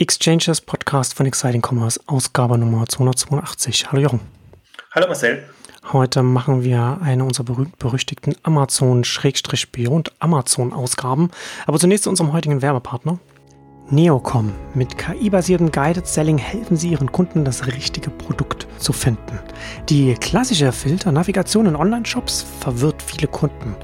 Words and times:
Exchanges 0.00 0.60
Podcast 0.60 1.14
von 1.14 1.26
Exciting 1.26 1.60
Commerce, 1.60 2.00
Ausgabe 2.06 2.56
Nummer 2.56 2.86
282. 2.86 3.90
Hallo 3.90 4.00
Jochen. 4.00 4.20
Hallo 4.92 5.08
Marcel. 5.08 5.42
Heute 5.92 6.22
machen 6.22 6.62
wir 6.62 7.00
eine 7.02 7.24
unserer 7.24 7.42
berühmt-berüchtigten 7.42 8.36
Amazon-Beyond 8.44 10.12
Amazon-Ausgaben. 10.20 11.32
Aber 11.66 11.80
zunächst 11.80 12.04
zu 12.04 12.10
unserem 12.10 12.32
heutigen 12.32 12.62
Werbepartner. 12.62 13.18
Neocom. 13.90 14.52
Mit 14.74 14.98
KI-basiertem 14.98 15.72
Guided 15.72 16.06
Selling 16.06 16.36
helfen 16.36 16.76
Sie 16.76 16.90
Ihren 16.90 17.10
Kunden, 17.10 17.46
das 17.46 17.66
richtige 17.66 18.10
Produkt 18.10 18.66
zu 18.76 18.92
finden. 18.92 19.38
Die 19.88 20.12
klassische 20.12 20.72
Filternavigation 20.72 21.64
in 21.64 21.74
Online-Shops 21.74 22.44
verwirrt 22.60 23.00
viele 23.00 23.28
Kunden. 23.28 23.74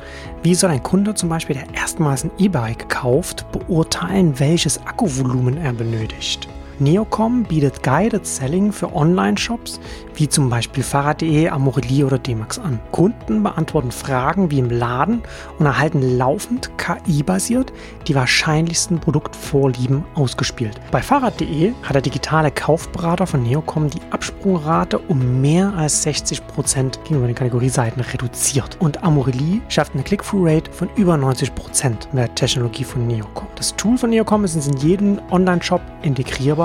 Wie 0.42 0.54
soll 0.54 0.70
ein 0.70 0.82
Kunde 0.82 1.14
zum 1.14 1.30
Beispiel, 1.30 1.56
der 1.56 1.72
erstmals 1.72 2.22
ein 2.22 2.30
E-Bike 2.36 2.90
kauft, 2.90 3.50
beurteilen, 3.50 4.38
welches 4.38 4.78
Akkuvolumen 4.86 5.56
er 5.56 5.72
benötigt? 5.72 6.48
Neocom 6.80 7.44
bietet 7.44 7.82
Guided 7.84 8.26
Selling 8.26 8.72
für 8.72 8.92
Online-Shops 8.94 9.78
wie 10.16 10.28
zum 10.28 10.48
Beispiel 10.48 10.82
Fahrrad.de, 10.82 11.48
Amorelie 11.48 12.04
oder 12.04 12.18
D-Max 12.18 12.58
an. 12.58 12.80
Kunden 12.92 13.42
beantworten 13.42 13.90
Fragen 13.90 14.50
wie 14.50 14.58
im 14.58 14.70
Laden 14.70 15.22
und 15.58 15.66
erhalten 15.66 16.18
laufend 16.18 16.70
KI-basiert 16.78 17.72
die 18.06 18.14
wahrscheinlichsten 18.14 18.98
Produktvorlieben 18.98 20.04
ausgespielt. 20.14 20.80
Bei 20.90 21.02
Fahrrad.de 21.02 21.72
hat 21.82 21.94
der 21.94 22.02
digitale 22.02 22.50
Kaufberater 22.50 23.26
von 23.26 23.42
Neocom 23.42 23.90
die 23.90 24.00
Absprungrate 24.10 24.98
um 24.98 25.40
mehr 25.40 25.72
als 25.76 26.02
60 26.02 26.46
Prozent 26.46 26.98
gegenüber 27.04 27.26
den 27.26 27.36
Kategorieseiten 27.36 28.02
reduziert. 28.02 28.76
Und 28.80 29.02
Amorelie 29.04 29.60
schafft 29.68 29.94
eine 29.94 30.02
Click-Through-Rate 30.02 30.72
von 30.72 30.88
über 30.96 31.16
90 31.16 31.54
Prozent 31.54 32.08
mit 32.12 32.22
der 32.22 32.34
Technologie 32.34 32.84
von 32.84 33.06
Neocom. 33.06 33.46
Das 33.56 33.74
Tool 33.76 33.96
von 33.96 34.10
Neocom 34.10 34.44
ist 34.44 34.54
in 34.54 34.76
jedem 34.78 35.20
Online-Shop 35.30 35.80
integrierbar. 36.02 36.63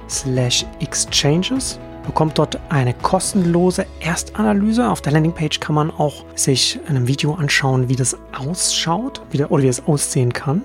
slash 0.10 0.66
exchanges 0.80 1.80
bekommt 2.06 2.38
dort 2.38 2.60
eine 2.70 2.94
kostenlose 2.94 3.88
Erstanalyse. 4.00 4.88
Auf 4.90 5.02
der 5.02 5.12
Landingpage 5.14 5.60
kann 5.60 5.74
man 5.76 5.92
auch 5.92 6.24
sich 6.36 6.80
in 6.88 6.96
einem 6.96 7.08
Video 7.08 7.34
anschauen, 7.34 7.90
wie 7.90 7.96
das 7.96 8.16
ausschaut 8.38 9.22
wie 9.32 9.38
der, 9.38 9.52
oder 9.52 9.64
wie 9.64 9.68
es 9.68 9.88
aussehen 9.88 10.32
kann. 10.34 10.62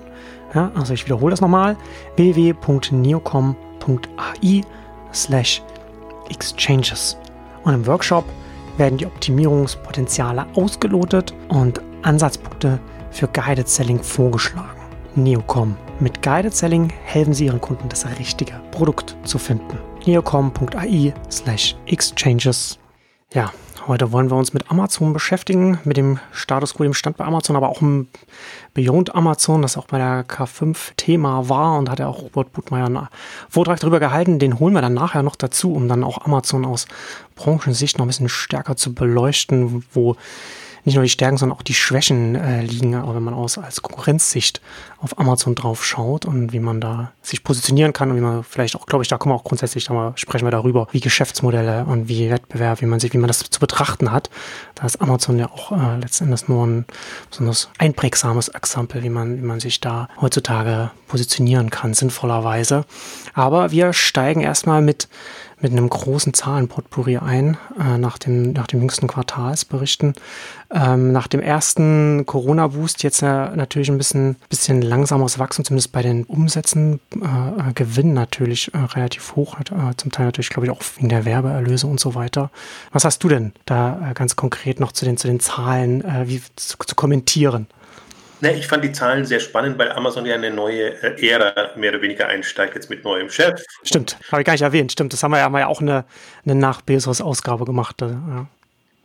Ja, 0.53 0.71
also 0.75 0.93
ich 0.93 1.05
wiederhole 1.05 1.31
das 1.31 1.41
nochmal. 1.41 1.75
www.neocom.ai 2.15 4.61
slash 5.13 5.63
exchanges. 6.29 7.17
Und 7.63 7.73
im 7.73 7.87
Workshop 7.87 8.25
werden 8.77 8.97
die 8.97 9.05
Optimierungspotenziale 9.05 10.45
ausgelotet 10.55 11.33
und 11.49 11.81
Ansatzpunkte 12.01 12.79
für 13.11 13.27
Guided 13.27 13.67
Selling 13.67 14.01
vorgeschlagen. 14.01 14.79
Neocom. 15.15 15.75
Mit 15.99 16.21
Guided 16.21 16.55
Selling 16.55 16.91
helfen 17.03 17.33
Sie 17.33 17.45
Ihren 17.45 17.59
Kunden, 17.59 17.89
das 17.89 18.05
richtige 18.17 18.53
Produkt 18.71 19.17
zu 19.23 19.37
finden. 19.37 19.77
neocom.ai 20.05 21.13
slash 21.29 21.75
exchanges. 21.87 22.79
Ja, 23.33 23.51
Heute 23.89 24.11
wollen 24.11 24.29
wir 24.29 24.37
uns 24.37 24.53
mit 24.53 24.69
Amazon 24.69 25.13
beschäftigen, 25.13 25.79
mit 25.83 25.97
dem 25.97 26.19
Status 26.31 26.75
quo, 26.75 26.83
dem 26.83 26.93
Stand 26.93 27.17
bei 27.17 27.25
Amazon, 27.25 27.55
aber 27.55 27.69
auch 27.69 27.81
im 27.81 28.07
Beyond 28.75 29.15
Amazon, 29.15 29.63
das 29.63 29.77
auch 29.77 29.87
bei 29.87 29.97
der 29.97 30.27
K5 30.27 30.91
Thema 30.95 31.49
war 31.49 31.79
und 31.79 31.89
hat 31.89 31.97
ja 31.97 32.05
auch 32.05 32.21
Robert 32.21 32.53
Budmeier 32.53 32.85
einen 32.85 33.07
Vortrag 33.49 33.79
darüber 33.79 33.99
gehalten. 33.99 34.37
Den 34.37 34.59
holen 34.59 34.75
wir 34.75 34.83
dann 34.83 34.93
nachher 34.93 35.23
noch 35.23 35.35
dazu, 35.35 35.73
um 35.73 35.87
dann 35.87 36.03
auch 36.03 36.23
Amazon 36.23 36.65
aus 36.65 36.85
Branchensicht 37.33 37.97
noch 37.97 38.05
ein 38.05 38.09
bisschen 38.09 38.29
stärker 38.29 38.75
zu 38.75 38.93
beleuchten, 38.93 39.83
wo 39.91 40.15
nicht 40.89 40.95
nur 40.95 41.03
die 41.03 41.09
Stärken, 41.09 41.37
sondern 41.37 41.57
auch 41.57 41.61
die 41.61 41.73
Schwächen 41.73 42.35
äh, 42.35 42.61
liegen, 42.61 42.95
aber 42.95 43.15
wenn 43.15 43.23
man 43.23 43.33
aus 43.33 43.57
als 43.57 43.81
Konkurrenzsicht 43.81 44.59
auf 44.97 45.17
Amazon 45.17 45.55
drauf 45.55 45.85
schaut 45.85 46.25
und 46.25 46.51
wie 46.51 46.59
man 46.59 46.81
da 46.81 47.13
sich 47.21 47.43
positionieren 47.43 47.93
kann 47.93 48.11
und 48.11 48.17
wie 48.17 48.21
man 48.21 48.43
vielleicht 48.43 48.75
auch, 48.75 48.85
glaube 48.85 49.03
ich, 49.03 49.07
da 49.07 49.17
kommen 49.17 49.33
wir 49.33 49.37
auch 49.37 49.43
grundsätzlich, 49.43 49.85
da 49.85 50.13
sprechen 50.15 50.45
wir 50.45 50.51
darüber, 50.51 50.87
wie 50.91 50.99
Geschäftsmodelle 50.99 51.85
und 51.85 52.09
wie 52.09 52.29
Wettbewerb, 52.29 52.81
wie 52.81 52.85
man 52.85 52.99
sich, 52.99 53.13
wie 53.13 53.17
man 53.17 53.27
das 53.27 53.39
zu 53.39 53.59
betrachten 53.59 54.11
hat. 54.11 54.29
Da 54.75 54.85
ist 54.85 55.01
Amazon 55.01 55.39
ja 55.39 55.49
auch 55.49 55.71
äh, 55.71 55.97
letztendlich 55.99 56.47
nur 56.47 56.65
ein 56.65 56.85
besonders 57.29 57.69
einprägsames 57.77 58.49
Exempel, 58.49 59.03
wie 59.03 59.09
man, 59.09 59.37
wie 59.37 59.45
man 59.45 59.59
sich 59.59 59.79
da 59.79 60.09
heutzutage 60.19 60.91
positionieren 61.07 61.69
kann, 61.69 61.93
sinnvollerweise. 61.93 62.85
Aber 63.33 63.71
wir 63.71 63.93
steigen 63.93 64.41
erstmal 64.41 64.81
mit 64.81 65.07
mit 65.61 65.71
einem 65.71 65.89
großen 65.89 66.33
Zahlenpotpourri 66.33 67.17
ein, 67.17 67.57
äh, 67.79 67.97
nach, 67.97 68.17
dem, 68.17 68.53
nach 68.53 68.67
dem 68.67 68.79
jüngsten 68.79 69.07
Quartalsberichten. 69.07 70.13
Ähm, 70.71 71.11
nach 71.11 71.27
dem 71.27 71.41
ersten 71.41 72.25
Corona-Boost 72.25 73.03
jetzt 73.03 73.21
äh, 73.21 73.25
natürlich 73.25 73.89
ein 73.89 73.97
bisschen, 73.97 74.35
bisschen 74.49 74.81
langsameres 74.81 75.39
Wachstum, 75.39 75.65
zumindest 75.65 75.91
bei 75.91 76.01
den 76.01 76.23
Umsätzen. 76.25 76.99
Äh, 77.15 77.69
äh 77.69 77.73
Gewinn 77.73 78.13
natürlich 78.13 78.73
äh, 78.73 78.77
relativ 78.77 79.35
hoch, 79.35 79.59
äh, 79.59 79.95
zum 79.97 80.11
Teil 80.11 80.27
natürlich, 80.27 80.49
glaube 80.49 80.67
ich, 80.67 80.71
auch 80.71 80.81
wegen 80.97 81.09
der 81.09 81.25
Werbeerlöse 81.25 81.87
und 81.87 81.99
so 81.99 82.15
weiter. 82.15 82.51
Was 82.91 83.05
hast 83.05 83.23
du 83.23 83.29
denn 83.29 83.53
da 83.65 84.11
ganz 84.13 84.35
konkret 84.35 84.79
noch 84.79 84.91
zu 84.91 85.05
den, 85.05 85.17
zu 85.17 85.27
den 85.27 85.39
Zahlen 85.39 86.03
wie 86.25 86.41
zu, 86.55 86.77
zu 86.77 86.95
kommentieren? 86.95 87.67
Ne, 88.41 88.53
ich 88.53 88.67
fand 88.67 88.83
die 88.83 88.91
Zahlen 88.91 89.25
sehr 89.25 89.39
spannend, 89.39 89.77
weil 89.77 89.91
Amazon 89.91 90.25
ja 90.25 90.35
eine 90.35 90.49
neue 90.49 90.93
äh, 91.03 91.29
Ära 91.29 91.71
mehr 91.75 91.91
oder 91.91 92.01
weniger 92.01 92.27
einsteigt, 92.27 92.75
jetzt 92.75 92.89
mit 92.89 93.03
neuem 93.03 93.29
Chef. 93.29 93.61
Stimmt, 93.83 94.17
habe 94.31 94.41
ich 94.41 94.45
gar 94.45 94.53
nicht 94.53 94.61
erwähnt. 94.61 94.91
Stimmt, 94.91 95.11
das 95.11 95.23
haben 95.23 95.31
wir 95.31 95.39
ja, 95.39 95.43
haben 95.43 95.53
wir 95.53 95.59
ja 95.59 95.67
auch 95.67 95.81
eine, 95.81 96.05
eine 96.45 96.55
Nach-Bezos-Ausgabe 96.55 97.65
gemacht. 97.65 98.01
Äh, 98.01 98.07
ja. 98.07 98.47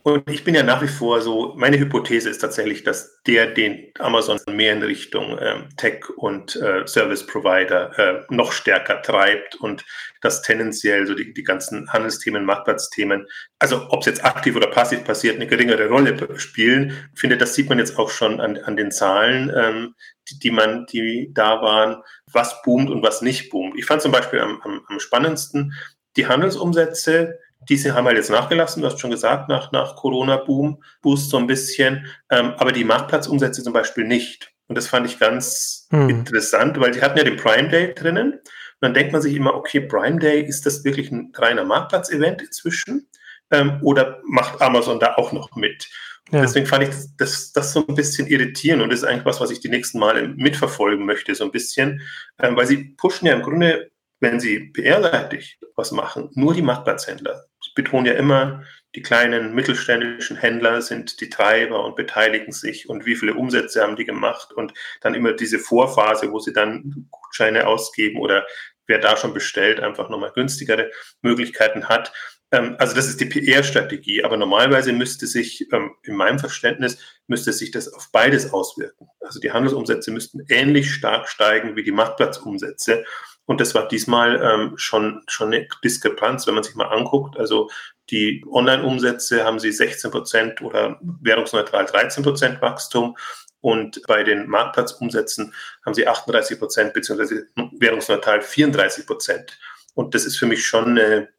Und 0.07 0.29
ich 0.29 0.43
bin 0.43 0.53
ja 0.53 0.61
nach 0.61 0.83
wie 0.83 0.87
vor 0.87 1.19
so, 1.19 1.55
meine 1.57 1.79
Hypothese 1.79 2.29
ist 2.29 2.37
tatsächlich, 2.37 2.83
dass 2.83 3.23
der 3.23 3.47
den 3.47 3.91
Amazon 3.97 4.39
mehr 4.51 4.73
in 4.73 4.83
Richtung 4.83 5.35
ähm, 5.41 5.69
Tech 5.77 6.07
und 6.15 6.55
äh, 6.57 6.85
Service 6.85 7.25
Provider 7.25 7.97
äh, 7.97 8.23
noch 8.29 8.51
stärker 8.51 9.01
treibt 9.01 9.55
und 9.55 9.83
dass 10.21 10.43
tendenziell 10.43 11.07
so 11.07 11.15
die, 11.15 11.33
die 11.33 11.41
ganzen 11.41 11.91
Handelsthemen, 11.91 12.45
Marktplatzthemen, 12.45 13.25
also 13.57 13.87
ob 13.89 14.01
es 14.01 14.05
jetzt 14.05 14.23
aktiv 14.23 14.55
oder 14.55 14.67
passiv 14.67 15.03
passiert, 15.03 15.37
eine 15.37 15.47
geringere 15.47 15.89
Rolle 15.89 16.39
spielen. 16.39 17.09
Ich 17.15 17.19
finde, 17.19 17.37
das 17.37 17.55
sieht 17.55 17.69
man 17.69 17.79
jetzt 17.79 17.97
auch 17.97 18.11
schon 18.11 18.39
an, 18.39 18.57
an 18.57 18.77
den 18.77 18.91
Zahlen, 18.91 19.51
ähm, 19.57 19.95
die, 20.29 20.37
die 20.37 20.51
man, 20.51 20.85
die 20.85 21.31
da 21.33 21.63
waren, 21.63 22.03
was 22.31 22.61
boomt 22.61 22.91
und 22.91 23.01
was 23.01 23.23
nicht 23.23 23.49
boomt. 23.49 23.73
Ich 23.75 23.85
fand 23.87 24.03
zum 24.03 24.11
Beispiel 24.11 24.39
am, 24.39 24.61
am, 24.61 24.85
am 24.87 24.99
spannendsten 24.99 25.73
die 26.15 26.27
Handelsumsätze 26.27 27.39
diese 27.69 27.93
haben 27.93 28.05
halt 28.05 28.17
jetzt 28.17 28.29
nachgelassen, 28.29 28.81
du 28.81 28.87
hast 28.87 28.99
schon 28.99 29.11
gesagt, 29.11 29.49
nach, 29.49 29.71
nach 29.71 29.95
Corona-Boom, 29.95 30.83
Boost 31.01 31.29
so 31.29 31.37
ein 31.37 31.47
bisschen, 31.47 32.05
ähm, 32.29 32.53
aber 32.57 32.71
die 32.71 32.83
Marktplatzumsätze 32.83 33.63
zum 33.63 33.73
Beispiel 33.73 34.05
nicht. 34.05 34.51
Und 34.67 34.77
das 34.77 34.87
fand 34.87 35.05
ich 35.05 35.19
ganz 35.19 35.87
hm. 35.91 36.09
interessant, 36.09 36.79
weil 36.79 36.91
die 36.91 37.01
hatten 37.01 37.17
ja 37.17 37.23
den 37.23 37.37
Prime 37.37 37.69
Day 37.69 37.93
drinnen. 37.93 38.33
Und 38.33 38.41
dann 38.81 38.93
denkt 38.93 39.13
man 39.13 39.21
sich 39.21 39.35
immer, 39.35 39.53
okay, 39.53 39.81
Prime 39.81 40.19
Day, 40.19 40.41
ist 40.41 40.65
das 40.65 40.83
wirklich 40.83 41.11
ein 41.11 41.31
reiner 41.35 41.63
Marktplatz-Event 41.63 42.41
inzwischen? 42.41 43.07
Ähm, 43.51 43.79
oder 43.81 44.21
macht 44.25 44.61
Amazon 44.61 44.99
da 44.99 45.15
auch 45.15 45.31
noch 45.31 45.55
mit? 45.55 45.87
Ja. 46.31 46.41
Deswegen 46.41 46.65
fand 46.65 46.83
ich 46.83 46.89
das, 46.89 47.15
das, 47.17 47.51
das, 47.51 47.73
so 47.73 47.85
ein 47.87 47.93
bisschen 47.93 48.25
irritierend 48.25 48.81
und 48.81 48.89
das 48.89 49.01
ist 49.01 49.05
eigentlich 49.05 49.25
was, 49.25 49.39
was 49.39 49.51
ich 49.51 49.59
die 49.59 49.69
nächsten 49.69 49.99
Male 49.99 50.27
mitverfolgen 50.29 51.05
möchte, 51.05 51.35
so 51.35 51.43
ein 51.43 51.51
bisschen, 51.51 52.01
ähm, 52.41 52.55
weil 52.55 52.65
sie 52.65 52.95
pushen 52.97 53.27
ja 53.27 53.35
im 53.35 53.43
Grunde 53.43 53.91
wenn 54.19 54.39
Sie 54.39 54.71
PR-seitig 54.71 55.59
was 55.75 55.91
machen, 55.91 56.29
nur 56.33 56.53
die 56.53 56.61
Marktplatzhändler. 56.61 57.45
Betone 57.75 58.09
ja 58.09 58.15
immer, 58.15 58.63
die 58.95 59.01
kleinen 59.01 59.53
mittelständischen 59.53 60.37
Händler 60.37 60.81
sind 60.81 61.19
die 61.19 61.29
Treiber 61.29 61.83
und 61.85 61.97
beteiligen 61.97 62.53
sich 62.53 62.89
und 62.89 63.05
wie 63.05 63.15
viele 63.15 63.33
Umsätze 63.33 63.81
haben 63.81 63.97
die 63.97 64.05
gemacht 64.05 64.53
und 64.53 64.73
dann 65.01 65.13
immer 65.13 65.33
diese 65.33 65.59
Vorphase, 65.59 66.31
wo 66.31 66.39
sie 66.39 66.53
dann 66.53 67.07
Gutscheine 67.11 67.67
ausgeben 67.67 68.19
oder 68.19 68.47
wer 68.87 68.99
da 68.99 69.17
schon 69.17 69.33
bestellt, 69.33 69.79
einfach 69.81 70.09
nochmal 70.09 70.31
günstigere 70.33 70.91
Möglichkeiten 71.21 71.89
hat. 71.89 72.13
Ähm, 72.51 72.75
also 72.79 72.95
das 72.95 73.07
ist 73.07 73.19
die 73.19 73.25
PR-Strategie, 73.25 74.23
aber 74.23 74.37
normalerweise 74.37 74.93
müsste 74.93 75.27
sich, 75.27 75.67
ähm, 75.73 75.95
in 76.03 76.15
meinem 76.15 76.39
Verständnis, 76.39 76.97
müsste 77.27 77.51
sich 77.51 77.71
das 77.71 77.91
auf 77.91 78.09
beides 78.11 78.53
auswirken. 78.53 79.07
Also 79.19 79.39
die 79.39 79.51
Handelsumsätze 79.51 80.11
müssten 80.11 80.45
ähnlich 80.49 80.93
stark 80.93 81.27
steigen 81.27 81.75
wie 81.75 81.83
die 81.83 81.91
Marktplatzumsätze. 81.91 83.03
Und 83.45 83.61
das 83.61 83.75
war 83.75 83.87
diesmal 83.87 84.41
ähm, 84.41 84.73
schon, 84.77 85.21
schon 85.27 85.53
eine 85.53 85.67
Diskrepanz, 85.83 86.47
wenn 86.47 86.55
man 86.55 86.63
sich 86.63 86.75
mal 86.75 86.87
anguckt. 86.87 87.37
Also 87.37 87.69
die 88.09 88.43
Online-Umsätze 88.49 89.43
haben 89.43 89.59
sie 89.59 89.71
16 89.71 90.11
Prozent 90.11 90.61
oder 90.61 90.99
währungsneutral 91.01 91.85
13 91.85 92.23
Prozent 92.23 92.61
Wachstum. 92.61 93.15
Und 93.61 94.01
bei 94.07 94.23
den 94.23 94.47
Marktplatzumsätzen 94.47 95.53
haben 95.85 95.93
sie 95.93 96.07
38 96.07 96.59
Prozent 96.59 96.93
beziehungsweise 96.93 97.47
währungsneutral 97.79 98.41
34 98.41 99.07
Prozent. 99.07 99.57
Und 99.95 100.13
das 100.13 100.25
ist 100.25 100.37
für 100.37 100.45
mich 100.45 100.65
schon 100.65 100.89
eine, 100.89 101.29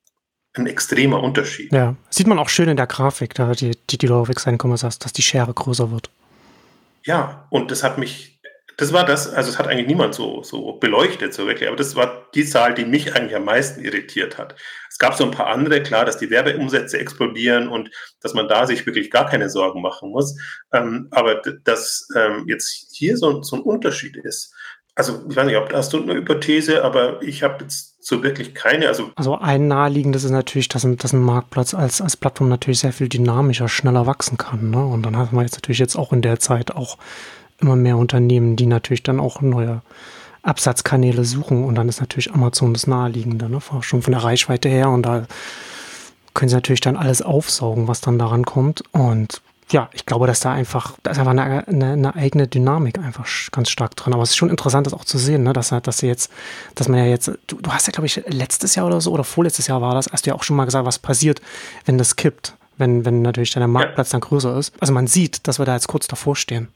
ein 0.55 0.67
extremer 0.67 1.23
Unterschied. 1.23 1.73
Ja, 1.73 1.95
sieht 2.11 2.27
man 2.27 2.39
auch 2.39 2.49
schön 2.49 2.69
in 2.69 2.77
der 2.77 2.87
Grafik, 2.87 3.35
da 3.35 3.53
die, 3.53 3.79
die, 3.91 3.99
die 3.99 4.09
hast, 4.09 5.05
dass 5.05 5.13
die 5.13 5.23
Schere 5.23 5.55
größer 5.55 5.91
wird. 5.91 6.11
Ja, 7.05 7.47
und 7.51 7.71
das 7.71 7.85
hat 7.85 7.99
mich 7.99 8.36
Das 8.79 8.93
war 8.93 9.07
das, 9.07 9.33
also 9.33 9.51
es 9.51 9.59
hat 9.59 9.69
eigentlich 9.69 9.87
niemand 9.87 10.15
so, 10.15 10.43
so 10.43 10.75
beleuchtet, 10.75 11.33
so 11.33 11.47
wirklich, 11.47 11.67
aber 11.67 11.79
das 11.79 11.97
war 11.97 12.29
die 12.35 12.45
Zahl, 12.45 12.75
die 12.75 12.85
mich 12.85 13.15
eigentlich 13.15 13.35
am 13.35 13.45
meisten 13.45 13.83
irritiert 13.83 14.37
hat. 14.37 14.55
Es 14.91 14.99
gab 14.99 15.15
so 15.15 15.25
ein 15.25 15.31
paar 15.31 15.47
andere, 15.47 15.83
klar, 15.83 16.05
dass 16.05 16.19
die 16.19 16.29
Werbeumsätze 16.29 16.99
explodieren 16.99 17.69
und 17.69 17.91
dass 18.21 18.35
man 18.35 18.49
da 18.49 18.67
sich 18.67 18.85
wirklich 18.85 19.11
gar 19.11 19.27
keine 19.27 19.49
Sorgen 19.49 19.81
machen 19.81 20.11
muss. 20.11 20.39
Ähm, 20.73 21.09
aber 21.11 21.41
dass 21.65 22.09
ähm, 22.15 22.45
jetzt 22.49 22.89
hier 22.93 23.17
so, 23.17 23.43
so 23.43 23.57
ein 23.57 23.63
Unterschied 23.63 24.17
ist, 24.17 24.55
also 24.97 25.23
ich 25.29 25.37
weiß 25.37 25.47
nicht, 25.47 25.59
ob 25.59 25.73
hast 25.73 25.93
du 25.93 26.03
eine 26.03 26.15
Hypothese, 26.15 26.83
aber 26.83 27.23
ich 27.23 27.43
habe 27.43 27.65
jetzt 27.65 28.03
so 28.03 28.23
wirklich 28.23 28.55
keine. 28.55 28.89
Also, 28.89 29.11
also 29.15 29.37
ein 29.37 29.69
naheliegendes 29.69 30.25
ist 30.25 30.31
natürlich, 30.31 30.69
dass 30.69 30.85
ein, 30.85 30.97
dass 30.97 31.13
ein 31.13 31.21
Marktplatz 31.21 31.75
als, 31.75 32.01
als 32.01 32.17
Plattform 32.17 32.49
natürlich 32.49 32.79
sehr 32.79 32.95
viel 32.95 33.09
dynamischer, 33.09 33.69
schneller 33.69 34.07
wachsen 34.07 34.39
kann. 34.39 34.71
Ne? 34.71 34.85
Und 34.85 35.03
dann 35.03 35.19
hat 35.19 35.33
man 35.33 35.45
jetzt 35.45 35.55
natürlich 35.55 35.81
jetzt 35.81 35.97
auch 35.97 36.15
in 36.15 36.23
der 36.23 36.39
Zeit 36.39 36.75
auch 36.75 36.97
immer 37.61 37.77
mehr 37.77 37.97
Unternehmen, 37.97 38.57
die 38.57 38.67
natürlich 38.67 39.03
dann 39.03 39.21
auch 39.21 39.41
neue 39.41 39.83
Absatzkanäle 40.43 41.25
suchen. 41.25 41.65
Und 41.65 41.75
dann 41.75 41.89
ist 41.89 42.01
natürlich 42.01 42.33
Amazon 42.33 42.73
das 42.73 42.87
naheliegende, 42.87 43.49
ne? 43.49 43.61
schon 43.81 44.03
von 44.03 44.13
der 44.13 44.25
Reichweite 44.25 44.69
her. 44.69 44.91
Und 44.91 45.03
da 45.05 45.27
können 46.35 46.49
sie 46.49 46.55
natürlich 46.55 46.81
dann 46.81 46.97
alles 46.97 47.23
aufsaugen, 47.23 47.89
was 47.89 48.01
dann 48.01 48.19
daran 48.19 48.45
kommt. 48.45 48.83
Und 48.93 49.43
ja, 49.71 49.89
ich 49.93 50.07
glaube, 50.07 50.29
dass 50.29 50.41
da 50.41 50.53
einfach, 50.53 50.97
da 51.03 51.11
ist 51.11 51.19
einfach 51.19 51.33
eine, 51.33 51.67
eine, 51.67 51.93
eine, 51.93 52.15
eigene 52.15 52.47
Dynamik 52.47 52.99
einfach 52.99 53.27
ganz 53.51 53.69
stark 53.69 53.97
drin. 53.97 54.15
Aber 54.15 54.23
es 54.23 54.31
ist 54.31 54.37
schon 54.37 54.51
interessant, 54.51 54.87
das 54.87 54.95
auch 54.95 55.05
zu 55.05 55.19
sehen, 55.19 55.43
ne? 55.43 55.53
dass, 55.53 55.71
dass 55.71 55.99
sie 55.99 56.07
jetzt, 56.07 56.31
dass 56.77 56.89
man 56.89 57.01
ja 57.01 57.07
jetzt, 57.07 57.33
du, 57.49 57.57
du 57.61 57.71
hast 57.73 57.89
ja, 57.89 57.91
glaube 57.91 58.07
ich, 58.07 58.23
letztes 58.29 58.77
Jahr 58.77 58.87
oder 58.87 59.01
so 59.01 59.11
oder 59.11 59.25
vorletztes 59.25 59.67
Jahr 59.67 59.81
war 59.81 59.95
das, 59.95 60.13
hast 60.13 60.25
du 60.25 60.31
ja 60.31 60.37
auch 60.37 60.45
schon 60.45 60.57
mal 60.57 60.67
gesagt, 60.67 60.87
was 60.87 61.01
passiert, 61.01 61.41
wenn 61.85 61.99
das 61.99 62.15
kippt, 62.15 62.55
wenn, 62.79 63.05
wenn 63.05 63.23
natürlich 63.23 63.51
der 63.51 63.67
Marktplatz 63.67 64.11
dann 64.11 64.21
größer 64.21 64.57
ist. 64.57 64.73
Also 64.79 64.93
man 64.93 65.09
sieht, 65.09 65.49
dass 65.49 65.59
wir 65.59 65.65
da 65.67 65.75
jetzt 65.75 65.89
kurz 65.89 66.07
davor 66.07 66.37
stehen. 66.37 66.69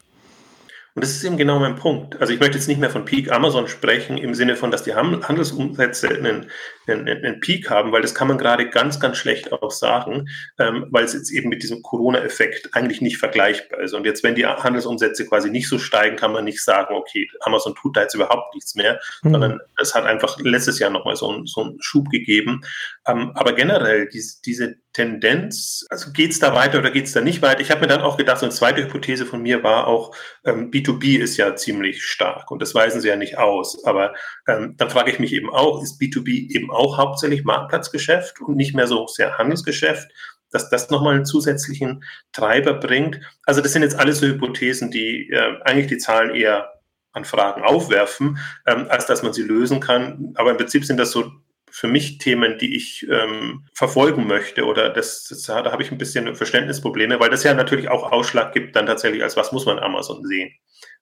Und 0.95 1.05
das 1.05 1.11
ist 1.11 1.23
eben 1.23 1.37
genau 1.37 1.61
mein 1.61 1.77
Punkt. 1.77 2.21
Also 2.21 2.33
ich 2.33 2.41
möchte 2.41 2.59
jetzt 2.59 2.67
nicht 2.67 2.81
mehr 2.81 2.91
von 2.91 3.05
Peak 3.05 3.31
Amazon 3.31 3.69
sprechen 3.69 4.19
im 4.19 4.35
Sinne 4.35 4.57
von, 4.57 4.71
dass 4.71 4.83
die 4.83 4.95
Handelsumsätze 4.95 6.09
einen, 6.09 6.51
einen, 6.89 7.09
einen 7.09 7.41
Peak 7.41 7.71
haben, 7.71 7.93
weil 7.93 8.03
das 8.03 8.15
kann 8.15 8.27
man 8.27 8.39
gerade 8.39 8.69
ganz, 8.69 8.99
ganz 8.99 9.17
schlecht 9.17 9.53
auch 9.53 9.71
sagen, 9.71 10.29
ähm, 10.59 10.87
weil 10.91 11.05
es 11.05 11.13
jetzt 11.13 11.31
eben 11.31 11.49
mit 11.49 11.63
diesem 11.63 11.83
Corona-Effekt 11.83 12.71
eigentlich 12.73 13.01
nicht 13.01 13.19
vergleichbar 13.19 13.81
ist. 13.81 13.95
Und 13.95 14.05
jetzt, 14.05 14.25
wenn 14.25 14.35
die 14.35 14.47
Handelsumsätze 14.47 15.27
quasi 15.27 15.49
nicht 15.51 15.69
so 15.69 15.79
steigen, 15.79 16.17
kann 16.17 16.33
man 16.33 16.45
nicht 16.45 16.63
sagen, 16.63 16.95
okay, 16.95 17.29
Amazon 17.41 17.77
tut 17.77 17.97
da 17.97 18.03
jetzt 18.03 18.15
überhaupt 18.15 18.55
nichts 18.55 18.75
mehr, 18.75 19.01
mhm. 19.23 19.33
sondern 19.33 19.61
es 19.81 19.95
hat 19.95 20.05
einfach 20.07 20.39
letztes 20.41 20.81
Jahr 20.81 20.91
nochmal 20.91 21.15
so, 21.15 21.45
so 21.47 21.63
einen 21.63 21.81
Schub 21.81 22.11
gegeben. 22.11 22.63
Ähm, 23.07 23.31
aber 23.35 23.53
generell, 23.53 24.09
diese, 24.09 24.43
diese 24.45 24.75
Tendenz, 24.93 25.87
also 25.89 26.11
geht 26.13 26.33
es 26.33 26.41
da 26.41 26.53
weiter 26.55 26.81
oder 26.81 26.91
geht 26.91 27.07
es 27.07 27.13
da 27.13 27.21
nicht 27.21 27.43
weiter? 27.43 27.61
Ich 27.61 27.71
habe 27.71 27.81
mir 27.81 27.87
dann 27.87 28.01
auch 28.01 28.17
gedacht, 28.17 28.39
so 28.39 28.47
eine 28.47 28.55
zweite 28.55 28.83
Hypothese 28.83 29.25
von 29.25 29.41
mir 29.41 29.63
war 29.63 29.87
auch, 29.87 30.15
ähm, 30.45 30.71
B2B 30.71 31.19
ist 31.19 31.37
ja 31.37 31.55
ziemlich 31.55 32.03
stark 32.05 32.51
und 32.51 32.61
das 32.61 32.75
weisen 32.75 33.01
sie 33.01 33.09
ja 33.09 33.17
nicht 33.17 33.39
aus. 33.39 33.85
Aber 33.85 34.15
ähm, 34.49 34.75
dann 34.77 34.91
frage 34.91 35.13
ich 35.13 35.21
mich 35.21 35.33
eben 35.33 35.49
auch, 35.49 35.83
ist 35.83 36.01
B2B 36.01 36.51
eben 36.55 36.71
auch 36.71 36.99
hauptsächlich 36.99 37.45
Marktplatzgeschäft 37.45 38.41
und 38.41 38.57
nicht 38.57 38.75
mehr 38.75 38.87
so 38.87 39.07
sehr 39.07 39.39
Handelsgeschäft? 39.39 40.11
dass 40.53 40.69
das 40.69 40.91
nochmal 40.91 41.15
einen 41.15 41.25
zusätzlichen 41.25 42.03
Treiber 42.33 42.75
bringt. 42.75 43.21
Also 43.45 43.61
das 43.61 43.73
sind 43.73 43.83
jetzt 43.83 43.97
alles 43.97 44.19
so 44.19 44.27
Hypothesen, 44.27 44.91
die 44.91 45.31
äh, 45.31 45.61
eigentlich 45.63 45.87
die 45.87 45.99
Zahlen 45.99 46.35
eher 46.35 46.73
an 47.13 47.25
Fragen 47.25 47.63
aufwerfen, 47.63 48.39
ähm, 48.67 48.87
als 48.89 49.07
dass 49.07 49.23
man 49.23 49.33
sie 49.33 49.43
lösen 49.43 49.81
kann. 49.81 50.33
Aber 50.37 50.51
im 50.51 50.57
Prinzip 50.57 50.85
sind 50.85 50.97
das 50.97 51.11
so 51.11 51.31
für 51.71 51.89
mich 51.89 52.19
Themen, 52.19 52.59
die 52.59 52.77
ich 52.77 53.07
ähm, 53.11 53.67
verfolgen 53.75 54.27
möchte 54.27 54.65
oder 54.65 54.91
das, 54.91 55.27
das, 55.29 55.43
da 55.43 55.71
habe 55.71 55.83
ich 55.83 55.91
ein 55.91 55.99
bisschen 55.99 56.35
Verständnisprobleme, 56.35 57.21
weil 57.21 57.31
das 57.31 57.45
ja 57.45 57.55
natürlich 57.55 57.89
auch 57.89 58.11
Ausschlag 58.13 58.53
gibt 58.53 58.77
dann 58.77 58.87
tatsächlich, 58.87 59.23
als 59.23 59.37
was 59.37 59.53
muss 59.53 59.67
man 59.67 59.79
Amazon 59.79 60.25
sehen. 60.25 60.53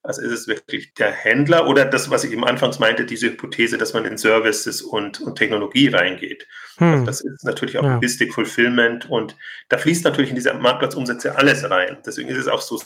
Also 0.02 0.22
ist 0.22 0.32
es 0.32 0.48
wirklich 0.48 0.94
der 0.94 1.10
Händler 1.10 1.66
oder 1.66 1.84
das, 1.84 2.08
was 2.08 2.24
ich 2.24 2.32
eben 2.32 2.44
anfangs 2.44 2.78
meinte, 2.78 3.04
diese 3.04 3.26
Hypothese, 3.26 3.78
dass 3.78 3.94
man 3.94 4.04
in 4.04 4.16
Services 4.16 4.80
und, 4.80 5.20
und 5.20 5.36
Technologie 5.36 5.88
reingeht. 5.88 6.46
Hm. 6.76 6.92
Also 6.92 7.04
das 7.04 7.20
ist 7.22 7.44
natürlich 7.44 7.78
auch 7.78 7.84
ja. 7.84 7.94
Logistik, 7.94 8.32
Fulfillment 8.32 9.10
und 9.10 9.36
da 9.68 9.78
fließt 9.78 10.04
natürlich 10.04 10.30
in 10.30 10.36
diese 10.36 10.54
Marktplatzumsätze 10.54 11.36
alles 11.36 11.68
rein. 11.68 11.98
Deswegen 12.06 12.28
ist 12.28 12.38
es 12.38 12.48
auch 12.48 12.60
so 12.60 12.80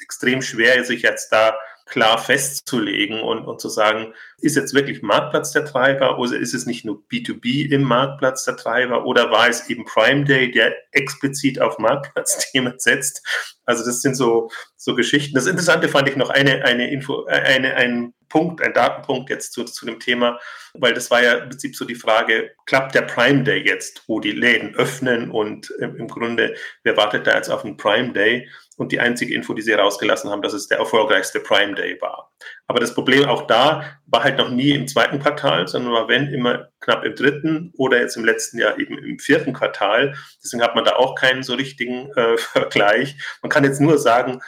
extrem 0.00 0.42
schwer, 0.42 0.84
sich 0.84 1.02
jetzt 1.02 1.32
da 1.32 1.56
klar 1.86 2.18
festzulegen 2.18 3.20
und, 3.20 3.44
und 3.44 3.60
zu 3.60 3.68
sagen, 3.68 4.14
ist 4.38 4.56
jetzt 4.56 4.74
wirklich 4.74 5.02
Marktplatz 5.02 5.52
der 5.52 5.64
Treiber 5.64 6.18
oder 6.18 6.38
ist 6.38 6.54
es 6.54 6.66
nicht 6.66 6.84
nur 6.84 7.02
B2B 7.10 7.70
im 7.70 7.82
Marktplatz 7.82 8.44
der 8.44 8.56
Treiber 8.56 9.04
oder 9.04 9.30
war 9.30 9.48
es 9.48 9.68
eben 9.68 9.84
Prime 9.84 10.24
Day, 10.24 10.50
der 10.50 10.74
explizit 10.92 11.60
auf 11.60 11.78
Marktplatzthemen 11.78 12.74
setzt? 12.78 13.22
Also 13.66 13.84
das 13.84 14.00
sind 14.00 14.14
so, 14.14 14.50
so 14.76 14.94
Geschichten. 14.94 15.34
Das 15.34 15.46
Interessante 15.46 15.88
fand 15.88 16.08
ich 16.08 16.16
noch 16.16 16.30
eine, 16.30 16.64
eine 16.64 16.90
Info, 16.90 17.26
äh, 17.26 17.32
eine, 17.32 17.74
ein 17.74 18.14
Punkt, 18.28 18.62
ein 18.62 18.72
Datenpunkt 18.72 19.30
jetzt 19.30 19.52
zu, 19.52 19.64
zu 19.64 19.86
dem 19.86 20.00
Thema, 20.00 20.40
weil 20.74 20.92
das 20.92 21.10
war 21.10 21.22
ja 21.22 21.34
im 21.34 21.50
Prinzip 21.50 21.76
so 21.76 21.84
die 21.84 21.94
Frage, 21.94 22.50
klappt 22.66 22.94
der 22.94 23.02
Prime 23.02 23.44
Day 23.44 23.64
jetzt, 23.64 24.02
wo 24.08 24.20
die 24.20 24.32
Läden 24.32 24.74
öffnen 24.74 25.30
und 25.30 25.70
im, 25.78 25.96
im 25.96 26.08
Grunde, 26.08 26.54
wer 26.82 26.96
wartet 26.96 27.26
da 27.26 27.36
jetzt 27.36 27.48
auf 27.48 27.64
einen 27.64 27.76
Prime 27.76 28.12
Day? 28.12 28.48
Und 28.76 28.90
die 28.90 29.00
einzige 29.00 29.34
Info, 29.34 29.54
die 29.54 29.62
sie 29.62 29.72
herausgelassen 29.72 30.30
haben, 30.30 30.42
dass 30.42 30.52
es 30.52 30.66
der 30.66 30.78
erfolgreichste 30.78 31.40
Prime 31.40 31.74
Day 31.74 32.00
war. 32.00 32.32
Aber 32.66 32.80
das 32.80 32.94
Problem 32.94 33.26
auch 33.26 33.46
da 33.46 33.84
war 34.06 34.24
halt 34.24 34.38
noch 34.38 34.50
nie 34.50 34.70
im 34.70 34.88
zweiten 34.88 35.20
Quartal, 35.20 35.68
sondern 35.68 35.92
war 35.92 36.08
wenn 36.08 36.26
immer 36.28 36.70
knapp 36.80 37.04
im 37.04 37.14
dritten 37.14 37.72
oder 37.76 38.00
jetzt 38.00 38.16
im 38.16 38.24
letzten 38.24 38.58
Jahr 38.58 38.78
eben 38.78 38.98
im 38.98 39.18
vierten 39.18 39.52
Quartal. 39.52 40.14
Deswegen 40.42 40.62
hat 40.62 40.74
man 40.74 40.84
da 40.84 40.96
auch 40.96 41.14
keinen 41.14 41.42
so 41.42 41.54
richtigen 41.54 42.10
äh, 42.16 42.36
Vergleich. 42.38 43.16
Man 43.42 43.50
kann 43.50 43.64
jetzt 43.64 43.80
nur 43.80 43.98
sagen, 43.98 44.40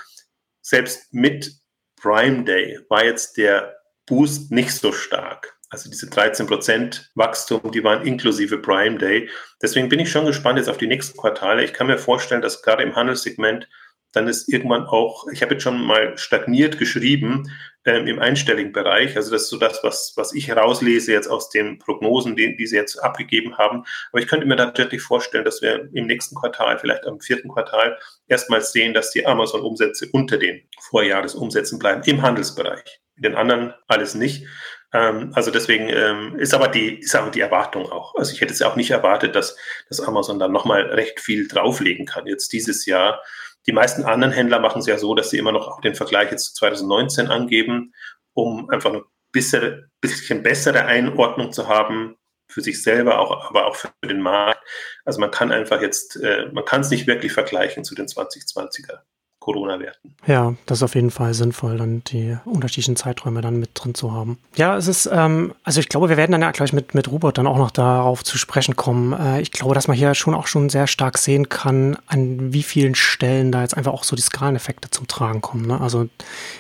selbst 0.61 1.13
mit 1.13 1.53
Prime 2.01 2.45
Day 2.45 2.81
war 2.89 3.05
jetzt 3.05 3.37
der 3.37 3.77
Boost 4.07 4.51
nicht 4.51 4.73
so 4.73 4.93
stark. 4.93 5.57
Also 5.69 5.91
diese 5.91 6.09
13 6.09 6.47
Prozent 6.47 7.11
Wachstum, 7.15 7.73
die 7.73 7.83
waren 7.83 8.07
inklusive 8.07 8.59
Prime 8.59 8.99
Day. 8.99 9.29
Deswegen 9.61 9.89
bin 9.89 9.99
ich 9.99 10.11
schon 10.11 10.27
gespannt 10.27 10.59
jetzt 10.59 10.69
auf 10.69 10.79
die 10.79 10.87
nächsten 10.87 11.19
Quartale. 11.19 11.65
Ich 11.65 11.73
kann 11.73 11.89
mir 11.89 11.99
vorstellen, 11.99 12.43
dass 12.43 12.63
gerade 12.63 12.85
im 12.85 12.95
Handelssegment 12.95 13.69
dann 14.13 14.29
ist 14.29 14.49
irgendwann 14.49 14.87
auch, 14.87 15.27
ich 15.33 15.43
habe 15.43 15.55
jetzt 15.55 15.63
schon 15.63 15.85
mal 15.85 16.17
stagniert 16.17 16.79
geschrieben 16.79 17.51
ähm, 17.85 18.07
im 18.07 18.19
einstelligen 18.19 18.73
Bereich. 18.73 19.17
Also 19.17 19.31
das 19.31 19.43
ist 19.43 19.51
so 19.51 19.59
das, 19.59 19.81
was, 19.83 20.15
was 20.17 20.35
ich 20.35 20.49
herauslese 20.49 21.13
jetzt 21.13 21.29
aus 21.29 21.51
den 21.51 21.79
Prognosen, 21.79 22.35
die, 22.35 22.57
die 22.57 22.67
sie 22.67 22.77
jetzt 22.77 22.97
abgegeben 22.97 23.59
haben. 23.59 23.85
Aber 24.11 24.21
ich 24.21 24.27
könnte 24.27 24.47
mir 24.47 24.57
tatsächlich 24.57 25.03
vorstellen, 25.03 25.45
dass 25.45 25.63
wir 25.63 25.89
im 25.93 26.07
nächsten 26.07 26.35
Quartal, 26.35 26.79
vielleicht 26.79 27.07
am 27.07 27.21
vierten 27.21 27.49
Quartal, 27.49 27.99
erstmals 28.27 28.73
sehen, 28.73 28.95
dass 28.95 29.11
die 29.11 29.27
Amazon-Umsätze 29.27 30.09
unter 30.13 30.39
den 30.39 30.63
Vorjahresumsätzen 30.81 31.79
bleiben 31.79 32.03
im 32.07 32.23
Handelsbereich. 32.23 33.01
In 33.17 33.23
den 33.23 33.35
anderen 33.35 33.75
alles 33.87 34.15
nicht. 34.15 34.47
Ähm, 34.93 35.33
also 35.35 35.51
deswegen 35.51 35.89
ähm, 35.89 36.37
ist 36.39 36.55
aber 36.55 36.69
die, 36.69 37.01
ist 37.01 37.15
aber 37.15 37.31
die 37.31 37.41
Erwartung 37.41 37.91
auch. 37.91 38.15
Also 38.15 38.33
ich 38.33 38.41
hätte 38.41 38.53
es 38.53 38.63
auch 38.63 38.77
nicht 38.77 38.91
erwartet, 38.91 39.37
dass, 39.37 39.57
dass 39.89 40.01
Amazon 40.01 40.39
dann 40.39 40.53
nochmal 40.53 40.83
recht 40.83 41.21
viel 41.21 41.49
drauflegen 41.49 42.07
kann 42.07 42.27
jetzt 42.27 42.53
dieses 42.53 42.87
Jahr. 42.87 43.21
Die 43.67 43.73
meisten 43.73 44.05
anderen 44.05 44.33
Händler 44.33 44.61
machen 44.61 44.79
es 44.79 44.87
ja 44.87 44.99
so, 44.99 45.15
dass 45.15 45.31
sie 45.31 45.39
immer 45.39 45.53
noch 45.53 45.69
auch 45.69 45.81
den 45.81 45.95
Vergleich 45.95 46.31
jetzt 46.31 46.55
zu 46.55 46.55
2019 46.55 47.29
angeben, 47.29 47.95
um 48.33 48.71
einfach 48.71 48.93
ein 48.93 49.03
bisschen, 49.33 49.91
bisschen 50.01 50.43
bessere 50.43 50.85
Einordnung 50.85 51.53
zu 51.53 51.69
haben 51.69 52.17
für 52.49 52.61
sich 52.61 52.83
selber, 52.83 53.19
auch, 53.19 53.51
aber 53.51 53.67
auch 53.67 53.77
für 53.77 53.91
den 54.05 54.21
Markt. 54.21 54.63
Also 55.05 55.21
man 55.21 55.31
kann 55.31 55.51
einfach 55.51 55.81
jetzt, 55.81 56.17
äh, 56.17 56.47
man 56.53 56.65
kann 56.65 56.83
es 56.83 56.91
nicht 56.91 57.07
wirklich 57.07 57.33
vergleichen 57.33 57.83
zu 57.83 57.95
den 57.95 58.07
2020er 58.07 59.01
Corona-Werten. 59.47 60.13
Ja, 60.27 60.55
das 60.67 60.79
ist 60.79 60.83
auf 60.83 60.97
jeden 60.97 61.13
Fall 61.13 61.33
sinnvoll, 61.33 61.79
dann 61.79 62.03
die 62.03 62.37
unterschiedlichen 62.45 62.97
Zeiträume 62.97 63.43
dann 63.43 63.61
mit 63.61 63.71
drin 63.75 63.95
zu 63.95 64.13
haben. 64.13 64.39
Ja, 64.57 64.77
es 64.77 64.89
ist, 64.89 65.09
ähm, 65.13 65.55
also 65.63 65.79
ich 65.79 65.89
glaube, 65.89 66.09
wir 66.09 66.17
werden 66.17 66.33
dann 66.33 66.43
ja 66.43 66.51
gleich 66.51 66.73
mit, 66.73 66.95
mit 66.95 67.09
Robert 67.13 67.39
dann 67.39 67.47
auch 67.47 67.57
noch 67.57 67.71
darauf 67.71 68.25
zu 68.25 68.39
sprechen 68.39 68.75
kommen. 68.75 69.13
Äh, 69.13 69.41
ich 69.41 69.53
glaube, 69.53 69.77
dass 69.77 69.87
man 69.87 69.97
hier 69.97 70.17
schon 70.17 70.35
auch 70.35 70.49
schon 70.49 70.69
sehr 70.69 70.89
stark 70.89 71.17
sehen 71.17 71.49
kann, 71.49 71.97
an 72.09 72.53
wie 72.53 72.65
vielen 72.65 72.97
Stellen 72.97 73.53
da 73.53 73.63
jetzt 73.63 73.77
einfach 73.77 73.93
auch 73.93 74.03
so 74.03 74.17
die 74.17 74.23
Skaleneffekte 74.23 74.91
zum 74.91 75.07
Tragen 75.07 75.43
kommen. 75.43 75.67
Ne? 75.67 75.81
Also 75.81 76.09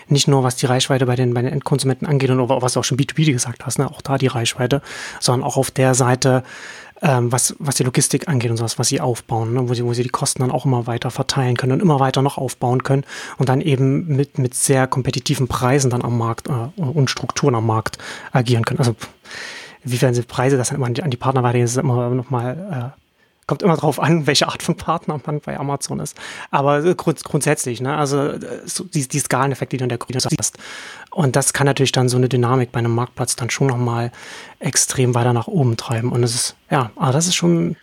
nicht 0.06 0.28
nur, 0.28 0.44
was 0.44 0.54
die 0.54 0.66
Reichweite 0.66 1.06
bei 1.06 1.16
den, 1.16 1.34
bei 1.34 1.42
den 1.42 1.52
Endkonsumenten 1.52 2.06
angeht 2.06 2.30
und 2.30 2.38
auch, 2.38 2.62
was 2.62 2.74
du 2.74 2.80
auch 2.80 2.84
schon 2.84 2.98
B2B 2.98 3.32
gesagt 3.32 3.66
hast, 3.66 3.80
ne? 3.80 3.90
auch 3.90 4.00
da 4.00 4.16
die 4.16 4.28
Reichweite, 4.28 4.80
sondern 5.18 5.44
auch 5.44 5.56
auf 5.56 5.72
der 5.72 5.94
Seite, 5.94 6.44
ähm, 7.02 7.30
was, 7.30 7.54
was 7.58 7.76
die 7.76 7.82
Logistik 7.82 8.28
angeht 8.28 8.50
und 8.50 8.56
sowas, 8.56 8.78
was 8.78 8.88
sie 8.88 9.00
aufbauen, 9.00 9.52
ne? 9.52 9.68
wo, 9.68 9.74
sie, 9.74 9.84
wo 9.84 9.92
sie 9.92 10.02
die 10.02 10.08
Kosten 10.08 10.40
dann 10.40 10.50
auch 10.50 10.64
immer 10.64 10.86
weiter 10.86 11.10
verteilen 11.10 11.56
können 11.56 11.72
und 11.72 11.80
immer 11.80 12.00
weiter 12.00 12.22
noch 12.22 12.38
aufbauen 12.38 12.82
können 12.82 13.04
und 13.38 13.48
dann 13.48 13.60
eben 13.60 14.06
mit, 14.06 14.38
mit 14.38 14.54
sehr 14.54 14.86
kompetitiven 14.86 15.48
Preisen 15.48 15.90
dann 15.90 16.02
am 16.02 16.16
Markt 16.16 16.48
äh, 16.48 16.80
und 16.80 17.10
Strukturen 17.10 17.54
am 17.54 17.66
Markt 17.66 17.98
agieren 18.32 18.64
können. 18.64 18.78
Also 18.78 18.96
wie 19.84 20.00
werden 20.00 20.14
sie 20.14 20.22
Preise 20.22 20.56
das 20.56 20.68
dann 20.68 20.78
immer 20.78 20.86
an 20.86 20.94
die, 20.94 21.02
an 21.02 21.10
die 21.10 21.16
Partner 21.16 21.42
weitergehen, 21.42 21.64
ist 21.64 21.76
immer 21.76 22.10
nochmal 22.10 22.92
äh, 22.96 23.05
kommt 23.46 23.62
immer 23.62 23.76
drauf 23.76 24.00
an, 24.00 24.26
welche 24.26 24.48
Art 24.48 24.62
von 24.62 24.76
Partner 24.76 25.20
man 25.24 25.40
bei 25.40 25.58
Amazon 25.58 26.00
ist. 26.00 26.16
Aber 26.50 26.82
grund 26.94 27.22
grundsätzlich, 27.22 27.80
ne, 27.80 27.96
also 27.96 28.32
so 28.64 28.84
die, 28.84 29.06
die 29.06 29.18
Skaleneffekte, 29.20 29.76
die 29.76 29.80
dann 29.80 29.88
der 29.88 29.98
Grüne 29.98 30.18
hast. 30.18 30.58
Und 31.10 31.36
das 31.36 31.52
kann 31.52 31.66
natürlich 31.66 31.92
dann 31.92 32.08
so 32.08 32.16
eine 32.16 32.28
Dynamik 32.28 32.72
bei 32.72 32.80
einem 32.80 32.94
Marktplatz 32.94 33.36
dann 33.36 33.50
schon 33.50 33.68
nochmal 33.68 34.10
extrem 34.58 35.14
weiter 35.14 35.32
nach 35.32 35.46
oben 35.46 35.76
treiben. 35.76 36.10
Und 36.10 36.22
es 36.22 36.34
ist, 36.34 36.56
ja, 36.70 36.90
aber 36.96 37.12
das 37.12 37.26
ist 37.26 37.36
schon, 37.36 37.76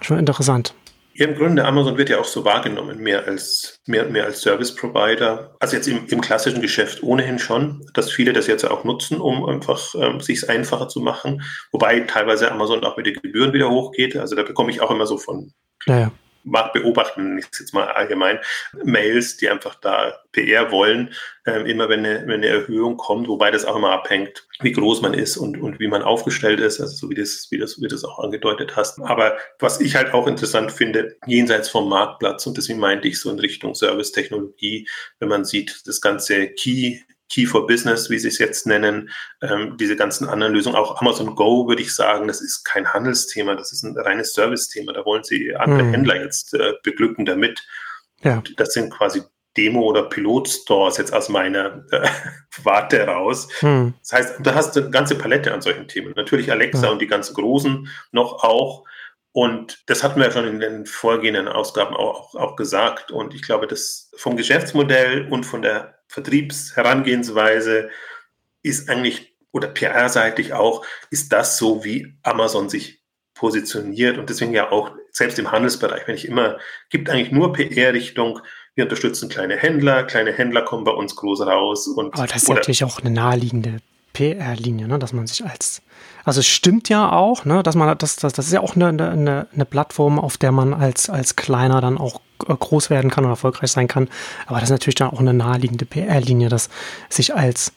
schon 0.00 0.18
interessant. 0.18 0.74
Ja, 1.16 1.28
im 1.28 1.36
Grunde, 1.36 1.64
Amazon 1.64 1.96
wird 1.96 2.08
ja 2.08 2.18
auch 2.18 2.24
so 2.24 2.44
wahrgenommen, 2.44 2.98
mehr 2.98 3.24
als, 3.24 3.80
mehr, 3.86 4.04
mehr 4.06 4.24
als 4.24 4.40
Service 4.40 4.74
Provider. 4.74 5.54
Also 5.60 5.76
jetzt 5.76 5.86
im, 5.86 6.06
im 6.08 6.20
klassischen 6.20 6.60
Geschäft 6.60 7.04
ohnehin 7.04 7.38
schon, 7.38 7.86
dass 7.94 8.10
viele 8.10 8.32
das 8.32 8.48
jetzt 8.48 8.68
auch 8.68 8.82
nutzen, 8.82 9.20
um 9.20 9.44
einfach 9.44 9.94
ähm, 9.94 10.20
sich 10.20 10.50
einfacher 10.50 10.88
zu 10.88 11.00
machen. 11.00 11.42
Wobei 11.70 12.00
teilweise 12.00 12.50
Amazon 12.50 12.82
auch 12.84 12.96
mit 12.96 13.06
den 13.06 13.14
Gebühren 13.14 13.52
wieder 13.52 13.70
hochgeht. 13.70 14.16
Also 14.16 14.34
da 14.34 14.42
bekomme 14.42 14.72
ich 14.72 14.80
auch 14.80 14.90
immer 14.90 15.06
so 15.06 15.16
von 15.16 15.52
naja 15.86 16.10
beobachten, 16.44 17.38
ich 17.38 17.46
jetzt 17.58 17.74
mal 17.74 17.88
allgemein, 17.88 18.38
Mails, 18.84 19.36
die 19.36 19.48
einfach 19.48 19.74
da 19.76 20.20
PR 20.32 20.70
wollen, 20.70 21.14
äh, 21.44 21.70
immer 21.70 21.88
wenn 21.88 22.00
eine, 22.04 22.20
wenn 22.26 22.42
eine 22.42 22.48
Erhöhung 22.48 22.96
kommt, 22.96 23.28
wobei 23.28 23.50
das 23.50 23.64
auch 23.64 23.76
immer 23.76 23.90
abhängt, 23.90 24.46
wie 24.60 24.72
groß 24.72 25.02
man 25.02 25.14
ist 25.14 25.36
und, 25.36 25.60
und 25.60 25.80
wie 25.80 25.88
man 25.88 26.02
aufgestellt 26.02 26.60
ist, 26.60 26.80
also 26.80 26.94
so 26.94 27.10
wie 27.10 27.14
das, 27.14 27.48
wie 27.50 27.58
das, 27.58 27.80
wie 27.80 27.88
das 27.88 28.04
auch 28.04 28.18
angedeutet 28.18 28.76
hast. 28.76 29.00
Aber 29.00 29.36
was 29.58 29.80
ich 29.80 29.96
halt 29.96 30.12
auch 30.12 30.26
interessant 30.26 30.72
finde, 30.72 31.16
jenseits 31.26 31.68
vom 31.68 31.88
Marktplatz, 31.88 32.46
und 32.46 32.56
deswegen 32.56 32.78
meinte 32.78 33.08
ich 33.08 33.20
so 33.20 33.30
in 33.30 33.38
Richtung 33.38 33.74
Service-Technologie, 33.74 34.88
wenn 35.18 35.28
man 35.28 35.44
sieht, 35.44 35.82
das 35.86 36.00
ganze 36.00 36.48
Key 36.48 37.00
Key 37.34 37.46
for 37.46 37.66
Business, 37.66 38.10
wie 38.10 38.18
sie 38.18 38.28
es 38.28 38.38
jetzt 38.38 38.64
nennen, 38.64 39.10
ähm, 39.42 39.76
diese 39.76 39.96
ganzen 39.96 40.28
anderen 40.28 40.52
Lösungen. 40.52 40.76
Auch 40.76 41.00
Amazon 41.00 41.34
Go 41.34 41.66
würde 41.66 41.82
ich 41.82 41.92
sagen, 41.92 42.28
das 42.28 42.40
ist 42.40 42.62
kein 42.62 42.92
Handelsthema, 42.92 43.56
das 43.56 43.72
ist 43.72 43.82
ein 43.82 43.98
reines 43.98 44.34
Service-Thema. 44.34 44.92
Da 44.92 45.04
wollen 45.04 45.24
sie 45.24 45.54
andere 45.56 45.82
mhm. 45.82 45.94
Händler 45.94 46.22
jetzt 46.22 46.54
äh, 46.54 46.74
beglücken 46.84 47.24
damit. 47.24 47.66
Ja. 48.22 48.36
Und 48.36 48.58
das 48.60 48.72
sind 48.72 48.90
quasi 48.90 49.22
Demo- 49.56 49.86
oder 49.86 50.04
Pilot-Stores 50.04 50.96
jetzt 50.96 51.12
aus 51.12 51.28
meiner 51.28 51.84
äh, 51.90 52.08
Warte 52.62 53.04
raus. 53.06 53.48
Hm. 53.60 53.94
Das 54.00 54.12
heißt, 54.12 54.34
da 54.40 54.54
hast 54.54 54.76
du 54.76 54.80
eine 54.80 54.90
ganze 54.90 55.16
Palette 55.16 55.52
an 55.52 55.60
solchen 55.60 55.88
Themen. 55.88 56.12
Natürlich 56.16 56.52
Alexa 56.52 56.86
ja. 56.86 56.92
und 56.92 57.02
die 57.02 57.06
ganzen 57.08 57.34
großen 57.34 57.88
noch 58.12 58.44
auch. 58.44 58.84
Und 59.32 59.82
das 59.86 60.04
hatten 60.04 60.20
wir 60.20 60.26
ja 60.26 60.32
schon 60.32 60.46
in 60.46 60.60
den 60.60 60.86
vorgehenden 60.86 61.48
Ausgaben 61.48 61.96
auch, 61.96 62.36
auch, 62.36 62.54
gesagt. 62.54 63.10
Und 63.10 63.34
ich 63.34 63.42
glaube, 63.42 63.66
das 63.66 64.12
vom 64.16 64.36
Geschäftsmodell 64.36 65.26
und 65.28 65.44
von 65.44 65.60
der 65.60 65.98
Vertriebsherangehensweise 66.14 67.90
ist 68.62 68.88
eigentlich, 68.88 69.34
oder 69.50 69.66
PR-seitig 69.68 70.52
auch, 70.52 70.86
ist 71.10 71.32
das 71.32 71.58
so, 71.58 71.84
wie 71.84 72.16
Amazon 72.22 72.68
sich 72.68 73.02
positioniert 73.34 74.16
und 74.16 74.30
deswegen 74.30 74.54
ja 74.54 74.70
auch 74.70 74.92
selbst 75.10 75.40
im 75.40 75.50
Handelsbereich, 75.50 76.06
wenn 76.06 76.14
ich 76.14 76.28
immer, 76.28 76.58
gibt 76.88 77.10
eigentlich 77.10 77.32
nur 77.32 77.52
PR-Richtung, 77.52 78.40
wir 78.76 78.84
unterstützen 78.84 79.28
kleine 79.28 79.56
Händler, 79.56 80.04
kleine 80.04 80.32
Händler 80.32 80.62
kommen 80.62 80.84
bei 80.84 80.92
uns 80.92 81.16
groß 81.16 81.42
raus. 81.42 81.88
Und, 81.88 82.14
Aber 82.14 82.26
das 82.26 82.44
ist 82.44 82.48
natürlich 82.48 82.84
auch 82.84 83.00
eine 83.00 83.10
naheliegende 83.10 83.78
PR-Linie, 84.14 84.88
ne? 84.88 84.98
dass 84.98 85.12
man 85.12 85.26
sich 85.26 85.44
als, 85.44 85.82
also 86.24 86.40
es 86.40 86.46
stimmt 86.46 86.88
ja 86.88 87.12
auch, 87.12 87.44
ne? 87.44 87.62
dass 87.62 87.74
man, 87.74 87.98
das, 87.98 88.16
das, 88.16 88.32
das 88.32 88.46
ist 88.46 88.52
ja 88.52 88.60
auch 88.60 88.76
eine, 88.76 88.88
eine, 88.88 89.46
eine 89.52 89.64
Plattform, 89.66 90.18
auf 90.18 90.38
der 90.38 90.52
man 90.52 90.72
als, 90.72 91.10
als 91.10 91.36
Kleiner 91.36 91.82
dann 91.82 91.98
auch 91.98 92.20
äh, 92.48 92.54
groß 92.54 92.88
werden 92.88 93.10
kann 93.10 93.24
und 93.24 93.30
erfolgreich 93.30 93.72
sein 93.72 93.88
kann. 93.88 94.08
Aber 94.46 94.60
das 94.60 94.70
ist 94.70 94.72
natürlich 94.72 94.94
dann 94.94 95.10
auch 95.10 95.20
eine 95.20 95.34
naheliegende 95.34 95.84
PR-Linie, 95.84 96.48
dass 96.48 96.70
sich 97.10 97.34
als 97.34 97.72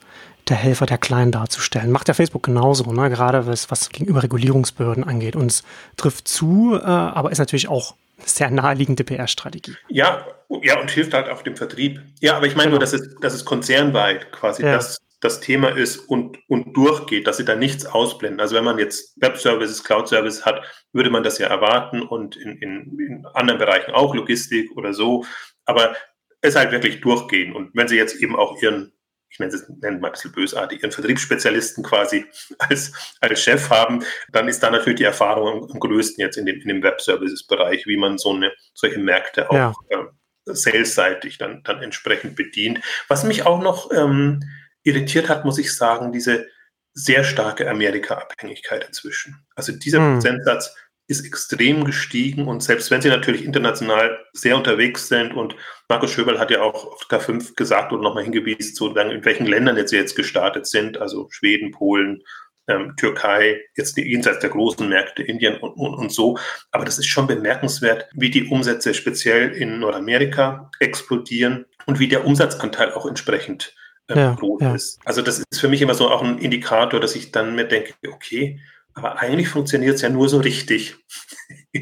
der 0.47 0.57
Helfer 0.57 0.85
der 0.85 0.97
Kleinen 0.97 1.33
darzustellen. 1.33 1.91
Macht 1.91 2.07
ja 2.07 2.13
Facebook 2.13 2.43
genauso, 2.43 2.89
ne? 2.93 3.09
gerade 3.09 3.47
was, 3.47 3.69
was 3.69 3.89
gegenüber 3.89 4.23
Regulierungsbehörden 4.23 5.03
angeht. 5.03 5.35
Und 5.35 5.47
es 5.47 5.63
trifft 5.97 6.27
zu, 6.27 6.75
äh, 6.75 6.85
aber 6.85 7.31
ist 7.31 7.39
natürlich 7.39 7.67
auch 7.67 7.95
eine 8.17 8.27
sehr 8.27 8.49
naheliegende 8.51 9.03
PR-Strategie. 9.03 9.75
Ja, 9.89 10.25
ja, 10.61 10.79
und 10.79 10.89
hilft 10.89 11.13
halt 11.13 11.29
auch 11.29 11.41
dem 11.41 11.57
Vertrieb. 11.57 11.99
Ja, 12.21 12.37
aber 12.37 12.45
ich 12.45 12.55
meine 12.55 12.69
genau. 12.69 12.75
nur, 12.75 12.79
dass 12.79 12.93
es, 12.93 13.15
dass 13.19 13.33
es 13.33 13.43
konzernweit 13.43 14.31
quasi 14.31 14.63
ja. 14.63 14.73
das 14.73 14.99
das 15.19 15.39
Thema 15.39 15.69
ist 15.69 15.97
und, 15.97 16.37
und 16.47 16.73
durchgeht, 16.77 17.25
dass 17.25 17.37
sie 17.37 17.45
da 17.45 17.55
nichts 17.55 17.85
ausblenden. 17.85 18.39
Also 18.39 18.55
wenn 18.55 18.63
man 18.63 18.77
jetzt 18.77 19.19
Web-Services, 19.19 19.83
Cloud-Services 19.83 20.45
hat, 20.45 20.63
würde 20.93 21.09
man 21.09 21.23
das 21.23 21.39
ja 21.39 21.47
erwarten 21.47 22.03
und 22.03 22.35
in, 22.35 22.57
in, 22.57 22.99
in 22.99 23.25
anderen 23.33 23.59
Bereichen 23.59 23.93
auch, 23.93 24.13
Logistik 24.13 24.71
oder 24.75 24.93
so. 24.93 25.25
Aber 25.65 25.95
es 26.41 26.55
halt 26.55 26.71
wirklich 26.71 27.01
durchgehen. 27.01 27.53
Und 27.53 27.71
wenn 27.73 27.87
sie 27.87 27.97
jetzt 27.97 28.15
eben 28.17 28.35
auch 28.35 28.61
ihren, 28.61 28.93
ich 29.29 29.39
nenne 29.39 29.53
es 29.53 29.67
nenne 29.67 29.97
mal 29.97 30.09
ein 30.09 30.13
bisschen 30.13 30.31
bösartig, 30.33 30.83
ihren 30.83 30.91
Vertriebsspezialisten 30.91 31.83
quasi 31.83 32.25
als, 32.59 33.15
als 33.19 33.41
Chef 33.41 33.71
haben, 33.71 34.03
dann 34.31 34.47
ist 34.47 34.61
da 34.61 34.69
natürlich 34.69 34.99
die 34.99 35.03
Erfahrung 35.03 35.69
am 35.71 35.79
größten 35.79 36.21
jetzt 36.21 36.37
in 36.37 36.45
dem, 36.45 36.61
in 36.61 36.67
dem 36.67 36.83
Web-Services-Bereich, 36.83 37.87
wie 37.87 37.97
man 37.97 38.19
so 38.19 38.33
eine, 38.33 38.53
solche 38.75 38.99
Märkte 38.99 39.49
auch 39.49 39.55
ja. 39.55 39.73
äh, 39.89 40.05
sales-seitig 40.45 41.39
dann, 41.39 41.63
dann 41.63 41.81
entsprechend 41.81 42.35
bedient. 42.35 42.81
Was 43.07 43.23
mich 43.23 43.47
auch 43.47 43.61
noch 43.61 43.91
ähm, 43.91 44.43
irritiert 44.87 45.29
hat, 45.29 45.45
muss 45.45 45.57
ich 45.57 45.75
sagen, 45.75 46.11
diese 46.11 46.47
sehr 46.93 47.23
starke 47.23 47.69
Amerika-Abhängigkeit 47.69 48.85
inzwischen. 48.87 49.45
Also 49.55 49.71
dieser 49.71 49.99
hm. 49.99 50.13
Prozentsatz 50.13 50.75
ist 51.09 51.25
extrem 51.25 51.85
gestiegen 51.85 52.47
und 52.47 52.61
selbst 52.61 52.91
wenn 52.91 53.01
sie 53.01 53.09
natürlich 53.09 53.45
international 53.45 54.17
sehr 54.33 54.57
unterwegs 54.57 55.07
sind 55.07 55.33
und 55.33 55.55
Markus 55.87 56.11
Schöberl 56.11 56.39
hat 56.39 56.51
ja 56.51 56.61
auch 56.61 56.85
auf 56.85 57.07
K5 57.09 57.55
gesagt 57.55 57.93
und 57.93 58.01
nochmal 58.01 58.23
hingewiesen, 58.23 58.75
so 58.75 58.93
in 58.93 59.23
welchen 59.23 59.45
Ländern 59.45 59.77
jetzt 59.77 59.91
sie 59.91 59.95
jetzt 59.95 60.15
gestartet 60.15 60.67
sind, 60.67 60.97
also 60.97 61.27
Schweden, 61.29 61.71
Polen, 61.71 62.23
ähm, 62.67 62.93
Türkei, 62.97 63.61
jetzt 63.75 63.97
jenseits 63.97 64.39
der 64.39 64.49
großen 64.49 64.87
Märkte, 64.87 65.23
Indien 65.23 65.57
und, 65.57 65.71
und, 65.77 65.93
und 65.95 66.11
so. 66.11 66.37
Aber 66.71 66.83
das 66.83 66.97
ist 66.97 67.07
schon 67.07 67.27
bemerkenswert, 67.27 68.09
wie 68.13 68.29
die 68.29 68.45
Umsätze 68.45 68.93
speziell 68.93 69.51
in 69.51 69.79
Nordamerika 69.79 70.69
explodieren 70.79 71.65
und 71.85 71.99
wie 71.99 72.09
der 72.09 72.25
Umsatzanteil 72.25 72.91
auch 72.91 73.05
entsprechend 73.05 73.73
äh, 74.07 74.19
ja, 74.19 74.35
groß 74.35 74.61
ja. 74.61 74.75
ist. 74.75 74.99
Also 75.05 75.21
das 75.21 75.39
ist 75.39 75.59
für 75.59 75.67
mich 75.67 75.81
immer 75.81 75.93
so 75.93 76.09
auch 76.09 76.21
ein 76.21 76.37
Indikator, 76.37 76.99
dass 76.99 77.15
ich 77.15 77.31
dann 77.31 77.55
mir 77.55 77.65
denke, 77.65 77.93
okay, 78.11 78.59
aber 78.93 79.19
eigentlich 79.19 79.49
funktioniert 79.49 79.95
es 79.95 80.01
ja 80.01 80.09
nur 80.09 80.27
so 80.27 80.39
richtig 80.39 80.97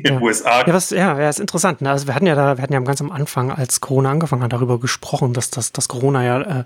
ja. 0.03 0.19
USA. 0.19 0.65
Ja, 0.65 0.73
was, 0.73 0.89
ja, 0.89 1.19
ja, 1.19 1.29
ist 1.29 1.39
interessant. 1.39 1.81
Ne? 1.81 1.89
Also 1.89 2.07
wir 2.07 2.15
hatten 2.15 2.25
ja 2.25 2.35
da, 2.35 2.57
wir 2.57 2.61
hatten 2.61 2.73
ja 2.73 2.79
ganz 2.79 3.01
am 3.01 3.11
Anfang, 3.11 3.51
als 3.51 3.81
Corona 3.81 4.11
angefangen 4.11 4.43
hat, 4.43 4.53
darüber 4.53 4.79
gesprochen, 4.79 5.33
dass 5.33 5.49
das, 5.49 5.71
dass 5.71 5.87
Corona 5.87 6.23
ja 6.23 6.41
äh, 6.41 6.63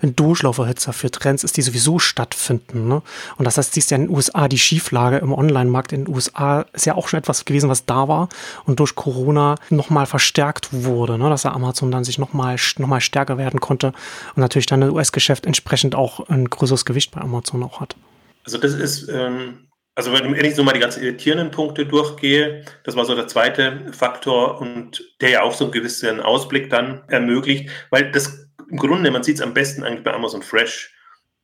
ein 0.00 0.16
Durchlauferhitzer 0.16 0.92
für 0.92 1.10
Trends 1.10 1.44
ist, 1.44 1.56
die 1.56 1.62
sowieso 1.62 1.98
stattfinden. 1.98 2.88
Ne? 2.88 3.02
Und 3.36 3.44
das 3.44 3.58
heißt, 3.58 3.74
siehst 3.74 3.90
ja 3.90 3.96
in 3.96 4.06
den 4.06 4.14
USA 4.14 4.48
die 4.48 4.58
Schieflage 4.58 5.18
im 5.18 5.32
Online-Markt 5.32 5.92
in 5.92 6.04
den 6.04 6.14
USA 6.14 6.66
ist 6.72 6.86
ja 6.86 6.94
auch 6.94 7.08
schon 7.08 7.18
etwas 7.18 7.44
gewesen, 7.44 7.68
was 7.68 7.86
da 7.86 8.08
war 8.08 8.28
und 8.64 8.80
durch 8.80 8.94
Corona 8.94 9.56
nochmal 9.70 10.06
verstärkt 10.06 10.68
wurde, 10.72 11.18
ne? 11.18 11.28
dass 11.28 11.42
der 11.42 11.54
Amazon 11.54 11.90
dann 11.90 12.04
sich 12.04 12.18
nochmal 12.18 12.56
noch 12.78 12.88
mal 12.88 13.00
stärker 13.00 13.38
werden 13.38 13.60
konnte 13.60 13.88
und 14.34 14.40
natürlich 14.40 14.66
dann 14.66 14.80
das 14.80 14.90
US-Geschäft 14.90 15.46
entsprechend 15.46 15.94
auch 15.94 16.28
ein 16.28 16.48
größeres 16.48 16.84
Gewicht 16.84 17.12
bei 17.12 17.20
Amazon 17.20 17.62
auch 17.62 17.80
hat. 17.80 17.96
Also 18.44 18.58
das 18.58 18.74
ist 18.74 19.08
ähm 19.08 19.58
also 19.94 20.12
wenn 20.12 20.44
ich 20.44 20.54
so 20.54 20.62
mal 20.62 20.72
die 20.72 20.80
ganzen 20.80 21.02
irritierenden 21.02 21.50
Punkte 21.50 21.84
durchgehe, 21.84 22.64
das 22.84 22.96
war 22.96 23.04
so 23.04 23.14
der 23.14 23.26
zweite 23.26 23.92
Faktor 23.92 24.60
und 24.60 25.04
der 25.20 25.30
ja 25.30 25.42
auch 25.42 25.52
so 25.52 25.64
einen 25.64 25.72
gewissen 25.72 26.20
Ausblick 26.20 26.70
dann 26.70 27.02
ermöglicht, 27.08 27.70
weil 27.90 28.10
das 28.10 28.48
im 28.70 28.78
Grunde, 28.78 29.10
man 29.10 29.22
sieht 29.22 29.36
es 29.36 29.42
am 29.42 29.52
besten 29.52 29.82
eigentlich 29.82 30.04
bei 30.04 30.14
Amazon 30.14 30.42
Fresh, 30.42 30.94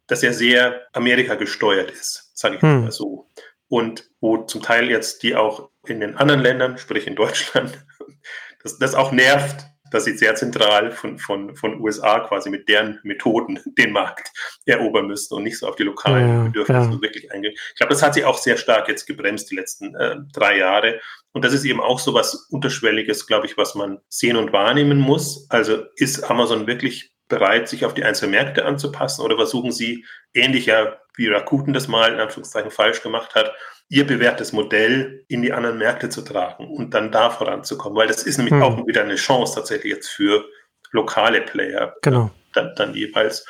dass 0.06 0.22
er 0.22 0.32
sehr 0.32 0.86
Amerika 0.94 1.34
gesteuert 1.34 1.90
ist, 1.90 2.30
sage 2.34 2.56
ich 2.56 2.62
hm. 2.62 2.82
mal 2.84 2.92
so. 2.92 3.28
Und 3.68 4.08
wo 4.20 4.38
zum 4.38 4.62
Teil 4.62 4.88
jetzt 4.88 5.22
die 5.22 5.36
auch 5.36 5.68
in 5.86 6.00
den 6.00 6.16
anderen 6.16 6.40
Ländern, 6.40 6.78
sprich 6.78 7.06
in 7.06 7.16
Deutschland, 7.16 7.84
das, 8.62 8.78
das 8.78 8.94
auch 8.94 9.12
nervt, 9.12 9.66
dass 9.90 10.04
sie 10.04 10.16
sehr 10.16 10.34
zentral 10.34 10.90
von, 10.90 11.18
von, 11.18 11.54
von 11.56 11.80
USA 11.80 12.20
quasi 12.20 12.50
mit 12.50 12.68
deren 12.68 13.00
Methoden 13.02 13.58
den 13.78 13.92
Markt 13.92 14.30
erobern 14.66 15.06
müssen 15.06 15.34
und 15.34 15.44
nicht 15.44 15.58
so 15.58 15.68
auf 15.68 15.76
die 15.76 15.84
lokalen 15.84 16.28
ja, 16.28 16.42
Bedürfnisse 16.44 16.90
ja. 16.90 17.02
wirklich 17.02 17.32
eingehen. 17.32 17.54
Ich 17.54 17.76
glaube, 17.76 17.92
das 17.92 18.02
hat 18.02 18.14
sie 18.14 18.24
auch 18.24 18.38
sehr 18.38 18.56
stark 18.56 18.88
jetzt 18.88 19.06
gebremst 19.06 19.50
die 19.50 19.56
letzten 19.56 19.94
äh, 19.94 20.16
drei 20.32 20.58
Jahre. 20.58 21.00
Und 21.32 21.44
das 21.44 21.52
ist 21.52 21.64
eben 21.64 21.80
auch 21.80 21.98
so 21.98 22.14
was 22.14 22.48
Unterschwelliges, 22.50 23.26
glaube 23.26 23.46
ich, 23.46 23.56
was 23.56 23.74
man 23.74 23.98
sehen 24.08 24.36
und 24.36 24.52
wahrnehmen 24.52 24.98
muss. 24.98 25.46
Also 25.50 25.84
ist 25.96 26.28
Amazon 26.30 26.66
wirklich 26.66 27.12
bereit, 27.28 27.68
sich 27.68 27.84
auf 27.84 27.94
die 27.94 28.04
einzelnen 28.04 28.32
Märkte 28.32 28.64
anzupassen 28.64 29.22
oder 29.22 29.36
versuchen 29.36 29.72
sie, 29.72 30.04
ähnlicher 30.34 31.00
wie 31.16 31.28
Rakuten 31.28 31.72
das 31.72 31.88
mal 31.88 32.12
in 32.12 32.20
Anführungszeichen 32.20 32.70
falsch 32.70 33.02
gemacht 33.02 33.34
hat, 33.34 33.52
ihr 33.88 34.06
bewährtes 34.06 34.52
Modell 34.52 35.24
in 35.28 35.42
die 35.42 35.52
anderen 35.52 35.78
Märkte 35.78 36.08
zu 36.08 36.22
tragen 36.22 36.68
und 36.68 36.94
dann 36.94 37.10
da 37.10 37.30
voranzukommen, 37.30 37.96
weil 37.96 38.06
das 38.06 38.22
ist 38.22 38.38
nämlich 38.38 38.54
hm. 38.54 38.62
auch 38.62 38.86
wieder 38.86 39.02
eine 39.02 39.16
Chance 39.16 39.54
tatsächlich 39.54 39.92
jetzt 39.92 40.08
für 40.08 40.44
lokale 40.90 41.42
Player 41.42 41.94
genau. 42.02 42.30
dann, 42.54 42.74
dann 42.76 42.94
jeweils. 42.94 43.46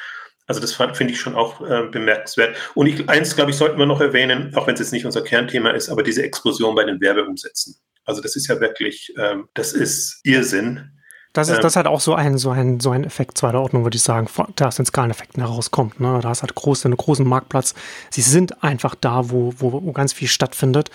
Also 0.46 0.60
das 0.60 0.72
finde 0.72 1.12
ich 1.12 1.20
schon 1.20 1.34
auch 1.34 1.60
äh, 1.60 1.88
bemerkenswert. 1.90 2.56
Und 2.74 2.86
ich, 2.86 3.08
eins, 3.08 3.36
glaube 3.36 3.50
ich, 3.50 3.56
sollten 3.56 3.78
wir 3.78 3.84
noch 3.84 4.00
erwähnen, 4.00 4.54
auch 4.56 4.66
wenn 4.66 4.74
es 4.74 4.80
jetzt 4.80 4.92
nicht 4.92 5.04
unser 5.04 5.22
Kernthema 5.22 5.70
ist, 5.70 5.90
aber 5.90 6.02
diese 6.02 6.22
Explosion 6.22 6.74
bei 6.74 6.84
den 6.84 7.00
Werbeumsätzen. 7.00 7.76
Also 8.04 8.22
das 8.22 8.34
ist 8.34 8.48
ja 8.48 8.58
wirklich, 8.58 9.12
ähm, 9.18 9.48
das 9.52 9.74
ist 9.74 10.20
Irrsinn. 10.24 10.97
Das 11.32 11.48
ist, 11.48 11.56
ähm. 11.56 11.62
das 11.62 11.76
hat 11.76 11.86
auch 11.86 12.00
so 12.00 12.14
ein, 12.14 12.38
so 12.38 12.50
ein, 12.50 12.80
so 12.80 12.90
ein 12.90 13.04
Effekt 13.04 13.38
zweiter 13.38 13.60
Ordnung, 13.60 13.84
würde 13.84 13.96
ich 13.96 14.02
sagen, 14.02 14.28
der 14.58 14.68
aus 14.68 14.76
den 14.76 14.86
Skaleneffekten 14.86 15.42
herauskommt. 15.42 16.00
Ne? 16.00 16.20
Da 16.22 16.32
ist 16.32 16.42
halt 16.42 16.54
groß, 16.54 16.86
einen 16.86 16.96
großen 16.96 17.26
Marktplatz. 17.26 17.74
Sie 18.10 18.22
sind 18.22 18.62
einfach 18.62 18.94
da, 18.94 19.30
wo, 19.30 19.52
wo, 19.58 19.72
wo 19.72 19.92
ganz 19.92 20.12
viel 20.12 20.28
stattfindet. 20.28 20.90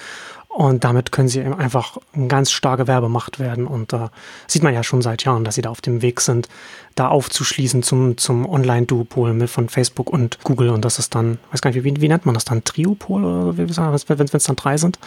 Und 0.53 0.83
damit 0.83 1.11
können 1.11 1.27
sie 1.27 1.39
eben 1.39 1.55
einfach 1.55 1.97
eine 2.13 2.27
ganz 2.27 2.51
starke 2.51 2.85
Werbemacht 2.85 3.39
werden. 3.39 3.65
Und 3.65 3.91
da 3.91 4.05
äh, 4.05 4.09
sieht 4.45 4.61
man 4.61 4.71
ja 4.71 4.83
schon 4.83 5.01
seit 5.01 5.23
Jahren, 5.23 5.43
dass 5.43 5.55
sie 5.55 5.63
da 5.63 5.71
auf 5.71 5.81
dem 5.81 6.03
Weg 6.03 6.21
sind, 6.21 6.47
da 6.93 7.07
aufzuschließen 7.07 7.81
zum, 7.81 8.19
zum 8.19 8.47
Online-Duopol 8.47 9.47
von 9.47 9.67
Facebook 9.67 10.11
und 10.11 10.43
Google. 10.43 10.69
Und 10.69 10.85
das 10.85 10.99
ist 10.99 11.15
dann, 11.15 11.39
weiß 11.51 11.61
gar 11.63 11.71
nicht, 11.71 11.83
wie, 11.83 11.99
wie 11.99 12.07
nennt 12.07 12.27
man 12.27 12.35
das 12.35 12.45
dann? 12.45 12.63
Triopol 12.63 13.25
oder 13.25 13.57
wie 13.57 13.73
sagen, 13.73 13.97
wenn 14.07 14.27
es 14.31 14.43
dann 14.43 14.55
drei 14.55 14.77
sind. 14.77 14.99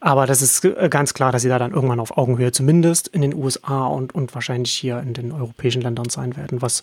Aber 0.00 0.26
das 0.26 0.42
ist 0.42 0.66
äh, 0.66 0.90
ganz 0.90 1.14
klar, 1.14 1.32
dass 1.32 1.40
sie 1.40 1.48
da 1.48 1.58
dann 1.58 1.72
irgendwann 1.72 1.98
auf 1.98 2.18
Augenhöhe 2.18 2.52
zumindest 2.52 3.08
in 3.08 3.22
den 3.22 3.34
USA 3.34 3.86
und, 3.86 4.14
und 4.14 4.34
wahrscheinlich 4.34 4.72
hier 4.72 5.00
in 5.00 5.14
den 5.14 5.32
europäischen 5.32 5.80
Ländern 5.80 6.10
sein 6.10 6.36
werden, 6.36 6.60
was 6.60 6.82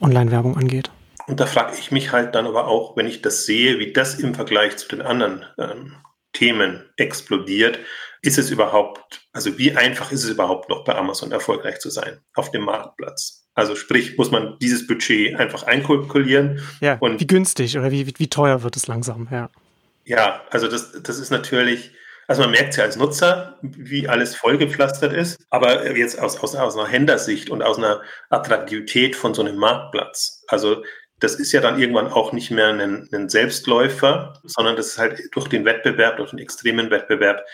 Online-Werbung 0.00 0.56
angeht. 0.56 0.90
Und 1.28 1.38
da 1.38 1.46
frage 1.46 1.76
ich 1.78 1.92
mich 1.92 2.10
halt 2.10 2.34
dann 2.34 2.48
aber 2.48 2.66
auch, 2.66 2.96
wenn 2.96 3.06
ich 3.06 3.22
das 3.22 3.46
sehe, 3.46 3.78
wie 3.78 3.92
das 3.92 4.16
im 4.16 4.34
Vergleich 4.34 4.78
zu 4.78 4.88
den 4.88 5.00
anderen 5.00 5.44
ähm, 5.56 5.92
Themen 6.32 6.88
explodiert, 6.96 7.78
ist 8.22 8.38
es 8.38 8.50
überhaupt, 8.50 9.26
also 9.32 9.58
wie 9.58 9.76
einfach 9.76 10.12
ist 10.12 10.24
es 10.24 10.30
überhaupt 10.30 10.68
noch 10.68 10.84
bei 10.84 10.94
Amazon 10.94 11.32
erfolgreich 11.32 11.80
zu 11.80 11.90
sein 11.90 12.20
auf 12.34 12.50
dem 12.50 12.62
Marktplatz? 12.62 13.42
Also 13.54 13.74
sprich, 13.74 14.16
muss 14.16 14.30
man 14.30 14.56
dieses 14.60 14.86
Budget 14.86 15.38
einfach 15.38 15.64
einkalkulieren. 15.64 16.62
Ja, 16.80 16.96
und 17.00 17.20
wie 17.20 17.26
günstig 17.26 17.76
oder 17.76 17.90
wie, 17.90 18.06
wie 18.16 18.28
teuer 18.28 18.62
wird 18.62 18.76
es 18.76 18.86
langsam, 18.86 19.28
ja. 19.30 19.50
Ja, 20.04 20.42
also 20.50 20.68
das, 20.68 20.92
das 21.02 21.18
ist 21.18 21.30
natürlich, 21.30 21.92
also 22.28 22.42
man 22.42 22.52
merkt 22.52 22.70
es 22.70 22.76
ja 22.76 22.84
als 22.84 22.96
Nutzer, 22.96 23.58
wie 23.62 24.08
alles 24.08 24.34
vollgepflastert 24.34 25.12
ist, 25.12 25.38
aber 25.50 25.94
jetzt 25.96 26.18
aus, 26.18 26.40
aus, 26.40 26.56
aus 26.56 26.76
einer 26.76 26.88
Händlersicht 26.88 27.50
und 27.50 27.62
aus 27.62 27.78
einer 27.78 28.00
Attraktivität 28.30 29.16
von 29.16 29.34
so 29.34 29.42
einem 29.42 29.56
Marktplatz. 29.56 30.44
Also 30.48 30.82
das 31.22 31.36
ist 31.36 31.52
ja 31.52 31.60
dann 31.60 31.80
irgendwann 31.80 32.08
auch 32.08 32.32
nicht 32.32 32.50
mehr 32.50 32.68
ein, 32.68 33.08
ein 33.12 33.28
Selbstläufer, 33.28 34.40
sondern 34.44 34.76
das 34.76 34.88
ist 34.88 34.98
halt 34.98 35.20
durch 35.32 35.48
den 35.48 35.64
Wettbewerb, 35.64 36.16
durch 36.16 36.30
den 36.30 36.40
extremen 36.40 36.90
Wettbewerb 36.90 37.44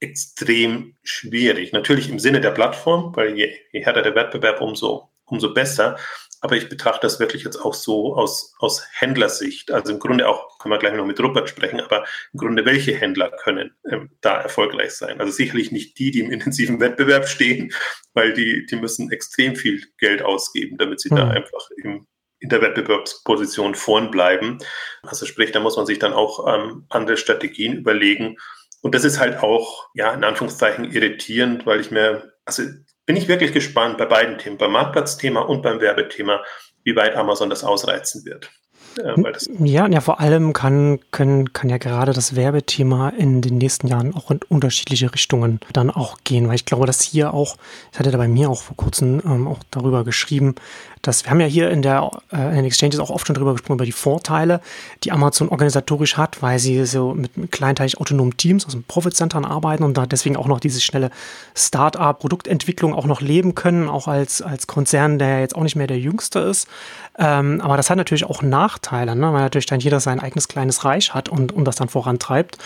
extrem 0.00 0.96
schwierig. 1.02 1.72
Natürlich 1.72 2.10
im 2.10 2.18
Sinne 2.18 2.40
der 2.40 2.50
Plattform, 2.50 3.14
weil 3.14 3.36
je, 3.36 3.54
je 3.72 3.84
härter 3.84 4.02
der 4.02 4.14
Wettbewerb, 4.14 4.60
umso, 4.60 5.10
umso 5.24 5.54
besser. 5.54 5.96
Aber 6.40 6.56
ich 6.56 6.68
betrachte 6.68 7.06
das 7.06 7.20
wirklich 7.20 7.44
jetzt 7.44 7.56
auch 7.56 7.72
so 7.72 8.16
aus, 8.16 8.54
aus 8.58 8.86
Händlersicht. 8.92 9.70
Also 9.70 9.92
im 9.92 9.98
Grunde 9.98 10.28
auch, 10.28 10.58
können 10.58 10.74
wir 10.74 10.78
gleich 10.78 10.94
noch 10.94 11.06
mit 11.06 11.18
Rupert 11.20 11.48
sprechen, 11.48 11.80
aber 11.80 12.04
im 12.34 12.40
Grunde, 12.40 12.66
welche 12.66 12.94
Händler 12.94 13.30
können 13.30 13.74
ähm, 13.90 14.10
da 14.20 14.42
erfolgreich 14.42 14.92
sein? 14.92 15.20
Also 15.20 15.32
sicherlich 15.32 15.72
nicht 15.72 15.98
die, 15.98 16.10
die 16.10 16.20
im 16.20 16.30
intensiven 16.30 16.80
Wettbewerb 16.80 17.28
stehen, 17.28 17.72
weil 18.12 18.34
die, 18.34 18.66
die 18.66 18.76
müssen 18.76 19.10
extrem 19.10 19.56
viel 19.56 19.86
Geld 19.96 20.20
ausgeben, 20.20 20.76
damit 20.76 21.00
sie 21.00 21.10
mhm. 21.10 21.16
da 21.16 21.28
einfach 21.30 21.70
im, 21.82 22.06
in 22.44 22.50
der 22.50 22.60
Wettbewerbsposition 22.60 23.74
vorn 23.74 24.10
bleiben. 24.10 24.58
Also 25.02 25.24
sprich, 25.24 25.50
da 25.50 25.60
muss 25.60 25.78
man 25.78 25.86
sich 25.86 25.98
dann 25.98 26.12
auch 26.12 26.46
ähm, 26.46 26.84
andere 26.90 27.16
Strategien 27.16 27.72
überlegen. 27.78 28.36
Und 28.82 28.94
das 28.94 29.04
ist 29.04 29.18
halt 29.18 29.42
auch, 29.42 29.88
ja, 29.94 30.12
in 30.12 30.24
Anführungszeichen 30.24 30.92
irritierend, 30.92 31.64
weil 31.64 31.80
ich 31.80 31.90
mir, 31.90 32.34
also 32.44 32.64
bin 33.06 33.16
ich 33.16 33.28
wirklich 33.28 33.54
gespannt 33.54 33.96
bei 33.96 34.04
beiden 34.04 34.36
Themen, 34.36 34.58
beim 34.58 34.72
Marktplatzthema 34.72 35.40
und 35.40 35.62
beim 35.62 35.80
Werbethema, 35.80 36.44
wie 36.82 36.94
weit 36.94 37.16
Amazon 37.16 37.48
das 37.48 37.64
ausreizen 37.64 38.26
wird. 38.26 38.50
Ja, 39.58 39.88
ja, 39.88 40.00
vor 40.00 40.20
allem 40.20 40.52
kann, 40.52 41.00
können, 41.10 41.52
kann 41.52 41.68
ja 41.68 41.78
gerade 41.78 42.12
das 42.12 42.36
Werbethema 42.36 43.08
in 43.08 43.40
den 43.40 43.58
nächsten 43.58 43.88
Jahren 43.88 44.14
auch 44.14 44.30
in 44.30 44.40
unterschiedliche 44.48 45.12
Richtungen 45.12 45.60
dann 45.72 45.90
auch 45.90 46.18
gehen, 46.22 46.46
weil 46.46 46.54
ich 46.54 46.64
glaube, 46.64 46.86
dass 46.86 47.00
hier 47.00 47.34
auch, 47.34 47.56
ich 47.92 47.98
hatte 47.98 48.10
da 48.10 48.18
bei 48.18 48.28
mir 48.28 48.50
auch 48.50 48.62
vor 48.62 48.76
kurzem 48.76 49.20
ähm, 49.24 49.48
auch 49.48 49.58
darüber 49.70 50.04
geschrieben, 50.04 50.54
dass 51.06 51.24
wir 51.24 51.30
haben 51.30 51.40
ja 51.40 51.46
hier 51.46 51.70
in 51.70 51.82
der 51.82 52.10
äh, 52.32 52.48
in 52.50 52.56
den 52.56 52.64
Exchanges 52.64 52.98
auch 52.98 53.10
oft 53.10 53.26
schon 53.26 53.34
darüber 53.34 53.52
gesprochen, 53.52 53.74
über 53.74 53.84
die 53.84 53.92
Vorteile, 53.92 54.60
die 55.02 55.12
Amazon 55.12 55.48
organisatorisch 55.48 56.16
hat, 56.16 56.42
weil 56.42 56.58
sie 56.58 56.84
so 56.86 57.14
mit, 57.14 57.30
kleinteilig 57.52 57.98
autonomen 57.98 58.36
Teams 58.36 58.66
aus 58.66 58.72
den 58.72 58.84
Profit-Centern 58.84 59.44
arbeiten 59.44 59.84
und 59.84 59.96
da 59.96 60.06
deswegen 60.06 60.36
auch 60.36 60.46
noch 60.46 60.60
diese 60.60 60.80
schnelle 60.80 61.10
Start-up-Produktentwicklung 61.54 62.94
auch 62.94 63.06
noch 63.06 63.20
leben 63.20 63.54
können, 63.54 63.88
auch 63.88 64.08
als, 64.08 64.42
als 64.42 64.66
Konzern, 64.66 65.18
der 65.18 65.40
jetzt 65.40 65.54
auch 65.56 65.62
nicht 65.62 65.76
mehr 65.76 65.86
der 65.86 65.98
jüngste 65.98 66.40
ist. 66.40 66.68
Ähm, 67.16 67.60
aber 67.60 67.76
das 67.76 67.90
hat 67.90 67.96
natürlich 67.96 68.24
auch 68.24 68.42
Nachteile, 68.42 69.14
ne? 69.14 69.32
weil 69.32 69.42
natürlich 69.42 69.66
dann 69.66 69.80
jeder 69.80 70.00
sein 70.00 70.18
eigenes 70.18 70.48
kleines 70.48 70.84
Reich 70.84 71.14
hat 71.14 71.28
und, 71.28 71.52
und 71.52 71.64
das 71.64 71.76
dann 71.76 71.88
vorantreibt. 71.88 72.58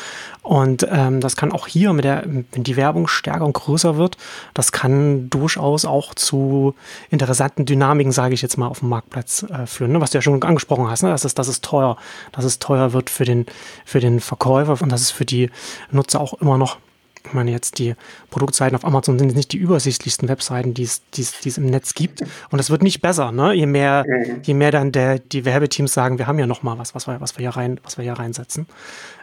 Und 0.42 0.86
ähm, 0.90 1.20
das 1.20 1.36
kann 1.36 1.52
auch 1.52 1.66
hier, 1.66 1.92
mit 1.92 2.04
der, 2.04 2.24
wenn 2.24 2.64
die 2.64 2.76
Werbung 2.76 3.08
stärker 3.08 3.44
und 3.44 3.52
größer 3.52 3.98
wird, 3.98 4.16
das 4.54 4.72
kann 4.72 5.28
durchaus 5.28 5.84
auch 5.84 6.14
zu 6.14 6.74
interessanten 7.10 7.66
Dynamiken, 7.66 8.12
sage 8.28 8.34
ich 8.34 8.42
jetzt 8.42 8.58
mal, 8.58 8.66
auf 8.66 8.80
dem 8.80 8.90
Marktplatz 8.90 9.42
äh, 9.44 9.66
führen. 9.66 9.92
Ne? 9.92 10.02
Was 10.02 10.10
du 10.10 10.18
ja 10.18 10.22
schon 10.22 10.42
angesprochen 10.42 10.90
hast, 10.90 11.02
ne? 11.02 11.08
dass, 11.08 11.24
es, 11.24 11.32
dass 11.32 11.48
es 11.48 11.62
teuer, 11.62 11.96
dass 12.32 12.44
es 12.44 12.58
teuer 12.58 12.92
wird 12.92 13.08
für 13.08 13.24
den, 13.24 13.46
für 13.86 14.00
den 14.00 14.20
Verkäufer 14.20 14.76
und 14.82 14.92
dass 14.92 15.00
es 15.00 15.10
für 15.10 15.24
die 15.24 15.50
Nutzer 15.90 16.20
auch 16.20 16.34
immer 16.34 16.58
noch 16.58 16.76
ich 17.24 17.34
meine 17.34 17.50
jetzt 17.50 17.78
die 17.78 17.94
Produktseiten 18.30 18.74
auf 18.76 18.86
Amazon 18.86 19.18
sind 19.18 19.34
nicht 19.34 19.52
die 19.52 19.58
übersichtlichsten 19.58 20.28
Webseiten, 20.28 20.72
die 20.72 20.84
es, 20.84 21.02
die 21.10 21.20
es, 21.20 21.40
die 21.40 21.50
es 21.50 21.58
im 21.58 21.66
Netz 21.66 21.92
gibt. 21.92 22.22
Und 22.50 22.58
es 22.58 22.70
wird 22.70 22.82
nicht 22.82 23.02
besser, 23.02 23.32
ne? 23.32 23.52
Je 23.52 23.66
mehr, 23.66 24.04
mhm. 24.06 24.40
je 24.42 24.54
mehr 24.54 24.70
dann 24.70 24.92
der, 24.92 25.18
die 25.18 25.44
Werbeteams 25.44 25.92
sagen, 25.92 26.18
wir 26.18 26.26
haben 26.26 26.38
ja 26.38 26.46
noch 26.46 26.62
mal 26.62 26.78
was, 26.78 26.94
was 26.94 27.06
wir, 27.06 27.20
was 27.20 27.36
wir 27.36 27.42
hier 27.42 27.50
rein, 27.50 27.80
was 27.82 27.98
wir 27.98 28.04
hier 28.04 28.14
reinsetzen. 28.14 28.66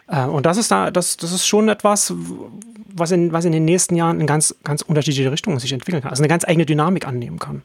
Äh, 0.08 0.26
und 0.26 0.46
das 0.46 0.56
ist 0.56 0.70
da, 0.70 0.92
das, 0.92 1.16
das 1.16 1.32
ist 1.32 1.46
schon 1.46 1.68
etwas, 1.68 2.12
was 2.94 3.10
in, 3.10 3.32
was 3.32 3.44
in 3.44 3.52
den 3.52 3.64
nächsten 3.64 3.96
Jahren 3.96 4.20
in 4.20 4.26
ganz, 4.28 4.54
ganz 4.62 4.82
unterschiedliche 4.82 5.32
Richtungen 5.32 5.58
sich 5.58 5.72
entwickeln 5.72 6.02
kann. 6.02 6.10
Also 6.10 6.22
eine 6.22 6.28
ganz 6.28 6.44
eigene 6.44 6.66
Dynamik 6.66 7.08
annehmen 7.08 7.40
kann. 7.40 7.62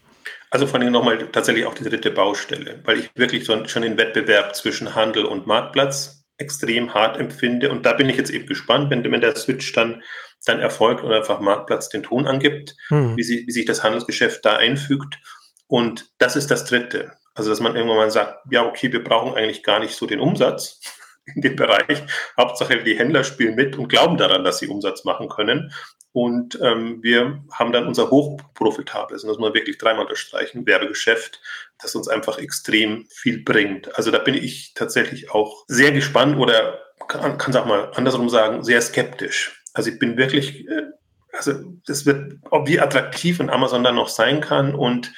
Also 0.52 0.68
vor 0.68 0.80
allem 0.80 0.92
nochmal 0.92 1.30
tatsächlich 1.32 1.66
auch 1.66 1.74
die 1.74 1.86
dritte 1.86 2.12
Baustelle, 2.12 2.82
weil 2.84 3.00
ich 3.00 3.10
wirklich 3.16 3.46
so, 3.46 3.66
schon 3.68 3.84
den 3.84 3.98
Wettbewerb 3.98 4.54
zwischen 4.54 4.96
Handel 4.96 5.24
und 5.24 5.48
Marktplatz 5.48 6.26
extrem 6.38 6.94
hart 6.94 7.18
empfinde. 7.18 7.72
Und 7.72 7.86
da 7.86 7.94
bin 7.94 8.10
ich 8.10 8.18
jetzt 8.18 8.32
eben 8.32 8.48
gespannt, 8.48 8.90
wenn, 8.90 9.10
wenn 9.10 9.22
der 9.22 9.36
Switch 9.38 9.72
dann, 9.72 10.04
dann 10.46 10.60
erfolgt 10.60 11.04
und 11.04 11.14
einfach 11.14 11.40
Marktplatz 11.40 11.88
den 11.88 12.04
Ton 12.04 12.28
angibt, 12.28 12.76
hm. 12.90 13.16
wie, 13.16 13.24
sie, 13.24 13.48
wie 13.48 13.52
sich 13.52 13.66
das 13.66 13.82
Handelsgeschäft 13.84 14.44
da 14.44 14.58
einfügt. 14.58 15.20
Und 15.68 16.12
das 16.18 16.36
ist 16.36 16.52
das 16.52 16.66
Dritte. 16.66 17.14
Also, 17.34 17.50
dass 17.50 17.62
man 17.62 17.78
irgendwann 17.78 17.98
mal 17.98 18.12
sagt, 18.12 18.40
ja, 18.52 18.66
okay, 18.66 18.92
wir 18.92 19.04
brauchen 19.06 19.36
eigentlich 19.36 19.64
gar 19.64 19.80
nicht 19.80 19.96
so 19.96 20.06
den 20.06 20.20
Umsatz 20.20 20.82
in 21.34 21.42
dem 21.42 21.56
Bereich. 21.56 22.04
Hauptsache, 22.38 22.84
die 22.84 23.00
Händler 23.00 23.24
spielen 23.24 23.56
mit 23.56 23.78
und 23.78 23.88
glauben 23.88 24.18
daran, 24.18 24.44
dass 24.44 24.60
sie 24.60 24.68
Umsatz 24.68 25.06
machen 25.06 25.30
können. 25.30 25.72
Und 26.14 26.60
ähm, 26.62 27.02
wir 27.02 27.42
haben 27.52 27.72
dann 27.72 27.88
unser 27.88 28.10
hochprofitables, 28.10 29.24
und 29.24 29.30
das 29.30 29.38
muss 29.38 29.48
man 29.48 29.54
wirklich 29.54 29.78
dreimal 29.78 30.04
unterstreichen, 30.04 30.66
Werbegeschäft, 30.66 31.42
das 31.80 31.96
uns 31.96 32.10
einfach 32.10 32.38
extrem 32.38 33.06
viel 33.10 33.44
bringt. 33.44 33.96
Also 33.96 34.12
da 34.12 34.20
bin 34.20 34.36
ich 34.36 34.74
tatsächlich 34.74 35.32
auch 35.32 35.64
sehr 35.68 35.92
gespannt 35.92 36.38
oder 36.38 36.80
kann 37.08 37.38
es 37.50 37.56
auch 37.56 37.66
mal 37.66 37.92
andersrum 37.96 38.30
sagen, 38.30 38.64
sehr 38.64 38.82
skeptisch. 38.82 39.64
Also 39.74 39.90
ich 39.90 40.00
bin 40.00 40.18
wirklich, 40.18 40.68
äh, 40.68 40.84
also 41.32 41.54
das 41.86 42.06
wird, 42.06 42.34
ob 42.50 42.68
wie 42.68 42.80
attraktiv 42.80 43.40
ein 43.40 43.50
Amazon 43.50 43.84
dann 43.84 43.96
noch 43.96 44.10
sein 44.10 44.42
kann 44.42 44.76
und 44.76 45.14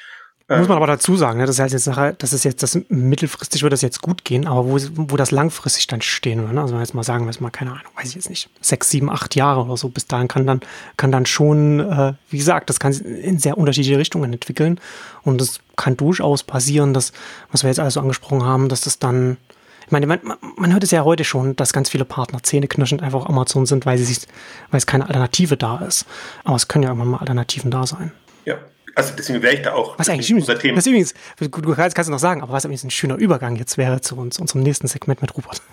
muss 0.46 0.68
man 0.68 0.76
aber 0.76 0.86
dazu 0.86 1.16
sagen, 1.16 1.38
ne, 1.38 1.46
das 1.46 1.58
heißt 1.58 1.72
jetzt 1.72 1.86
nachher, 1.86 2.12
das 2.12 2.34
ist 2.34 2.44
jetzt, 2.44 2.62
das 2.62 2.78
mittelfristig 2.88 3.62
wird 3.62 3.72
das 3.72 3.80
jetzt 3.80 4.02
gut 4.02 4.26
gehen, 4.26 4.46
aber 4.46 4.66
wo, 4.66 4.78
wo 4.94 5.16
das 5.16 5.30
langfristig 5.30 5.86
dann 5.86 6.02
stehen 6.02 6.40
würde, 6.40 6.54
ne? 6.54 6.60
also 6.60 6.78
jetzt 6.78 6.92
mal 6.92 7.02
sagen, 7.02 7.24
wir 7.24 7.30
jetzt 7.30 7.40
mal, 7.40 7.48
keine 7.48 7.70
Ahnung, 7.70 7.92
weiß 7.96 8.10
ich 8.10 8.14
jetzt 8.14 8.28
nicht, 8.28 8.50
sechs, 8.60 8.90
sieben, 8.90 9.08
acht 9.08 9.34
Jahre 9.36 9.62
oder 9.64 9.78
so, 9.78 9.88
bis 9.88 10.06
dahin 10.06 10.28
kann 10.28 10.46
dann, 10.46 10.60
kann 10.98 11.10
dann 11.10 11.24
schon, 11.24 11.80
äh, 11.80 12.12
wie 12.28 12.36
gesagt, 12.36 12.68
das 12.68 12.78
kann 12.78 12.92
in 12.92 13.38
sehr 13.38 13.56
unterschiedliche 13.56 13.98
Richtungen 13.98 14.34
entwickeln 14.34 14.80
und 15.22 15.40
es 15.40 15.60
kann 15.76 15.96
durchaus 15.96 16.42
passieren, 16.42 16.92
dass, 16.92 17.12
was 17.50 17.62
wir 17.62 17.70
jetzt 17.70 17.80
alles 17.80 17.94
so 17.94 18.00
angesprochen 18.00 18.44
haben, 18.44 18.68
dass 18.68 18.82
das 18.82 18.98
dann, 18.98 19.38
ich 19.86 19.92
meine, 19.92 20.06
man, 20.06 20.20
man 20.56 20.72
hört 20.74 20.84
es 20.84 20.90
ja 20.90 21.04
heute 21.04 21.24
schon, 21.24 21.56
dass 21.56 21.72
ganz 21.72 21.88
viele 21.88 22.04
Partner 22.04 22.42
zähneknirschend 22.42 23.02
einfach 23.02 23.26
Amazon 23.26 23.64
sind, 23.64 23.86
weil 23.86 23.96
sie 23.96 24.04
sich, 24.04 24.26
weil 24.70 24.78
es 24.78 24.86
keine 24.86 25.06
Alternative 25.06 25.56
da 25.56 25.78
ist. 25.78 26.06
Aber 26.42 26.56
es 26.56 26.68
können 26.68 26.84
ja 26.84 26.90
irgendwann 26.90 27.10
mal 27.10 27.18
Alternativen 27.18 27.70
da 27.70 27.86
sein. 27.86 28.10
Ja, 28.46 28.56
also 28.94 29.14
deswegen 29.16 29.42
wäre 29.42 29.54
ich 29.54 29.62
da 29.62 29.72
auch. 29.72 29.98
Was 29.98 30.08
eigentlich 30.08 30.32
unser 30.32 30.58
Thema. 30.58 30.76
Das 30.76 30.86
übrigens, 30.86 31.14
du 31.38 31.74
kannst, 31.74 31.96
kannst 31.96 32.08
du 32.08 32.12
noch 32.12 32.18
sagen, 32.18 32.42
aber 32.42 32.52
was 32.52 32.64
übrigens 32.64 32.84
ein 32.84 32.90
schöner 32.90 33.16
Übergang 33.16 33.56
jetzt 33.56 33.78
wäre 33.78 34.00
zu 34.00 34.16
uns, 34.16 34.38
unserem 34.38 34.62
nächsten 34.62 34.86
Segment 34.86 35.20
mit 35.20 35.36
Rupert. 35.36 35.62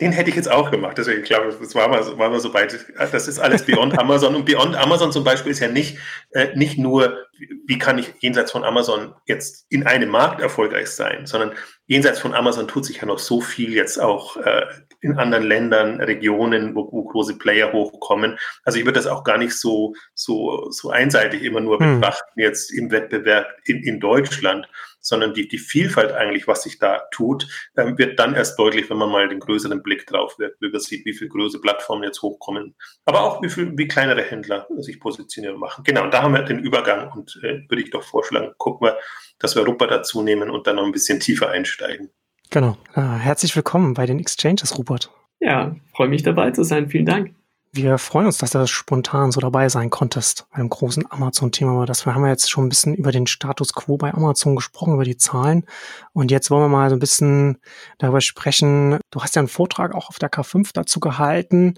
Den 0.00 0.10
hätte 0.10 0.28
ich 0.28 0.34
jetzt 0.34 0.50
auch 0.50 0.72
gemacht. 0.72 0.98
Deswegen 0.98 1.22
glaube 1.22 1.50
ich, 1.50 1.54
das 1.56 1.74
war 1.76 1.88
mal, 1.88 2.18
war 2.18 2.28
mal 2.28 2.40
so 2.40 2.52
weit. 2.52 2.76
Das 2.98 3.28
ist 3.28 3.38
alles 3.38 3.64
Beyond 3.64 3.96
Amazon. 3.98 4.34
Und 4.34 4.44
Beyond 4.44 4.74
Amazon 4.74 5.12
zum 5.12 5.22
Beispiel 5.22 5.52
ist 5.52 5.60
ja 5.60 5.68
nicht, 5.68 5.98
äh, 6.32 6.48
nicht 6.56 6.78
nur, 6.78 7.16
wie 7.38 7.78
kann 7.78 7.98
ich 7.98 8.12
jenseits 8.18 8.50
von 8.50 8.64
Amazon 8.64 9.14
jetzt 9.26 9.66
in 9.68 9.86
einem 9.86 10.10
Markt 10.10 10.40
erfolgreich 10.40 10.88
sein, 10.88 11.26
sondern 11.26 11.52
jenseits 11.86 12.18
von 12.18 12.34
Amazon 12.34 12.66
tut 12.66 12.84
sich 12.84 12.96
ja 12.96 13.06
noch 13.06 13.20
so 13.20 13.40
viel 13.40 13.72
jetzt 13.72 14.00
auch 14.00 14.36
äh, 14.36 14.62
in 15.04 15.18
anderen 15.18 15.44
Ländern, 15.44 16.00
Regionen, 16.00 16.74
wo, 16.74 16.90
wo, 16.90 17.04
große 17.04 17.36
Player 17.36 17.72
hochkommen. 17.72 18.38
Also 18.64 18.78
ich 18.78 18.84
würde 18.84 18.98
das 18.98 19.06
auch 19.06 19.22
gar 19.22 19.38
nicht 19.38 19.52
so, 19.52 19.94
so, 20.14 20.70
so 20.70 20.90
einseitig 20.90 21.42
immer 21.42 21.60
nur 21.60 21.78
hm. 21.78 22.00
betrachten, 22.00 22.40
jetzt 22.40 22.72
im 22.72 22.90
Wettbewerb 22.90 23.46
in, 23.66 23.82
in 23.82 24.00
Deutschland, 24.00 24.66
sondern 25.04 25.34
die, 25.34 25.46
die 25.46 25.58
Vielfalt 25.58 26.12
eigentlich, 26.12 26.48
was 26.48 26.62
sich 26.62 26.78
da 26.78 27.02
tut, 27.10 27.46
ähm, 27.76 27.98
wird 27.98 28.18
dann 28.18 28.34
erst 28.34 28.58
deutlich, 28.58 28.88
wenn 28.88 28.96
man 28.96 29.10
mal 29.10 29.28
den 29.28 29.38
größeren 29.38 29.82
Blick 29.82 30.06
drauf 30.06 30.38
wird, 30.38 30.56
wie 30.60 30.70
man 30.70 30.80
sieht, 30.80 31.04
wie 31.04 31.12
viele 31.12 31.28
große 31.28 31.60
Plattformen 31.60 32.04
jetzt 32.04 32.22
hochkommen, 32.22 32.74
aber 33.04 33.22
auch 33.22 33.42
wie 33.42 33.50
viel, 33.50 33.76
wie 33.76 33.86
kleinere 33.86 34.22
Händler 34.22 34.66
sich 34.78 34.98
positionieren 34.98 35.58
machen. 35.58 35.84
Genau, 35.84 36.04
und 36.04 36.14
da 36.14 36.22
haben 36.22 36.32
wir 36.32 36.42
den 36.42 36.58
Übergang 36.58 37.12
und 37.12 37.38
äh, 37.42 37.60
würde 37.68 37.82
ich 37.82 37.90
doch 37.90 38.02
vorschlagen, 38.02 38.54
gucken 38.56 38.88
wir, 38.88 38.98
dass 39.38 39.54
wir 39.54 39.62
Europa 39.62 39.86
dazu 39.86 40.22
nehmen 40.22 40.50
und 40.50 40.66
dann 40.66 40.76
noch 40.76 40.84
ein 40.84 40.92
bisschen 40.92 41.20
tiefer 41.20 41.50
einsteigen. 41.50 42.10
Genau. 42.54 42.76
Äh, 42.94 43.00
herzlich 43.00 43.56
willkommen 43.56 43.94
bei 43.94 44.06
den 44.06 44.20
Exchanges, 44.20 44.78
Rupert. 44.78 45.10
Ja, 45.40 45.74
freue 45.92 46.06
mich 46.06 46.22
dabei 46.22 46.52
zu 46.52 46.62
sein. 46.62 46.88
Vielen 46.88 47.04
Dank. 47.04 47.34
Wir 47.72 47.98
freuen 47.98 48.26
uns, 48.26 48.38
dass 48.38 48.52
du 48.52 48.64
spontan 48.68 49.32
so 49.32 49.40
dabei 49.40 49.68
sein 49.68 49.90
konntest 49.90 50.46
bei 50.52 50.58
dem 50.58 50.68
großen 50.68 51.04
Amazon-Thema. 51.10 51.84
Das 51.84 52.06
haben 52.06 52.22
wir 52.22 52.28
jetzt 52.28 52.48
schon 52.48 52.66
ein 52.66 52.68
bisschen 52.68 52.94
über 52.94 53.10
den 53.10 53.26
Status 53.26 53.72
quo 53.72 53.96
bei 53.96 54.14
Amazon 54.14 54.54
gesprochen, 54.54 54.94
über 54.94 55.02
die 55.02 55.16
Zahlen. 55.16 55.64
Und 56.12 56.30
jetzt 56.30 56.48
wollen 56.48 56.62
wir 56.62 56.68
mal 56.68 56.90
so 56.90 56.94
ein 56.94 57.00
bisschen 57.00 57.58
darüber 57.98 58.20
sprechen. 58.20 59.00
Du 59.10 59.20
hast 59.20 59.34
ja 59.34 59.40
einen 59.40 59.48
Vortrag 59.48 59.92
auch 59.92 60.08
auf 60.08 60.20
der 60.20 60.30
K5 60.30 60.70
dazu 60.72 61.00
gehalten. 61.00 61.74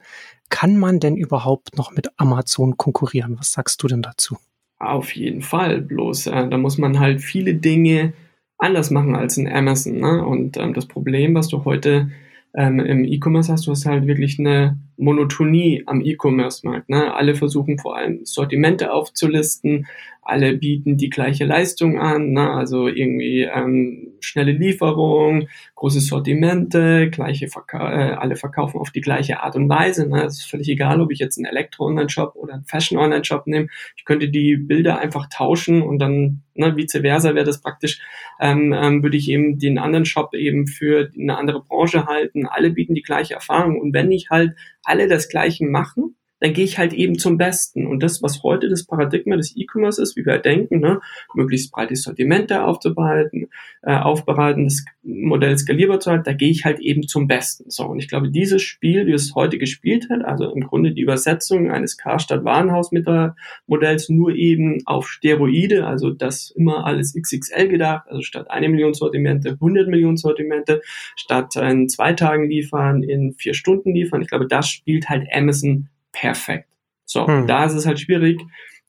Kann 0.51 0.77
man 0.77 1.01
denn 1.01 1.17
überhaupt 1.17 1.79
noch 1.79 1.93
mit 1.93 2.09
Amazon 2.19 2.77
konkurrieren? 2.77 3.37
Was 3.39 3.53
sagst 3.53 3.83
du 3.83 3.87
denn 3.87 4.03
dazu? 4.03 4.37
Auf 4.79 5.17
jeden 5.17 5.41
Fall. 5.41 5.81
Bloß 5.81 6.27
äh, 6.27 6.51
da 6.51 6.59
muss 6.59 6.77
man 6.77 7.01
halt 7.01 7.23
viele 7.23 7.55
Dinge 7.55 8.13
anders 8.59 8.91
machen 8.91 9.15
als 9.15 9.37
in 9.37 9.49
Amazon. 9.49 9.99
Ne? 9.99 10.25
Und 10.25 10.57
ähm, 10.57 10.75
das 10.75 10.87
Problem, 10.87 11.35
was 11.35 11.49
du 11.49 11.65
heute 11.65 12.11
ähm, 12.55 12.81
im 12.81 13.05
E-Commerce 13.05 13.53
hast, 13.53 13.67
du 13.67 13.71
hast 13.71 13.87
halt 13.87 14.07
wirklich 14.07 14.39
eine 14.39 14.79
Monotonie 14.97 15.83
am 15.87 16.01
E-Commerce-Markt. 16.01 16.89
Ne? 16.89 17.15
Alle 17.15 17.35
versuchen 17.35 17.79
vor 17.79 17.97
allem 17.97 18.25
Sortimente 18.25 18.93
aufzulisten, 18.93 19.87
alle 20.27 20.57
bieten 20.57 20.97
die 20.97 21.09
gleiche 21.09 21.45
Leistung 21.45 22.01
an, 22.01 22.33
ne? 22.33 22.51
also 22.51 22.89
irgendwie 22.89 23.43
ähm, 23.43 24.15
schnelle 24.21 24.53
Lieferung, 24.53 25.47
große 25.77 26.01
Sortimente, 26.01 27.11
gleiche 27.11 27.47
Verka 27.47 27.93
äh, 27.93 28.13
alle 28.15 28.35
verkaufen 28.35 28.81
auf 28.81 28.91
die 28.91 29.01
gleiche 29.01 29.41
Art 29.41 29.55
und 29.55 29.69
Weise. 29.69 30.09
Ne? 30.09 30.25
Es 30.25 30.39
ist 30.39 30.51
völlig 30.51 30.69
egal, 30.69 31.01
ob 31.01 31.13
ich 31.13 31.21
jetzt 31.21 31.39
einen 31.39 31.47
Elektro-Online-Shop 31.47 32.35
oder 32.35 32.55
einen 32.55 32.65
Fashion-Online-Shop 32.65 33.47
nehme. 33.47 33.69
Ich 33.97 34.05
könnte 34.05 34.29
die 34.29 34.57
Bilder 34.57 34.99
einfach 34.99 35.29
tauschen 35.29 35.81
und 35.81 36.01
dann 36.01 36.43
ne, 36.57 36.77
vice 36.77 37.01
versa 37.03 37.35
wäre 37.35 37.47
das 37.47 37.61
praktisch, 37.61 38.01
ähm, 38.41 38.73
ähm, 38.77 39.03
würde 39.03 39.17
ich 39.17 39.31
eben 39.31 39.59
den 39.59 39.79
anderen 39.79 40.07
Shop 40.07 40.35
eben 40.35 40.67
für 40.67 41.11
eine 41.17 41.39
andere 41.39 41.63
Branche 41.63 42.07
halten. 42.07 42.47
Alle 42.47 42.71
bieten 42.71 42.95
die 42.95 43.03
gleiche 43.03 43.35
Erfahrung 43.35 43.81
und 43.81 43.95
wenn 43.95 44.11
ich 44.11 44.31
halt 44.31 44.57
alle 44.87 45.09
das 45.09 45.29
Gleiche 45.29 45.67
machen, 45.67 46.17
dann 46.47 46.55
gehe 46.55 46.65
ich 46.65 46.79
halt 46.79 46.93
eben 46.93 47.19
zum 47.19 47.39
Besten. 47.39 47.89
Und 47.89 48.05
das, 48.05 48.23
was 48.23 48.45
heute 48.45 48.69
das 48.69 48.87
Paradigma 48.87 49.37
des 49.37 49.57
E-Commerce 49.57 50.01
ist, 50.01 50.17
wie 50.17 50.25
wir 50.25 50.39
denken, 50.39 50.79
ne, 50.79 51.01
möglichst 51.35 51.73
breites 51.73 52.03
Sortiment 52.03 52.53
da 52.53 52.65
aufzubehalten, 52.65 53.49
äh, 53.83 53.97
aufbereiten, 53.97 54.63
das 54.63 54.85
Modell 55.03 55.59
skalierbar 55.59 55.99
zu 55.99 56.13
halten, 56.13 56.23
da 56.23 56.35
gehe 56.35 56.51
ich 56.51 56.65
halt 56.65 56.79
eben 56.79 57.09
zum 57.09 57.27
Besten. 57.27 57.69
So, 57.69 57.87
und 57.87 57.99
ich 57.99 58.07
glaube, 58.07 58.31
dieses 58.31 58.63
Spiel, 58.63 59.09
wie 59.09 59.13
es 59.13 59.35
heute 59.35 59.59
gespielt 59.59 60.07
hat, 60.09 60.25
also 60.25 60.53
im 60.53 60.61
Grunde 60.61 60.93
die 60.93 61.03
Übersetzung 61.03 61.73
eines 61.73 61.97
Karstadt-Warenhaus-Modells 61.97 64.09
nur 64.09 64.31
eben 64.31 64.87
auf 64.87 65.09
Steroide, 65.09 65.85
also 65.85 66.11
das 66.11 66.53
immer 66.53 66.87
alles 66.87 67.17
XXL 67.21 67.67
gedacht, 67.67 68.07
also 68.09 68.23
statt 68.23 68.53
eine 68.53 68.69
Million 68.69 68.95
Sortimente, 68.95 69.55
100 69.55 69.89
Millionen 69.89 70.17
Sortimente, 70.17 70.81
statt 71.17 71.57
in 71.57 71.89
zwei 71.89 72.13
Tagen 72.13 72.49
liefern, 72.49 73.03
in 73.03 73.33
vier 73.33 73.55
Stunden 73.55 73.93
liefern. 73.93 74.23
Ich 74.23 74.29
glaube, 74.29 74.47
das 74.47 74.69
spielt 74.69 75.09
halt 75.09 75.27
Amazon 75.33 75.89
perfekt. 76.21 76.69
So, 77.05 77.27
hm. 77.27 77.47
da 77.47 77.65
ist 77.65 77.75
es 77.75 77.87
halt 77.87 78.01
schwierig, 78.01 78.41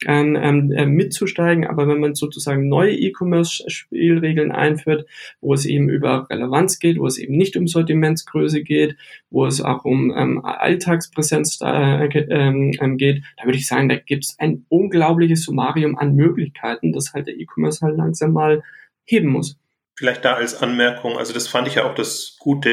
ähm, 0.06 0.36
ähm, 0.40 0.70
äh, 0.72 0.86
mitzusteigen, 0.86 1.66
aber 1.66 1.88
wenn 1.88 1.98
man 1.98 2.14
sozusagen 2.14 2.68
neue 2.68 2.92
E-Commerce-Spielregeln 2.92 4.52
einführt, 4.52 5.06
wo 5.40 5.54
es 5.54 5.66
eben 5.66 5.88
über 5.88 6.28
Relevanz 6.30 6.78
geht, 6.78 6.98
wo 6.98 7.06
es 7.06 7.18
eben 7.18 7.36
nicht 7.36 7.56
um 7.56 7.66
Sortimentsgröße 7.66 8.62
geht, 8.62 8.96
wo 9.30 9.44
es 9.44 9.60
auch 9.60 9.84
um 9.84 10.12
ähm, 10.16 10.44
Alltagspräsenz 10.44 11.58
äh, 11.62 12.06
ähm, 12.06 12.72
ähm, 12.80 12.96
geht, 12.96 13.24
da 13.36 13.44
würde 13.44 13.58
ich 13.58 13.66
sagen, 13.66 13.88
da 13.88 13.96
gibt 13.96 14.24
es 14.24 14.38
ein 14.38 14.64
unglaubliches 14.68 15.42
Summarium 15.42 15.98
an 15.98 16.14
Möglichkeiten, 16.14 16.92
das 16.92 17.12
halt 17.12 17.26
der 17.26 17.36
E-Commerce 17.36 17.84
halt 17.84 17.96
langsam 17.96 18.32
mal 18.32 18.62
heben 19.04 19.28
muss. 19.28 19.58
Vielleicht 19.98 20.24
da 20.24 20.34
als 20.34 20.62
Anmerkung, 20.62 21.18
also 21.18 21.32
das 21.32 21.48
fand 21.48 21.66
ich 21.66 21.74
ja 21.74 21.84
auch 21.84 21.94
das 21.96 22.36
Gute, 22.38 22.70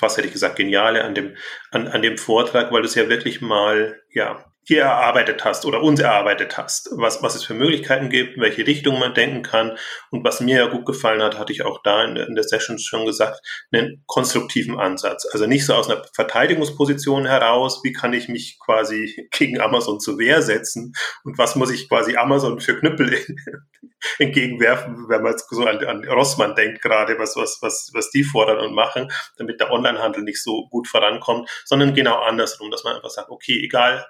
was 0.00 0.16
hätte 0.16 0.26
ich 0.26 0.32
gesagt, 0.32 0.56
Geniale 0.56 1.04
an 1.04 1.14
dem, 1.14 1.36
an, 1.70 1.86
an 1.86 2.00
dem 2.00 2.16
Vortrag, 2.16 2.72
weil 2.72 2.80
du 2.80 2.88
es 2.88 2.94
ja 2.94 3.10
wirklich 3.10 3.42
mal, 3.42 4.00
ja, 4.10 4.42
hier 4.64 4.82
erarbeitet 4.82 5.44
hast 5.44 5.64
oder 5.64 5.82
uns 5.82 6.00
erarbeitet 6.00 6.56
hast, 6.56 6.90
was, 6.92 7.22
was 7.22 7.34
es 7.34 7.44
für 7.44 7.54
Möglichkeiten 7.54 8.10
gibt, 8.10 8.38
welche 8.38 8.66
Richtung 8.66 8.98
man 8.98 9.14
denken 9.14 9.42
kann. 9.42 9.76
Und 10.10 10.24
was 10.24 10.40
mir 10.40 10.58
ja 10.58 10.66
gut 10.66 10.86
gefallen 10.86 11.22
hat, 11.22 11.38
hatte 11.38 11.52
ich 11.52 11.64
auch 11.64 11.82
da 11.82 12.04
in, 12.04 12.16
in 12.16 12.34
der 12.34 12.44
Session 12.44 12.78
schon 12.78 13.04
gesagt, 13.04 13.40
einen 13.72 14.04
konstruktiven 14.06 14.78
Ansatz. 14.78 15.26
Also 15.32 15.46
nicht 15.46 15.66
so 15.66 15.74
aus 15.74 15.90
einer 15.90 16.04
Verteidigungsposition 16.14 17.26
heraus, 17.26 17.80
wie 17.82 17.92
kann 17.92 18.12
ich 18.12 18.28
mich 18.28 18.58
quasi 18.64 19.28
gegen 19.32 19.60
Amazon 19.60 19.98
zur 19.98 20.18
Wehr 20.18 20.42
setzen 20.42 20.92
und 21.24 21.38
was 21.38 21.56
muss 21.56 21.70
ich 21.70 21.88
quasi 21.88 22.16
Amazon 22.16 22.60
für 22.60 22.78
Knüppel 22.78 23.18
entgegenwerfen, 24.18 25.08
wenn 25.08 25.22
man 25.22 25.34
so 25.50 25.64
an, 25.64 25.84
an 25.84 26.04
Rossmann 26.04 26.54
denkt 26.54 26.82
gerade, 26.82 27.18
was, 27.18 27.36
was, 27.36 27.58
was, 27.62 27.90
was 27.94 28.10
die 28.10 28.24
fordern 28.24 28.58
und 28.58 28.74
machen, 28.74 29.08
damit 29.36 29.60
der 29.60 29.70
Onlinehandel 29.70 30.22
nicht 30.22 30.42
so 30.42 30.68
gut 30.70 30.88
vorankommt, 30.88 31.48
sondern 31.64 31.94
genau 31.94 32.20
andersrum, 32.20 32.70
dass 32.70 32.84
man 32.84 32.96
einfach 32.96 33.10
sagt, 33.10 33.30
okay, 33.30 33.60
egal, 33.62 34.06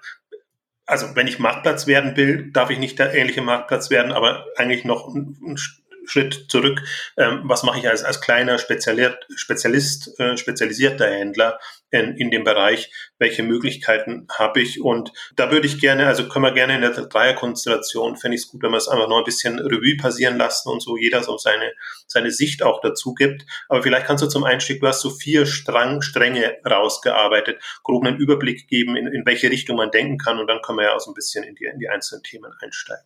also 0.85 1.15
wenn 1.15 1.27
ich 1.27 1.39
Marktplatz 1.39 1.87
werden 1.87 2.15
will, 2.17 2.51
darf 2.51 2.69
ich 2.69 2.79
nicht 2.79 2.99
der 2.99 3.13
ähnliche 3.13 3.41
Marktplatz 3.41 3.89
werden, 3.89 4.11
aber 4.11 4.45
eigentlich 4.57 4.85
noch 4.85 5.07
ein, 5.07 5.37
ein 5.45 5.57
Schritt 6.05 6.45
zurück. 6.49 6.81
Ähm, 7.17 7.41
was 7.45 7.63
mache 7.63 7.79
ich 7.79 7.87
als, 7.87 8.03
als 8.03 8.21
kleiner 8.21 8.57
Spezialist, 8.57 10.19
äh, 10.19 10.37
spezialisierter 10.37 11.09
Händler 11.09 11.59
in, 11.93 12.17
in 12.17 12.31
dem 12.31 12.43
Bereich? 12.43 12.91
Welche 13.19 13.43
Möglichkeiten 13.43 14.27
habe 14.37 14.61
ich? 14.61 14.81
Und 14.81 15.11
da 15.35 15.51
würde 15.51 15.67
ich 15.67 15.79
gerne, 15.79 16.07
also 16.07 16.27
können 16.27 16.45
wir 16.45 16.51
gerne 16.51 16.75
in 16.75 16.81
der 16.81 16.91
Dreierkonstellation, 16.91 18.17
fände 18.17 18.35
ich 18.35 18.43
es 18.43 18.47
gut, 18.49 18.63
wenn 18.63 18.71
wir 18.71 18.77
es 18.77 18.87
einfach 18.87 19.07
noch 19.07 19.19
ein 19.19 19.23
bisschen 19.23 19.59
Revue 19.59 19.97
passieren 19.97 20.37
lassen 20.37 20.69
und 20.69 20.81
so 20.81 20.97
jeder 20.97 21.23
so 21.23 21.37
seine, 21.37 21.71
seine 22.07 22.31
Sicht 22.31 22.63
auch 22.63 22.81
dazu 22.81 23.13
gibt. 23.13 23.45
Aber 23.69 23.83
vielleicht 23.83 24.07
kannst 24.07 24.23
du 24.23 24.27
zum 24.27 24.43
Einstieg, 24.43 24.81
du 24.81 24.87
hast 24.87 25.01
so 25.01 25.11
vier 25.11 25.45
Strang, 25.45 26.01
Stränge 26.01 26.57
rausgearbeitet, 26.67 27.61
grob 27.83 28.05
einen 28.05 28.17
Überblick 28.17 28.67
geben, 28.67 28.95
in, 28.95 29.07
in 29.07 29.25
welche 29.25 29.49
Richtung 29.49 29.77
man 29.77 29.91
denken 29.91 30.17
kann 30.17 30.39
und 30.39 30.47
dann 30.47 30.61
können 30.61 30.79
wir 30.79 30.85
ja 30.85 30.95
auch 30.95 30.99
so 30.99 31.11
ein 31.11 31.15
bisschen 31.15 31.43
in 31.43 31.55
die, 31.55 31.65
in 31.65 31.79
die 31.79 31.89
einzelnen 31.89 32.23
Themen 32.23 32.51
einsteigen. 32.61 33.05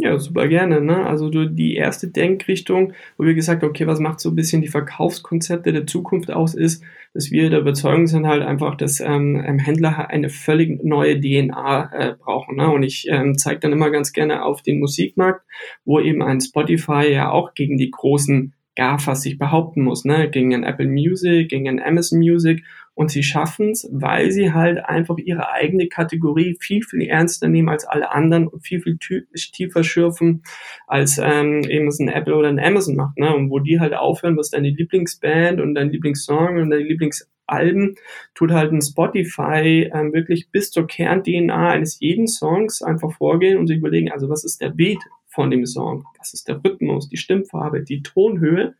Ja, 0.00 0.16
super 0.16 0.46
gerne. 0.46 0.80
Ne? 0.80 1.04
Also 1.04 1.28
die 1.28 1.74
erste 1.74 2.06
Denkrichtung, 2.06 2.92
wo 3.16 3.24
wir 3.24 3.34
gesagt 3.34 3.62
haben, 3.62 3.70
okay, 3.70 3.88
was 3.88 3.98
macht 3.98 4.20
so 4.20 4.28
ein 4.28 4.36
bisschen 4.36 4.62
die 4.62 4.68
Verkaufskonzepte 4.68 5.72
der 5.72 5.88
Zukunft 5.88 6.30
aus, 6.30 6.54
ist, 6.54 6.84
dass 7.14 7.32
wir 7.32 7.50
der 7.50 7.58
Überzeugung 7.58 8.06
sind 8.06 8.24
halt 8.24 8.44
einfach, 8.44 8.76
dass 8.76 9.00
ähm, 9.00 9.42
Händler 9.58 10.08
eine 10.08 10.28
völlig 10.28 10.84
neue 10.84 11.20
DNA 11.20 11.90
äh, 11.92 12.14
brauchen. 12.14 12.58
Ne? 12.58 12.70
Und 12.70 12.84
ich 12.84 13.08
ähm, 13.10 13.36
zeige 13.36 13.58
dann 13.58 13.72
immer 13.72 13.90
ganz 13.90 14.12
gerne 14.12 14.44
auf 14.44 14.62
den 14.62 14.78
Musikmarkt, 14.78 15.44
wo 15.84 15.98
eben 15.98 16.22
ein 16.22 16.40
Spotify 16.40 17.10
ja 17.10 17.32
auch 17.32 17.54
gegen 17.54 17.76
die 17.76 17.90
großen 17.90 18.54
GAFAs 18.76 19.22
sich 19.22 19.36
behaupten 19.36 19.82
muss, 19.82 20.04
ne? 20.04 20.30
gegen 20.30 20.54
ein 20.54 20.62
Apple 20.62 20.86
Music, 20.86 21.48
gegen 21.48 21.68
ein 21.68 21.82
Amazon 21.82 22.20
Music 22.20 22.62
und 22.98 23.12
sie 23.12 23.22
schaffen 23.22 23.70
es, 23.70 23.88
weil 23.92 24.32
sie 24.32 24.52
halt 24.52 24.84
einfach 24.84 25.18
ihre 25.18 25.52
eigene 25.52 25.86
Kategorie 25.86 26.56
viel, 26.58 26.82
viel 26.82 27.02
ernster 27.02 27.46
nehmen 27.46 27.68
als 27.68 27.84
alle 27.84 28.10
anderen 28.10 28.48
und 28.48 28.66
viel, 28.66 28.80
viel 28.80 28.98
tiefer 28.98 29.84
schürfen, 29.84 30.42
als 30.88 31.16
ähm, 31.22 31.62
eben 31.68 31.86
es 31.86 32.00
ein 32.00 32.08
Apple 32.08 32.34
oder 32.34 32.48
ein 32.48 32.58
Amazon 32.58 32.96
macht. 32.96 33.16
Ne? 33.16 33.32
Und 33.32 33.50
wo 33.50 33.60
die 33.60 33.78
halt 33.78 33.94
aufhören, 33.94 34.36
was 34.36 34.50
deine 34.50 34.70
Lieblingsband 34.70 35.60
und 35.60 35.76
dein 35.76 35.90
Lieblingssong 35.90 36.60
und 36.60 36.70
deine 36.70 36.82
Lieblingsalben, 36.82 37.94
tut 38.34 38.50
halt 38.50 38.72
ein 38.72 38.82
Spotify 38.82 39.88
ähm, 39.94 40.12
wirklich 40.12 40.50
bis 40.50 40.72
zur 40.72 40.88
Kern-DNA 40.88 41.68
eines 41.68 42.00
jeden 42.00 42.26
Songs 42.26 42.82
einfach 42.82 43.12
vorgehen 43.12 43.58
und 43.58 43.68
sich 43.68 43.78
überlegen, 43.78 44.10
also 44.10 44.28
was 44.28 44.42
ist 44.42 44.60
der 44.60 44.70
Beat? 44.70 44.98
Von 45.38 45.52
dem 45.52 45.66
Song. 45.66 46.04
Das 46.18 46.34
ist 46.34 46.48
der 46.48 46.60
Rhythmus, 46.64 47.08
die 47.08 47.16
Stimmfarbe, 47.16 47.84
die 47.84 48.02
Tonhöhe. 48.02 48.74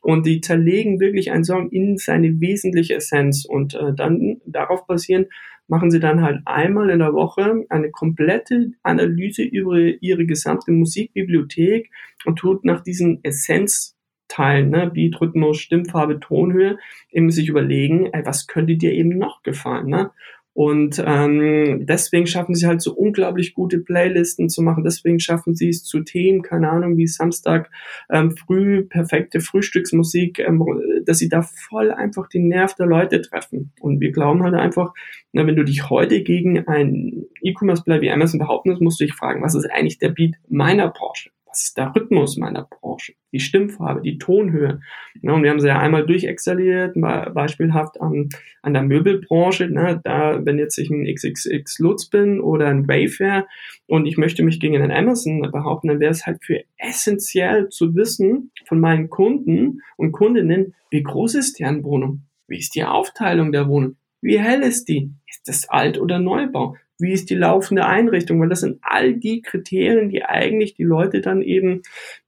Und 0.00 0.24
die 0.24 0.40
zerlegen 0.40 1.00
wirklich 1.00 1.30
einen 1.30 1.44
Song 1.44 1.68
in 1.68 1.98
seine 1.98 2.40
wesentliche 2.40 2.94
Essenz. 2.94 3.44
Und 3.44 3.74
äh, 3.74 3.92
dann 3.94 4.40
darauf 4.46 4.86
basierend 4.86 5.28
machen 5.66 5.90
sie 5.90 6.00
dann 6.00 6.22
halt 6.22 6.40
einmal 6.46 6.88
in 6.88 7.00
der 7.00 7.12
Woche 7.12 7.66
eine 7.68 7.90
komplette 7.90 8.70
Analyse 8.82 9.42
über 9.42 9.76
ihre 9.76 10.24
gesamte 10.24 10.72
Musikbibliothek 10.72 11.90
und 12.24 12.38
tut 12.38 12.64
nach 12.64 12.82
diesen 12.82 13.22
Essenzteilen, 13.22 14.70
ne, 14.70 14.90
Beat, 14.90 15.20
Rhythmus, 15.20 15.58
Stimmfarbe, 15.58 16.20
Tonhöhe, 16.20 16.78
eben 17.10 17.30
sich 17.30 17.50
überlegen, 17.50 18.06
ey, 18.14 18.24
was 18.24 18.46
könnte 18.46 18.78
dir 18.78 18.94
eben 18.94 19.18
noch 19.18 19.42
gefallen, 19.42 19.88
ne? 19.88 20.10
Und 20.58 21.00
ähm, 21.06 21.86
deswegen 21.86 22.26
schaffen 22.26 22.56
sie 22.56 22.66
halt 22.66 22.82
so 22.82 22.92
unglaublich 22.92 23.54
gute 23.54 23.78
Playlisten 23.78 24.48
zu 24.48 24.60
machen. 24.60 24.82
Deswegen 24.82 25.20
schaffen 25.20 25.54
sie 25.54 25.68
es 25.68 25.84
zu 25.84 26.00
Themen, 26.00 26.42
keine 26.42 26.68
Ahnung, 26.68 26.96
wie 26.96 27.06
Samstag 27.06 27.70
ähm, 28.10 28.36
früh, 28.36 28.82
perfekte 28.82 29.38
Frühstücksmusik, 29.38 30.40
ähm, 30.40 30.64
dass 31.06 31.18
sie 31.18 31.28
da 31.28 31.42
voll 31.42 31.92
einfach 31.92 32.28
den 32.28 32.48
Nerv 32.48 32.74
der 32.74 32.86
Leute 32.86 33.22
treffen. 33.22 33.70
Und 33.78 34.00
wir 34.00 34.10
glauben 34.10 34.42
halt 34.42 34.54
einfach, 34.54 34.94
na, 35.30 35.46
wenn 35.46 35.54
du 35.54 35.62
dich 35.62 35.90
heute 35.90 36.24
gegen 36.24 36.66
ein 36.66 37.26
E-Commerce-Player 37.40 38.00
wie 38.00 38.10
Amazon 38.10 38.40
behaupten 38.40 38.70
musst, 38.70 38.82
musst 38.82 39.00
du 39.00 39.04
dich 39.04 39.14
fragen, 39.14 39.44
was 39.44 39.54
ist 39.54 39.70
eigentlich 39.70 39.98
der 39.98 40.08
Beat 40.08 40.34
meiner 40.48 40.88
Branche? 40.88 41.30
Ist 41.62 41.76
der 41.76 41.92
Rhythmus 41.94 42.36
meiner 42.36 42.64
Branche, 42.64 43.14
die 43.32 43.40
Stimmfarbe, 43.40 44.02
die 44.02 44.18
Tonhöhe. 44.18 44.80
Ne, 45.20 45.34
und 45.34 45.42
wir 45.42 45.50
haben 45.50 45.60
sie 45.60 45.68
ja 45.68 45.78
einmal 45.78 46.06
durchexerliert, 46.06 46.94
beispielhaft 46.94 48.00
an, 48.00 48.28
an 48.62 48.72
der 48.72 48.82
Möbelbranche. 48.82 49.68
Ne, 49.68 50.00
da, 50.04 50.44
wenn 50.44 50.58
jetzt 50.58 50.78
ich 50.78 50.90
ein 50.90 51.04
XXX 51.04 51.78
Lutz 51.78 52.06
bin 52.06 52.40
oder 52.40 52.68
ein 52.68 52.88
Wayfair 52.88 53.46
und 53.86 54.06
ich 54.06 54.16
möchte 54.16 54.42
mich 54.42 54.60
gegen 54.60 54.76
einen 54.76 54.92
Amazon 54.92 55.40
behaupten, 55.40 55.88
dann 55.88 56.00
wäre 56.00 56.12
es 56.12 56.26
halt 56.26 56.44
für 56.44 56.62
essentiell 56.76 57.68
zu 57.68 57.94
wissen 57.94 58.50
von 58.66 58.80
meinen 58.80 59.10
Kunden 59.10 59.82
und 59.96 60.12
Kundinnen, 60.12 60.74
wie 60.90 61.02
groß 61.02 61.34
ist 61.34 61.58
deren 61.58 61.84
Wohnung? 61.84 62.22
Wie 62.46 62.58
ist 62.58 62.74
die 62.74 62.84
Aufteilung 62.84 63.52
der 63.52 63.68
Wohnung? 63.68 63.96
Wie 64.20 64.38
hell 64.38 64.62
ist 64.62 64.88
die? 64.88 65.12
Ist 65.28 65.46
das 65.48 65.68
Alt- 65.68 66.00
oder 66.00 66.18
Neubau? 66.18 66.76
Wie 66.98 67.12
ist 67.12 67.30
die 67.30 67.36
laufende 67.36 67.86
Einrichtung? 67.86 68.40
Weil 68.40 68.48
das 68.48 68.60
sind 68.60 68.78
all 68.82 69.14
die 69.14 69.40
Kriterien, 69.42 70.08
die 70.08 70.24
eigentlich 70.24 70.74
die 70.74 70.84
Leute 70.84 71.20
dann 71.20 71.42
eben 71.42 71.82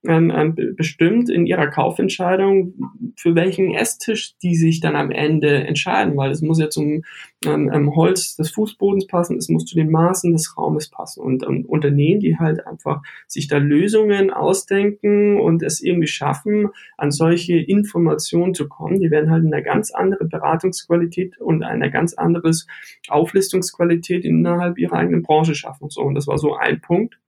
ähm, 0.07 0.31
ähm, 0.31 0.75
bestimmt 0.77 1.29
in 1.29 1.47
ihrer 1.47 1.67
Kaufentscheidung, 1.67 2.75
für 3.17 3.35
welchen 3.35 3.75
Esstisch 3.75 4.37
die 4.43 4.55
sich 4.55 4.81
dann 4.81 4.97
am 4.97 5.11
Ende 5.11 5.65
entscheiden, 5.65 6.17
weil 6.17 6.31
es 6.31 6.41
muss 6.41 6.61
ja 6.61 6.71
zum 6.71 7.03
ähm, 7.45 7.95
Holz 7.95 8.37
des 8.37 8.51
Fußbodens 8.51 9.07
passen, 9.07 9.37
es 9.37 9.49
muss 9.49 9.65
zu 9.65 9.75
den 9.75 9.91
Maßen 9.91 10.33
des 10.33 10.57
Raumes 10.57 10.91
passen. 10.91 11.23
Und 11.23 11.43
ähm, 11.43 11.65
Unternehmen, 11.67 12.21
die 12.21 12.39
halt 12.39 12.67
einfach 12.67 13.03
sich 13.27 13.49
da 13.49 13.59
Lösungen 13.59 14.31
ausdenken 14.31 15.41
und 15.41 15.63
es 15.63 15.81
irgendwie 15.81 16.07
schaffen, 16.07 16.69
an 16.97 17.11
solche 17.11 17.57
Informationen 17.57 18.55
zu 18.55 18.69
kommen, 18.69 19.01
die 19.01 19.11
werden 19.11 19.31
halt 19.31 19.47
eine 19.47 19.63
ganz 19.63 19.91
andere 19.91 20.27
Beratungsqualität 20.27 21.41
und 21.41 21.63
eine 21.63 21.91
ganz 21.91 22.15
anderes 22.15 22.67
Auflistungsqualität 23.09 24.25
innerhalb 24.25 24.79
ihrer 24.79 24.97
eigenen 24.97 25.23
Branche 25.23 25.55
schaffen. 25.55 25.89
So, 25.89 26.03
und 26.03 26.15
das 26.15 26.27
war 26.27 26.39
so 26.39 26.55
ein 26.55 26.81
Punkt 26.81 27.19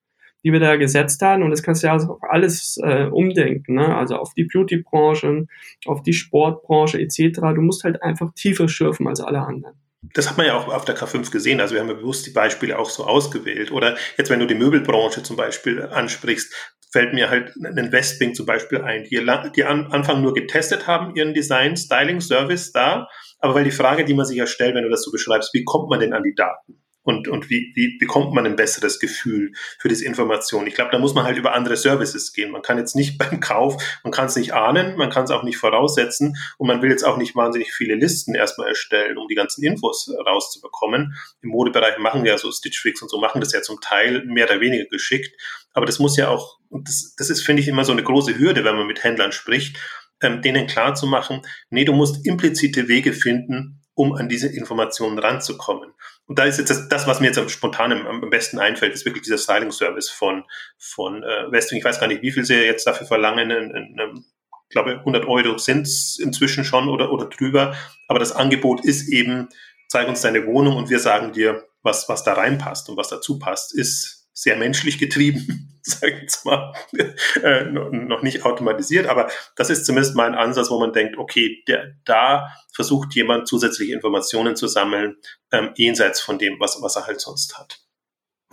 die 0.45 0.53
wir 0.53 0.59
da 0.59 0.75
gesetzt 0.75 1.23
haben. 1.23 1.45
Und 1.45 1.51
das 1.51 1.63
kannst 1.63 1.83
du 1.83 1.87
ja 1.87 1.95
auf 1.95 2.23
alles 2.23 2.77
äh, 2.83 3.05
umdenken, 3.05 3.75
ne? 3.75 3.97
also 3.97 4.17
auf 4.17 4.35
die 4.35 4.43
Beauty-Branche, 4.45 5.47
auf 5.87 6.03
die 6.03 6.13
Sportbranche 6.13 7.01
etc. 7.01 7.41
Du 7.55 7.61
musst 7.61 7.85
halt 7.85 8.03
einfach 8.03 8.33
tiefer 8.35 8.69
schürfen 8.69 9.07
als 9.07 9.21
alle 9.21 9.41
anderen. 9.41 9.77
Das 10.15 10.29
hat 10.29 10.37
man 10.37 10.47
ja 10.47 10.57
auch 10.57 10.69
auf 10.69 10.85
der 10.85 10.97
K5 10.97 11.31
gesehen. 11.31 11.61
Also 11.61 11.75
wir 11.75 11.81
haben 11.81 11.89
ja 11.89 11.95
bewusst 11.95 12.27
die 12.27 12.31
Beispiele 12.31 12.79
auch 12.79 12.91
so 12.91 13.05
ausgewählt. 13.05 13.71
Oder 13.71 13.97
jetzt, 14.19 14.31
wenn 14.31 14.41
du 14.41 14.47
die 14.47 14.55
Möbelbranche 14.55 15.23
zum 15.23 15.37
Beispiel 15.37 15.83
ansprichst, 15.83 16.53
fällt 16.93 17.15
mir 17.15 17.31
halt 17.31 17.55
ein 17.57 17.91
Westwing 17.91 18.35
zum 18.35 18.45
Beispiel 18.45 18.83
ein, 18.83 19.05
die, 19.05 19.25
die 19.57 19.65
an 19.65 19.87
Anfang 19.93 20.21
nur 20.21 20.35
getestet 20.35 20.87
haben, 20.87 21.15
ihren 21.17 21.33
Design, 21.33 21.77
Styling, 21.77 22.21
Service 22.21 22.73
da. 22.73 23.09
Aber 23.39 23.55
weil 23.55 23.65
die 23.65 23.71
Frage, 23.71 24.05
die 24.05 24.15
man 24.15 24.27
sich 24.27 24.37
ja 24.37 24.47
stellt, 24.47 24.75
wenn 24.75 24.85
du 24.85 24.91
das 24.91 25.03
so 25.03 25.11
beschreibst, 25.11 25.55
wie 25.55 25.65
kommt 25.65 25.89
man 25.89 26.01
denn 26.01 26.13
an 26.13 26.23
die 26.23 26.35
Daten? 26.35 26.83
Und, 27.05 27.27
und 27.27 27.51
wie, 27.51 27.73
wie 27.75 27.99
bekommt 27.99 28.33
man 28.33 28.47
ein 28.47 28.57
besseres 28.57 29.01
Gefühl 29.01 29.53
für 29.79 29.89
diese 29.89 30.05
Information? 30.05 30.67
Ich 30.67 30.75
glaube, 30.75 30.93
da 30.93 30.99
muss 30.99 31.15
man 31.15 31.25
halt 31.25 31.37
über 31.37 31.53
andere 31.53 31.77
Services 31.77 32.33
gehen. 32.33 32.51
Man 32.51 32.63
kann 32.63 32.79
jetzt 32.79 32.95
nicht 32.95 33.19
beim 33.33 33.41
Kauf, 33.41 33.83
man 34.05 34.13
kann 34.13 34.27
es 34.27 34.37
nicht 34.37 34.55
ahnen, 34.55 34.97
man 34.97 35.11
kann 35.11 35.25
es 35.25 35.31
auch 35.31 35.43
nicht 35.43 35.57
voraussetzen 35.57 36.37
und 36.59 36.69
man 36.69 36.81
will 36.83 36.91
jetzt 36.91 37.05
auch 37.05 37.17
nicht 37.17 37.35
wahnsinnig 37.35 37.73
viele 37.73 37.95
Listen 37.95 38.35
erstmal 38.35 38.69
erstellen, 38.69 39.19
um 39.19 39.27
die 39.29 39.35
ganzen 39.35 39.65
Infos 39.65 40.11
rauszubekommen. 40.27 41.15
Im 41.43 41.51
Modebereich 41.51 41.99
machen 41.99 42.25
ja 42.25 42.39
so 42.39 42.51
Stitch 42.53 42.81
Fix 42.81 43.03
und 43.03 43.11
so 43.11 43.19
machen 43.19 43.41
das 43.41 43.53
ja 43.53 43.63
zum 43.63 43.81
Teil 43.81 44.25
mehr 44.25 44.49
oder 44.49 44.61
weniger 44.61 44.85
geschickt. 44.87 45.37
Aber 45.73 45.87
das 45.87 45.99
muss 45.99 46.17
ja 46.17 46.29
auch, 46.29 46.59
das, 46.71 47.15
das 47.17 47.31
ist, 47.31 47.43
finde 47.43 47.63
ich, 47.63 47.69
immer 47.69 47.85
so 47.85 47.93
eine 47.93 48.03
große 48.03 48.39
Hürde, 48.39 48.65
wenn 48.65 48.77
man 48.77 48.87
mit 48.87 49.03
Händlern 49.03 49.33
spricht, 49.33 49.79
ähm, 50.23 50.41
denen 50.41 50.67
klar 50.67 50.95
zu 50.95 51.07
machen, 51.07 51.43
nee, 51.71 51.85
du 51.85 51.93
musst 51.93 52.25
implizite 52.27 52.89
Wege 52.89 53.13
finden, 53.13 53.82
um 53.95 54.15
an 54.15 54.29
diese 54.29 54.49
Informationen 54.49 55.19
ranzukommen. 55.19 55.93
Und 56.27 56.39
da 56.39 56.45
ist 56.45 56.59
jetzt 56.59 56.71
das, 56.71 56.89
das 56.89 57.07
was 57.07 57.21
mir 57.21 57.27
jetzt 57.27 57.39
am 57.39 57.49
spontan 57.49 57.93
am, 57.93 58.31
besten 58.31 58.59
einfällt, 58.59 58.95
ist 58.95 59.05
wirklich 59.05 59.25
dieser 59.25 59.39
Styling-Service 59.39 60.11
von, 60.11 60.45
von 60.79 61.23
äh, 61.23 61.51
Westwing. 61.51 61.79
Ich 61.79 61.85
weiß 61.85 62.01
gar 62.01 62.07
nicht, 62.07 62.23
wie 62.23 62.33
viel 62.33 62.45
sie 62.45 62.55
jetzt 62.55 62.87
dafür 62.87 63.07
verlangen. 63.07 63.51
In, 63.51 63.71
in, 63.71 63.99
in, 63.99 64.25
ich 64.69 64.75
glaube, 64.75 64.99
100 64.99 65.27
Euro 65.27 65.59
sind 65.59 65.87
es 65.87 66.19
inzwischen 66.19 66.65
schon 66.65 66.89
oder, 66.89 67.13
oder 67.13 67.27
drüber. 67.27 67.77
Aber 68.09 68.19
das 68.19 68.33
Angebot 68.33 68.85
ist 68.85 69.09
eben, 69.09 69.49
zeig 69.89 70.09
uns 70.09 70.23
deine 70.23 70.47
Wohnung 70.47 70.77
und 70.77 70.89
wir 70.89 70.99
sagen 70.99 71.33
dir, 71.33 71.67
was, 71.83 72.09
was 72.09 72.25
da 72.25 72.33
reinpasst 72.33 72.89
und 72.89 72.97
was 72.97 73.09
dazu 73.09 73.39
passt, 73.39 73.75
ist 73.75 74.31
sehr 74.33 74.57
menschlich 74.57 74.99
getrieben, 74.99 75.72
sage 75.85 76.25
ich 76.25 76.45
mal, 76.45 76.73
äh, 77.43 77.65
noch 77.65 78.23
nicht 78.23 78.45
automatisiert, 78.45 79.07
aber 79.07 79.29
das 79.57 79.71
ist 79.71 79.85
zumindest 79.85 80.15
mein 80.15 80.35
Ansatz, 80.35 80.71
wo 80.71 80.79
man 80.79 80.93
denkt, 80.93 81.19
okay, 81.19 81.63
der, 81.67 81.95
da 82.05 82.49
versucht 82.73 83.15
jemand 83.15 83.49
zusätzliche 83.49 83.93
Informationen 83.93 84.55
zu 84.55 84.69
sammeln, 84.69 85.17
ähm, 85.51 85.73
jenseits 85.75 86.21
von 86.21 86.39
dem, 86.39 86.61
was, 86.61 86.81
was 86.81 86.97
er 86.97 87.07
halt 87.07 87.21
sonst 87.21 87.59
hat. 87.59 87.81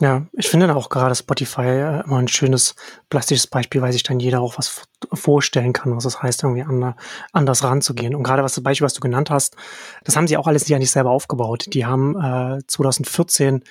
Ja, 0.01 0.27
ich 0.31 0.47
finde 0.47 0.73
auch 0.73 0.87
gerade 0.87 1.13
Spotify 1.13 1.61
äh, 1.61 2.03
immer 2.05 2.19
ein 2.19 2.29
schönes 2.29 2.75
plastisches 3.09 3.47
Beispiel, 3.47 3.81
weil 3.81 3.91
sich 3.91 4.03
dann 4.03 4.21
jeder 4.21 4.39
auch 4.39 4.57
was 4.57 4.83
vorstellen 5.13 5.73
kann, 5.73 5.93
was 5.93 6.05
es 6.05 6.21
heißt, 6.21 6.43
irgendwie 6.43 6.63
anders 7.33 7.63
ranzugehen. 7.63 8.15
Und 8.15 8.23
gerade 8.23 8.41
was 8.41 8.55
das 8.55 8.63
Beispiel, 8.63 8.85
was 8.85 8.93
du 8.93 9.01
genannt 9.01 9.29
hast, 9.29 9.57
das 10.05 10.15
haben 10.15 10.27
sie 10.27 10.37
auch 10.37 10.47
alles 10.47 10.67
ja 10.69 10.79
nicht 10.79 10.91
selber 10.91 11.11
aufgebaut. 11.11 11.65
Die 11.73 11.85
haben 11.85 12.15
äh, 12.15 12.59
2014 12.65 13.63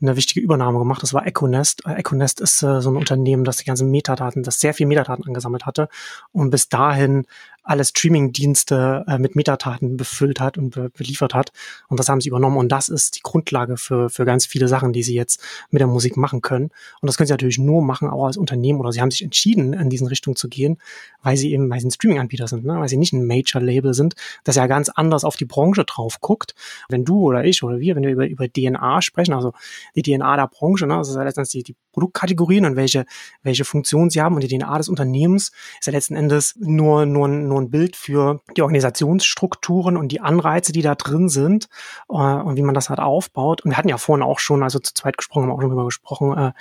eine 0.00 0.16
wichtige 0.16 0.40
Übernahme 0.40 0.78
gemacht. 0.78 1.02
Das 1.02 1.14
war 1.14 1.26
Econest. 1.26 1.84
Äh, 1.84 1.94
Econest 1.94 2.40
ist 2.40 2.62
äh, 2.62 2.80
so 2.80 2.90
ein 2.90 2.96
Unternehmen, 2.96 3.44
das 3.44 3.56
die 3.56 3.64
ganzen 3.64 3.90
Metadaten, 3.90 4.44
das 4.44 4.60
sehr 4.60 4.74
viel 4.74 4.86
Metadaten 4.86 5.24
angesammelt 5.24 5.66
hatte 5.66 5.88
und 6.32 6.50
bis 6.50 6.68
dahin 6.68 7.26
alle 7.62 7.84
Streaming-Dienste 7.84 9.04
äh, 9.06 9.18
mit 9.18 9.36
Metadaten 9.36 9.96
befüllt 9.96 10.40
hat 10.40 10.58
und 10.58 10.70
be 10.70 10.90
beliefert 10.90 11.34
hat. 11.34 11.52
Und 11.88 11.98
das 12.00 12.08
haben 12.08 12.20
sie 12.20 12.28
übernommen. 12.28 12.56
Und 12.56 12.70
das 12.70 12.88
ist 12.88 13.16
die 13.16 13.20
Grundlage 13.22 13.76
für, 13.76 14.10
für 14.10 14.24
ganz 14.24 14.46
viele 14.46 14.68
Sachen, 14.68 14.92
die 14.92 15.02
sie 15.02 15.14
jetzt 15.14 15.40
mit 15.70 15.80
der 15.80 15.86
Musik 15.86 16.16
machen 16.16 16.42
können. 16.42 16.70
Und 17.00 17.06
das 17.06 17.16
können 17.16 17.26
sie 17.26 17.32
natürlich 17.32 17.58
nur 17.58 17.82
machen, 17.82 18.08
auch 18.08 18.26
als 18.26 18.36
Unternehmen. 18.36 18.80
Oder 18.80 18.92
sie 18.92 19.00
haben 19.00 19.10
sich 19.10 19.22
entschieden, 19.22 19.72
in 19.72 19.90
diesen 19.90 20.08
Richtung 20.08 20.36
zu 20.36 20.48
gehen, 20.48 20.78
weil 21.22 21.36
sie 21.36 21.52
eben, 21.52 21.70
weil 21.70 21.80
sie 21.80 21.88
ein 21.88 21.92
Streaming-Anbieter 21.92 22.48
sind, 22.48 22.64
ne? 22.64 22.78
weil 22.80 22.88
sie 22.88 22.96
nicht 22.96 23.12
ein 23.12 23.26
Major-Label 23.26 23.94
sind, 23.94 24.14
das 24.44 24.56
ja 24.56 24.66
ganz 24.66 24.88
anders 24.88 25.24
auf 25.24 25.36
die 25.36 25.44
Branche 25.44 25.84
drauf 25.84 26.20
guckt. 26.20 26.54
Wenn 26.88 27.04
du 27.04 27.20
oder 27.20 27.44
ich 27.44 27.62
oder 27.62 27.78
wir, 27.78 27.94
wenn 27.96 28.02
wir 28.02 28.10
über, 28.10 28.26
über 28.26 28.48
DNA 28.48 29.02
sprechen, 29.02 29.34
also 29.34 29.52
die 29.94 30.02
DNA 30.02 30.36
der 30.36 30.48
Branche, 30.48 30.86
ne? 30.86 30.96
das 30.96 31.08
ist 31.08 31.16
ja 31.16 31.22
letztendlich 31.22 31.64
die, 31.64 31.72
die 31.72 31.76
Produktkategorien 31.92 32.64
und 32.64 32.76
welche, 32.76 33.04
welche 33.42 33.64
Funktion 33.64 34.10
sie 34.10 34.20
haben 34.20 34.34
und 34.34 34.42
die 34.42 34.58
DNA 34.58 34.78
des 34.78 34.88
Unternehmens 34.88 35.52
ist 35.78 35.86
ja 35.86 35.92
letzten 35.92 36.16
Endes 36.16 36.54
nur, 36.58 37.06
nur, 37.06 37.28
nur 37.52 37.60
ein 37.60 37.70
Bild 37.70 37.96
für 37.96 38.40
die 38.56 38.62
Organisationsstrukturen 38.62 39.96
und 39.96 40.08
die 40.08 40.20
Anreize, 40.20 40.72
die 40.72 40.82
da 40.82 40.94
drin 40.94 41.28
sind 41.28 41.68
äh, 42.08 42.14
und 42.14 42.56
wie 42.56 42.62
man 42.62 42.74
das 42.74 42.88
halt 42.88 42.98
aufbaut. 42.98 43.62
Und 43.62 43.70
wir 43.70 43.76
hatten 43.76 43.88
ja 43.88 43.98
vorhin 43.98 44.22
auch 44.22 44.38
schon, 44.38 44.62
also 44.62 44.78
zu 44.78 44.94
zweit 44.94 45.16
gesprochen, 45.16 45.44
haben 45.44 45.52
auch 45.52 45.60
schon 45.60 45.70
darüber 45.70 45.84
gesprochen, 45.84 46.36
äh, 46.36 46.52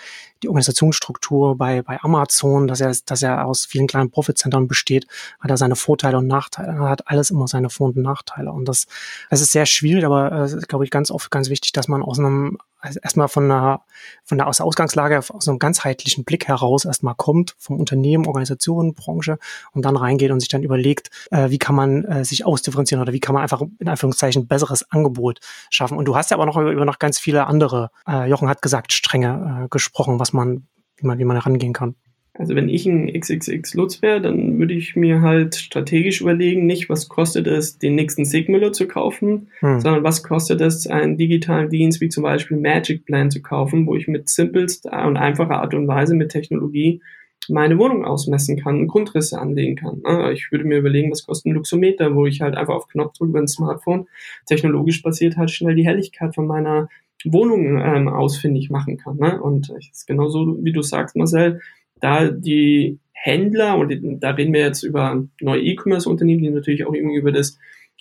die 0.43 0.49
Organisationsstruktur 0.49 1.57
bei, 1.57 1.81
bei 1.81 1.99
Amazon, 2.01 2.67
dass 2.67 2.81
er, 2.81 2.95
dass 3.05 3.21
er 3.21 3.45
aus 3.45 3.65
vielen 3.65 3.87
kleinen 3.87 4.11
Profitcentern 4.11 4.67
besteht, 4.67 5.07
hat 5.39 5.49
er 5.49 5.57
seine 5.57 5.75
Vorteile 5.75 6.17
und 6.17 6.27
Nachteile. 6.27 6.73
Er 6.73 6.89
hat 6.89 7.07
alles 7.07 7.31
immer 7.31 7.47
seine 7.47 7.69
Vor- 7.69 7.87
und 7.87 7.97
Nachteile. 7.97 8.51
Und 8.51 8.65
das, 8.65 8.87
das 9.29 9.41
ist 9.41 9.51
sehr 9.51 9.65
schwierig, 9.65 10.05
aber 10.05 10.31
äh, 10.31 10.57
glaube 10.67 10.83
ich, 10.83 10.91
ganz 10.91 11.11
oft 11.11 11.31
ganz 11.31 11.49
wichtig, 11.49 11.71
dass 11.71 11.87
man 11.87 12.03
aus 12.03 12.19
einem 12.19 12.57
also 12.81 12.99
erstmal 13.01 13.27
von 13.27 13.47
der, 13.47 13.81
von 14.23 14.37
der 14.37 14.47
aus 14.47 14.57
der 14.57 14.65
Ausgangslage 14.65 15.17
aus 15.17 15.47
einem 15.47 15.59
ganzheitlichen 15.59 16.25
Blick 16.25 16.47
heraus 16.47 16.85
erstmal 16.85 17.15
kommt, 17.15 17.55
vom 17.57 17.79
Unternehmen, 17.79 18.25
Organisation, 18.25 18.93
Branche 18.95 19.37
und 19.71 19.85
dann 19.85 19.95
reingeht 19.95 20.31
und 20.31 20.39
sich 20.39 20.49
dann 20.49 20.63
überlegt, 20.63 21.09
äh, 21.31 21.49
wie 21.49 21.59
kann 21.59 21.75
man 21.75 22.03
äh, 22.05 22.25
sich 22.25 22.45
ausdifferenzieren 22.45 23.01
oder 23.01 23.13
wie 23.13 23.19
kann 23.19 23.33
man 23.33 23.43
einfach 23.43 23.61
in 23.79 23.87
Anführungszeichen 23.87 24.47
besseres 24.47 24.89
Angebot 24.91 25.39
schaffen. 25.69 25.97
Und 25.97 26.05
du 26.05 26.15
hast 26.15 26.31
ja 26.31 26.37
aber 26.37 26.45
noch 26.45 26.57
über, 26.57 26.71
über 26.71 26.85
noch 26.85 26.99
ganz 26.99 27.19
viele 27.19 27.47
andere, 27.47 27.91
äh, 28.07 28.27
Jochen 28.27 28.49
hat 28.49 28.61
gesagt, 28.61 28.93
Stränge 28.93 29.63
äh, 29.63 29.67
gesprochen, 29.69 30.19
was 30.19 30.33
man, 30.33 30.67
wie 30.97 31.07
man, 31.07 31.19
wie 31.19 31.25
man 31.25 31.37
herangehen 31.37 31.73
kann. 31.73 31.95
Also 32.33 32.55
wenn 32.55 32.69
ich 32.69 32.85
ein 32.85 33.11
XXX 33.11 33.73
Lutz 33.73 34.01
wäre, 34.01 34.21
dann 34.21 34.57
würde 34.57 34.73
ich 34.73 34.95
mir 34.95 35.21
halt 35.21 35.55
strategisch 35.55 36.21
überlegen, 36.21 36.65
nicht 36.65 36.89
was 36.89 37.09
kostet 37.09 37.45
es, 37.45 37.77
den 37.77 37.95
nächsten 37.95 38.23
Sigmüller 38.23 38.71
zu 38.71 38.87
kaufen, 38.87 39.49
hm. 39.59 39.81
sondern 39.81 40.03
was 40.03 40.23
kostet 40.23 40.61
es, 40.61 40.87
einen 40.87 41.17
digitalen 41.17 41.69
Dienst 41.69 41.99
wie 41.99 42.09
zum 42.09 42.23
Beispiel 42.23 42.57
Magic 42.57 43.05
Plan 43.05 43.31
zu 43.31 43.41
kaufen, 43.41 43.85
wo 43.85 43.95
ich 43.95 44.07
mit 44.07 44.29
simpelster 44.29 45.05
und 45.05 45.17
einfacher 45.17 45.61
Art 45.61 45.73
und 45.73 45.87
Weise 45.87 46.15
mit 46.15 46.29
Technologie 46.29 47.01
meine 47.49 47.77
Wohnung 47.77 48.05
ausmessen 48.05 48.57
kann, 48.57 48.87
Grundrisse 48.87 49.39
anlegen 49.39 49.75
kann. 49.75 50.01
Ich 50.31 50.51
würde 50.51 50.63
mir 50.63 50.77
überlegen, 50.77 51.11
was 51.11 51.25
kostet 51.25 51.47
ein 51.47 51.55
Luxometer, 51.55 52.15
wo 52.15 52.27
ich 52.27 52.39
halt 52.41 52.55
einfach 52.55 52.75
auf 52.75 52.87
Knopfdruck 52.87 53.29
über 53.29 53.39
ein 53.39 53.47
Smartphone 53.47 54.07
technologisch 54.45 55.01
basiert 55.01 55.37
halt 55.37 55.51
schnell 55.51 55.75
die 55.75 55.85
Helligkeit 55.85 56.35
von 56.35 56.45
meiner 56.45 56.87
Wohnung 57.25 57.79
ähm, 57.79 58.07
ausfindig 58.07 58.69
machen 58.69 58.97
kann. 58.97 59.17
Ne? 59.17 59.41
Und 59.41 59.69
es 59.71 59.89
ist 59.91 60.07
genauso, 60.07 60.57
wie 60.63 60.71
du 60.71 60.81
sagst, 60.81 61.15
Marcel, 61.15 61.61
da 62.01 62.29
die 62.29 62.99
Händler, 63.13 63.77
und 63.77 63.93
da 64.19 64.31
reden 64.31 64.53
wir 64.53 64.61
jetzt 64.61 64.83
über 64.83 65.23
neue 65.39 65.61
E-Commerce-Unternehmen, 65.61 66.41
die 66.41 66.49
natürlich 66.49 66.85
auch 66.85 66.93
irgendwie 66.93 67.17
über 67.17 67.31
das 67.31 67.57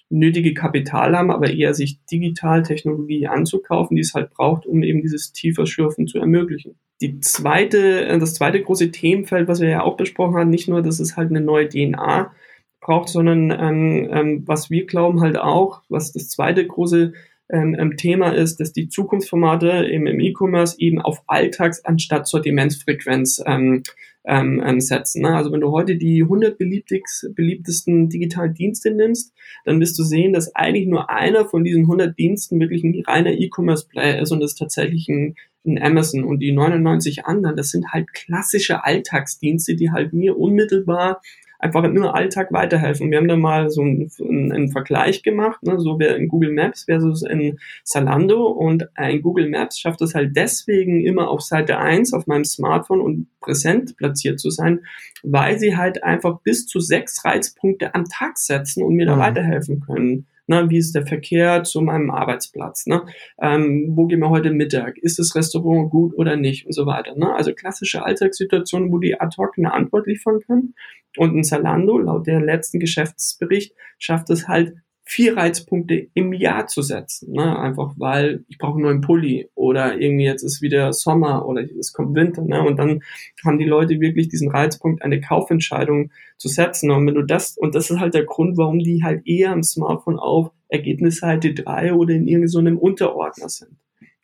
nötige 0.08 0.54
Kapital 0.54 1.16
haben, 1.16 1.30
aber 1.30 1.50
eher 1.50 1.72
sich 1.72 2.04
digital 2.06 2.62
Technologie 2.62 3.28
anzukaufen, 3.28 3.94
die 3.94 4.00
es 4.02 4.14
halt 4.14 4.30
braucht, 4.30 4.66
um 4.66 4.82
eben 4.82 5.02
dieses 5.02 5.32
tiefer 5.32 5.66
Schürfen 5.66 6.08
zu 6.08 6.18
ermöglichen. 6.18 6.76
Die 7.00 7.20
zweite, 7.20 8.06
äh, 8.06 8.18
das 8.18 8.34
zweite 8.34 8.60
große 8.60 8.90
Themenfeld, 8.90 9.46
was 9.46 9.60
wir 9.60 9.68
ja 9.68 9.82
auch 9.82 9.96
besprochen 9.96 10.36
haben, 10.36 10.50
nicht 10.50 10.68
nur, 10.68 10.82
dass 10.82 11.00
es 11.00 11.16
halt 11.16 11.30
eine 11.30 11.40
neue 11.40 11.68
DNA 11.68 12.32
braucht, 12.80 13.08
sondern 13.08 13.50
ähm, 13.50 14.08
ähm, 14.10 14.42
was 14.46 14.70
wir 14.70 14.86
glauben 14.86 15.20
halt 15.20 15.38
auch, 15.38 15.82
was 15.88 16.12
das 16.12 16.28
zweite 16.28 16.66
große 16.66 17.12
ähm, 17.52 17.96
Thema 17.96 18.30
ist, 18.30 18.60
dass 18.60 18.72
die 18.72 18.88
Zukunftsformate 18.88 19.68
im, 19.68 20.06
im 20.06 20.20
E-Commerce 20.20 20.76
eben 20.78 21.00
auf 21.00 21.22
Alltags- 21.26 21.84
anstatt 21.84 22.26
Sortimentsfrequenz 22.26 23.42
ähm, 23.46 23.82
ähm, 24.24 24.62
ähm 24.64 24.80
setzen. 24.80 25.22
Ne? 25.22 25.34
Also 25.34 25.52
wenn 25.52 25.60
du 25.60 25.70
heute 25.70 25.96
die 25.96 26.22
100 26.22 26.58
beliebtesten 26.58 28.08
digitalen 28.08 28.54
Dienste 28.54 28.92
nimmst, 28.92 29.32
dann 29.64 29.80
wirst 29.80 29.98
du 29.98 30.02
sehen, 30.02 30.32
dass 30.32 30.54
eigentlich 30.54 30.86
nur 30.86 31.10
einer 31.10 31.44
von 31.44 31.64
diesen 31.64 31.82
100 31.82 32.18
Diensten 32.18 32.60
wirklich 32.60 32.84
ein 32.84 33.02
reiner 33.06 33.32
E-Commerce-Player 33.32 34.20
ist 34.20 34.30
und 34.30 34.40
das 34.40 34.52
ist 34.52 34.58
tatsächlich 34.58 35.08
ein, 35.08 35.34
ein 35.66 35.82
Amazon. 35.82 36.24
Und 36.24 36.40
die 36.40 36.52
99 36.52 37.24
anderen, 37.26 37.56
das 37.56 37.70
sind 37.70 37.92
halt 37.92 38.12
klassische 38.12 38.84
Alltagsdienste, 38.84 39.74
die 39.74 39.90
halt 39.90 40.12
mir 40.12 40.38
unmittelbar 40.38 41.20
einfach 41.60 41.84
im 41.84 42.02
Alltag 42.02 42.52
weiterhelfen. 42.52 43.10
Wir 43.10 43.18
haben 43.18 43.28
da 43.28 43.36
mal 43.36 43.70
so 43.70 43.82
einen, 43.82 44.10
einen 44.52 44.70
Vergleich 44.70 45.22
gemacht, 45.22 45.62
ne, 45.62 45.78
so 45.78 45.98
in 45.98 46.28
Google 46.28 46.52
Maps 46.52 46.84
versus 46.84 47.22
in 47.22 47.58
Zalando 47.84 48.46
und 48.46 48.88
ein 48.96 49.22
Google 49.22 49.48
Maps 49.48 49.78
schafft 49.78 50.00
es 50.00 50.14
halt 50.14 50.34
deswegen 50.36 51.04
immer 51.04 51.28
auf 51.28 51.42
Seite 51.42 51.78
1 51.78 52.12
auf 52.14 52.26
meinem 52.26 52.44
Smartphone 52.44 53.00
und 53.00 53.26
präsent 53.40 53.96
platziert 53.96 54.40
zu 54.40 54.50
sein, 54.50 54.80
weil 55.22 55.58
sie 55.58 55.76
halt 55.76 56.02
einfach 56.02 56.40
bis 56.40 56.66
zu 56.66 56.80
sechs 56.80 57.24
Reizpunkte 57.24 57.94
am 57.94 58.06
Tag 58.06 58.38
setzen 58.38 58.82
und 58.82 58.94
mir 58.94 59.06
da 59.06 59.16
mhm. 59.16 59.20
weiterhelfen 59.20 59.80
können. 59.80 60.26
Na, 60.50 60.68
wie 60.68 60.78
ist 60.78 60.96
der 60.96 61.06
Verkehr 61.06 61.62
zu 61.62 61.80
meinem 61.80 62.10
Arbeitsplatz? 62.10 62.86
Ne? 62.86 63.06
Ähm, 63.40 63.92
wo 63.94 64.08
gehen 64.08 64.18
wir 64.18 64.30
heute 64.30 64.50
Mittag? 64.50 64.98
Ist 64.98 65.20
das 65.20 65.36
Restaurant 65.36 65.92
gut 65.92 66.12
oder 66.18 66.34
nicht? 66.34 66.66
Und 66.66 66.72
so 66.72 66.86
weiter. 66.86 67.14
Ne? 67.14 67.32
Also 67.32 67.52
klassische 67.54 68.04
Alltagssituationen, 68.04 68.90
wo 68.90 68.98
die 68.98 69.20
ad 69.20 69.36
hoc 69.38 69.56
eine 69.56 69.72
Antwort 69.72 70.08
liefern 70.08 70.40
kann. 70.44 70.74
Und 71.16 71.36
ein 71.36 71.44
Zalando, 71.44 71.98
laut 71.98 72.26
der 72.26 72.40
letzten 72.40 72.80
Geschäftsbericht, 72.80 73.76
schafft 74.00 74.28
es 74.30 74.48
halt 74.48 74.74
vier 75.10 75.36
Reizpunkte 75.36 76.06
im 76.14 76.32
Jahr 76.32 76.68
zu 76.68 76.82
setzen. 76.82 77.32
Ne? 77.32 77.58
Einfach 77.58 77.94
weil 77.96 78.44
ich 78.46 78.58
brauche 78.58 78.74
einen 78.74 78.84
neuen 78.84 79.00
Pulli 79.00 79.48
oder 79.56 80.00
irgendwie 80.00 80.24
jetzt 80.24 80.44
ist 80.44 80.62
wieder 80.62 80.92
Sommer 80.92 81.46
oder 81.46 81.64
es 81.80 81.92
kommt 81.92 82.14
Winter. 82.14 82.42
Ne? 82.42 82.62
Und 82.62 82.76
dann 82.76 83.02
haben 83.44 83.58
die 83.58 83.64
Leute 83.64 83.98
wirklich 83.98 84.28
diesen 84.28 84.52
Reizpunkt, 84.52 85.02
eine 85.02 85.20
Kaufentscheidung 85.20 86.12
zu 86.38 86.46
setzen. 86.46 86.92
Und 86.92 87.08
wenn 87.08 87.16
du 87.16 87.22
das, 87.22 87.58
und 87.58 87.74
das 87.74 87.90
ist 87.90 87.98
halt 87.98 88.14
der 88.14 88.24
Grund, 88.24 88.56
warum 88.56 88.78
die 88.78 89.02
halt 89.02 89.26
eher 89.26 89.50
am 89.50 89.64
Smartphone 89.64 90.20
auf 90.20 90.52
Ergebnisseite 90.68 91.54
3 91.54 91.92
oder 91.94 92.14
in 92.14 92.28
irgendeinem 92.28 92.76
so 92.76 92.80
Unterordner 92.80 93.48
sind. 93.48 93.72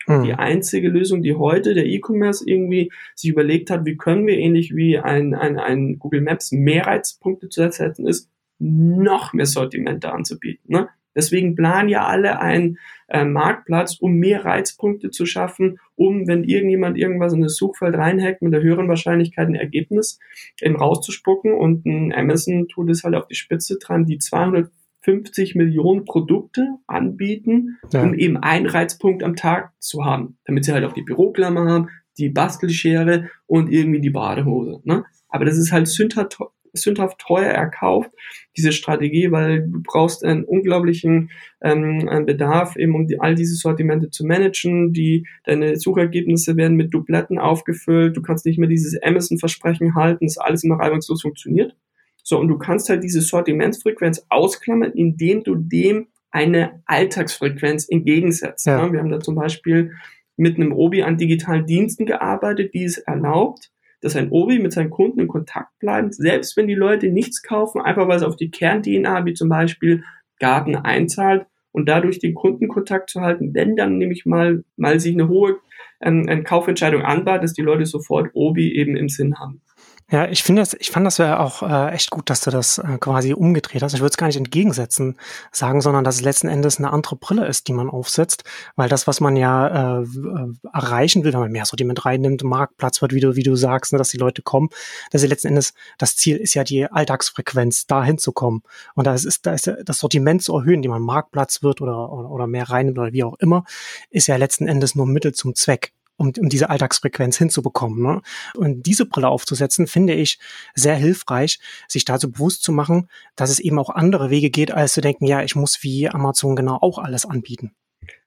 Mhm. 0.07 0.23
Die 0.23 0.33
einzige 0.35 0.87
Lösung, 0.87 1.21
die 1.21 1.35
heute 1.35 1.73
der 1.73 1.85
E-Commerce 1.85 2.45
irgendwie 2.47 2.93
sich 3.13 3.29
überlegt 3.29 3.69
hat, 3.69 3.85
wie 3.85 3.97
können 3.97 4.25
wir 4.25 4.37
ähnlich 4.37 4.73
wie 4.73 4.97
ein, 4.97 5.35
ein, 5.35 5.59
ein 5.59 5.99
Google 5.99 6.21
Maps 6.21 6.53
mehr 6.53 6.87
Reizpunkte 6.87 7.49
zu 7.49 7.69
setzen, 7.69 8.07
ist, 8.07 8.29
noch 8.59 9.33
mehr 9.33 9.45
Sortimente 9.45 10.11
anzubieten. 10.11 10.71
Ne? 10.71 10.89
Deswegen 11.17 11.55
planen 11.55 11.89
ja 11.89 12.05
alle 12.05 12.39
einen 12.39 12.77
äh, 13.07 13.25
Marktplatz, 13.25 13.97
um 13.99 14.13
mehr 14.13 14.45
Reizpunkte 14.45 15.09
zu 15.09 15.25
schaffen, 15.25 15.79
um, 15.95 16.27
wenn 16.27 16.43
irgendjemand 16.43 16.95
irgendwas 16.95 17.33
in 17.33 17.41
das 17.41 17.55
Suchfeld 17.55 17.95
reinhackt, 17.95 18.43
mit 18.43 18.53
der 18.53 18.61
höheren 18.61 18.87
Wahrscheinlichkeit 18.87 19.47
ein 19.47 19.55
Ergebnis 19.55 20.19
eben 20.61 20.75
rauszuspucken. 20.75 21.53
Und 21.53 21.87
ein 21.87 22.13
Amazon 22.13 22.67
tut 22.67 22.91
es 22.91 23.03
halt 23.03 23.15
auf 23.15 23.27
die 23.27 23.35
Spitze 23.35 23.79
dran, 23.79 24.05
die 24.05 24.19
250 24.19 25.55
Millionen 25.55 26.05
Produkte 26.05 26.67
anbieten, 26.85 27.79
ja. 27.91 28.03
um 28.03 28.13
eben 28.13 28.37
einen 28.37 28.67
Reizpunkt 28.67 29.23
am 29.23 29.35
Tag 29.35 29.71
zu 29.79 30.05
haben, 30.05 30.37
damit 30.45 30.65
sie 30.65 30.73
halt 30.73 30.85
auch 30.85 30.93
die 30.93 31.01
Büroklammer 31.01 31.65
haben, 31.65 31.89
die 32.19 32.29
Bastelschere 32.29 33.31
und 33.47 33.71
irgendwie 33.71 34.01
die 34.01 34.11
Badehose. 34.11 34.81
Ne? 34.83 35.03
Aber 35.29 35.45
das 35.45 35.57
ist 35.57 35.71
halt 35.71 35.87
sündhaft 35.87 36.37
sündhaft 36.73 37.19
teuer 37.19 37.51
erkauft, 37.51 38.11
diese 38.55 38.71
Strategie, 38.71 39.31
weil 39.31 39.67
du 39.67 39.81
brauchst 39.83 40.23
einen 40.23 40.43
unglaublichen 40.43 41.29
ähm, 41.61 42.07
einen 42.09 42.25
Bedarf, 42.25 42.75
eben 42.75 42.95
um 42.95 43.07
die, 43.07 43.19
all 43.19 43.35
diese 43.35 43.55
Sortimente 43.55 44.09
zu 44.09 44.25
managen. 44.25 44.93
Die, 44.93 45.27
deine 45.45 45.77
Suchergebnisse 45.77 46.55
werden 46.57 46.77
mit 46.77 46.93
Dubletten 46.93 47.39
aufgefüllt. 47.39 48.15
Du 48.17 48.21
kannst 48.21 48.45
nicht 48.45 48.59
mehr 48.59 48.69
dieses 48.69 49.01
Amazon-Versprechen 49.01 49.95
halten, 49.95 50.25
dass 50.25 50.37
alles 50.37 50.63
immer 50.63 50.79
reibungslos 50.79 51.21
funktioniert. 51.21 51.75
So, 52.23 52.39
und 52.39 52.49
du 52.49 52.57
kannst 52.57 52.89
halt 52.89 53.03
diese 53.03 53.21
Sortimentsfrequenz 53.21 54.25
ausklammern, 54.29 54.91
indem 54.91 55.43
du 55.43 55.55
dem 55.55 56.07
eine 56.29 56.83
Alltagsfrequenz 56.85 57.87
entgegensetzt. 57.89 58.65
Ja. 58.65 58.91
Wir 58.91 58.99
haben 58.99 59.09
da 59.09 59.19
zum 59.19 59.35
Beispiel 59.35 59.93
mit 60.35 60.57
einem 60.57 60.71
Obi 60.71 61.03
an 61.03 61.17
digitalen 61.17 61.65
Diensten 61.65 62.05
gearbeitet, 62.05 62.73
die 62.73 62.83
es 62.83 62.97
erlaubt, 62.97 63.71
dass 64.01 64.15
ein 64.15 64.29
Obi 64.29 64.59
mit 64.59 64.73
seinen 64.73 64.89
Kunden 64.89 65.19
in 65.19 65.27
Kontakt 65.27 65.77
bleibt, 65.79 66.13
selbst 66.13 66.55
wenn 66.57 66.67
die 66.67 66.75
Leute 66.75 67.09
nichts 67.09 67.41
kaufen, 67.41 67.81
einfach 67.81 68.07
weil 68.07 68.17
es 68.17 68.23
auf 68.23 68.35
die 68.35 68.51
Kern-DNA, 68.51 69.25
wie 69.25 69.33
zum 69.33 69.49
Beispiel 69.49 70.03
Garten 70.39 70.75
einzahlt 70.75 71.47
und 71.71 71.89
dadurch 71.89 72.19
den 72.19 72.35
Kundenkontakt 72.35 73.09
zu 73.09 73.21
halten, 73.21 73.53
wenn 73.53 73.75
dann 73.75 73.97
nämlich 73.97 74.25
mal, 74.25 74.63
mal 74.75 74.99
sich 74.99 75.13
eine 75.13 75.27
hohe 75.27 75.57
ähm, 76.01 76.25
eine 76.27 76.43
Kaufentscheidung 76.43 77.01
anbahnt, 77.01 77.43
dass 77.43 77.53
die 77.53 77.61
Leute 77.61 77.85
sofort 77.85 78.29
Obi 78.33 78.75
eben 78.75 78.95
im 78.95 79.09
Sinn 79.09 79.39
haben. 79.39 79.61
Ja, 80.09 80.25
ich 80.29 80.41
finde 80.41 80.61
das, 80.61 80.73
ich 80.73 80.89
fand 80.89 81.05
das 81.05 81.19
wäre 81.19 81.41
auch 81.41 81.61
äh, 81.61 81.91
echt 81.93 82.11
gut, 82.11 82.29
dass 82.29 82.39
du 82.39 82.49
das 82.49 82.77
äh, 82.77 82.97
quasi 82.97 83.33
umgedreht 83.33 83.83
hast. 83.83 83.93
Ich 83.93 83.99
würde 83.99 84.11
es 84.11 84.15
gar 84.15 84.27
nicht 84.27 84.37
entgegensetzen 84.37 85.17
sagen, 85.51 85.81
sondern 85.81 86.05
dass 86.05 86.15
es 86.15 86.21
letzten 86.21 86.47
Endes 86.47 86.77
eine 86.77 86.93
andere 86.93 87.17
Brille 87.17 87.45
ist, 87.45 87.67
die 87.67 87.73
man 87.73 87.89
aufsetzt, 87.89 88.45
weil 88.77 88.87
das, 88.87 89.05
was 89.05 89.19
man 89.19 89.35
ja 89.35 89.99
äh, 89.99 90.03
äh 90.03 90.53
erreichen 90.71 91.25
will, 91.25 91.33
wenn 91.33 91.41
man 91.41 91.51
mehr 91.51 91.65
Sortiment 91.65 92.05
reinnimmt, 92.05 92.41
Marktplatz 92.45 93.01
wird, 93.01 93.11
wie 93.11 93.19
du, 93.19 93.35
wie 93.35 93.43
du 93.43 93.57
sagst, 93.57 93.91
ne, 93.91 93.97
dass 93.97 94.07
die 94.07 94.17
Leute 94.17 94.41
kommen, 94.41 94.69
dass 95.11 95.19
sie 95.21 95.27
letzten 95.27 95.49
Endes 95.49 95.73
das 95.97 96.15
Ziel 96.15 96.37
ist 96.37 96.53
ja 96.53 96.63
die 96.63 96.89
Alltagsfrequenz, 96.89 97.85
da 97.87 98.01
hinzukommen. 98.01 98.61
Und 98.95 99.07
da 99.07 99.13
ist, 99.13 99.45
da 99.45 99.53
ist 99.53 99.69
das 99.83 99.99
Sortiment 99.99 100.41
zu 100.41 100.55
erhöhen, 100.55 100.81
die 100.81 100.87
man 100.87 101.01
Marktplatz 101.01 101.63
wird 101.63 101.81
oder, 101.81 102.13
oder, 102.13 102.31
oder 102.31 102.47
mehr 102.47 102.69
reinnimmt 102.69 102.97
oder 102.97 103.11
wie 103.11 103.25
auch 103.25 103.35
immer, 103.39 103.65
ist 104.09 104.27
ja 104.27 104.37
letzten 104.37 104.69
Endes 104.69 104.95
nur 104.95 105.05
Mittel 105.05 105.33
zum 105.33 105.53
Zweck 105.53 105.91
um, 106.17 106.33
um 106.37 106.49
diese 106.49 106.69
Alltagsfrequenz 106.69 107.37
hinzubekommen. 107.37 108.01
Ne? 108.01 108.21
Und 108.55 108.85
diese 108.85 109.05
Brille 109.05 109.29
aufzusetzen, 109.29 109.87
finde 109.87 110.13
ich 110.13 110.39
sehr 110.75 110.95
hilfreich, 110.95 111.59
sich 111.87 112.05
dazu 112.05 112.31
bewusst 112.31 112.63
zu 112.63 112.71
machen, 112.71 113.07
dass 113.35 113.49
es 113.49 113.59
eben 113.59 113.79
auch 113.79 113.89
andere 113.89 114.29
Wege 114.29 114.49
geht, 114.49 114.71
als 114.71 114.93
zu 114.93 115.01
denken, 115.01 115.25
ja, 115.25 115.43
ich 115.43 115.55
muss 115.55 115.83
wie 115.83 116.09
Amazon 116.09 116.55
genau 116.55 116.77
auch 116.81 116.97
alles 116.97 117.25
anbieten. 117.25 117.71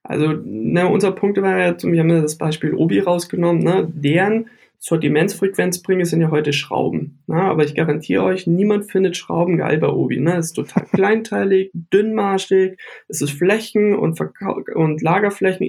Also, 0.02 0.32
ne, 0.44 0.88
unser 0.88 1.12
Punkt 1.12 1.40
war 1.40 1.58
ja, 1.58 1.76
wir 1.82 2.00
haben 2.00 2.10
ja 2.10 2.20
das 2.20 2.38
Beispiel 2.38 2.74
Obi 2.74 3.00
rausgenommen, 3.00 3.62
ne, 3.62 3.88
deren 3.92 4.46
Sortimentsfrequenz 4.82 5.82
bringen 5.82 6.06
sind 6.06 6.22
ja 6.22 6.30
heute 6.30 6.54
Schrauben. 6.54 7.22
Ne? 7.26 7.36
Aber 7.36 7.64
ich 7.64 7.74
garantiere 7.74 8.24
euch, 8.24 8.46
niemand 8.46 8.90
findet 8.90 9.14
Schrauben 9.14 9.58
geil 9.58 9.76
bei 9.76 9.88
Obi. 9.88 10.18
Ne? 10.18 10.36
Es 10.36 10.46
ist 10.46 10.52
total 10.54 10.84
kleinteilig, 10.92 11.70
dünnmarschig, 11.74 12.78
es 13.06 13.20
ist 13.20 13.32
Flächen 13.32 13.94
und, 13.94 14.16
Verkau 14.16 14.62
und 14.74 15.02
Lagerflächen 15.02 15.66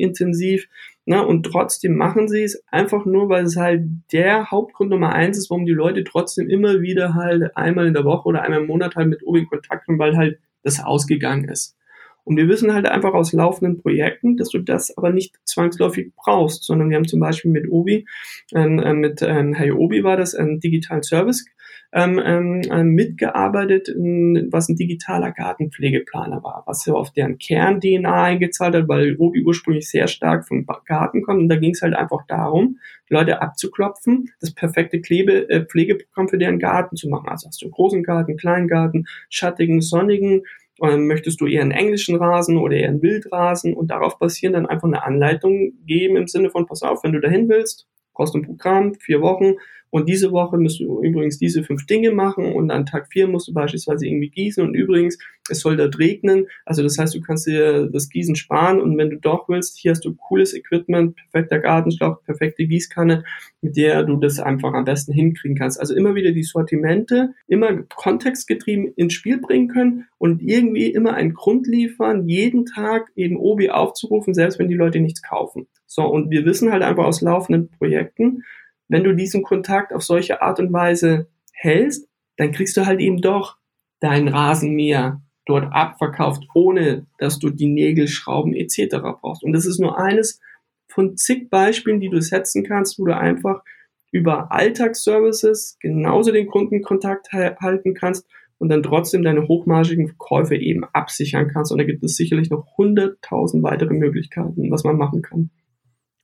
intensiv. 1.05 1.05
Ne? 1.05 1.25
Und 1.25 1.43
trotzdem 1.43 1.95
machen 1.95 2.27
sie 2.27 2.43
es 2.43 2.63
einfach 2.67 3.05
nur, 3.05 3.29
weil 3.29 3.45
es 3.45 3.55
halt 3.55 3.83
der 4.11 4.51
Hauptgrund 4.51 4.89
Nummer 4.89 5.13
eins 5.13 5.37
ist, 5.37 5.49
warum 5.49 5.65
die 5.65 5.73
Leute 5.73 6.03
trotzdem 6.03 6.49
immer 6.49 6.81
wieder 6.81 7.13
halt 7.13 7.55
einmal 7.55 7.87
in 7.87 7.93
der 7.93 8.05
Woche 8.05 8.27
oder 8.27 8.43
einmal 8.43 8.61
im 8.61 8.67
Monat 8.67 8.95
halt 8.95 9.07
mit 9.07 9.23
Obi 9.23 9.39
in 9.39 9.47
Kontakt 9.47 9.85
kommen, 9.85 9.99
weil 9.99 10.17
halt 10.17 10.39
das 10.63 10.83
ausgegangen 10.83 11.49
ist. 11.49 11.75
Und 12.23 12.37
wir 12.37 12.47
wissen 12.47 12.71
halt 12.71 12.85
einfach 12.85 13.13
aus 13.13 13.33
laufenden 13.33 13.81
Projekten, 13.81 14.37
dass 14.37 14.49
du 14.49 14.59
das 14.59 14.95
aber 14.95 15.09
nicht 15.09 15.39
zwangsläufig 15.43 16.11
brauchst, 16.15 16.63
sondern 16.63 16.89
wir 16.89 16.97
haben 16.97 17.07
zum 17.07 17.19
Beispiel 17.19 17.49
mit 17.49 17.67
Obi, 17.67 18.05
ähm, 18.53 18.77
äh, 18.77 18.93
mit 18.93 19.23
ähm, 19.23 19.53
Hey 19.53 19.71
Obi 19.71 20.03
war 20.03 20.17
das, 20.17 20.35
ein 20.35 20.59
digitalen 20.59 21.01
Service 21.01 21.45
ähm, 21.93 22.21
ähm, 22.23 22.61
äh, 22.69 22.83
mitgearbeitet, 22.83 23.89
was 23.89 24.69
ein 24.69 24.77
digitaler 24.77 25.31
Gartenpflegeplaner 25.31 26.41
war, 26.41 26.63
was 26.65 26.85
ja 26.85 26.93
auf 26.93 27.11
deren 27.11 27.37
Kern-DNA 27.37 28.23
eingezahlt 28.23 28.75
hat, 28.75 28.87
weil 28.87 29.17
Obi 29.17 29.43
ursprünglich 29.43 29.89
sehr 29.89 30.07
stark 30.07 30.47
vom 30.47 30.65
Garten 30.85 31.21
kommt. 31.21 31.41
Und 31.41 31.49
da 31.49 31.57
ging 31.57 31.71
es 31.71 31.81
halt 31.81 31.93
einfach 31.93 32.25
darum, 32.27 32.77
Leute 33.09 33.41
abzuklopfen, 33.41 34.31
das 34.39 34.53
perfekte 34.53 35.01
Klebe, 35.01 35.49
äh, 35.49 35.65
Pflegeprogramm 35.65 36.29
für 36.29 36.37
deren 36.37 36.59
Garten 36.59 36.95
zu 36.95 37.09
machen. 37.09 37.27
Also 37.27 37.47
hast 37.47 37.61
du 37.61 37.65
einen 37.65 37.73
großen 37.73 38.03
Garten, 38.03 38.37
kleinen 38.37 38.69
Garten, 38.69 39.05
schattigen, 39.29 39.81
sonnigen, 39.81 40.43
ähm, 40.81 41.07
möchtest 41.07 41.41
du 41.41 41.47
eher 41.47 41.61
einen 41.61 41.71
englischen 41.71 42.15
Rasen 42.15 42.57
oder 42.57 42.75
eher 42.75 42.89
einen 42.89 43.01
Wildrasen 43.01 43.73
und 43.73 43.91
darauf 43.91 44.17
basieren 44.17 44.53
dann 44.53 44.65
einfach 44.65 44.87
eine 44.87 45.03
Anleitung 45.03 45.73
geben 45.85 46.15
im 46.15 46.27
Sinne 46.27 46.49
von, 46.49 46.65
pass 46.65 46.83
auf, 46.83 47.03
wenn 47.03 47.11
du 47.11 47.19
dahin 47.19 47.49
willst, 47.49 47.87
brauchst 48.13 48.33
du 48.33 48.39
ein 48.39 48.45
Programm, 48.45 48.95
vier 48.95 49.21
Wochen, 49.21 49.55
und 49.91 50.07
diese 50.07 50.31
Woche 50.31 50.57
musst 50.57 50.79
du 50.79 51.03
übrigens 51.03 51.37
diese 51.37 51.63
fünf 51.63 51.85
Dinge 51.85 52.11
machen 52.11 52.53
und 52.53 52.71
an 52.71 52.85
Tag 52.85 53.09
vier 53.11 53.27
musst 53.27 53.49
du 53.49 53.53
beispielsweise 53.53 54.07
irgendwie 54.07 54.29
gießen 54.29 54.63
und 54.63 54.73
übrigens, 54.73 55.17
es 55.49 55.59
soll 55.59 55.75
dort 55.75 55.99
regnen. 55.99 56.47
Also 56.65 56.81
das 56.81 56.97
heißt, 56.97 57.13
du 57.13 57.19
kannst 57.19 57.45
dir 57.45 57.89
das 57.91 58.09
Gießen 58.09 58.35
sparen 58.35 58.79
und 58.79 58.97
wenn 58.97 59.09
du 59.09 59.17
doch 59.17 59.49
willst, 59.49 59.77
hier 59.77 59.91
hast 59.91 60.05
du 60.05 60.15
cooles 60.15 60.53
Equipment, 60.53 61.17
perfekter 61.17 61.59
Gartenschlauch, 61.59 62.23
perfekte 62.23 62.65
Gießkanne, 62.65 63.25
mit 63.61 63.75
der 63.75 64.03
du 64.03 64.15
das 64.15 64.39
einfach 64.39 64.73
am 64.73 64.85
besten 64.85 65.11
hinkriegen 65.11 65.57
kannst. 65.57 65.79
Also 65.79 65.93
immer 65.93 66.15
wieder 66.15 66.31
die 66.31 66.43
Sortimente, 66.43 67.33
immer 67.47 67.83
kontextgetrieben 67.83 68.93
ins 68.95 69.13
Spiel 69.13 69.39
bringen 69.39 69.67
können 69.67 70.05
und 70.17 70.41
irgendwie 70.41 70.87
immer 70.87 71.15
einen 71.15 71.33
Grund 71.33 71.67
liefern, 71.67 72.29
jeden 72.29 72.65
Tag 72.65 73.11
eben 73.17 73.35
Obi 73.35 73.69
aufzurufen, 73.69 74.33
selbst 74.33 74.57
wenn 74.57 74.69
die 74.69 74.75
Leute 74.75 75.01
nichts 75.01 75.21
kaufen. 75.21 75.67
So, 75.85 76.05
und 76.05 76.29
wir 76.29 76.45
wissen 76.45 76.71
halt 76.71 76.83
einfach 76.83 77.03
aus 77.03 77.19
laufenden 77.19 77.69
Projekten, 77.69 78.43
wenn 78.91 79.05
du 79.05 79.15
diesen 79.15 79.41
Kontakt 79.41 79.93
auf 79.93 80.03
solche 80.03 80.41
Art 80.41 80.59
und 80.59 80.73
Weise 80.73 81.27
hältst, 81.53 82.09
dann 82.35 82.51
kriegst 82.51 82.75
du 82.75 82.85
halt 82.85 82.99
eben 82.99 83.21
doch 83.21 83.57
dein 84.01 84.27
Rasenmäher 84.27 85.21
dort 85.45 85.71
abverkauft, 85.71 86.43
ohne 86.53 87.07
dass 87.17 87.39
du 87.39 87.49
die 87.49 87.67
Nägel, 87.67 88.07
Schrauben 88.07 88.53
etc. 88.53 88.97
brauchst. 89.21 89.43
Und 89.43 89.53
das 89.53 89.65
ist 89.65 89.79
nur 89.79 89.97
eines 89.97 90.41
von 90.89 91.15
zig 91.15 91.49
Beispielen, 91.49 92.01
die 92.01 92.09
du 92.09 92.21
setzen 92.21 92.63
kannst, 92.63 92.99
wo 92.99 93.05
du 93.05 93.15
einfach 93.15 93.63
über 94.11 94.51
Alltagsservices 94.51 95.77
genauso 95.79 96.33
den 96.33 96.47
Kundenkontakt 96.47 97.31
halten 97.31 97.93
kannst 97.93 98.27
und 98.57 98.67
dann 98.67 98.83
trotzdem 98.83 99.23
deine 99.23 99.47
hochmargigen 99.47 100.17
Käufe 100.17 100.55
eben 100.55 100.83
absichern 100.83 101.47
kannst. 101.47 101.71
Und 101.71 101.77
da 101.77 101.85
gibt 101.85 102.03
es 102.03 102.17
sicherlich 102.17 102.49
noch 102.49 102.77
hunderttausend 102.77 103.63
weitere 103.63 103.93
Möglichkeiten, 103.93 104.69
was 104.69 104.83
man 104.83 104.97
machen 104.97 105.21
kann. 105.21 105.49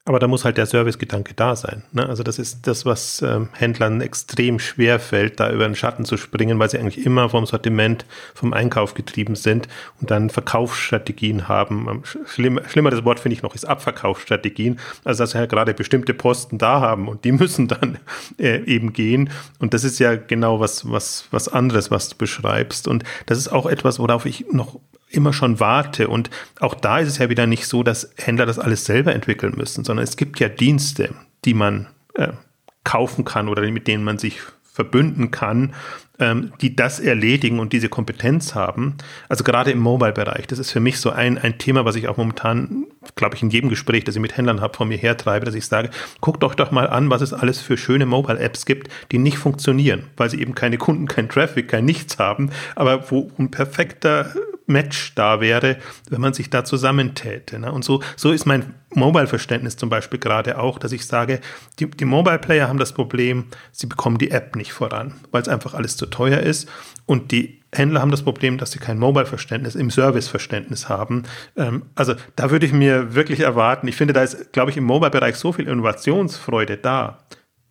Aber 0.08 0.20
da 0.20 0.28
muss 0.28 0.46
halt 0.46 0.58
der 0.58 0.66
Servicegedanke 0.66 1.34
da 1.34 1.58
sein. 1.58 1.84
Ne? 1.92 2.08
Also 2.08 2.24
das 2.24 2.40
ist 2.40 2.66
das, 2.66 2.86
was 2.86 3.22
ähm, 3.22 3.50
Händlern 3.52 4.00
extrem 4.00 4.58
schwer 4.58 5.02
fällt, 5.02 5.42
da 5.42 5.52
über 5.52 5.66
den 5.66 5.76
Schatten 5.76 6.06
zu 6.06 6.16
springen, 6.16 6.58
weil 6.60 6.70
sie 6.70 6.80
eigentlich 6.80 7.06
immer 7.06 7.28
vom 7.28 7.46
Sortiment, 7.46 8.06
vom 8.34 8.54
Einkauf 8.54 8.94
getrieben 8.94 9.36
sind 9.36 9.68
und 10.00 10.10
dann 10.10 10.30
Verkaufsstrategien 10.30 11.50
haben. 11.50 11.88
Ähm, 11.90 12.04
schlimm, 12.26 12.62
schlimmer 12.70 12.90
das 12.90 13.04
Wort 13.04 13.20
finde 13.20 13.36
ich 13.36 13.44
noch 13.44 13.54
ist 13.54 13.66
Abverkaufsstrategien. 13.66 14.80
Also 15.04 15.24
dass 15.24 15.32
sie 15.32 15.40
halt 15.40 15.50
gerade 15.50 15.74
bestimmte 15.74 16.14
Posten 16.14 16.58
da 16.58 16.80
haben 16.80 17.10
und 17.10 17.26
die 17.26 17.32
müssen 17.34 17.68
dann 17.68 18.00
äh, 18.40 18.64
eben 18.64 18.94
gehen. 18.94 19.30
Und 19.60 19.74
das 19.74 19.84
ist 19.84 20.00
ja 20.00 20.16
genau 20.16 20.62
was, 20.62 20.90
was, 20.90 21.28
was 21.32 21.50
anderes, 21.50 21.92
was 21.92 22.08
du 22.08 22.16
beschreibst. 22.16 22.88
Und 22.88 23.04
das 23.26 23.38
ist 23.38 23.50
auch 23.50 23.66
etwas, 23.66 24.00
worauf 24.00 24.26
ich 24.26 24.46
noch 24.54 24.80
immer 25.10 25.34
schon 25.34 25.60
warte. 25.60 26.08
Und 26.08 26.30
auch 26.60 26.74
da 26.74 27.00
ist 27.00 27.08
es 27.08 27.18
ja 27.18 27.30
wieder 27.30 27.48
nicht 27.48 27.68
so, 27.68 27.84
dass 27.84 28.12
Händler 28.18 28.46
das 28.46 28.60
alles 28.60 28.86
selber 28.86 29.14
entwickeln 29.14 29.54
müssen, 29.56 29.84
sondern 29.84 30.04
es 30.04 30.18
gibt 30.18 30.40
ja 30.40 30.50
Dienste, 30.50 31.14
die 31.46 31.54
man 31.54 31.88
äh, 32.16 32.30
kaufen 32.84 33.26
kann 33.26 33.50
oder 33.50 33.70
mit 33.72 33.88
denen 33.88 34.04
man 34.04 34.18
sich 34.18 34.40
verbünden 34.64 35.32
kann, 35.32 35.74
ähm, 36.20 36.52
die 36.62 36.76
das 36.76 37.00
erledigen 37.00 37.60
und 37.60 37.74
diese 37.74 37.90
Kompetenz 37.90 38.56
haben. 38.56 38.96
Also 39.30 39.44
gerade 39.44 39.72
im 39.72 39.80
Mobile-Bereich, 39.80 40.48
das 40.48 40.60
ist 40.60 40.72
für 40.72 40.80
mich 40.80 41.00
so 41.00 41.12
ein, 41.12 41.38
ein 41.38 41.58
Thema, 41.58 41.86
was 41.86 41.96
ich 41.96 42.08
auch 42.08 42.18
momentan, 42.18 42.86
glaube 43.16 43.36
ich, 43.36 43.44
in 43.44 43.50
jedem 43.50 43.70
Gespräch, 43.70 44.04
das 44.04 44.16
ich 44.16 44.22
mit 44.22 44.36
Händlern 44.38 44.62
habe, 44.62 44.76
von 44.76 44.88
mir 44.88 44.98
hertreibe, 44.98 45.46
dass 45.46 45.56
ich 45.56 45.66
sage, 45.66 45.90
guckt 46.22 46.44
doch 46.44 46.56
doch 46.56 46.72
mal 46.72 46.90
an, 46.90 47.10
was 47.10 47.22
es 47.22 47.34
alles 47.34 47.60
für 47.60 47.78
schöne 47.78 48.06
Mobile-Apps 48.06 48.66
gibt, 48.66 48.90
die 49.12 49.18
nicht 49.18 49.38
funktionieren, 49.38 50.04
weil 50.18 50.30
sie 50.30 50.42
eben 50.42 50.56
keine 50.56 50.78
Kunden, 50.78 51.08
kein 51.08 51.30
Traffic, 51.30 51.68
kein 51.68 51.86
Nichts 51.86 52.18
haben, 52.20 52.50
aber 52.76 53.10
wo 53.12 53.32
ein 53.38 53.52
perfekter 53.52 54.34
Match 54.68 55.16
da 55.16 55.40
wäre, 55.40 55.78
wenn 56.10 56.22
man 56.22 56.34
sich 56.34 56.50
da 56.50 56.66
zusammentäte. 56.66 57.58
Ne? 57.58 57.72
Und 57.72 57.86
so, 57.86 58.04
so 58.18 58.32
ist 58.32 58.46
mein 58.46 58.76
Mobile-Verständnis 58.94 59.78
zum 59.78 59.90
Beispiel 59.90 60.20
gerade 60.20 60.60
auch, 60.60 60.78
dass 60.78 60.92
ich 60.92 61.06
sage, 61.06 61.40
die, 61.80 61.90
die 61.90 62.06
Mobile-Player 62.06 62.68
haben 62.68 62.78
das 62.78 62.92
Problem, 62.92 63.46
sie 63.72 63.88
bekommen 63.88 64.18
die 64.18 64.32
App 64.32 64.56
nicht 64.56 64.74
voran, 64.74 65.14
weil 65.32 65.42
es 65.42 65.48
einfach 65.48 65.74
alles 65.74 65.96
zu 65.96 66.06
teuer 66.10 66.40
ist. 66.40 66.70
Und 67.06 67.32
die 67.32 67.62
Händler 67.74 68.02
haben 68.02 68.12
das 68.12 68.24
Problem, 68.24 68.58
dass 68.58 68.72
sie 68.72 68.80
kein 68.80 68.98
Mobile-Verständnis 68.98 69.76
im 69.76 69.92
Service-Verständnis 69.92 70.90
haben. 70.90 71.24
Ähm, 71.56 71.84
also 71.96 72.16
da 72.36 72.52
würde 72.52 72.66
ich 72.66 72.74
mir 72.74 73.14
wirklich 73.14 73.42
erwarten, 73.42 73.88
ich 73.88 73.96
finde, 73.96 74.14
da 74.14 74.24
ist, 74.24 74.54
glaube 74.54 74.72
ich, 74.72 74.78
im 74.78 74.86
Mobile-Bereich 74.86 75.36
so 75.36 75.52
viel 75.52 75.68
Innovationsfreude 75.68 76.78
da, 76.78 77.20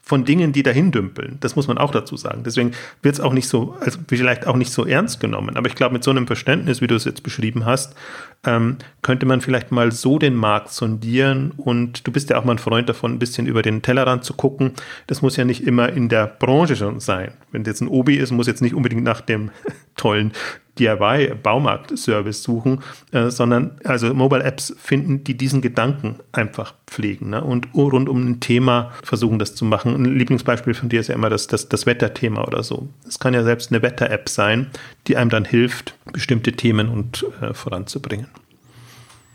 von 0.07 0.25
Dingen, 0.25 0.53
die 0.53 0.63
dahin 0.63 0.93
dümpeln. 0.93 1.37
Das 1.41 1.57
muss 1.57 1.67
man 1.67 1.79
auch 1.79 1.91
dazu 1.91 2.17
sagen. 2.17 2.45
Deswegen 2.45 2.71
wird 3.03 3.17
es 3.17 3.21
auch 3.21 3.33
nicht 3.33 3.49
so, 3.49 3.75
also 3.81 3.99
vielleicht 4.07 4.47
auch 4.47 4.55
nicht 4.55 4.73
so 4.73 4.87
ernst 4.87 5.19
genommen. 5.19 5.57
Aber 5.57 5.67
ich 5.67 5.75
glaube, 5.75 5.95
mit 5.95 6.05
so 6.05 6.13
einem 6.13 6.29
Verständnis, 6.29 6.81
wie 6.81 6.87
du 6.87 6.95
es 6.95 7.05
jetzt 7.05 7.25
beschrieben 7.25 7.65
hast, 7.67 7.97
ähm, 8.45 8.77
könnte 9.03 9.27
man 9.27 9.41
vielleicht 9.41 9.73
mal 9.73 9.91
so 9.91 10.21
den 10.21 10.37
Markt 10.37 10.71
sondieren. 10.71 11.51
Und 11.57 12.07
du 12.07 12.13
bist 12.13 12.31
ja 12.31 12.39
auch 12.39 12.45
mal 12.45 12.53
ein 12.53 12.59
Freund 12.59 12.89
davon, 12.89 13.15
ein 13.15 13.19
bisschen 13.19 13.49
über 13.49 13.63
den 13.63 13.83
Tellerrand 13.83 14.23
zu 14.23 14.35
gucken. 14.35 14.75
Das 15.09 15.23
muss 15.23 15.37
ja 15.37 15.45
nicht 15.45 15.67
immer 15.67 15.89
in 15.89 16.09
der 16.09 16.29
Branche 16.29 16.77
schon 16.77 17.01
sein. 17.01 17.33
Wenn 17.51 17.65
jetzt 17.65 17.81
ein 17.81 17.89
Obi 17.89 18.15
ist, 18.15 18.31
muss 18.31 18.47
jetzt 18.47 18.63
nicht 18.63 18.77
unbedingt 18.77 19.03
nach 19.03 19.21
dem 19.21 19.51
tollen 19.97 20.31
DIY-Baumarkt-Service 20.79 22.43
suchen, 22.43 22.81
äh, 23.13 23.31
sondern 23.31 23.79
also 23.85 24.13
Mobile-Apps 24.13 24.75
finden, 24.79 25.25
die 25.25 25.37
diesen 25.37 25.61
Gedanken 25.61 26.17
einfach 26.33 26.75
pflegen 26.87 27.31
ne? 27.31 27.43
und 27.43 27.69
rund 27.75 28.09
um 28.09 28.27
ein 28.27 28.41
Thema 28.41 28.93
versuchen, 29.03 29.39
das 29.39 29.55
zu 29.55 29.65
machen. 29.65 29.95
Ein 29.95 30.17
Lieblingsbeispiel 30.17 30.75
von 30.75 30.89
dir 30.89 31.01
ist 31.01 31.09
ja 31.09 31.15
immer 31.15 31.31
das, 31.31 31.47
das, 31.47 31.69
das 31.69 31.87
Wetterthema 31.87 32.45
oder 32.45 32.63
so. 32.63 32.89
Es 33.07 33.19
kann 33.19 33.35
ja 33.35 33.43
selbst 33.43 33.73
eine 33.73 33.83
Wetter-App 33.83 34.29
sein, 34.29 34.69
die 35.07 35.17
einem 35.17 35.31
dann 35.31 35.45
hilft, 35.45 35.95
bestimmte 36.13 36.53
Themen 36.53 36.89
und 36.89 37.27
äh, 37.41 37.55
voranzubringen. 37.55 38.27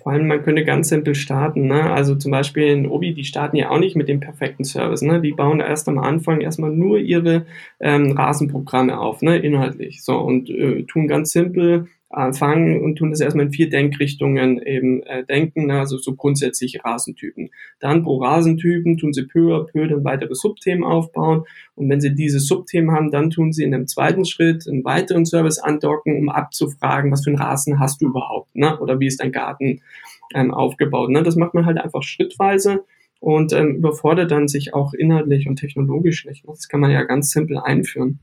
Vor 0.01 0.11
allem, 0.11 0.27
man 0.27 0.41
könnte 0.41 0.65
ganz 0.65 0.89
simpel 0.89 1.13
starten. 1.13 1.67
Ne? 1.67 1.91
Also 1.91 2.15
zum 2.15 2.31
Beispiel 2.31 2.67
in 2.67 2.87
Obi, 2.87 3.13
die 3.13 3.23
starten 3.23 3.55
ja 3.55 3.69
auch 3.69 3.79
nicht 3.79 3.95
mit 3.95 4.07
dem 4.09 4.19
perfekten 4.19 4.63
Service. 4.63 5.01
Ne? 5.01 5.21
Die 5.21 5.31
bauen 5.31 5.59
erst 5.59 5.87
am 5.87 5.99
Anfang 5.99 6.41
erstmal 6.41 6.71
nur 6.71 6.97
ihre 6.97 7.45
ähm, 7.79 8.11
Rasenprogramme 8.11 8.99
auf, 8.99 9.21
ne? 9.21 9.37
inhaltlich. 9.37 10.03
So 10.03 10.17
und 10.17 10.49
äh, 10.49 10.83
tun 10.83 11.07
ganz 11.07 11.31
simpel 11.31 11.87
fangen 12.33 12.81
und 12.83 12.97
tun 12.97 13.11
das 13.11 13.21
erstmal 13.21 13.45
in 13.45 13.53
vier 13.53 13.69
Denkrichtungen 13.69 14.61
eben 14.61 15.03
äh, 15.03 15.25
denken, 15.25 15.67
ne? 15.67 15.79
also 15.79 15.97
so 15.97 16.15
grundsätzliche 16.15 16.83
Rasentypen. 16.83 17.49
Dann 17.79 18.03
pro 18.03 18.17
Rasentypen 18.17 18.97
tun 18.97 19.13
sie 19.13 19.27
peu 19.27 19.55
à 19.55 19.63
peu 19.65 19.87
dann 19.87 20.03
weitere 20.03 20.35
Subthemen 20.35 20.83
aufbauen 20.83 21.45
und 21.75 21.89
wenn 21.89 22.01
sie 22.01 22.13
diese 22.13 22.39
Subthemen 22.39 22.91
haben, 22.91 23.11
dann 23.11 23.29
tun 23.29 23.53
sie 23.53 23.63
in 23.63 23.73
einem 23.73 23.87
zweiten 23.87 24.25
Schritt 24.25 24.67
einen 24.67 24.83
weiteren 24.83 25.25
Service 25.25 25.59
andocken, 25.59 26.17
um 26.17 26.29
abzufragen, 26.29 27.11
was 27.11 27.23
für 27.23 27.29
einen 27.29 27.39
Rasen 27.39 27.79
hast 27.79 28.01
du 28.01 28.07
überhaupt, 28.07 28.55
ne? 28.55 28.79
oder 28.79 28.99
wie 28.99 29.07
ist 29.07 29.21
dein 29.21 29.31
Garten 29.31 29.81
ähm, 30.33 30.53
aufgebaut. 30.53 31.09
Ne? 31.09 31.23
Das 31.23 31.35
macht 31.35 31.53
man 31.53 31.65
halt 31.65 31.77
einfach 31.77 32.03
schrittweise 32.03 32.83
und 33.19 33.53
ähm, 33.53 33.75
überfordert 33.75 34.31
dann 34.31 34.47
sich 34.47 34.73
auch 34.73 34.93
inhaltlich 34.93 35.47
und 35.47 35.57
technologisch 35.57 36.25
nicht. 36.25 36.43
Das 36.47 36.67
kann 36.67 36.79
man 36.79 36.91
ja 36.91 37.03
ganz 37.03 37.31
simpel 37.31 37.57
einführen. 37.57 38.19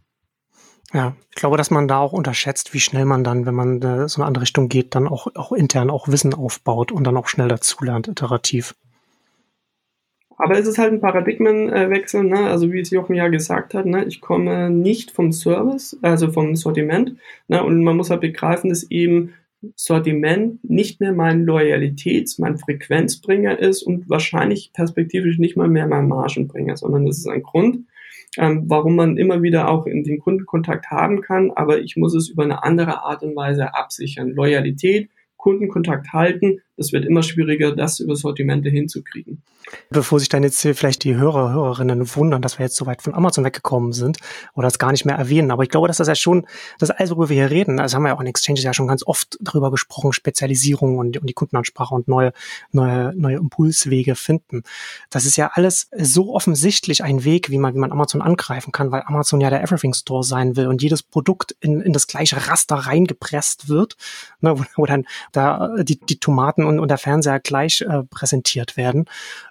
Ja, 0.95 1.15
ich 1.31 1.37
glaube, 1.37 1.59
dass 1.59 1.71
man 1.71 1.87
da 1.87 1.99
auch 1.99 2.13
unterschätzt, 2.13 2.73
wie 2.73 2.81
schnell 2.81 3.05
man 3.05 3.23
dann, 3.23 3.45
wenn 3.45 3.55
man 3.55 3.83
äh, 3.83 4.09
so 4.09 4.21
eine 4.21 4.27
andere 4.27 4.43
Richtung 4.43 4.69
geht, 4.69 4.95
dann 4.95 5.07
auch, 5.07 5.27
auch 5.35 5.53
intern 5.53 5.91
auch 5.91 6.09
Wissen 6.09 6.33
aufbaut 6.33 6.93
und 6.93 7.05
dann 7.05 7.17
auch 7.17 7.29
schnell 7.29 7.49
dazulernt, 7.49 8.09
iterativ. 8.09 8.75
Aber 10.39 10.57
es 10.57 10.67
ist 10.67 10.79
halt 10.79 10.93
ein 10.93 11.01
Paradigmenwechsel, 11.01 12.23
ne? 12.23 12.47
also 12.47 12.73
wie 12.73 12.81
es 12.81 12.91
Jochen 12.91 13.17
ja 13.17 13.27
gesagt 13.29 13.75
hat, 13.75 13.87
ne? 13.87 14.05
ich 14.05 14.21
komme 14.21 14.71
nicht 14.71 15.11
vom 15.11 15.33
Service, 15.33 15.99
also 16.01 16.31
vom 16.31 16.55
Sortiment, 16.55 17.17
ne? 17.49 17.63
und 17.63 17.83
man 17.83 17.97
muss 17.97 18.09
halt 18.09 18.21
begreifen, 18.21 18.71
dass 18.71 18.89
eben 18.89 19.35
Sortiment 19.75 20.63
nicht 20.63 21.01
mehr 21.01 21.13
mein 21.13 21.45
Loyalitäts-, 21.45 22.41
mein 22.41 22.57
Frequenzbringer 22.57 23.59
ist 23.59 23.83
und 23.83 24.09
wahrscheinlich 24.09 24.73
perspektivisch 24.73 25.39
nicht 25.39 25.57
mal 25.57 25.69
mehr 25.69 25.89
mein 25.89 26.07
Margenbringer, 26.07 26.77
sondern 26.77 27.05
das 27.05 27.19
ist 27.19 27.27
ein 27.27 27.43
Grund, 27.43 27.81
ähm, 28.37 28.65
warum 28.67 28.97
man 28.97 29.17
immer 29.17 29.43
wieder 29.43 29.69
auch 29.69 29.87
in 29.87 30.05
den 30.05 30.19
Kundenkontakt 30.19 30.91
haben 30.91 31.21
kann, 31.21 31.51
aber 31.53 31.81
ich 31.81 31.97
muss 31.97 32.15
es 32.15 32.29
über 32.29 32.45
eine 32.45 32.63
andere 32.63 33.03
Art 33.03 33.23
und 33.23 33.35
Weise 33.35 33.75
absichern. 33.75 34.31
Loyalität, 34.31 35.09
Kundenkontakt 35.37 36.13
halten, 36.13 36.61
es 36.79 36.93
wird 36.93 37.05
immer 37.05 37.23
schwieriger, 37.23 37.75
das 37.75 38.01
über 38.01 38.17
Sortimente 38.17 38.69
hinzukriegen. 38.69 39.43
Bevor 39.91 40.19
sich 40.19 40.29
dann 40.29 40.43
jetzt 40.43 40.61
vielleicht 40.61 41.05
die 41.05 41.15
Hörer, 41.15 41.53
Hörerinnen 41.53 42.15
wundern, 42.15 42.41
dass 42.41 42.59
wir 42.59 42.65
jetzt 42.65 42.77
so 42.77 42.87
weit 42.87 43.03
von 43.03 43.15
Amazon 43.15 43.45
weggekommen 43.45 43.93
sind 43.93 44.19
oder 44.55 44.69
es 44.69 44.79
gar 44.79 44.93
nicht 44.93 45.05
mehr 45.05 45.17
erwähnen. 45.17 45.51
Aber 45.51 45.63
ich 45.63 45.69
glaube, 45.69 45.89
dass 45.89 45.99
das 45.99 46.09
ja 46.09 46.15
schon, 46.15 46.47
das 46.79 46.91
alles, 46.91 47.11
worüber 47.11 47.29
wir 47.29 47.37
hier 47.37 47.51
reden, 47.51 47.77
das 47.77 47.95
haben 47.95 48.03
wir 48.03 48.11
ja 48.11 48.17
auch 48.17 48.21
in 48.21 48.27
Exchanges 48.27 48.65
ja 48.65 48.73
schon 48.73 48.87
ganz 48.87 49.07
oft 49.07 49.37
darüber 49.41 49.71
gesprochen, 49.71 50.13
Spezialisierung 50.13 50.99
und, 50.99 51.19
und 51.19 51.29
die 51.29 51.35
Kundenansprache 51.35 51.95
und 51.95 52.09
neue, 52.09 52.33
neue, 52.73 53.15
neue 53.15 53.37
Impulswege 53.37 54.15
finden. 54.15 54.63
Das 55.11 55.27
ist 55.27 55.37
ja 55.37 55.51
alles 55.53 55.91
so 55.97 56.35
offensichtlich 56.35 57.03
ein 57.03 57.25
Weg, 57.25 57.51
wie 57.51 57.59
man, 57.59 57.75
wie 57.75 57.79
man 57.79 57.93
Amazon 57.93 58.23
angreifen 58.23 58.73
kann, 58.73 58.91
weil 58.91 59.03
Amazon 59.07 59.41
ja 59.41 59.51
der 59.51 59.63
Everything 59.63 59.93
Store 59.93 60.25
sein 60.25 60.57
will 60.57 60.67
und 60.67 60.83
jedes 60.83 61.03
Produkt 61.03 61.57
in, 61.61 61.81
in 61.81 61.93
das 61.93 62.07
gleiche 62.07 62.49
Raster 62.49 62.77
reingepresst 62.77 63.69
wird, 63.69 63.97
ne, 64.41 64.59
wo, 64.59 64.65
wo 64.77 64.87
dann 64.87 65.05
da 65.33 65.75
die, 65.83 65.99
die 65.99 66.19
Tomaten 66.19 66.65
und, 66.69 66.79
und 66.79 66.89
der 66.89 66.99
Fernseher 66.99 67.41
gleich 67.41 67.81
äh, 67.81 68.03
präsentiert 68.05 68.77
werden. 68.77 69.07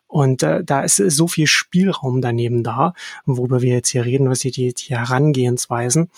Und 0.08 0.44
äh, 0.44 0.64
da 0.64 0.82
ist 0.82 0.96
so 0.96 1.28
viel 1.28 1.48
Spielraum 1.48 2.22
daneben 2.22 2.64
da, 2.64 2.94
worüber 3.26 3.62
wir 3.62 3.74
jetzt 3.74 3.90
hier 3.90 4.06
reden, 4.06 4.30
was 4.30 4.40
die, 4.40 4.52
die, 4.52 4.74
die 4.74 4.96
Herangehensweisen. 4.96 6.10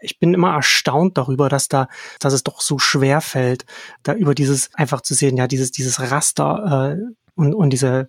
Ich 0.00 0.18
bin 0.18 0.34
immer 0.34 0.54
erstaunt 0.54 1.18
darüber, 1.18 1.48
dass 1.48 1.68
da, 1.68 1.88
dass 2.18 2.32
es 2.32 2.42
doch 2.42 2.60
so 2.60 2.78
schwer 2.78 3.20
fällt, 3.20 3.66
da 4.02 4.14
über 4.14 4.34
dieses 4.34 4.74
einfach 4.74 5.02
zu 5.02 5.14
sehen, 5.14 5.36
ja, 5.36 5.46
dieses, 5.46 5.70
dieses 5.70 6.00
Raster 6.00 6.96
äh, 6.98 7.12
und, 7.34 7.54
und 7.54 7.70
diese, 7.70 8.08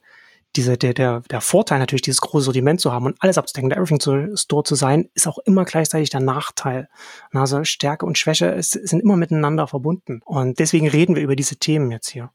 diese, 0.56 0.78
der, 0.78 0.94
der, 0.94 1.22
der 1.30 1.42
Vorteil 1.42 1.80
natürlich, 1.80 2.02
dieses 2.02 2.22
große 2.22 2.46
Sortiment 2.46 2.80
zu 2.80 2.92
haben 2.92 3.06
und 3.06 3.16
alles 3.20 3.38
abzudecken, 3.38 3.70
der 3.70 3.78
Everything 3.78 4.36
Store 4.36 4.64
zu 4.64 4.76
sein, 4.76 5.10
ist 5.14 5.28
auch 5.28 5.38
immer 5.46 5.66
gleichzeitig 5.66 6.10
der 6.10 6.22
Nachteil. 6.22 6.88
Also 7.32 7.64
Stärke 7.64 8.06
und 8.06 8.18
Schwäche 8.18 8.48
ist, 8.48 8.72
sind 8.72 9.02
immer 9.02 9.16
miteinander 9.16 9.68
verbunden. 9.68 10.22
Und 10.26 10.60
deswegen 10.60 10.88
reden 10.88 11.16
wir 11.16 11.24
über 11.24 11.36
diese 11.36 11.58
Themen 11.58 11.92
jetzt 11.92 12.10
hier. 12.10 12.32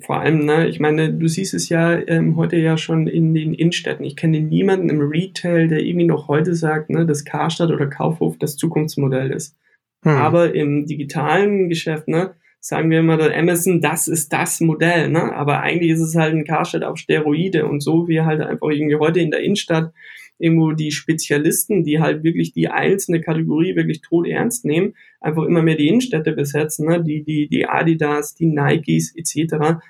Vor 0.00 0.20
allem, 0.20 0.44
ne, 0.44 0.68
ich 0.68 0.80
meine, 0.80 1.12
du 1.12 1.28
siehst 1.28 1.54
es 1.54 1.68
ja 1.68 1.92
ähm, 1.94 2.36
heute 2.36 2.56
ja 2.56 2.76
schon 2.76 3.06
in 3.06 3.34
den 3.34 3.52
Innenstädten. 3.52 4.04
Ich 4.04 4.16
kenne 4.16 4.40
niemanden 4.40 4.88
im 4.88 5.00
Retail, 5.00 5.68
der 5.68 5.80
irgendwie 5.80 6.06
noch 6.06 6.28
heute 6.28 6.54
sagt, 6.54 6.90
ne, 6.90 7.04
dass 7.04 7.24
Karstadt 7.24 7.70
oder 7.70 7.88
Kaufhof 7.88 8.38
das 8.38 8.56
Zukunftsmodell 8.56 9.30
ist. 9.30 9.56
Hm. 10.04 10.12
Aber 10.12 10.54
im 10.54 10.86
digitalen 10.86 11.68
Geschäft, 11.68 12.08
ne, 12.08 12.34
sagen 12.64 12.90
wir 12.90 13.00
immer, 13.00 13.16
der 13.16 13.36
Amazon, 13.36 13.80
das 13.80 14.06
ist 14.06 14.32
das 14.32 14.60
Modell, 14.60 15.08
ne? 15.08 15.34
Aber 15.34 15.60
eigentlich 15.60 15.90
ist 15.90 16.00
es 16.00 16.14
halt 16.14 16.32
ein 16.32 16.44
Karstadt 16.44 16.84
auf 16.84 16.96
Steroide 16.96 17.66
und 17.66 17.82
so 17.82 18.06
wie 18.06 18.20
halt 18.20 18.40
einfach 18.40 18.68
irgendwie 18.70 18.94
heute 18.94 19.18
in 19.18 19.32
der 19.32 19.40
Innenstadt 19.40 19.92
irgendwo 20.38 20.70
die 20.70 20.92
Spezialisten, 20.92 21.82
die 21.82 21.98
halt 21.98 22.22
wirklich 22.22 22.52
die 22.52 22.68
einzelne 22.68 23.20
Kategorie 23.20 23.74
wirklich 23.74 24.00
tot 24.00 24.28
ernst 24.28 24.64
nehmen, 24.64 24.94
einfach 25.20 25.42
immer 25.42 25.62
mehr 25.62 25.76
die 25.76 25.88
Innenstädte 25.88 26.32
besetzen, 26.32 26.88
ne? 26.88 27.02
die, 27.02 27.24
die, 27.24 27.48
die 27.48 27.66
Adidas, 27.66 28.36
die 28.36 28.46
Nikes 28.46 29.12
etc. 29.16 29.80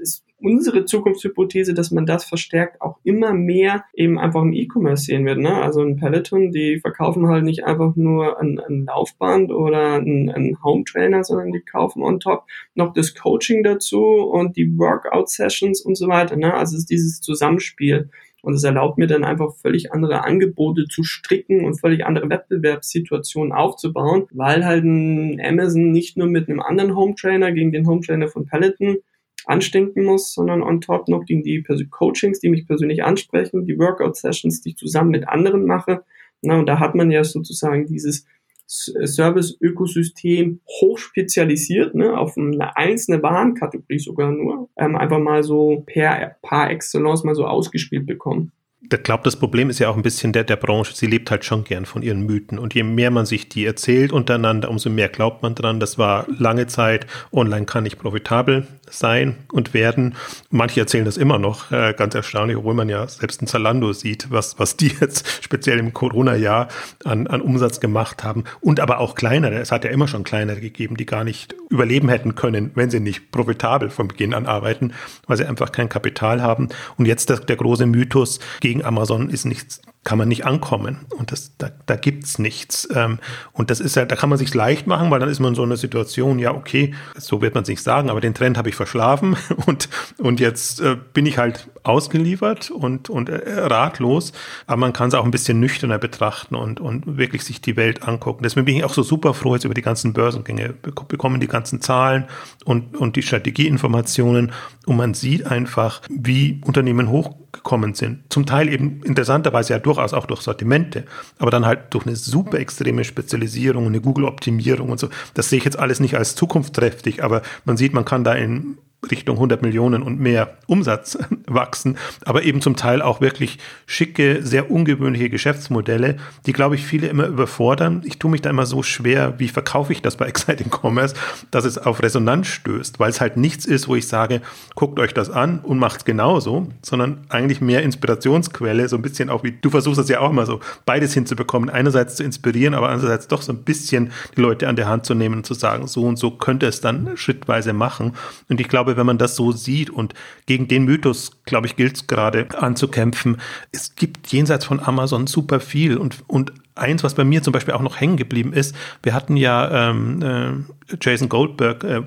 Es 0.00 0.24
unsere 0.38 0.84
Zukunftshypothese, 0.84 1.72
dass 1.72 1.90
man 1.90 2.06
das 2.06 2.24
verstärkt 2.24 2.80
auch 2.82 2.98
immer 3.04 3.32
mehr 3.32 3.84
eben 3.94 4.18
einfach 4.18 4.42
im 4.42 4.52
E-Commerce 4.52 5.04
sehen 5.04 5.24
wird. 5.24 5.38
Ne? 5.38 5.54
Also 5.54 5.80
ein 5.80 5.96
Peloton, 5.96 6.52
die 6.52 6.78
verkaufen 6.78 7.26
halt 7.28 7.44
nicht 7.44 7.64
einfach 7.64 7.96
nur 7.96 8.38
ein, 8.38 8.60
ein 8.60 8.84
Laufband 8.84 9.50
oder 9.50 9.96
ein, 9.96 10.30
ein 10.30 10.58
Home 10.62 10.84
Trainer, 10.84 11.24
sondern 11.24 11.52
die 11.52 11.60
kaufen 11.60 12.02
on 12.02 12.20
top 12.20 12.44
noch 12.74 12.92
das 12.92 13.14
Coaching 13.14 13.62
dazu 13.62 14.02
und 14.02 14.56
die 14.56 14.78
Workout-Sessions 14.78 15.80
und 15.80 15.96
so 15.96 16.08
weiter. 16.08 16.36
Ne? 16.36 16.52
Also 16.52 16.74
es 16.76 16.82
ist 16.82 16.90
dieses 16.90 17.20
Zusammenspiel. 17.20 18.10
Und 18.42 18.54
es 18.54 18.62
erlaubt 18.62 18.96
mir 18.96 19.08
dann 19.08 19.24
einfach 19.24 19.56
völlig 19.56 19.92
andere 19.92 20.22
Angebote 20.22 20.84
zu 20.84 21.02
stricken 21.02 21.64
und 21.64 21.80
völlig 21.80 22.06
andere 22.06 22.30
Wettbewerbssituationen 22.30 23.52
aufzubauen, 23.52 24.28
weil 24.30 24.64
halt 24.64 24.84
ein 24.84 25.40
Amazon 25.44 25.90
nicht 25.90 26.16
nur 26.16 26.28
mit 26.28 26.48
einem 26.48 26.60
anderen 26.60 26.94
Home 26.94 27.16
Trainer 27.16 27.50
gegen 27.50 27.72
den 27.72 27.88
Home 27.88 28.02
Trainer 28.02 28.28
von 28.28 28.46
Peloton 28.46 28.98
anstinken 29.46 30.04
muss, 30.04 30.34
sondern 30.34 30.62
on 30.62 30.80
top 30.80 31.08
noch 31.08 31.24
gegen 31.24 31.42
die 31.42 31.62
Coachings, 31.90 32.40
die 32.40 32.48
mich 32.48 32.66
persönlich 32.66 33.04
ansprechen, 33.04 33.64
die 33.64 33.78
Workout-Sessions, 33.78 34.60
die 34.60 34.70
ich 34.70 34.76
zusammen 34.76 35.10
mit 35.10 35.28
anderen 35.28 35.64
mache. 35.66 36.04
Na, 36.42 36.58
und 36.58 36.66
da 36.66 36.78
hat 36.78 36.94
man 36.94 37.10
ja 37.10 37.24
sozusagen 37.24 37.86
dieses 37.86 38.26
Service-Ökosystem 38.68 40.60
hochspezialisiert, 40.68 41.94
ne, 41.94 42.18
auf 42.18 42.36
eine 42.36 42.76
einzelne 42.76 43.22
Warenkategorie 43.22 44.00
sogar 44.00 44.32
nur, 44.32 44.68
ähm, 44.76 44.96
einfach 44.96 45.20
mal 45.20 45.44
so 45.44 45.84
per 45.86 46.36
par 46.42 46.70
excellence 46.70 47.22
mal 47.22 47.36
so 47.36 47.46
ausgespielt 47.46 48.06
bekommen 48.06 48.52
ich 48.92 49.02
glaube, 49.02 49.24
das 49.24 49.36
Problem 49.36 49.70
ist 49.70 49.78
ja 49.78 49.88
auch 49.88 49.96
ein 49.96 50.02
bisschen 50.02 50.32
der, 50.32 50.44
der 50.44 50.56
Branche. 50.56 50.94
Sie 50.94 51.06
lebt 51.06 51.30
halt 51.30 51.44
schon 51.44 51.64
gern 51.64 51.86
von 51.86 52.02
ihren 52.02 52.22
Mythen. 52.22 52.58
Und 52.58 52.74
je 52.74 52.82
mehr 52.82 53.10
man 53.10 53.26
sich 53.26 53.48
die 53.48 53.64
erzählt 53.64 54.12
untereinander, 54.12 54.70
umso 54.70 54.90
mehr 54.90 55.08
glaubt 55.08 55.42
man 55.42 55.54
dran. 55.54 55.80
Das 55.80 55.98
war 55.98 56.26
lange 56.28 56.66
Zeit. 56.66 57.06
Online 57.32 57.66
kann 57.66 57.84
nicht 57.84 57.98
profitabel 57.98 58.66
sein 58.90 59.36
und 59.52 59.74
werden. 59.74 60.14
Manche 60.50 60.80
erzählen 60.80 61.04
das 61.04 61.16
immer 61.16 61.38
noch, 61.38 61.70
äh, 61.72 61.94
ganz 61.96 62.14
erstaunlich, 62.14 62.56
obwohl 62.56 62.74
man 62.74 62.88
ja 62.88 63.06
selbst 63.08 63.40
in 63.40 63.48
Zalando 63.48 63.92
sieht, 63.92 64.30
was, 64.30 64.58
was 64.58 64.76
die 64.76 64.88
jetzt 65.00 65.42
speziell 65.42 65.78
im 65.78 65.92
Corona-Jahr 65.92 66.68
an, 67.04 67.26
an 67.26 67.40
Umsatz 67.40 67.80
gemacht 67.80 68.24
haben. 68.24 68.44
Und 68.60 68.80
aber 68.80 68.98
auch 68.98 69.14
kleinere. 69.14 69.58
Es 69.58 69.72
hat 69.72 69.84
ja 69.84 69.90
immer 69.90 70.08
schon 70.08 70.24
kleinere 70.24 70.60
gegeben, 70.60 70.96
die 70.96 71.06
gar 71.06 71.24
nicht 71.24 71.54
überleben 71.68 72.08
hätten 72.08 72.34
können, 72.34 72.70
wenn 72.74 72.90
sie 72.90 73.00
nicht 73.00 73.30
profitabel 73.32 73.90
von 73.90 74.08
Beginn 74.08 74.34
an 74.34 74.46
arbeiten, 74.46 74.92
weil 75.26 75.36
sie 75.36 75.44
einfach 75.44 75.72
kein 75.72 75.88
Kapital 75.88 76.42
haben. 76.42 76.68
Und 76.96 77.06
jetzt 77.06 77.28
der, 77.28 77.38
der 77.38 77.56
große 77.56 77.86
Mythos 77.86 78.38
gegen 78.60 78.75
gegen 78.76 78.84
Amazon 78.86 79.30
ist 79.30 79.46
nichts 79.46 79.80
kann 80.06 80.18
man 80.18 80.28
nicht 80.28 80.46
ankommen. 80.46 81.00
Und 81.18 81.32
das, 81.32 81.56
da, 81.58 81.68
da 81.84 81.96
gibt's 81.96 82.38
nichts. 82.38 82.88
Ähm, 82.94 83.18
und 83.52 83.70
das 83.70 83.80
ist 83.80 83.96
ja, 83.96 84.04
da 84.04 84.14
kann 84.14 84.28
man 84.28 84.38
sich 84.38 84.54
leicht 84.54 84.86
machen, 84.86 85.10
weil 85.10 85.18
dann 85.18 85.28
ist 85.28 85.40
man 85.40 85.48
in 85.50 85.54
so 85.56 85.64
einer 85.64 85.76
Situation, 85.76 86.38
ja, 86.38 86.54
okay, 86.54 86.94
so 87.18 87.42
wird 87.42 87.54
man 87.54 87.64
es 87.64 87.68
nicht 87.68 87.82
sagen, 87.82 88.08
aber 88.08 88.20
den 88.20 88.32
Trend 88.32 88.56
habe 88.56 88.68
ich 88.68 88.76
verschlafen 88.76 89.36
und, 89.66 89.88
und 90.18 90.38
jetzt 90.38 90.80
äh, 90.80 90.96
bin 91.12 91.26
ich 91.26 91.38
halt 91.38 91.68
ausgeliefert 91.82 92.70
und, 92.70 93.10
und 93.10 93.28
äh, 93.28 93.58
ratlos. 93.58 94.32
Aber 94.68 94.76
man 94.76 94.92
kann 94.92 95.08
es 95.08 95.14
auch 95.14 95.24
ein 95.24 95.32
bisschen 95.32 95.58
nüchterner 95.58 95.98
betrachten 95.98 96.54
und, 96.54 96.78
und 96.78 97.16
wirklich 97.16 97.42
sich 97.42 97.60
die 97.60 97.76
Welt 97.76 98.04
angucken. 98.04 98.44
Deswegen 98.44 98.64
bin 98.64 98.76
ich 98.76 98.84
auch 98.84 98.94
so 98.94 99.02
super 99.02 99.34
froh 99.34 99.54
jetzt 99.54 99.64
über 99.64 99.74
die 99.74 99.82
ganzen 99.82 100.12
Börsengänge, 100.12 100.72
bekommen 101.08 101.40
die 101.40 101.48
ganzen 101.48 101.80
Zahlen 101.80 102.26
und, 102.64 102.96
und 102.96 103.16
die 103.16 103.22
Strategieinformationen 103.22 104.52
und 104.86 104.96
man 104.96 105.14
sieht 105.14 105.46
einfach, 105.46 106.00
wie 106.08 106.60
Unternehmen 106.64 107.10
hochgekommen 107.10 107.94
sind. 107.94 108.32
Zum 108.32 108.46
Teil 108.46 108.68
eben 108.68 109.02
interessanterweise 109.02 109.72
ja 109.72 109.78
durch 109.80 109.95
durchaus 109.96 110.12
auch 110.12 110.26
durch 110.26 110.42
Sortimente, 110.42 111.04
aber 111.38 111.50
dann 111.50 111.66
halt 111.66 111.94
durch 111.94 112.06
eine 112.06 112.16
super 112.16 112.58
extreme 112.58 113.04
Spezialisierung, 113.04 113.86
eine 113.86 114.00
Google-Optimierung 114.00 114.90
und 114.90 115.00
so. 115.00 115.08
Das 115.34 115.48
sehe 115.48 115.58
ich 115.58 115.64
jetzt 115.64 115.78
alles 115.78 116.00
nicht 116.00 116.16
als 116.16 116.34
zukunftsträchtig, 116.34 117.24
aber 117.24 117.42
man 117.64 117.76
sieht, 117.76 117.94
man 117.94 118.04
kann 118.04 118.24
da 118.24 118.34
in 118.34 118.78
Richtung 119.10 119.36
100 119.36 119.62
Millionen 119.62 120.02
und 120.02 120.18
mehr 120.18 120.56
Umsatz 120.66 121.18
wachsen, 121.46 121.96
aber 122.24 122.42
eben 122.42 122.60
zum 122.60 122.76
Teil 122.76 123.02
auch 123.02 123.20
wirklich 123.20 123.58
schicke, 123.86 124.40
sehr 124.42 124.70
ungewöhnliche 124.70 125.30
Geschäftsmodelle, 125.30 126.16
die, 126.46 126.52
glaube 126.52 126.74
ich, 126.74 126.84
viele 126.84 127.08
immer 127.08 127.26
überfordern. 127.26 128.02
Ich 128.04 128.18
tue 128.18 128.30
mich 128.30 128.42
da 128.42 128.50
immer 128.50 128.66
so 128.66 128.82
schwer, 128.82 129.34
wie 129.38 129.48
verkaufe 129.48 129.92
ich 129.92 130.02
das 130.02 130.16
bei 130.16 130.26
Exciting 130.36 130.70
Commerce, 130.70 131.14
dass 131.50 131.64
es 131.64 131.78
auf 131.78 132.02
Resonanz 132.02 132.48
stößt, 132.48 132.98
weil 132.98 133.10
es 133.10 133.20
halt 133.20 133.36
nichts 133.36 133.64
ist, 133.64 133.88
wo 133.88 133.94
ich 133.94 134.08
sage, 134.08 134.42
guckt 134.74 134.98
euch 134.98 135.14
das 135.14 135.30
an 135.30 135.60
und 135.60 135.78
macht 135.78 135.98
es 135.98 136.04
genauso, 136.04 136.68
sondern 136.82 137.18
eigentlich 137.28 137.60
mehr 137.60 137.82
Inspirationsquelle, 137.82 138.88
so 138.88 138.96
ein 138.96 139.02
bisschen 139.02 139.30
auch 139.30 139.44
wie, 139.44 139.52
du 139.52 139.70
versuchst 139.70 140.00
das 140.00 140.08
ja 140.08 140.20
auch 140.20 140.30
immer 140.30 140.46
so, 140.46 140.60
beides 140.84 141.14
hinzubekommen, 141.14 141.70
einerseits 141.70 142.16
zu 142.16 142.24
inspirieren, 142.24 142.74
aber 142.74 142.88
andererseits 142.88 143.28
doch 143.28 143.42
so 143.42 143.52
ein 143.52 143.62
bisschen 143.62 144.10
die 144.36 144.40
Leute 144.40 144.68
an 144.68 144.76
der 144.76 144.88
Hand 144.88 145.06
zu 145.06 145.14
nehmen 145.14 145.36
und 145.36 145.46
zu 145.46 145.54
sagen, 145.54 145.86
so 145.86 146.02
und 146.02 146.16
so 146.18 146.32
könnte 146.32 146.66
es 146.66 146.80
dann 146.80 147.16
schrittweise 147.16 147.72
machen. 147.72 148.14
Und 148.48 148.60
ich 148.60 148.68
glaube, 148.68 148.85
wenn 148.86 149.06
man 149.06 149.18
das 149.18 149.36
so 149.36 149.52
sieht 149.52 149.90
und 149.90 150.14
gegen 150.46 150.68
den 150.68 150.84
Mythos, 150.84 151.32
glaube 151.44 151.66
ich, 151.66 151.76
gilt 151.76 151.96
es 151.96 152.06
gerade 152.06 152.46
anzukämpfen. 152.58 153.38
Es 153.72 153.96
gibt 153.96 154.28
jenseits 154.28 154.64
von 154.64 154.80
Amazon 154.80 155.26
super 155.26 155.60
viel 155.60 155.96
und, 155.96 156.22
und 156.26 156.52
eins, 156.76 157.02
was 157.02 157.14
bei 157.14 157.24
mir 157.24 157.42
zum 157.42 157.52
Beispiel 157.52 157.74
auch 157.74 157.82
noch 157.82 158.00
hängen 158.00 158.16
geblieben 158.16 158.52
ist, 158.52 158.74
wir 159.02 159.14
hatten 159.14 159.36
ja 159.36 159.90
ähm, 159.90 160.22
äh, 160.22 160.96
Jason 161.00 161.28
Goldberg 161.28 161.84
äh, 161.84 162.02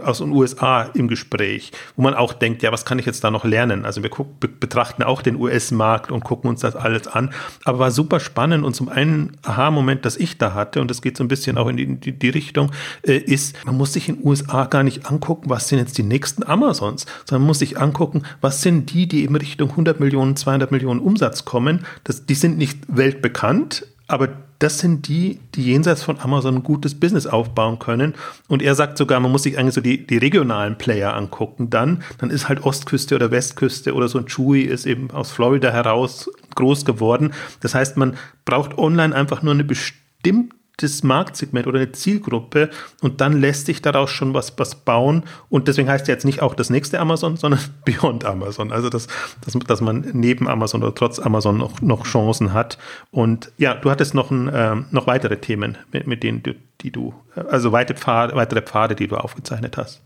aus 0.00 0.18
den 0.18 0.30
USA 0.30 0.82
im 0.82 1.08
Gespräch, 1.08 1.72
wo 1.96 2.02
man 2.02 2.14
auch 2.14 2.32
denkt, 2.32 2.62
ja, 2.62 2.72
was 2.72 2.84
kann 2.84 2.98
ich 2.98 3.06
jetzt 3.06 3.24
da 3.24 3.30
noch 3.30 3.44
lernen? 3.44 3.84
Also 3.84 4.02
wir 4.02 4.10
guck, 4.10 4.40
be 4.40 4.48
betrachten 4.48 5.02
auch 5.02 5.22
den 5.22 5.36
US-Markt 5.36 6.10
und 6.10 6.22
gucken 6.22 6.50
uns 6.50 6.60
das 6.60 6.76
alles 6.76 7.06
an, 7.06 7.32
aber 7.64 7.78
war 7.78 7.90
super 7.90 8.20
spannend 8.20 8.64
und 8.64 8.74
zum 8.74 8.88
einen 8.88 9.36
Aha-Moment, 9.42 10.04
das 10.04 10.16
ich 10.16 10.38
da 10.38 10.54
hatte, 10.54 10.80
und 10.80 10.90
das 10.90 11.00
geht 11.02 11.16
so 11.16 11.24
ein 11.24 11.28
bisschen 11.28 11.56
auch 11.56 11.68
in 11.68 11.76
die, 11.76 11.96
die, 11.96 12.12
die 12.12 12.28
Richtung, 12.28 12.72
äh, 13.02 13.16
ist, 13.16 13.64
man 13.64 13.76
muss 13.76 13.92
sich 13.92 14.08
in 14.08 14.16
den 14.16 14.26
USA 14.26 14.66
gar 14.66 14.82
nicht 14.82 15.06
angucken, 15.06 15.48
was 15.48 15.68
sind 15.68 15.78
jetzt 15.78 15.96
die 15.96 16.02
nächsten 16.02 16.44
Amazons, 16.44 17.06
sondern 17.24 17.42
man 17.42 17.48
muss 17.48 17.60
sich 17.60 17.78
angucken, 17.78 18.22
was 18.40 18.60
sind 18.60 18.92
die, 18.92 19.08
die 19.08 19.24
in 19.24 19.36
Richtung 19.36 19.70
100 19.70 20.00
Millionen, 20.00 20.36
200 20.36 20.70
Millionen 20.72 21.00
Umsatz 21.00 21.44
kommen. 21.44 21.86
Das, 22.04 22.26
die 22.26 22.34
sind 22.34 22.58
nicht 22.58 22.78
weltbekannt, 22.88 23.86
aber 24.10 24.28
das 24.58 24.78
sind 24.78 25.08
die, 25.08 25.40
die 25.54 25.64
jenseits 25.64 26.02
von 26.02 26.18
Amazon 26.20 26.56
ein 26.56 26.62
gutes 26.62 26.98
Business 26.98 27.26
aufbauen 27.26 27.78
können. 27.78 28.14
Und 28.48 28.62
er 28.62 28.74
sagt 28.74 28.98
sogar, 28.98 29.18
man 29.20 29.32
muss 29.32 29.44
sich 29.44 29.58
eigentlich 29.58 29.74
so 29.74 29.80
die, 29.80 30.06
die 30.06 30.18
regionalen 30.18 30.76
Player 30.76 31.14
angucken. 31.14 31.70
Dann, 31.70 32.02
dann 32.18 32.30
ist 32.30 32.48
halt 32.48 32.62
Ostküste 32.64 33.14
oder 33.14 33.30
Westküste 33.30 33.94
oder 33.94 34.08
so 34.08 34.18
ein 34.18 34.26
Chewy 34.26 34.62
ist 34.62 34.86
eben 34.86 35.10
aus 35.10 35.30
Florida 35.30 35.70
heraus 35.70 36.30
groß 36.56 36.84
geworden. 36.84 37.32
Das 37.60 37.74
heißt, 37.74 37.96
man 37.96 38.16
braucht 38.44 38.76
online 38.76 39.14
einfach 39.14 39.42
nur 39.42 39.54
eine 39.54 39.64
bestimmte 39.64 40.59
das 40.82 41.02
Marktsegment 41.02 41.66
oder 41.66 41.78
eine 41.78 41.92
Zielgruppe 41.92 42.70
und 43.00 43.20
dann 43.20 43.40
lässt 43.40 43.66
sich 43.66 43.82
daraus 43.82 44.10
schon 44.10 44.34
was, 44.34 44.52
was 44.58 44.74
bauen. 44.74 45.24
Und 45.48 45.68
deswegen 45.68 45.88
heißt 45.88 46.08
ja 46.08 46.14
jetzt 46.14 46.24
nicht 46.24 46.42
auch 46.42 46.54
das 46.54 46.70
nächste 46.70 47.00
Amazon, 47.00 47.36
sondern 47.36 47.60
Beyond 47.84 48.24
Amazon. 48.24 48.72
Also, 48.72 48.88
dass, 48.88 49.08
dass, 49.44 49.54
dass 49.54 49.80
man 49.80 50.06
neben 50.12 50.48
Amazon 50.48 50.82
oder 50.82 50.94
trotz 50.94 51.18
Amazon 51.18 51.58
noch, 51.58 51.80
noch 51.80 52.04
Chancen 52.04 52.52
hat. 52.52 52.78
Und 53.10 53.52
ja, 53.58 53.74
du 53.74 53.90
hattest 53.90 54.14
noch, 54.14 54.30
ein, 54.30 54.48
äh, 54.48 54.76
noch 54.90 55.06
weitere 55.06 55.36
Themen, 55.36 55.78
mit, 55.92 56.06
mit 56.06 56.22
denen 56.22 56.42
du, 56.42 56.54
die 56.80 56.90
du, 56.90 57.14
also 57.34 57.72
weitere 57.72 57.96
Pfade, 57.96 58.34
weitere 58.34 58.62
Pfade, 58.62 58.94
die 58.94 59.08
du 59.08 59.16
aufgezeichnet 59.16 59.76
hast 59.76 60.00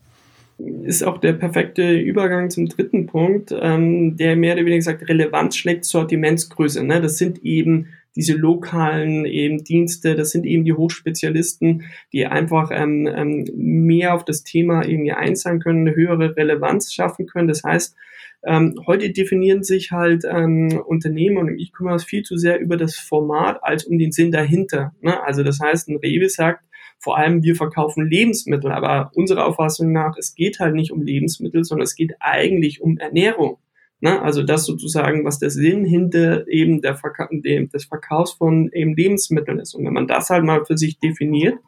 ist 0.84 1.02
auch 1.02 1.18
der 1.18 1.32
perfekte 1.32 1.98
Übergang 1.98 2.50
zum 2.50 2.68
dritten 2.68 3.06
Punkt, 3.06 3.54
ähm, 3.58 4.16
der 4.16 4.36
mehr 4.36 4.54
oder 4.54 4.64
weniger 4.64 4.82
sagt, 4.82 5.08
Relevanz 5.08 5.56
schlägt 5.56 5.84
Sortimentsgröße. 5.84 6.84
Ne? 6.84 7.00
Das 7.00 7.18
sind 7.18 7.44
eben 7.44 7.88
diese 8.16 8.34
lokalen 8.34 9.24
eben 9.24 9.64
Dienste, 9.64 10.14
das 10.14 10.30
sind 10.30 10.46
eben 10.46 10.64
die 10.64 10.72
Hochspezialisten, 10.72 11.84
die 12.12 12.26
einfach 12.26 12.70
ähm, 12.72 13.06
ähm, 13.06 13.44
mehr 13.54 14.14
auf 14.14 14.24
das 14.24 14.44
Thema 14.44 14.84
irgendwie 14.86 15.12
einzahlen 15.12 15.60
können, 15.60 15.86
eine 15.86 15.96
höhere 15.96 16.36
Relevanz 16.36 16.92
schaffen 16.92 17.26
können. 17.26 17.48
Das 17.48 17.64
heißt, 17.64 17.96
ähm, 18.46 18.74
heute 18.86 19.10
definieren 19.10 19.62
sich 19.62 19.90
halt 19.90 20.24
ähm, 20.30 20.80
Unternehmen 20.86 21.38
und 21.38 21.58
E-Commerce 21.58 22.06
viel 22.06 22.22
zu 22.22 22.36
sehr 22.36 22.60
über 22.60 22.76
das 22.76 22.96
Format 22.96 23.58
als 23.62 23.84
um 23.84 23.98
den 23.98 24.12
Sinn 24.12 24.30
dahinter. 24.30 24.94
Ne? 25.00 25.22
Also 25.22 25.42
das 25.42 25.60
heißt, 25.60 25.88
ein 25.88 25.96
Rewe 25.96 26.28
sagt, 26.28 26.62
vor 26.98 27.18
allem 27.18 27.42
wir 27.42 27.56
verkaufen 27.56 28.06
Lebensmittel, 28.08 28.70
aber 28.70 29.10
unserer 29.14 29.46
Auffassung 29.46 29.92
nach, 29.92 30.16
es 30.18 30.34
geht 30.34 30.60
halt 30.60 30.74
nicht 30.74 30.90
um 30.90 31.02
Lebensmittel, 31.02 31.64
sondern 31.64 31.84
es 31.84 31.94
geht 31.94 32.14
eigentlich 32.20 32.80
um 32.80 32.98
Ernährung. 32.98 33.58
Ne? 34.04 34.20
Also 34.20 34.42
das 34.42 34.66
sozusagen, 34.66 35.24
was 35.24 35.38
der 35.38 35.48
Sinn 35.48 35.86
hinter 35.86 36.46
eben 36.46 36.82
der 36.82 36.94
Verka 36.94 37.26
dem, 37.32 37.70
des 37.70 37.86
Verkaufs 37.86 38.32
von 38.32 38.70
eben 38.70 38.94
Lebensmitteln 38.94 39.58
ist. 39.58 39.74
Und 39.74 39.86
wenn 39.86 39.94
man 39.94 40.06
das 40.06 40.28
halt 40.28 40.44
mal 40.44 40.62
für 40.66 40.76
sich 40.76 40.98
definiert, 40.98 41.58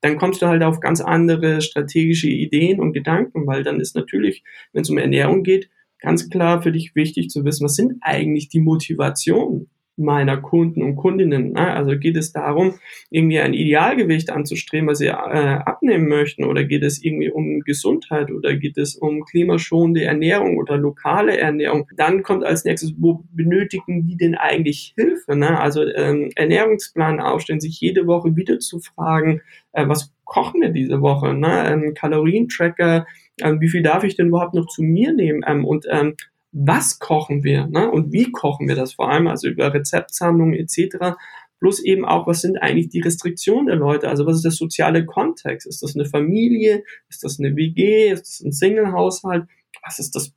dann 0.00 0.18
kommst 0.18 0.42
du 0.42 0.46
halt 0.46 0.64
auf 0.64 0.80
ganz 0.80 1.00
andere 1.00 1.60
strategische 1.60 2.28
Ideen 2.28 2.80
und 2.80 2.92
Gedanken, 2.92 3.46
weil 3.46 3.62
dann 3.62 3.78
ist 3.78 3.94
natürlich, 3.94 4.42
wenn 4.72 4.82
es 4.82 4.90
um 4.90 4.98
Ernährung 4.98 5.44
geht, 5.44 5.70
ganz 6.00 6.28
klar 6.28 6.60
für 6.60 6.72
dich 6.72 6.96
wichtig 6.96 7.30
zu 7.30 7.44
wissen, 7.44 7.64
was 7.64 7.76
sind 7.76 7.98
eigentlich 8.00 8.48
die 8.48 8.60
Motivationen 8.60 9.70
meiner 9.96 10.36
Kunden 10.36 10.82
und 10.82 10.96
Kundinnen. 10.96 11.52
Ne? 11.52 11.74
Also 11.74 11.98
geht 11.98 12.16
es 12.16 12.32
darum, 12.32 12.74
irgendwie 13.10 13.40
ein 13.40 13.54
Idealgewicht 13.54 14.30
anzustreben, 14.30 14.88
was 14.88 14.98
sie 14.98 15.06
äh, 15.06 15.10
abnehmen 15.10 16.08
möchten, 16.08 16.44
oder 16.44 16.64
geht 16.64 16.82
es 16.82 17.02
irgendwie 17.02 17.30
um 17.30 17.60
Gesundheit 17.60 18.30
oder 18.30 18.54
geht 18.56 18.78
es 18.78 18.96
um 18.96 19.24
klimaschonende 19.24 20.04
Ernährung 20.04 20.58
oder 20.58 20.76
lokale 20.76 21.38
Ernährung? 21.38 21.88
Dann 21.96 22.22
kommt 22.22 22.44
als 22.44 22.64
nächstes, 22.64 22.94
wo 22.98 23.24
benötigen 23.32 24.06
die 24.06 24.16
denn 24.16 24.34
eigentlich 24.34 24.94
Hilfe? 24.96 25.36
Ne? 25.36 25.58
Also 25.58 25.82
ähm, 25.84 26.30
Ernährungsplan 26.36 27.20
aufstellen, 27.20 27.60
sich 27.60 27.80
jede 27.80 28.06
Woche 28.06 28.36
wieder 28.36 28.58
zu 28.58 28.80
fragen, 28.80 29.40
äh, 29.72 29.88
was 29.88 30.12
kochen 30.24 30.60
wir 30.60 30.70
diese 30.70 31.00
Woche? 31.00 31.34
Ne? 31.34 31.48
Ein 31.48 31.94
Kalorientracker 31.94 33.06
ähm, 33.40 33.60
wie 33.60 33.68
viel 33.68 33.82
darf 33.82 34.04
ich 34.04 34.16
denn 34.16 34.28
überhaupt 34.28 34.54
noch 34.54 34.66
zu 34.66 34.82
mir 34.82 35.12
nehmen 35.12 35.42
ähm, 35.46 35.64
und 35.64 35.86
ähm, 35.90 36.14
was 36.58 36.98
kochen 36.98 37.44
wir 37.44 37.66
ne? 37.66 37.90
und 37.90 38.12
wie 38.12 38.32
kochen 38.32 38.66
wir 38.66 38.76
das 38.76 38.94
vor 38.94 39.10
allem, 39.10 39.26
also 39.26 39.48
über 39.48 39.74
Rezeptsammlungen 39.74 40.54
etc. 40.54 41.16
Plus 41.58 41.82
eben 41.82 42.04
auch, 42.04 42.26
was 42.26 42.40
sind 42.40 42.56
eigentlich 42.56 42.88
die 42.88 43.00
Restriktionen 43.00 43.66
der 43.66 43.76
Leute? 43.76 44.08
Also 44.08 44.24
was 44.26 44.36
ist 44.36 44.44
der 44.44 44.52
soziale 44.52 45.04
Kontext? 45.04 45.66
Ist 45.66 45.82
das 45.82 45.94
eine 45.94 46.06
Familie? 46.06 46.82
Ist 47.08 47.24
das 47.24 47.38
eine 47.38 47.56
WG? 47.56 48.10
Ist 48.10 48.22
das 48.22 48.40
ein 48.40 48.52
Single-Haushalt? 48.52 49.46
Was 49.82 49.98
ist 49.98 50.14
das 50.14 50.32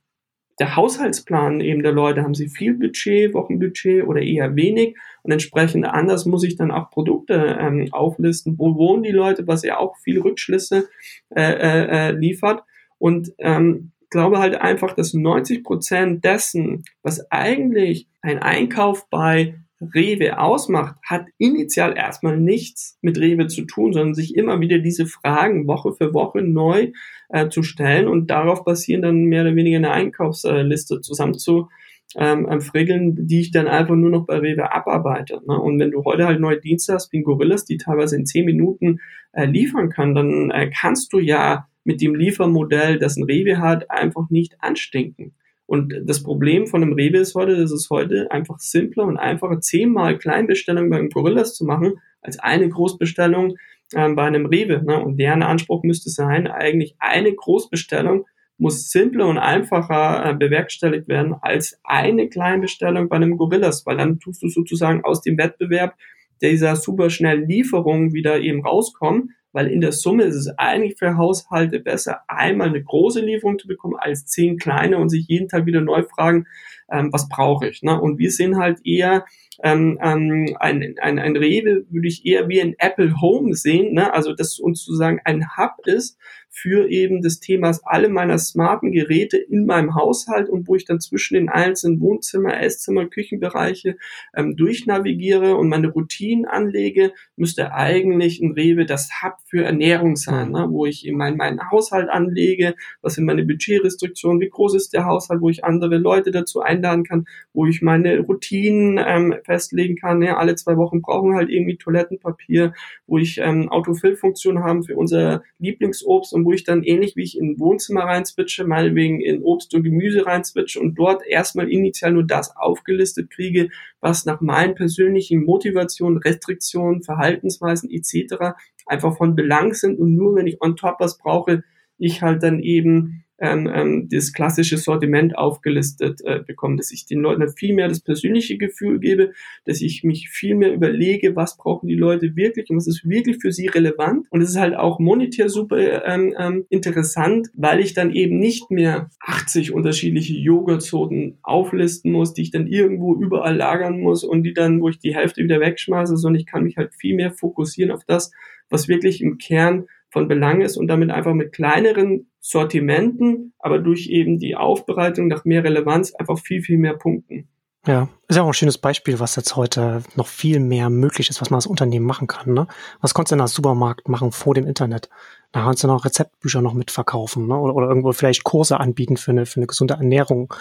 der 0.58 0.76
Haushaltsplan 0.76 1.62
eben 1.62 1.82
der 1.82 1.92
Leute, 1.92 2.22
haben 2.22 2.34
sie 2.34 2.50
viel 2.50 2.74
Budget, 2.74 3.32
Wochenbudget 3.32 4.06
oder 4.06 4.20
eher 4.20 4.54
wenig 4.56 4.94
und 5.22 5.32
entsprechend 5.32 5.86
anders 5.86 6.26
muss 6.26 6.44
ich 6.44 6.54
dann 6.56 6.70
auch 6.70 6.90
Produkte 6.90 7.56
ähm, 7.58 7.88
auflisten, 7.92 8.58
wo 8.58 8.76
wohnen 8.76 9.02
die 9.02 9.10
Leute, 9.10 9.46
was 9.46 9.62
ja 9.62 9.78
auch 9.78 9.96
viel 9.96 10.20
Rückschlüsse 10.20 10.86
äh, 11.34 11.40
äh, 11.40 12.08
äh 12.08 12.12
liefert 12.12 12.62
und 12.98 13.32
ähm, 13.38 13.92
glaube 14.10 14.38
halt 14.38 14.56
einfach, 14.56 14.94
dass 14.94 15.14
90 15.14 15.64
Prozent 15.64 16.24
dessen, 16.24 16.84
was 17.02 17.30
eigentlich 17.30 18.08
ein 18.22 18.38
Einkauf 18.38 19.08
bei 19.08 19.54
Rewe 19.80 20.38
ausmacht, 20.38 20.96
hat 21.06 21.26
initial 21.38 21.96
erstmal 21.96 22.38
nichts 22.38 22.98
mit 23.00 23.18
Rewe 23.18 23.46
zu 23.46 23.64
tun, 23.64 23.92
sondern 23.92 24.14
sich 24.14 24.36
immer 24.36 24.60
wieder 24.60 24.78
diese 24.78 25.06
Fragen 25.06 25.66
Woche 25.66 25.92
für 25.92 26.12
Woche 26.12 26.42
neu 26.42 26.92
äh, 27.30 27.48
zu 27.48 27.62
stellen 27.62 28.06
und 28.06 28.30
darauf 28.30 28.64
basieren 28.64 29.02
dann 29.02 29.24
mehr 29.24 29.42
oder 29.42 29.56
weniger 29.56 29.78
eine 29.78 29.92
Einkaufsliste 29.92 31.00
zusammen 31.00 31.34
zu 31.34 31.68
ähm, 32.16 32.46
ähm, 32.50 32.60
frickeln, 32.60 33.26
die 33.26 33.40
ich 33.40 33.52
dann 33.52 33.68
einfach 33.68 33.94
nur 33.94 34.10
noch 34.10 34.26
bei 34.26 34.38
Rewe 34.38 34.72
abarbeite. 34.72 35.40
Ne? 35.46 35.58
Und 35.58 35.78
wenn 35.78 35.92
du 35.92 36.04
heute 36.04 36.26
halt 36.26 36.40
neue 36.40 36.60
Dienste 36.60 36.94
hast, 36.94 37.12
wie 37.12 37.22
Gorillas, 37.22 37.64
die 37.64 37.78
teilweise 37.78 38.16
in 38.16 38.26
zehn 38.26 38.44
Minuten 38.44 38.98
äh, 39.32 39.46
liefern 39.46 39.90
kann, 39.90 40.14
dann 40.14 40.50
äh, 40.50 40.70
kannst 40.76 41.12
du 41.12 41.20
ja 41.20 41.68
mit 41.84 42.00
dem 42.00 42.14
Liefermodell, 42.14 42.98
das 42.98 43.16
ein 43.16 43.24
Rewe 43.24 43.58
hat, 43.58 43.90
einfach 43.90 44.30
nicht 44.30 44.56
anstinken. 44.60 45.34
Und 45.66 45.94
das 46.04 46.22
Problem 46.22 46.66
von 46.66 46.82
einem 46.82 46.94
Rewe 46.94 47.18
ist 47.18 47.36
heute, 47.36 47.56
dass 47.56 47.70
es 47.70 47.90
heute 47.90 48.30
einfach 48.30 48.58
simpler 48.58 49.04
und 49.04 49.16
einfacher, 49.16 49.60
zehnmal 49.60 50.18
Kleinbestellungen 50.18 50.90
beim 50.90 51.08
Gorillas 51.10 51.54
zu 51.54 51.64
machen, 51.64 51.94
als 52.22 52.40
eine 52.40 52.68
Großbestellung 52.68 53.56
ähm, 53.94 54.16
bei 54.16 54.24
einem 54.24 54.46
Rewe. 54.46 54.82
Ne? 54.82 54.98
Und 54.98 55.18
deren 55.18 55.42
Anspruch 55.42 55.84
müsste 55.84 56.10
sein, 56.10 56.48
eigentlich 56.48 56.96
eine 56.98 57.32
Großbestellung 57.32 58.26
muss 58.58 58.90
simpler 58.90 59.26
und 59.26 59.38
einfacher 59.38 60.30
äh, 60.30 60.34
bewerkstelligt 60.34 61.08
werden 61.08 61.34
als 61.40 61.80
eine 61.82 62.28
Kleinbestellung 62.28 63.08
bei 63.08 63.16
einem 63.16 63.38
Gorillas, 63.38 63.86
weil 63.86 63.96
dann 63.96 64.20
tust 64.20 64.42
du 64.42 64.48
sozusagen 64.48 65.02
aus 65.02 65.22
dem 65.22 65.38
Wettbewerb 65.38 65.94
dieser 66.42 66.76
superschnellen 66.76 67.48
Lieferung 67.48 68.12
wieder 68.12 68.40
eben 68.40 68.64
rauskommen 68.64 69.34
weil 69.52 69.68
in 69.68 69.80
der 69.80 69.92
Summe 69.92 70.24
ist 70.24 70.36
es 70.36 70.48
eigentlich 70.58 70.98
für 70.98 71.16
Haushalte 71.16 71.80
besser, 71.80 72.20
einmal 72.28 72.68
eine 72.68 72.82
große 72.82 73.20
Lieferung 73.20 73.58
zu 73.58 73.66
bekommen 73.66 73.96
als 73.98 74.26
zehn 74.26 74.58
kleine 74.58 74.98
und 74.98 75.08
sich 75.08 75.26
jeden 75.28 75.48
Tag 75.48 75.66
wieder 75.66 75.80
neu 75.80 76.02
fragen, 76.04 76.46
ähm, 76.90 77.12
was 77.12 77.28
brauche 77.28 77.68
ich. 77.68 77.82
Ne? 77.82 78.00
Und 78.00 78.18
wir 78.18 78.30
sind 78.30 78.56
halt 78.56 78.80
eher 78.84 79.24
ähm, 79.62 79.98
ähm, 80.02 80.56
ein, 80.58 80.94
ein, 81.00 81.18
ein 81.18 81.36
Rewe, 81.36 81.84
würde 81.90 82.08
ich 82.08 82.24
eher 82.24 82.48
wie 82.48 82.60
ein 82.60 82.74
Apple 82.78 83.20
Home 83.20 83.54
sehen, 83.54 83.94
ne? 83.94 84.12
also 84.12 84.34
dass 84.34 84.58
uns 84.58 84.84
sozusagen 84.84 85.20
ein 85.24 85.56
Hub 85.56 85.86
ist, 85.86 86.18
für 86.50 86.88
eben 86.90 87.22
des 87.22 87.40
Themas 87.40 87.80
alle 87.84 88.08
meiner 88.08 88.38
smarten 88.38 88.92
Geräte 88.92 89.38
in 89.38 89.66
meinem 89.66 89.94
Haushalt 89.94 90.48
und 90.48 90.68
wo 90.68 90.74
ich 90.74 90.84
dann 90.84 91.00
zwischen 91.00 91.34
den 91.34 91.48
einzelnen 91.48 92.00
Wohnzimmer, 92.00 92.60
Esszimmer, 92.60 93.06
Küchenbereiche 93.06 93.96
ähm, 94.34 94.56
durchnavigiere 94.56 95.56
und 95.56 95.68
meine 95.68 95.88
Routinen 95.88 96.44
anlege, 96.44 97.12
müsste 97.36 97.72
eigentlich 97.72 98.40
ein 98.40 98.52
Rewe 98.52 98.84
das 98.84 99.10
Hub 99.22 99.34
für 99.46 99.64
Ernährung 99.64 100.16
sein, 100.16 100.50
ne? 100.50 100.66
wo 100.70 100.86
ich 100.86 101.06
eben 101.06 101.16
meinen 101.16 101.36
mein 101.36 101.70
Haushalt 101.70 102.10
anlege, 102.10 102.74
was 103.00 103.14
sind 103.14 103.24
meine 103.24 103.44
Budgetrestriktionen, 103.44 104.40
wie 104.40 104.50
groß 104.50 104.74
ist 104.74 104.92
der 104.92 105.06
Haushalt, 105.06 105.40
wo 105.40 105.48
ich 105.48 105.64
andere 105.64 105.96
Leute 105.96 106.30
dazu 106.30 106.60
einladen 106.60 107.04
kann, 107.04 107.26
wo 107.52 107.66
ich 107.66 107.80
meine 107.80 108.20
Routinen 108.20 109.00
ähm, 109.04 109.34
festlegen 109.44 109.96
kann. 109.96 110.22
Ja, 110.22 110.36
alle 110.36 110.54
zwei 110.56 110.76
Wochen 110.76 111.00
brauchen 111.00 111.34
halt 111.34 111.48
irgendwie 111.48 111.76
Toilettenpapier, 111.76 112.74
wo 113.06 113.18
ich 113.18 113.38
ähm, 113.38 113.68
Autofill-Funktion 113.68 114.62
haben 114.62 114.82
für 114.82 114.96
unser 114.96 115.42
Lieblingsobst 115.58 116.32
und 116.32 116.39
wo 116.44 116.52
ich 116.52 116.64
dann 116.64 116.82
ähnlich 116.82 117.16
wie 117.16 117.22
ich 117.22 117.38
in 117.38 117.58
Wohnzimmer 117.58 118.02
reinswitche, 118.02 118.64
meinetwegen 118.64 119.20
in 119.20 119.42
Obst 119.42 119.74
und 119.74 119.82
Gemüse 119.82 120.26
reinswitche 120.26 120.80
und 120.80 120.94
dort 120.94 121.26
erstmal 121.26 121.70
initial 121.70 122.12
nur 122.12 122.24
das 122.24 122.56
aufgelistet 122.56 123.30
kriege, 123.30 123.68
was 124.00 124.24
nach 124.24 124.40
meinen 124.40 124.74
persönlichen 124.74 125.44
Motivationen, 125.44 126.18
Restriktionen, 126.18 127.02
Verhaltensweisen 127.02 127.90
etc. 127.90 128.56
einfach 128.86 129.16
von 129.16 129.34
Belang 129.34 129.74
sind 129.74 129.98
und 129.98 130.14
nur 130.14 130.34
wenn 130.36 130.46
ich 130.46 130.60
on 130.60 130.76
top 130.76 130.96
was 130.98 131.18
brauche, 131.18 131.64
ich 131.98 132.22
halt 132.22 132.42
dann 132.42 132.60
eben 132.60 133.24
ähm, 133.40 133.70
ähm, 133.72 134.08
das 134.10 134.32
klassische 134.32 134.76
Sortiment 134.76 135.36
aufgelistet 135.36 136.20
äh, 136.24 136.40
bekomme, 136.46 136.76
dass 136.76 136.92
ich 136.92 137.06
den 137.06 137.20
Leuten 137.20 137.48
viel 137.56 137.74
mehr 137.74 137.88
das 137.88 138.00
persönliche 138.00 138.58
Gefühl 138.58 139.00
gebe, 139.00 139.32
dass 139.64 139.80
ich 139.80 140.04
mich 140.04 140.28
viel 140.28 140.54
mehr 140.54 140.72
überlege, 140.72 141.34
was 141.36 141.56
brauchen 141.56 141.88
die 141.88 141.94
Leute 141.94 142.36
wirklich 142.36 142.68
und 142.70 142.76
was 142.76 142.86
ist 142.86 143.08
wirklich 143.08 143.38
für 143.40 143.52
sie 143.52 143.66
relevant. 143.66 144.26
Und 144.30 144.42
es 144.42 144.50
ist 144.50 144.58
halt 144.58 144.76
auch 144.76 144.98
monetär 144.98 145.48
super 145.48 146.04
ähm, 146.06 146.34
ähm, 146.38 146.66
interessant, 146.68 147.48
weil 147.54 147.80
ich 147.80 147.94
dann 147.94 148.12
eben 148.12 148.38
nicht 148.38 148.70
mehr 148.70 149.10
80 149.20 149.72
unterschiedliche 149.72 150.34
Joghurtsorten 150.34 151.38
auflisten 151.42 152.12
muss, 152.12 152.34
die 152.34 152.42
ich 152.42 152.50
dann 152.50 152.66
irgendwo 152.66 153.14
überall 153.14 153.56
lagern 153.56 154.00
muss 154.00 154.22
und 154.22 154.42
die 154.42 154.52
dann, 154.52 154.80
wo 154.80 154.88
ich 154.88 154.98
die 154.98 155.14
Hälfte 155.14 155.42
wieder 155.42 155.60
wegschmeiße, 155.60 156.16
sondern 156.16 156.40
ich 156.40 156.46
kann 156.46 156.64
mich 156.64 156.76
halt 156.76 156.94
viel 156.94 157.16
mehr 157.16 157.32
fokussieren 157.32 157.90
auf 157.90 158.04
das, 158.04 158.32
was 158.68 158.88
wirklich 158.88 159.22
im 159.22 159.38
Kern 159.38 159.86
von 160.10 160.28
Belang 160.28 160.60
ist 160.60 160.76
und 160.76 160.88
damit 160.88 161.10
einfach 161.10 161.34
mit 161.34 161.52
kleineren 161.52 162.29
Sortimenten, 162.40 163.52
aber 163.58 163.78
durch 163.78 164.08
eben 164.08 164.38
die 164.38 164.56
Aufbereitung 164.56 165.28
nach 165.28 165.44
mehr 165.44 165.62
Relevanz 165.62 166.14
einfach 166.14 166.38
viel, 166.38 166.62
viel 166.62 166.78
mehr 166.78 166.94
punkten. 166.94 167.48
Ja, 167.86 168.08
ist 168.28 168.36
ja 168.36 168.42
auch 168.42 168.48
ein 168.48 168.52
schönes 168.52 168.76
Beispiel, 168.76 169.20
was 169.20 169.36
jetzt 169.36 169.56
heute 169.56 170.02
noch 170.14 170.26
viel 170.26 170.60
mehr 170.60 170.90
möglich 170.90 171.30
ist, 171.30 171.40
was 171.40 171.48
man 171.48 171.56
als 171.56 171.66
Unternehmen 171.66 172.04
machen 172.04 172.26
kann. 172.26 172.52
Ne? 172.52 172.66
Was 173.00 173.14
konntest 173.14 173.32
du 173.32 173.36
denn 173.36 173.40
als 173.40 173.54
Supermarkt 173.54 174.06
machen 174.06 174.32
vor 174.32 174.52
dem 174.52 174.66
Internet? 174.66 175.08
Da 175.52 175.62
kannst 175.64 175.82
du 175.82 175.86
noch 175.86 176.04
Rezeptbücher 176.04 176.60
noch 176.60 176.74
mitverkaufen 176.74 177.46
ne? 177.46 177.56
oder, 177.56 177.74
oder 177.74 177.88
irgendwo 177.88 178.12
vielleicht 178.12 178.44
Kurse 178.44 178.78
anbieten 178.78 179.16
für 179.16 179.30
eine, 179.30 179.46
für 179.46 179.60
eine 179.60 179.66
gesunde 179.66 179.94
Ernährung. 179.94 180.52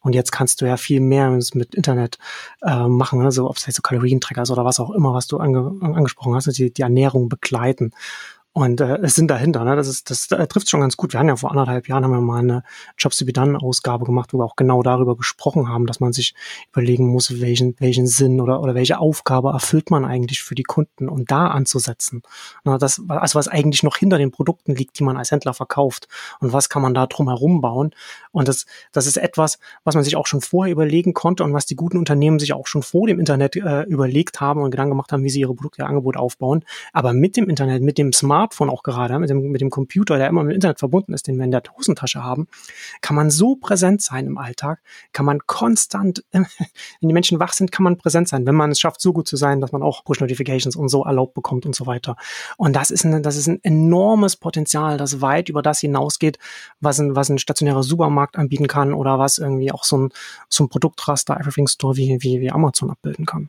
Und 0.00 0.16
jetzt 0.16 0.32
kannst 0.32 0.60
du 0.60 0.66
ja 0.66 0.76
viel 0.76 1.00
mehr 1.00 1.30
mit 1.30 1.76
Internet 1.76 2.18
äh, 2.62 2.88
machen, 2.88 3.22
ne? 3.22 3.30
so 3.30 3.48
ob 3.48 3.56
es 3.56 3.66
jetzt 3.66 3.76
so 3.76 3.82
Kalorientracker 3.82 4.42
ist 4.42 4.50
oder 4.50 4.64
was 4.64 4.80
auch 4.80 4.90
immer, 4.90 5.14
was 5.14 5.28
du 5.28 5.38
ange 5.38 5.78
angesprochen 5.80 6.34
hast, 6.34 6.46
die, 6.58 6.72
die 6.72 6.82
Ernährung 6.82 7.28
begleiten. 7.28 7.92
Und 8.56 8.80
äh, 8.80 8.98
es 9.02 9.16
sind 9.16 9.32
dahinter, 9.32 9.64
ne? 9.64 9.74
Das 9.74 9.88
ist, 9.88 10.10
das 10.10 10.30
äh, 10.30 10.46
trifft 10.46 10.70
schon 10.70 10.78
ganz 10.78 10.96
gut. 10.96 11.12
Wir 11.12 11.18
haben 11.18 11.26
ja 11.26 11.34
vor 11.34 11.50
anderthalb 11.50 11.88
Jahren 11.88 12.04
haben 12.04 12.12
wir 12.12 12.20
mal 12.20 12.38
eine 12.38 12.62
Jobs 12.96 13.16
to 13.16 13.24
be 13.24 13.32
done 13.32 13.60
Ausgabe 13.60 14.04
gemacht, 14.04 14.32
wo 14.32 14.38
wir 14.38 14.44
auch 14.44 14.54
genau 14.54 14.84
darüber 14.84 15.16
gesprochen 15.16 15.68
haben, 15.68 15.86
dass 15.86 15.98
man 15.98 16.12
sich 16.12 16.36
überlegen 16.70 17.08
muss, 17.08 17.40
welchen, 17.40 17.74
welchen 17.80 18.06
Sinn 18.06 18.40
oder, 18.40 18.62
oder 18.62 18.76
welche 18.76 19.00
Aufgabe 19.00 19.48
erfüllt 19.48 19.90
man 19.90 20.04
eigentlich 20.04 20.44
für 20.44 20.54
die 20.54 20.62
Kunden 20.62 21.08
und 21.08 21.32
da 21.32 21.48
anzusetzen. 21.48 22.22
Na, 22.62 22.78
das, 22.78 23.02
also 23.08 23.36
was 23.36 23.48
eigentlich 23.48 23.82
noch 23.82 23.96
hinter 23.96 24.18
den 24.18 24.30
Produkten 24.30 24.76
liegt, 24.76 25.00
die 25.00 25.02
man 25.02 25.16
als 25.16 25.32
Händler 25.32 25.52
verkauft 25.52 26.06
und 26.38 26.52
was 26.52 26.68
kann 26.68 26.80
man 26.80 26.94
da 26.94 27.08
drum 27.08 27.26
herum 27.26 27.60
bauen. 27.60 27.90
Und 28.30 28.46
das, 28.46 28.66
das 28.92 29.08
ist 29.08 29.16
etwas, 29.16 29.58
was 29.82 29.96
man 29.96 30.04
sich 30.04 30.14
auch 30.14 30.28
schon 30.28 30.42
vorher 30.42 30.70
überlegen 30.70 31.12
konnte 31.12 31.42
und 31.42 31.54
was 31.54 31.66
die 31.66 31.74
guten 31.74 31.98
Unternehmen 31.98 32.38
sich 32.38 32.52
auch 32.52 32.68
schon 32.68 32.84
vor 32.84 33.08
dem 33.08 33.18
Internet 33.18 33.56
äh, 33.56 33.82
überlegt 33.82 34.40
haben 34.40 34.62
und 34.62 34.70
Gedanken 34.70 34.92
gemacht 34.92 35.10
haben, 35.10 35.24
wie 35.24 35.30
sie 35.30 35.40
ihre 35.40 35.54
Produkte, 35.54 35.82
ihr 35.82 35.88
Angebot 35.88 36.16
aufbauen. 36.16 36.64
Aber 36.92 37.12
mit 37.12 37.36
dem 37.36 37.48
Internet, 37.48 37.82
mit 37.82 37.98
dem 37.98 38.12
Smart 38.12 38.43
Smartphone 38.44 38.70
auch 38.70 38.82
gerade, 38.82 39.18
mit 39.18 39.30
dem, 39.30 39.50
mit 39.50 39.60
dem 39.60 39.70
Computer, 39.70 40.18
der 40.18 40.28
immer 40.28 40.42
mit 40.42 40.52
dem 40.52 40.56
Internet 40.56 40.78
verbunden 40.78 41.14
ist, 41.14 41.26
den 41.26 41.36
wir 41.36 41.44
in 41.44 41.50
der 41.50 41.62
Hosentasche 41.76 42.22
haben, 42.22 42.46
kann 43.00 43.16
man 43.16 43.30
so 43.30 43.56
präsent 43.56 44.02
sein 44.02 44.26
im 44.26 44.38
Alltag, 44.38 44.80
kann 45.12 45.24
man 45.24 45.40
konstant, 45.46 46.24
wenn 46.32 46.46
die 47.00 47.12
Menschen 47.12 47.40
wach 47.40 47.52
sind, 47.52 47.72
kann 47.72 47.84
man 47.84 47.96
präsent 47.96 48.28
sein, 48.28 48.46
wenn 48.46 48.54
man 48.54 48.70
es 48.70 48.80
schafft, 48.80 49.00
so 49.00 49.12
gut 49.12 49.26
zu 49.26 49.36
sein, 49.36 49.60
dass 49.60 49.72
man 49.72 49.82
auch 49.82 50.04
Push-Notifications 50.04 50.76
und 50.76 50.88
so 50.88 51.04
erlaubt 51.04 51.34
bekommt 51.34 51.64
und 51.64 51.74
so 51.74 51.86
weiter. 51.86 52.16
Und 52.56 52.74
das 52.76 52.90
ist 52.90 53.04
ein, 53.04 53.22
das 53.22 53.36
ist 53.36 53.48
ein 53.48 53.60
enormes 53.62 54.36
Potenzial, 54.36 54.98
das 54.98 55.20
weit 55.20 55.48
über 55.48 55.62
das 55.62 55.80
hinausgeht, 55.80 56.38
was 56.80 56.98
ein, 57.00 57.16
was 57.16 57.30
ein 57.30 57.38
stationärer 57.38 57.82
Supermarkt 57.82 58.36
anbieten 58.36 58.66
kann 58.66 58.92
oder 58.92 59.18
was 59.18 59.38
irgendwie 59.38 59.72
auch 59.72 59.84
so 59.84 59.98
ein, 59.98 60.08
so 60.48 60.64
ein 60.64 60.68
Produktraster, 60.68 61.38
Everything 61.38 61.66
Store 61.66 61.96
wie, 61.96 62.18
wie, 62.20 62.40
wie 62.40 62.50
Amazon 62.50 62.90
abbilden 62.90 63.26
kann. 63.26 63.48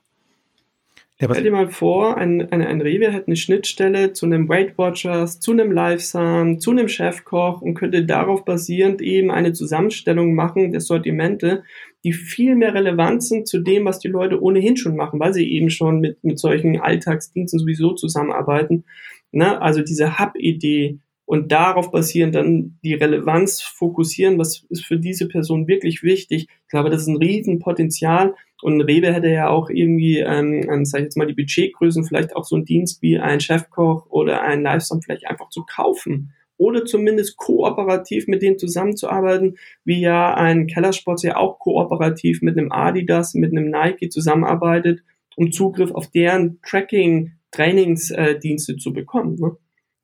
Ja, 1.18 1.30
Stell 1.32 1.44
dir 1.44 1.52
mal 1.52 1.70
vor, 1.70 2.18
ein, 2.18 2.52
ein, 2.52 2.62
ein 2.62 2.82
Rewe 2.82 3.10
hätte 3.10 3.28
eine 3.28 3.38
Schnittstelle 3.38 4.12
zu 4.12 4.26
einem 4.26 4.50
Weight 4.50 4.78
Watchers, 4.78 5.40
zu 5.40 5.54
einem 5.54 5.72
Livesun, 5.72 6.60
zu 6.60 6.72
einem 6.72 6.90
Chefkoch 6.90 7.62
und 7.62 7.76
könnte 7.76 8.06
darauf 8.06 8.44
basierend 8.44 9.02
eben 9.02 9.32
eine 9.32 9.54
Zusammenstellung 9.54 10.36
machen 10.36 10.74
der 10.74 10.82
Sortimente, 10.82 11.64
die 12.04 12.12
viel 12.12 12.56
mehr 12.56 12.74
relevant 12.74 13.24
sind 13.24 13.48
zu 13.48 13.60
dem, 13.60 13.86
was 13.86 14.00
die 14.00 14.10
Leute 14.10 14.42
ohnehin 14.42 14.76
schon 14.76 14.98
machen, 14.98 15.18
weil 15.22 15.34
sie 15.34 15.50
eben 15.50 15.70
schon 15.70 16.02
mit, 16.02 16.22
mit 16.22 16.38
solchen 16.38 16.82
Alltagsdiensten 16.82 17.60
sowieso 17.60 17.94
zusammenarbeiten. 17.94 18.84
Ne? 19.32 19.62
Also 19.62 19.84
diese 19.84 20.20
Hub-Idee, 20.20 21.00
und 21.26 21.52
darauf 21.52 21.92
basierend 21.92 22.36
dann 22.36 22.78
die 22.84 22.94
Relevanz 22.94 23.62
fokussieren, 23.62 24.38
was 24.38 24.64
ist 24.70 24.86
für 24.86 24.98
diese 24.98 25.28
Person 25.28 25.68
wirklich 25.68 26.04
wichtig. 26.04 26.48
Ich 26.50 26.68
glaube, 26.70 26.92
das 26.92 27.02
ist 27.02 27.08
ein 27.08 27.18
Riesenpotenzial 27.18 28.36
und 28.66 28.82
Rewe 28.82 29.14
hätte 29.14 29.30
ja 29.30 29.48
auch 29.48 29.70
irgendwie, 29.70 30.18
ähm, 30.18 30.68
ähm, 30.68 30.86
sag 30.86 31.02
ich 31.02 31.04
jetzt 31.04 31.18
mal, 31.18 31.28
die 31.28 31.36
Budgetgrößen, 31.36 32.04
vielleicht 32.04 32.36
auch 32.36 32.46
so 32.46 32.56
ein 32.56 32.66
Dienst 32.66 33.00
wie 33.04 33.20
ein 33.20 33.40
Chefkoch 33.40 34.08
oder 34.10 34.42
ein 34.42 34.64
Livestream 34.64 35.04
vielleicht 35.04 35.28
einfach 35.28 35.50
zu 35.50 35.66
kaufen 35.66 36.34
oder 36.58 36.84
zumindest 36.84 37.38
kooperativ 37.38 38.26
mit 38.26 38.42
denen 38.42 38.58
zusammenzuarbeiten, 38.58 39.60
wie 39.84 40.02
ja 40.02 40.34
ein 40.34 40.66
Kellersport 40.66 41.22
ja 41.22 41.38
auch 41.38 41.60
kooperativ 41.60 42.42
mit 42.42 42.58
einem 42.58 42.72
Adidas, 42.72 43.36
mit 43.36 43.52
einem 43.52 43.70
Nike 43.70 44.10
zusammenarbeitet, 44.10 45.04
um 45.36 45.52
Zugriff 45.52 45.92
auf 45.92 46.10
deren 46.10 46.60
Tracking-Trainingsdienste 46.64 48.78
zu 48.78 48.94
bekommen. 48.94 49.36
Ne? 49.36 49.58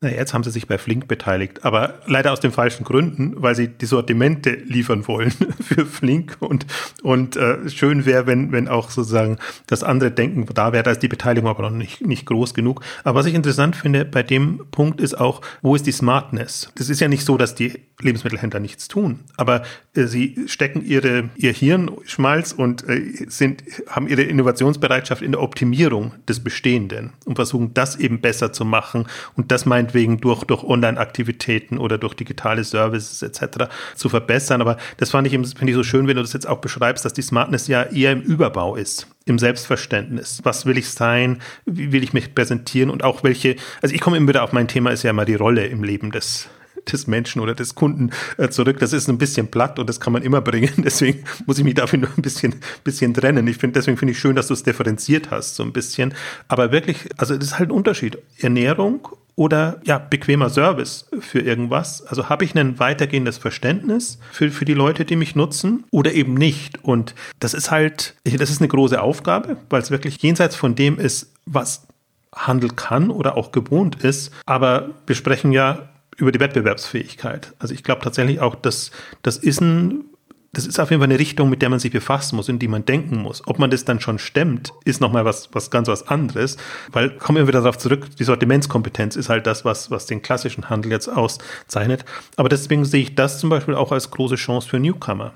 Na, 0.03 0.09
jetzt 0.09 0.33
haben 0.33 0.43
sie 0.43 0.49
sich 0.49 0.65
bei 0.65 0.79
Flink 0.79 1.07
beteiligt, 1.07 1.63
aber 1.63 1.99
leider 2.07 2.33
aus 2.33 2.39
den 2.39 2.51
falschen 2.51 2.83
Gründen, 2.83 3.35
weil 3.35 3.53
sie 3.53 3.67
die 3.67 3.85
Sortimente 3.85 4.49
liefern 4.49 5.07
wollen 5.07 5.29
für 5.61 5.85
Flink 5.85 6.37
und, 6.39 6.65
und 7.03 7.35
äh, 7.35 7.69
schön 7.69 8.03
wäre, 8.07 8.25
wenn, 8.25 8.51
wenn 8.51 8.67
auch 8.67 8.89
sozusagen 8.89 9.37
das 9.67 9.83
andere 9.83 10.09
Denken 10.09 10.47
da 10.55 10.73
wäre, 10.73 10.81
da 10.81 10.89
ist 10.89 11.03
die 11.03 11.07
Beteiligung 11.07 11.51
aber 11.51 11.61
noch 11.61 11.77
nicht, 11.77 12.03
nicht 12.03 12.25
groß 12.25 12.55
genug. 12.55 12.81
Aber 13.03 13.19
was 13.19 13.27
ich 13.27 13.35
interessant 13.35 13.75
finde 13.75 14.03
bei 14.03 14.23
dem 14.23 14.65
Punkt 14.71 14.99
ist 15.01 15.13
auch, 15.13 15.41
wo 15.61 15.75
ist 15.75 15.85
die 15.85 15.91
Smartness? 15.91 16.71
Das 16.73 16.89
ist 16.89 16.99
ja 16.99 17.07
nicht 17.07 17.23
so, 17.23 17.37
dass 17.37 17.53
die 17.53 17.73
Lebensmittelhändler 17.99 18.59
nichts 18.59 18.87
tun, 18.87 19.19
aber 19.37 19.61
äh, 19.93 20.05
sie 20.05 20.35
stecken 20.47 20.83
ihre, 20.83 21.29
ihr 21.35 21.53
Hirnschmalz 21.53 22.53
und 22.53 22.89
äh, 22.89 23.27
sind, 23.27 23.63
haben 23.87 24.07
ihre 24.07 24.23
Innovationsbereitschaft 24.23 25.21
in 25.21 25.33
der 25.33 25.43
Optimierung 25.43 26.13
des 26.27 26.43
Bestehenden 26.43 27.13
und 27.25 27.35
versuchen 27.35 27.75
das 27.75 27.97
eben 27.97 28.19
besser 28.19 28.51
zu 28.51 28.65
machen 28.65 29.05
und 29.35 29.51
das 29.51 29.67
meint 29.67 29.90
meinetwegen 29.91 30.19
durch, 30.19 30.43
durch 30.43 30.63
Online-Aktivitäten 30.63 31.77
oder 31.77 31.97
durch 31.97 32.13
digitale 32.13 32.63
Services 32.63 33.21
etc. 33.21 33.69
zu 33.95 34.09
verbessern. 34.09 34.61
Aber 34.61 34.77
das 34.97 35.11
fand 35.11 35.27
ich, 35.27 35.33
finde 35.33 35.69
ich 35.69 35.75
so 35.75 35.83
schön, 35.83 36.07
wenn 36.07 36.15
du 36.15 36.21
das 36.21 36.33
jetzt 36.33 36.47
auch 36.47 36.59
beschreibst, 36.59 37.05
dass 37.05 37.13
die 37.13 37.21
Smartness 37.21 37.67
ja 37.67 37.83
eher 37.83 38.11
im 38.11 38.21
Überbau 38.21 38.75
ist, 38.75 39.07
im 39.25 39.39
Selbstverständnis. 39.39 40.41
Was 40.43 40.65
will 40.65 40.77
ich 40.77 40.89
sein? 40.89 41.41
Wie 41.65 41.91
will 41.91 42.03
ich 42.03 42.13
mich 42.13 42.33
präsentieren? 42.33 42.89
Und 42.89 43.03
auch 43.03 43.23
welche, 43.23 43.55
also 43.81 43.93
ich 43.93 44.01
komme 44.01 44.17
immer 44.17 44.29
wieder 44.29 44.43
auf 44.43 44.53
mein 44.53 44.67
Thema, 44.67 44.91
ist 44.91 45.03
ja 45.03 45.11
immer 45.11 45.25
die 45.25 45.35
Rolle 45.35 45.67
im 45.67 45.83
Leben 45.83 46.11
des 46.11 46.49
des 46.91 47.07
Menschen 47.07 47.41
oder 47.41 47.53
des 47.55 47.75
Kunden 47.75 48.11
äh, 48.37 48.49
zurück. 48.49 48.79
Das 48.79 48.93
ist 48.93 49.09
ein 49.09 49.17
bisschen 49.17 49.47
platt 49.47 49.79
und 49.79 49.87
das 49.87 49.99
kann 49.99 50.13
man 50.13 50.23
immer 50.23 50.41
bringen. 50.41 50.71
Deswegen 50.77 51.23
muss 51.45 51.57
ich 51.57 51.63
mich 51.63 51.75
dafür 51.75 51.99
nur 51.99 52.09
ein 52.15 52.21
bisschen, 52.21 52.55
bisschen 52.83 53.13
trennen. 53.13 53.47
Ich 53.47 53.57
finde, 53.57 53.79
deswegen 53.79 53.97
finde 53.97 54.13
ich 54.13 54.19
schön, 54.19 54.35
dass 54.35 54.47
du 54.47 54.53
es 54.53 54.63
differenziert 54.63 55.31
hast, 55.31 55.55
so 55.55 55.63
ein 55.63 55.73
bisschen. 55.73 56.13
Aber 56.47 56.71
wirklich, 56.71 57.09
also 57.17 57.35
das 57.35 57.47
ist 57.47 57.59
halt 57.59 57.69
ein 57.69 57.73
Unterschied. 57.73 58.17
Ernährung 58.39 59.07
oder 59.35 59.81
ja, 59.83 59.97
bequemer 59.97 60.49
Service 60.49 61.07
für 61.19 61.39
irgendwas. 61.39 62.05
Also 62.05 62.29
habe 62.29 62.45
ich 62.45 62.55
ein 62.55 62.79
weitergehendes 62.79 63.37
Verständnis 63.37 64.19
für, 64.31 64.49
für 64.51 64.65
die 64.65 64.73
Leute, 64.73 65.05
die 65.05 65.15
mich 65.15 65.35
nutzen 65.35 65.83
oder 65.91 66.13
eben 66.13 66.33
nicht. 66.33 66.83
Und 66.83 67.15
das 67.39 67.53
ist 67.53 67.71
halt, 67.71 68.15
das 68.23 68.49
ist 68.49 68.61
eine 68.61 68.67
große 68.67 69.01
Aufgabe, 69.01 69.57
weil 69.69 69.81
es 69.81 69.91
wirklich 69.91 70.21
jenseits 70.21 70.55
von 70.55 70.75
dem 70.75 70.99
ist, 70.99 71.33
was 71.45 71.87
Handel 72.33 72.69
kann 72.69 73.09
oder 73.09 73.37
auch 73.37 73.51
gewohnt 73.51 74.03
ist. 74.03 74.31
Aber 74.45 74.91
wir 75.07 75.15
sprechen 75.15 75.51
ja 75.51 75.89
über 76.21 76.31
die 76.31 76.39
Wettbewerbsfähigkeit. 76.39 77.53
Also 77.59 77.73
ich 77.73 77.83
glaube 77.83 78.01
tatsächlich 78.01 78.39
auch, 78.39 78.55
dass 78.55 78.91
das 79.23 79.37
ist 79.37 79.61
ein 79.61 80.05
das 80.53 80.67
ist 80.67 80.79
auf 80.79 80.89
jeden 80.89 81.01
Fall 81.01 81.09
eine 81.09 81.19
Richtung, 81.19 81.49
mit 81.49 81.61
der 81.61 81.69
man 81.69 81.79
sich 81.79 81.91
befassen 81.91 82.35
muss, 82.35 82.49
in 82.49 82.59
die 82.59 82.67
man 82.67 82.83
denken 82.83 83.17
muss. 83.17 83.41
Ob 83.47 83.57
man 83.57 83.69
das 83.69 83.85
dann 83.85 84.01
schon 84.01 84.19
stemmt, 84.19 84.73
ist 84.83 84.99
nochmal 84.99 85.23
was, 85.23 85.49
was 85.53 85.71
ganz 85.71 85.87
was 85.87 86.09
anderes. 86.09 86.57
Weil, 86.91 87.11
kommen 87.17 87.37
wir 87.37 87.47
wieder 87.47 87.61
darauf 87.61 87.77
zurück, 87.77 88.13
die 88.17 88.25
Sortimentskompetenz 88.25 89.15
ist 89.15 89.29
halt 89.29 89.47
das, 89.47 89.63
was, 89.63 89.91
was 89.91 90.07
den 90.07 90.21
klassischen 90.21 90.69
Handel 90.69 90.91
jetzt 90.91 91.07
auszeichnet. 91.07 92.03
Aber 92.35 92.49
deswegen 92.49 92.83
sehe 92.83 93.03
ich 93.03 93.15
das 93.15 93.39
zum 93.39 93.49
Beispiel 93.49 93.75
auch 93.75 93.93
als 93.93 94.11
große 94.11 94.35
Chance 94.35 94.67
für 94.67 94.79
Newcomer. 94.79 95.33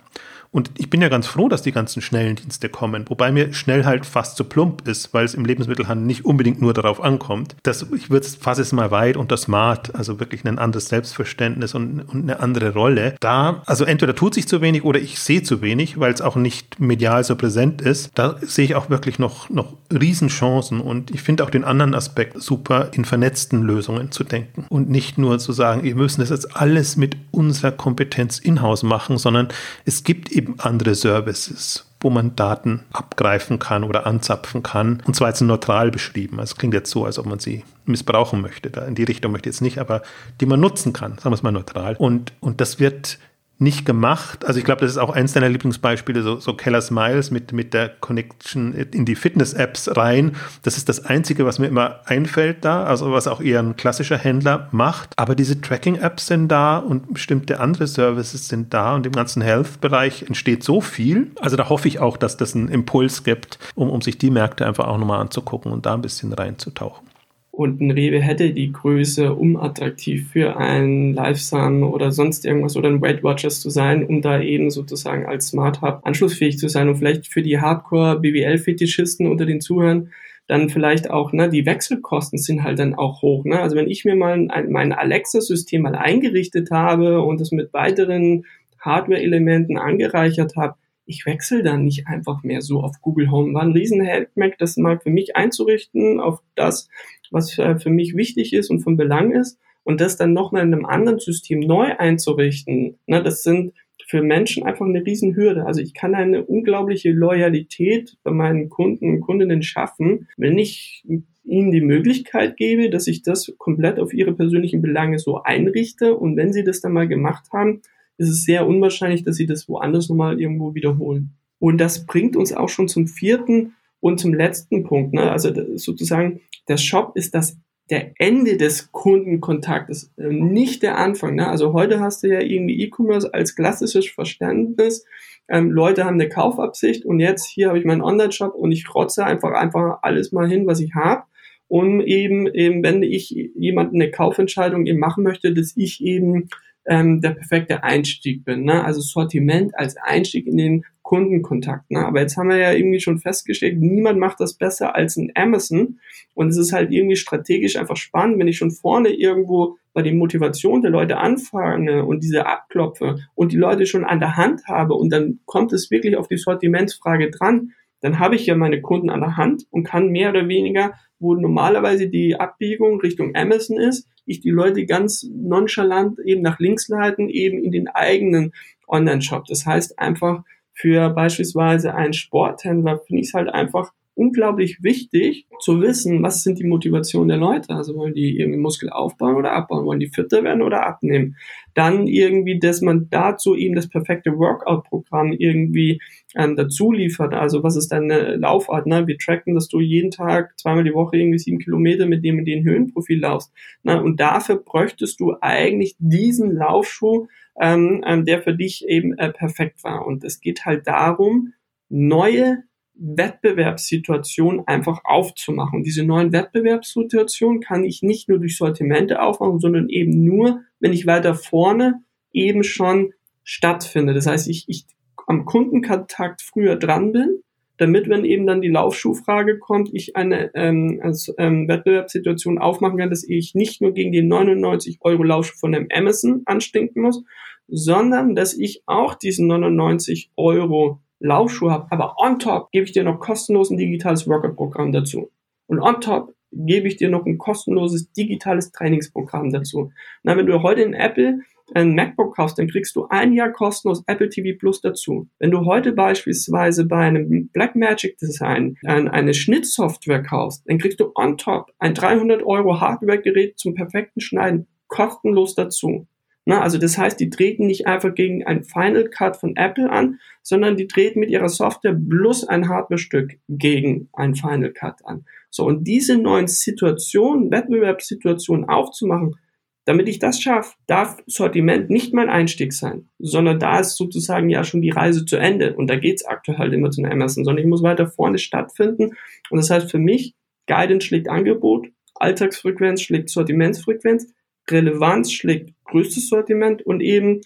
Und 0.56 0.72
ich 0.78 0.90
bin 0.90 1.02
ja 1.02 1.10
ganz 1.10 1.28
froh, 1.28 1.50
dass 1.50 1.64
die 1.64 1.74
ganzen 1.74 2.02
schnellen 2.02 2.38
Dienste 2.38 2.70
kommen, 2.70 3.04
wobei 3.10 3.30
mir 3.30 3.52
schnell 3.52 3.84
halt 3.84 4.06
fast 4.06 4.38
zu 4.38 4.46
plump 4.46 4.88
ist, 4.88 5.14
weil 5.14 5.26
es 5.26 5.34
im 5.34 5.44
Lebensmittelhandel 5.44 6.08
nicht 6.08 6.24
unbedingt 6.24 6.62
nur 6.62 6.74
darauf 6.74 7.04
ankommt. 7.04 7.58
Das, 7.64 7.86
ich 7.94 8.10
würde 8.10 8.26
fasse 8.26 8.62
es 8.62 8.72
mal 8.72 8.90
weit 8.90 9.18
unter 9.18 9.36
Smart, 9.36 9.94
also 9.96 10.18
wirklich 10.22 10.46
ein 10.46 10.58
anderes 10.58 10.88
Selbstverständnis 10.88 11.76
und, 11.76 12.00
und 12.00 12.22
eine 12.22 12.40
andere 12.40 12.72
Rolle. 12.72 13.16
Da, 13.20 13.64
also 13.66 13.84
entweder 13.84 14.16
tut 14.16 14.34
sich 14.34 14.48
zu 14.48 14.62
wenig 14.62 14.86
oder 14.86 14.98
ich 14.98 15.20
sehe 15.20 15.44
zu 15.44 15.62
wenig, 15.62 16.00
weil 16.00 16.14
es 16.14 16.22
auch 16.22 16.38
nicht 16.38 16.80
medial 16.80 17.26
so 17.26 17.36
präsent 17.36 17.82
ist. 17.82 18.12
Da 18.16 18.38
sehe 18.42 18.64
ich 18.64 18.76
auch 18.76 18.90
wirklich 18.90 19.20
noch, 19.20 19.50
noch 19.50 19.74
Riesenchancen 19.92 20.80
und 20.80 21.12
ich 21.12 21.22
finde 21.22 21.44
auch 21.44 21.50
den 21.50 21.66
anderen 21.66 21.94
Aspekt 21.94 22.42
super, 22.42 22.92
in 22.94 23.04
vernetzten 23.04 23.62
Lösungen 23.62 24.14
zu 24.14 24.24
denken 24.24 24.68
und 24.70 24.90
nicht 24.90 25.18
nur 25.18 25.38
zu 25.38 25.52
sagen, 25.52 25.84
wir 25.84 25.96
müssen 25.96 26.22
das 26.22 26.30
jetzt 26.30 26.56
alles 26.56 26.96
mit 26.96 27.18
unserer 27.32 27.74
Kompetenz 27.74 28.40
in-house 28.40 28.84
machen, 28.84 29.18
sondern 29.18 29.50
es 29.84 30.06
gibt 30.06 30.32
eben 30.32 30.45
eben 30.46 30.60
andere 30.60 30.96
Services, 30.96 31.86
wo 32.00 32.10
man 32.10 32.36
Daten 32.36 32.84
abgreifen 32.94 33.60
kann 33.60 33.84
oder 33.84 34.06
anzapfen 34.06 34.64
kann. 34.64 35.02
Und 35.06 35.16
zwar 35.16 35.30
jetzt 35.30 35.42
neutral 35.42 35.92
beschrieben. 35.92 36.40
Also 36.40 36.54
es 36.54 36.58
klingt 36.58 36.74
jetzt 36.74 36.92
so, 36.92 37.06
als 37.06 37.18
ob 37.18 37.26
man 37.26 37.40
sie 37.40 37.64
missbrauchen 37.86 38.42
möchte. 38.42 38.70
Da 38.70 38.86
in 38.86 38.96
die 38.96 39.04
Richtung 39.04 39.32
möchte 39.32 39.50
ich 39.50 39.56
jetzt 39.56 39.62
nicht, 39.62 39.80
aber 39.80 40.02
die 40.40 40.46
man 40.46 40.60
nutzen 40.60 40.94
kann, 40.94 41.18
sagen 41.18 41.32
wir 41.32 41.36
es 41.36 41.44
mal 41.44 41.52
neutral. 41.52 41.96
Und, 41.98 42.34
und 42.40 42.62
das 42.62 42.80
wird 42.80 43.18
nicht 43.58 43.86
gemacht. 43.86 44.46
Also 44.46 44.60
ich 44.60 44.66
glaube, 44.66 44.82
das 44.82 44.92
ist 44.92 44.98
auch 44.98 45.12
eins 45.12 45.34
deiner 45.34 45.48
Lieblingsbeispiele, 45.48 46.22
so, 46.24 46.40
so 46.40 46.54
Keller 46.56 46.82
Smiles 46.82 47.32
mit, 47.32 47.54
mit 47.54 47.74
der 47.74 47.90
Connection 47.90 48.74
in 48.74 49.06
die 49.06 49.16
Fitness-Apps 49.16 49.96
rein. 49.96 50.36
Das 50.64 50.76
ist 50.76 50.90
das 50.90 51.06
Einzige, 51.06 51.46
was 51.46 51.58
mir 51.58 51.68
immer 51.68 52.02
einfällt 52.06 52.66
da, 52.66 52.84
also 52.84 53.12
was 53.14 53.28
auch 53.28 53.40
eher 53.40 53.60
ein 53.60 53.78
klassischer 53.78 54.18
Händler 54.18 54.68
macht. 54.72 55.14
Aber 55.16 55.36
diese 55.36 55.62
Tracking-Apps 55.62 56.28
sind 56.28 56.50
da 56.50 56.78
und 56.78 57.14
bestimmte 57.14 57.62
andere 57.62 57.88
Services 57.88 58.50
sind 58.50 58.74
da 58.74 58.96
und 58.96 59.06
im 59.06 59.14
ganzen 59.14 59.42
Health-Bereich 59.42 60.24
entsteht 60.24 60.64
so 60.64 60.82
viel. 60.82 61.32
Also 61.40 61.56
da 61.56 61.70
hoffe 61.70 61.88
ich 61.88 62.00
auch, 62.00 62.18
dass 62.18 62.36
das 62.36 62.56
einen 62.56 62.68
Impuls 62.68 63.24
gibt, 63.24 63.58
um, 63.76 63.90
um 63.90 64.02
sich 64.02 64.18
die 64.18 64.32
Märkte 64.32 64.66
einfach 64.66 64.88
auch 64.88 64.98
nochmal 64.98 65.22
anzugucken 65.22 65.72
und 65.72 65.86
da 65.86 65.94
ein 65.94 66.02
bisschen 66.02 66.34
reinzutauchen 66.34 67.15
und 67.56 67.80
ein 67.80 67.92
Rewe 67.92 68.22
hätte 68.22 68.52
die 68.52 68.74
Größe, 68.74 69.34
um 69.34 69.56
attraktiv 69.56 70.32
für 70.32 70.58
ein 70.58 71.14
Livesun 71.14 71.84
oder 71.84 72.12
sonst 72.12 72.46
irgendwas 72.46 72.76
oder 72.76 72.90
ein 72.90 73.02
Weight 73.02 73.24
Watchers 73.24 73.62
zu 73.62 73.70
sein, 73.70 74.06
um 74.06 74.22
da 74.22 74.42
eben 74.42 74.70
sozusagen 74.70 75.26
als 75.26 75.48
Smart 75.48 75.82
Hub 75.82 76.02
anschlussfähig 76.04 76.58
zu 76.58 76.68
sein 76.68 76.90
und 76.90 76.98
vielleicht 76.98 77.28
für 77.28 77.42
die 77.42 77.60
Hardcore 77.60 78.20
BWL 78.20 78.58
Fetischisten 78.58 79.28
unter 79.28 79.46
den 79.46 79.62
Zuhörern 79.62 80.10
dann 80.48 80.70
vielleicht 80.70 81.10
auch, 81.10 81.32
ne, 81.32 81.50
die 81.50 81.66
Wechselkosten 81.66 82.38
sind 82.38 82.64
halt 82.64 82.78
dann 82.78 82.94
auch 82.94 83.22
hoch. 83.22 83.46
Ne? 83.46 83.60
Also 83.60 83.76
wenn 83.76 83.90
ich 83.90 84.06
mir 84.06 84.16
mal 84.16 84.34
ein, 84.34 84.72
mein 84.72 84.92
Alexa-System 84.94 85.82
mal 85.82 85.96
eingerichtet 85.96 86.72
habe 86.72 87.22
und 87.22 87.42
es 87.42 87.52
mit 87.52 87.74
weiteren 87.74 88.46
Hardware-Elementen 88.80 89.78
angereichert 89.78 90.56
habe, 90.56 90.76
ich 91.08 91.26
wechsle 91.26 91.64
dann 91.64 91.84
nicht 91.84 92.08
einfach 92.08 92.44
mehr 92.44 92.62
so 92.62 92.82
auf 92.82 93.02
Google 93.02 93.30
Home. 93.32 93.54
War 93.54 93.62
ein 93.62 93.72
riesen 93.72 94.06
Hackmack, 94.06 94.58
das 94.58 94.78
mal 94.78 95.00
für 95.00 95.10
mich 95.10 95.36
einzurichten, 95.36 96.20
auf 96.20 96.42
das, 96.56 96.90
was 97.32 97.54
für 97.54 97.90
mich 97.90 98.16
wichtig 98.16 98.54
ist 98.54 98.70
und 98.70 98.82
von 98.82 98.98
Belang 98.98 99.32
ist 99.32 99.60
und 99.84 100.02
das 100.02 100.18
dann 100.18 100.34
nochmal 100.34 100.64
in 100.64 100.74
einem 100.74 100.86
anderen 100.86 101.20
System 101.20 101.60
neu 101.60 101.96
einzurichten, 101.98 102.98
ne, 103.06 103.24
das 103.24 103.44
sind 103.44 103.74
für 104.08 104.22
Menschen 104.22 104.64
einfach 104.64 104.86
eine 104.86 105.06
Riesenhürde. 105.06 105.66
Also 105.66 105.82
ich 105.82 105.94
kann 105.94 106.14
eine 106.14 106.44
unglaubliche 106.44 107.12
Loyalität 107.12 108.18
bei 108.24 108.32
meinen 108.32 108.70
Kunden 108.70 109.10
und 109.10 109.22
Kundinnen 109.22 109.64
schaffen, 109.64 110.28
wenn 110.38 110.58
ich 110.58 111.04
ihnen 111.44 111.72
die 111.72 111.82
Möglichkeit 111.82 112.58
gebe, 112.58 112.90
dass 112.90 113.08
ich 113.08 113.24
das 113.24 113.54
komplett 113.58 114.00
auf 114.00 114.14
ihre 114.14 114.34
persönlichen 114.34 114.82
Belange 114.82 115.20
so 115.20 115.42
einrichte 115.44 116.16
und 116.16 116.38
wenn 116.38 116.54
sie 116.54 116.64
das 116.64 116.82
dann 116.82 116.94
mal 116.94 117.08
gemacht 117.08 117.48
haben, 117.54 117.82
ist 118.18 118.30
es 118.30 118.44
sehr 118.44 118.68
unwahrscheinlich, 118.68 119.24
dass 119.24 119.36
sie 119.36 119.46
das 119.46 119.68
woanders 119.68 120.10
nochmal 120.10 120.40
irgendwo 120.40 120.74
wiederholen. 120.74 121.32
Und 121.60 121.80
das 121.80 122.06
bringt 122.06 122.36
uns 122.36 122.54
auch 122.54 122.70
schon 122.70 122.88
zum 122.88 123.08
vierten 123.08 123.74
und 124.06 124.20
zum 124.20 124.36
letzten 124.36 124.84
Punkt. 124.84 125.16
Ne? 125.16 125.32
Also 125.32 125.52
sozusagen, 125.78 126.42
der 126.68 126.78
Shop 126.78 127.14
ist 127.16 127.34
das 127.34 127.58
der 127.90 128.12
Ende 128.20 128.56
des 128.56 128.92
Kundenkontaktes, 128.92 130.14
äh, 130.18 130.28
nicht 130.28 130.84
der 130.84 131.00
Anfang. 131.00 131.34
Ne? 131.34 131.48
Also 131.48 131.74
heute 131.74 132.00
hast 132.00 132.22
du 132.22 132.28
ja 132.28 132.40
irgendwie 132.40 132.80
E-Commerce 132.84 133.34
als 133.34 133.56
klassisches 133.56 134.08
Verständnis. 134.08 135.06
Ähm, 135.50 135.72
Leute 135.72 136.06
haben 136.06 136.20
eine 136.20 136.30
Kaufabsicht 136.30 137.04
und 137.04 137.20
jetzt 137.20 137.48
hier 137.48 137.70
habe 137.70 137.80
ich 137.80 137.86
meinen 137.86 138.04
Online-Shop 138.04 138.54
und 138.54 138.72
ich 138.72 138.94
rotze 138.94 139.26
einfach 139.26 139.54
einfach 139.54 139.98
alles 140.04 140.32
mal 140.32 140.48
hin, 140.48 140.68
was 140.68 140.82
ich 140.82 140.94
habe, 140.94 141.24
um 141.68 142.00
eben 142.00 142.46
eben 142.46 142.84
wenn 142.84 143.02
ich 143.02 143.32
jemanden 143.56 144.00
eine 144.00 144.12
Kaufentscheidung 144.12 144.86
eben 144.86 145.00
machen 145.00 145.24
möchte, 145.24 145.52
dass 145.52 145.74
ich 145.76 146.04
eben 146.04 146.50
ähm, 146.86 147.22
der 147.22 147.32
perfekte 147.32 147.84
Einstieg 147.84 148.46
bin. 148.46 148.66
Ne? 148.66 148.84
Also 148.84 149.02
Sortiment 149.02 149.74
als 149.76 149.98
Einstieg 149.98 150.46
in 150.46 150.58
den 150.58 150.86
Kundenkontakt. 151.06 151.92
Ne? 151.92 152.04
Aber 152.04 152.20
jetzt 152.20 152.36
haben 152.36 152.50
wir 152.50 152.58
ja 152.58 152.74
irgendwie 152.74 153.00
schon 153.00 153.20
festgestellt, 153.20 153.80
niemand 153.80 154.20
macht 154.20 154.40
das 154.40 154.56
besser 154.56 154.96
als 154.96 155.18
ein 155.18 155.32
Amazon. 155.36 156.00
Und 156.34 156.50
es 156.50 156.58
ist 156.58 156.74
halt 156.74 156.92
irgendwie 156.92 157.16
strategisch 157.16 157.76
einfach 157.76 157.96
spannend, 157.96 158.40
wenn 158.40 158.48
ich 158.48 158.58
schon 158.58 158.72
vorne 158.72 159.10
irgendwo 159.10 159.78
bei 159.94 160.02
der 160.02 160.16
Motivation 160.16 160.82
der 160.82 160.90
Leute 160.90 161.18
anfange 161.18 162.04
und 162.04 162.24
diese 162.24 162.48
abklopfe 162.48 163.20
und 163.36 163.52
die 163.52 163.58
Leute 163.58 163.86
schon 163.86 164.04
an 164.04 164.20
der 164.20 164.36
Hand 164.36 164.64
habe 164.68 164.96
und 164.96 165.12
dann 165.14 165.40
kommt 165.46 165.74
es 165.74 165.92
wirklich 165.92 166.18
auf 166.18 166.28
die 166.28 166.38
Sortimentsfrage 166.38 167.30
dran, 167.30 167.74
dann 168.02 168.18
habe 168.18 168.36
ich 168.36 168.48
ja 168.48 168.56
meine 168.56 168.82
Kunden 168.82 169.12
an 169.12 169.22
der 169.22 169.38
Hand 169.38 169.68
und 169.70 169.84
kann 169.84 170.10
mehr 170.10 170.32
oder 170.32 170.48
weniger, 170.48 170.94
wo 171.20 171.36
normalerweise 171.36 172.10
die 172.10 172.36
Abbiegung 172.36 173.00
Richtung 173.00 173.36
Amazon 173.36 173.78
ist, 173.78 174.08
ich 174.26 174.42
die 174.42 174.50
Leute 174.50 174.88
ganz 174.88 175.24
nonchalant 175.32 176.18
eben 176.26 176.42
nach 176.42 176.58
links 176.58 176.88
leiten, 176.88 177.30
eben 177.30 177.64
in 177.64 177.72
den 177.72 177.88
eigenen 177.90 178.54
Online-Shop. 178.88 179.46
Das 179.46 179.68
heißt 179.68 180.00
einfach, 180.00 180.44
für 180.76 181.10
beispielsweise 181.10 181.96
einen 181.96 182.14
Sporthändler 182.14 183.00
finde 183.00 183.22
ich 183.22 183.30
es 183.30 183.34
halt 183.34 183.50
einfach 183.50 183.92
unglaublich 184.16 184.82
wichtig 184.82 185.46
zu 185.60 185.82
wissen, 185.82 186.24
was 186.24 186.42
sind 186.42 186.58
die 186.58 186.64
Motivationen 186.66 187.28
der 187.28 187.38
Leute. 187.38 187.76
Also 187.76 187.96
wollen 187.96 188.14
die 188.14 188.40
irgendwie 188.40 188.60
Muskel 188.60 188.90
aufbauen 188.90 189.36
oder 189.36 189.52
abbauen, 189.52 189.86
wollen 189.86 190.00
die 190.00 190.10
fitter 190.10 190.44
werden 190.44 190.62
oder 190.62 190.86
abnehmen. 190.88 191.36
Dann 191.74 192.08
irgendwie, 192.08 192.58
dass 192.58 192.82
man 192.82 193.10
dazu 193.10 193.56
eben 193.56 193.76
das 193.76 193.90
perfekte 193.90 194.38
Workout-Programm 194.38 195.34
irgendwie 195.34 196.02
ähm, 196.36 196.56
dazu 196.56 196.94
liefert. 196.94 197.34
Also 197.34 197.62
was 197.64 197.76
ist 197.76 197.92
deine 197.92 198.38
Laufart? 198.38 198.88
Ne? 198.88 199.06
Wir 199.06 199.18
tracken, 199.18 199.54
dass 199.54 199.68
du 199.68 199.82
jeden 199.82 200.12
Tag 200.12 200.58
zweimal 200.58 200.86
die 200.86 200.94
Woche 200.94 201.18
irgendwie 201.18 201.40
sieben 201.40 201.60
Kilometer 201.60 202.06
mit 202.06 202.24
dem 202.24 202.40
in 202.40 202.46
den 202.46 202.64
Höhenprofil 202.64 203.20
laufst. 203.20 203.52
Ne? 203.84 204.02
Und 204.02 204.22
dafür 204.22 204.56
bräuchtest 204.56 205.20
du 205.20 205.36
eigentlich 205.42 205.96
diesen 206.00 206.56
Laufschuh, 206.56 207.28
ähm, 207.60 208.04
ähm, 208.06 208.26
der 208.26 208.42
für 208.42 208.54
dich 208.54 208.86
eben 208.88 209.18
äh, 209.18 209.32
perfekt 209.32 209.84
war. 209.84 210.06
Und 210.06 210.24
es 210.24 210.40
geht 210.40 210.66
halt 210.66 210.88
darum, 210.88 211.54
neue 211.90 212.64
Wettbewerbssituationen 212.96 214.68
einfach 214.68 215.02
aufzumachen. 215.04 215.80
Und 215.80 215.84
diese 215.84 216.04
neuen 216.04 216.32
Wettbewerbssituationen 216.32 217.62
kann 217.62 217.84
ich 217.84 218.02
nicht 218.02 218.30
nur 218.30 218.40
durch 218.40 218.58
Sortimente 218.58 219.22
aufmachen, 219.22 219.60
sondern 219.60 219.90
eben 219.90 220.24
nur, 220.24 220.62
wenn 220.80 220.94
ich 220.94 221.06
weiter 221.06 221.36
vorne 221.36 222.02
eben 222.32 222.64
schon 222.64 223.14
stattfinde. 223.44 224.14
Das 224.14 224.28
heißt, 224.28 224.48
ich, 224.48 224.66
ich 224.68 224.86
am 225.28 225.46
Kundenkontakt 225.46 226.42
früher 226.42 226.76
dran 226.76 227.12
bin, 227.12 227.42
damit, 227.78 228.10
wenn 228.10 228.26
eben 228.26 228.48
dann 228.48 228.62
die 228.62 228.70
Laufschuhfrage 228.70 229.60
kommt, 229.60 229.90
ich 229.94 230.16
eine 230.16 230.52
ähm, 230.54 231.00
als, 231.04 231.34
ähm, 231.38 231.68
Wettbewerbssituation 231.68 232.58
aufmachen 232.58 232.98
kann, 232.98 233.10
dass 233.10 233.28
ich 233.28 233.56
nicht 233.56 233.82
nur 233.82 233.94
gegen 233.94 234.12
den 234.12 234.28
99 234.28 235.00
Euro 235.02 235.24
Laufschuh 235.24 235.58
von 235.58 235.72
dem 235.72 235.88
Amazon 235.94 236.44
anstinken 236.46 237.02
muss, 237.02 237.24
sondern 237.68 238.36
dass 238.36 238.58
ich 238.58 238.84
auch 238.86 239.16
diesen 239.16 239.48
99 239.48 240.32
Euro 240.38 241.00
Laufschuh 241.20 241.72
habe. 241.72 241.88
Aber 241.92 242.16
on 242.18 242.40
top 242.40 242.72
gebe 242.72 242.86
ich 242.86 242.92
dir 242.92 243.04
noch 243.04 243.20
kostenlos 243.20 243.72
ein 243.72 243.78
digitales 243.78 244.28
Workout-Programm 244.28 244.92
dazu. 244.92 245.32
Und 245.68 245.80
on 245.80 246.02
top 246.02 246.36
gebe 246.52 246.88
ich 246.88 246.96
dir 246.96 247.10
noch 247.10 247.26
ein 247.26 247.38
kostenloses 247.38 248.12
digitales 248.14 248.72
Trainingsprogramm 248.72 249.52
dazu. 249.52 249.92
Na, 250.24 250.38
wenn 250.38 250.46
du 250.46 250.62
heute 250.62 250.82
in 250.82 250.94
Apple 250.94 251.40
ein 251.74 251.96
MacBook 251.96 252.36
kaufst, 252.36 252.60
dann 252.60 252.68
kriegst 252.68 252.96
du 252.96 253.08
ein 253.10 253.34
Jahr 253.34 253.52
kostenlos 253.52 254.04
Apple 254.08 254.30
TV 254.30 254.58
Plus 254.58 254.82
dazu. 254.82 255.28
Wenn 255.40 255.52
du 255.52 255.66
heute 255.66 255.94
beispielsweise 255.94 256.86
bei 256.86 257.00
einem 257.00 257.50
Blackmagic 257.50 258.18
Design 258.18 258.78
eine 258.84 259.34
Schnittsoftware 259.34 260.22
kaufst, 260.24 260.64
dann 260.68 260.78
kriegst 260.78 261.00
du 261.00 261.12
on 261.16 261.38
top 261.38 261.72
ein 261.80 261.94
300 261.94 262.44
Euro 262.44 262.80
Hardware-Gerät 262.80 263.58
zum 263.58 263.74
perfekten 263.74 264.22
Schneiden 264.22 264.68
kostenlos 264.88 265.56
dazu. 265.56 266.08
Na, 266.48 266.62
also 266.62 266.78
das 266.78 266.96
heißt, 266.96 267.20
die 267.20 267.32
treten 267.32 267.66
nicht 267.66 267.88
einfach 267.88 268.14
gegen 268.14 268.46
ein 268.46 268.64
Final 268.64 269.10
Cut 269.10 269.36
von 269.36 269.56
Apple 269.56 269.90
an, 269.90 270.20
sondern 270.44 270.78
die 270.78 270.86
treten 270.86 271.20
mit 271.20 271.32
ihrer 271.32 271.50
Software 271.50 272.00
plus 272.08 272.48
ein 272.48 272.70
Hardware-Stück 272.70 273.40
gegen 273.50 274.10
ein 274.14 274.36
Final 274.36 274.72
Cut 274.72 275.04
an. 275.06 275.26
So, 275.50 275.66
und 275.66 275.86
diese 275.86 276.20
neuen 276.20 276.46
Situationen, 276.46 277.50
Wettbewerbssituationen 277.50 278.70
aufzumachen, 278.70 279.38
damit 279.86 280.10
ich 280.10 280.20
das 280.20 280.42
schaffe, 280.42 280.74
darf 280.88 281.18
Sortiment 281.28 281.90
nicht 281.90 282.14
mein 282.14 282.30
Einstieg 282.30 282.74
sein, 282.74 283.10
sondern 283.20 283.60
da 283.60 283.80
ist 283.80 283.96
sozusagen 283.96 284.50
ja 284.50 284.64
schon 284.64 284.82
die 284.82 284.90
Reise 284.90 285.26
zu 285.26 285.38
Ende. 285.38 285.76
Und 285.76 285.88
da 285.88 285.96
geht's 285.96 286.26
aktuell 286.26 286.58
halt 286.58 286.74
immer 286.74 286.90
zu 286.90 287.02
einer 287.02 287.14
Amazon, 287.14 287.46
sondern 287.46 287.64
ich 287.64 287.70
muss 287.70 287.84
weiter 287.84 288.08
vorne 288.08 288.40
stattfinden. 288.40 289.12
Und 289.50 289.58
das 289.58 289.70
heißt 289.70 289.90
für 289.90 290.00
mich, 290.00 290.36
Guidance 290.68 291.08
schlägt 291.08 291.30
Angebot, 291.30 291.88
Alltagsfrequenz 292.16 293.02
schlägt 293.02 293.30
Sortimentsfrequenz, 293.30 294.34
Relevanz 294.70 295.32
schlägt 295.32 295.76
größtes 295.86 296.30
Sortiment 296.30 296.82
und 296.82 297.02
eben 297.02 297.42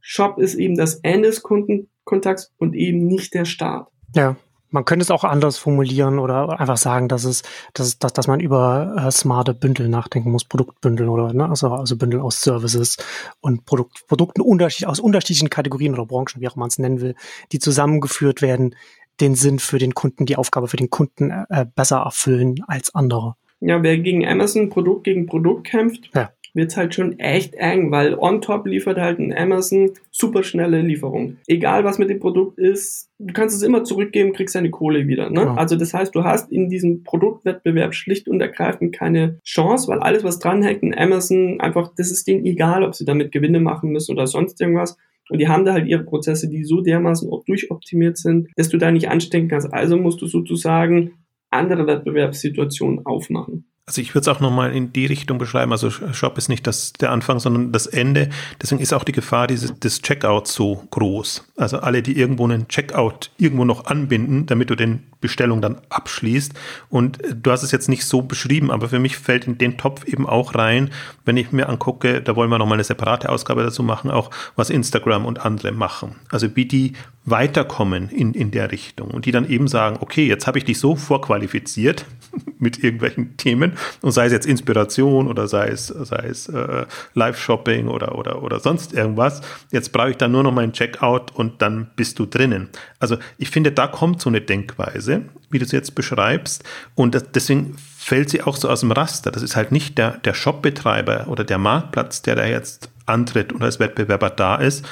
Shop 0.00 0.38
ist 0.38 0.56
eben 0.56 0.76
das 0.76 0.96
Ende 1.02 1.28
des 1.28 1.42
Kundenkontakts 1.42 2.52
und 2.58 2.74
eben 2.74 3.06
nicht 3.06 3.34
der 3.34 3.44
Start. 3.44 3.88
Ja, 4.14 4.36
man 4.70 4.84
könnte 4.84 5.02
es 5.02 5.10
auch 5.10 5.24
anders 5.24 5.58
formulieren 5.58 6.18
oder 6.18 6.60
einfach 6.60 6.76
sagen, 6.76 7.08
dass 7.08 7.24
es, 7.24 7.42
dass, 7.74 7.98
dass, 7.98 8.12
dass 8.12 8.26
man 8.26 8.40
über 8.40 8.94
äh, 8.98 9.10
smarte 9.10 9.54
Bündel 9.54 9.88
nachdenken 9.88 10.30
muss, 10.30 10.44
Produktbündel 10.44 11.08
oder 11.08 11.32
ne? 11.32 11.48
also, 11.48 11.68
also 11.68 11.96
Bündel 11.96 12.20
aus 12.20 12.40
Services 12.40 12.96
und 13.40 13.64
Produkt, 13.64 14.06
Produkten 14.08 14.40
unterschied, 14.40 14.86
aus 14.86 15.00
unterschiedlichen 15.00 15.50
Kategorien 15.50 15.94
oder 15.94 16.06
Branchen, 16.06 16.40
wie 16.40 16.48
auch 16.48 16.56
man 16.56 16.68
es 16.68 16.78
nennen 16.78 17.00
will, 17.00 17.14
die 17.52 17.58
zusammengeführt 17.58 18.42
werden, 18.42 18.74
den 19.20 19.34
Sinn 19.34 19.58
für 19.58 19.78
den 19.78 19.94
Kunden, 19.94 20.26
die 20.26 20.36
Aufgabe 20.36 20.68
für 20.68 20.76
den 20.76 20.90
Kunden 20.90 21.30
äh, 21.30 21.66
besser 21.74 21.98
erfüllen 21.98 22.56
als 22.66 22.94
andere. 22.94 23.36
Ja, 23.60 23.82
wer 23.82 23.96
gegen 23.98 24.26
Amazon 24.26 24.68
Produkt 24.68 25.04
gegen 25.04 25.26
Produkt 25.26 25.68
kämpft, 25.68 26.10
ja 26.14 26.30
wird 26.56 26.70
es 26.70 26.76
halt 26.76 26.94
schon 26.94 27.18
echt 27.18 27.54
eng, 27.54 27.90
weil 27.90 28.14
on 28.14 28.40
top 28.40 28.66
liefert 28.66 28.98
halt 28.98 29.18
ein 29.18 29.36
Amazon 29.36 29.90
super 30.10 30.42
schnelle 30.42 30.80
Lieferung. 30.80 31.36
Egal 31.46 31.84
was 31.84 31.98
mit 31.98 32.10
dem 32.10 32.18
Produkt 32.18 32.58
ist, 32.58 33.10
du 33.18 33.32
kannst 33.32 33.54
es 33.54 33.62
immer 33.62 33.84
zurückgeben, 33.84 34.32
kriegst 34.32 34.54
deine 34.54 34.70
Kohle 34.70 35.06
wieder. 35.06 35.30
Ne? 35.30 35.42
Ja. 35.42 35.54
Also 35.54 35.76
das 35.76 35.94
heißt, 35.94 36.14
du 36.14 36.24
hast 36.24 36.50
in 36.50 36.68
diesem 36.68 37.04
Produktwettbewerb 37.04 37.94
schlicht 37.94 38.28
und 38.28 38.40
ergreifend 38.40 38.94
keine 38.94 39.38
Chance, 39.44 39.88
weil 39.88 40.00
alles, 40.00 40.24
was 40.24 40.38
dranhängt, 40.38 40.82
in 40.82 40.96
Amazon 40.96 41.60
einfach, 41.60 41.92
das 41.96 42.10
ist 42.10 42.26
denen 42.26 42.44
egal, 42.44 42.82
ob 42.82 42.94
sie 42.94 43.04
damit 43.04 43.30
Gewinne 43.30 43.60
machen 43.60 43.90
müssen 43.90 44.12
oder 44.12 44.26
sonst 44.26 44.60
irgendwas. 44.60 44.96
Und 45.28 45.38
die 45.38 45.48
haben 45.48 45.64
da 45.64 45.72
halt 45.72 45.86
ihre 45.86 46.04
Prozesse, 46.04 46.48
die 46.48 46.64
so 46.64 46.80
dermaßen 46.80 47.28
durchoptimiert 47.46 48.16
sind, 48.16 48.48
dass 48.56 48.68
du 48.68 48.78
da 48.78 48.90
nicht 48.90 49.08
anstecken 49.08 49.48
kannst. 49.48 49.72
Also 49.72 49.96
musst 49.96 50.22
du 50.22 50.26
sozusagen 50.26 51.12
andere 51.50 51.86
Wettbewerbssituationen 51.86 53.04
aufmachen. 53.04 53.66
Also 53.88 54.00
ich 54.00 54.16
würde 54.16 54.28
es 54.28 54.36
auch 54.36 54.40
nochmal 54.40 54.74
in 54.74 54.92
die 54.92 55.06
Richtung 55.06 55.38
beschreiben. 55.38 55.70
Also 55.70 55.90
Shop 55.90 56.36
ist 56.38 56.48
nicht 56.48 56.66
das, 56.66 56.92
der 56.94 57.12
Anfang, 57.12 57.38
sondern 57.38 57.70
das 57.70 57.86
Ende. 57.86 58.30
Deswegen 58.60 58.80
ist 58.80 58.92
auch 58.92 59.04
die 59.04 59.12
Gefahr 59.12 59.46
dieses, 59.46 59.78
des 59.78 60.02
Checkouts 60.02 60.54
so 60.54 60.82
groß. 60.90 61.44
Also 61.56 61.78
alle, 61.78 62.02
die 62.02 62.18
irgendwo 62.18 62.42
einen 62.42 62.66
Checkout 62.66 63.30
irgendwo 63.38 63.64
noch 63.64 63.84
anbinden, 63.84 64.46
damit 64.46 64.70
du 64.70 64.74
den 64.74 65.04
Bestellung 65.20 65.60
dann 65.60 65.80
abschließt. 65.88 66.54
Und 66.88 67.22
äh, 67.22 67.36
du 67.36 67.52
hast 67.52 67.62
es 67.62 67.70
jetzt 67.70 67.88
nicht 67.88 68.06
so 68.06 68.22
beschrieben, 68.22 68.72
aber 68.72 68.88
für 68.88 68.98
mich 68.98 69.18
fällt 69.18 69.46
in 69.46 69.56
den 69.56 69.78
Topf 69.78 70.04
eben 70.04 70.26
auch 70.26 70.56
rein, 70.56 70.90
wenn 71.24 71.36
ich 71.36 71.52
mir 71.52 71.68
angucke, 71.68 72.20
da 72.22 72.34
wollen 72.34 72.50
wir 72.50 72.58
nochmal 72.58 72.76
eine 72.76 72.84
separate 72.84 73.28
Ausgabe 73.28 73.62
dazu 73.62 73.84
machen, 73.84 74.10
auch 74.10 74.32
was 74.56 74.68
Instagram 74.68 75.24
und 75.24 75.44
andere 75.44 75.70
machen. 75.70 76.16
Also 76.32 76.56
wie 76.56 76.66
die 76.66 76.94
weiterkommen 77.26 78.08
in, 78.08 78.32
in 78.34 78.52
der 78.52 78.70
Richtung 78.70 79.10
und 79.10 79.26
die 79.26 79.32
dann 79.32 79.50
eben 79.50 79.66
sagen, 79.66 79.98
okay, 80.00 80.26
jetzt 80.26 80.46
habe 80.46 80.58
ich 80.58 80.64
dich 80.64 80.78
so 80.78 80.94
vorqualifiziert 80.94 82.06
mit 82.58 82.82
irgendwelchen 82.82 83.36
Themen 83.36 83.72
und 84.00 84.12
sei 84.12 84.26
es 84.26 84.32
jetzt 84.32 84.46
Inspiration 84.46 85.26
oder 85.26 85.48
sei 85.48 85.68
es, 85.68 85.88
sei 85.88 86.28
es 86.28 86.48
äh, 86.48 86.86
Live-Shopping 87.14 87.88
oder, 87.88 88.16
oder, 88.16 88.42
oder 88.44 88.60
sonst 88.60 88.92
irgendwas, 88.92 89.42
jetzt 89.72 89.90
brauche 89.92 90.10
ich 90.10 90.16
dann 90.16 90.30
nur 90.30 90.44
noch 90.44 90.52
meinen 90.52 90.72
Checkout 90.72 91.34
und 91.34 91.60
dann 91.60 91.90
bist 91.96 92.20
du 92.20 92.26
drinnen. 92.26 92.68
Also 93.00 93.16
ich 93.38 93.50
finde, 93.50 93.72
da 93.72 93.88
kommt 93.88 94.20
so 94.20 94.30
eine 94.30 94.40
Denkweise, 94.40 95.22
wie 95.50 95.58
du 95.58 95.64
es 95.64 95.72
jetzt 95.72 95.96
beschreibst 95.96 96.62
und 96.94 97.16
das, 97.16 97.32
deswegen 97.32 97.76
fällt 97.98 98.30
sie 98.30 98.42
auch 98.42 98.56
so 98.56 98.68
aus 98.68 98.80
dem 98.80 98.92
Raster. 98.92 99.32
Das 99.32 99.42
ist 99.42 99.56
halt 99.56 99.72
nicht 99.72 99.98
der, 99.98 100.18
der 100.18 100.32
Shopbetreiber 100.32 101.26
oder 101.26 101.42
der 101.42 101.58
Marktplatz, 101.58 102.22
der 102.22 102.36
da 102.36 102.46
jetzt 102.46 102.88
antritt 103.04 103.52
und 103.52 103.62
als 103.62 103.80
Wettbewerber 103.80 104.30
da 104.30 104.56
ist, 104.56 104.86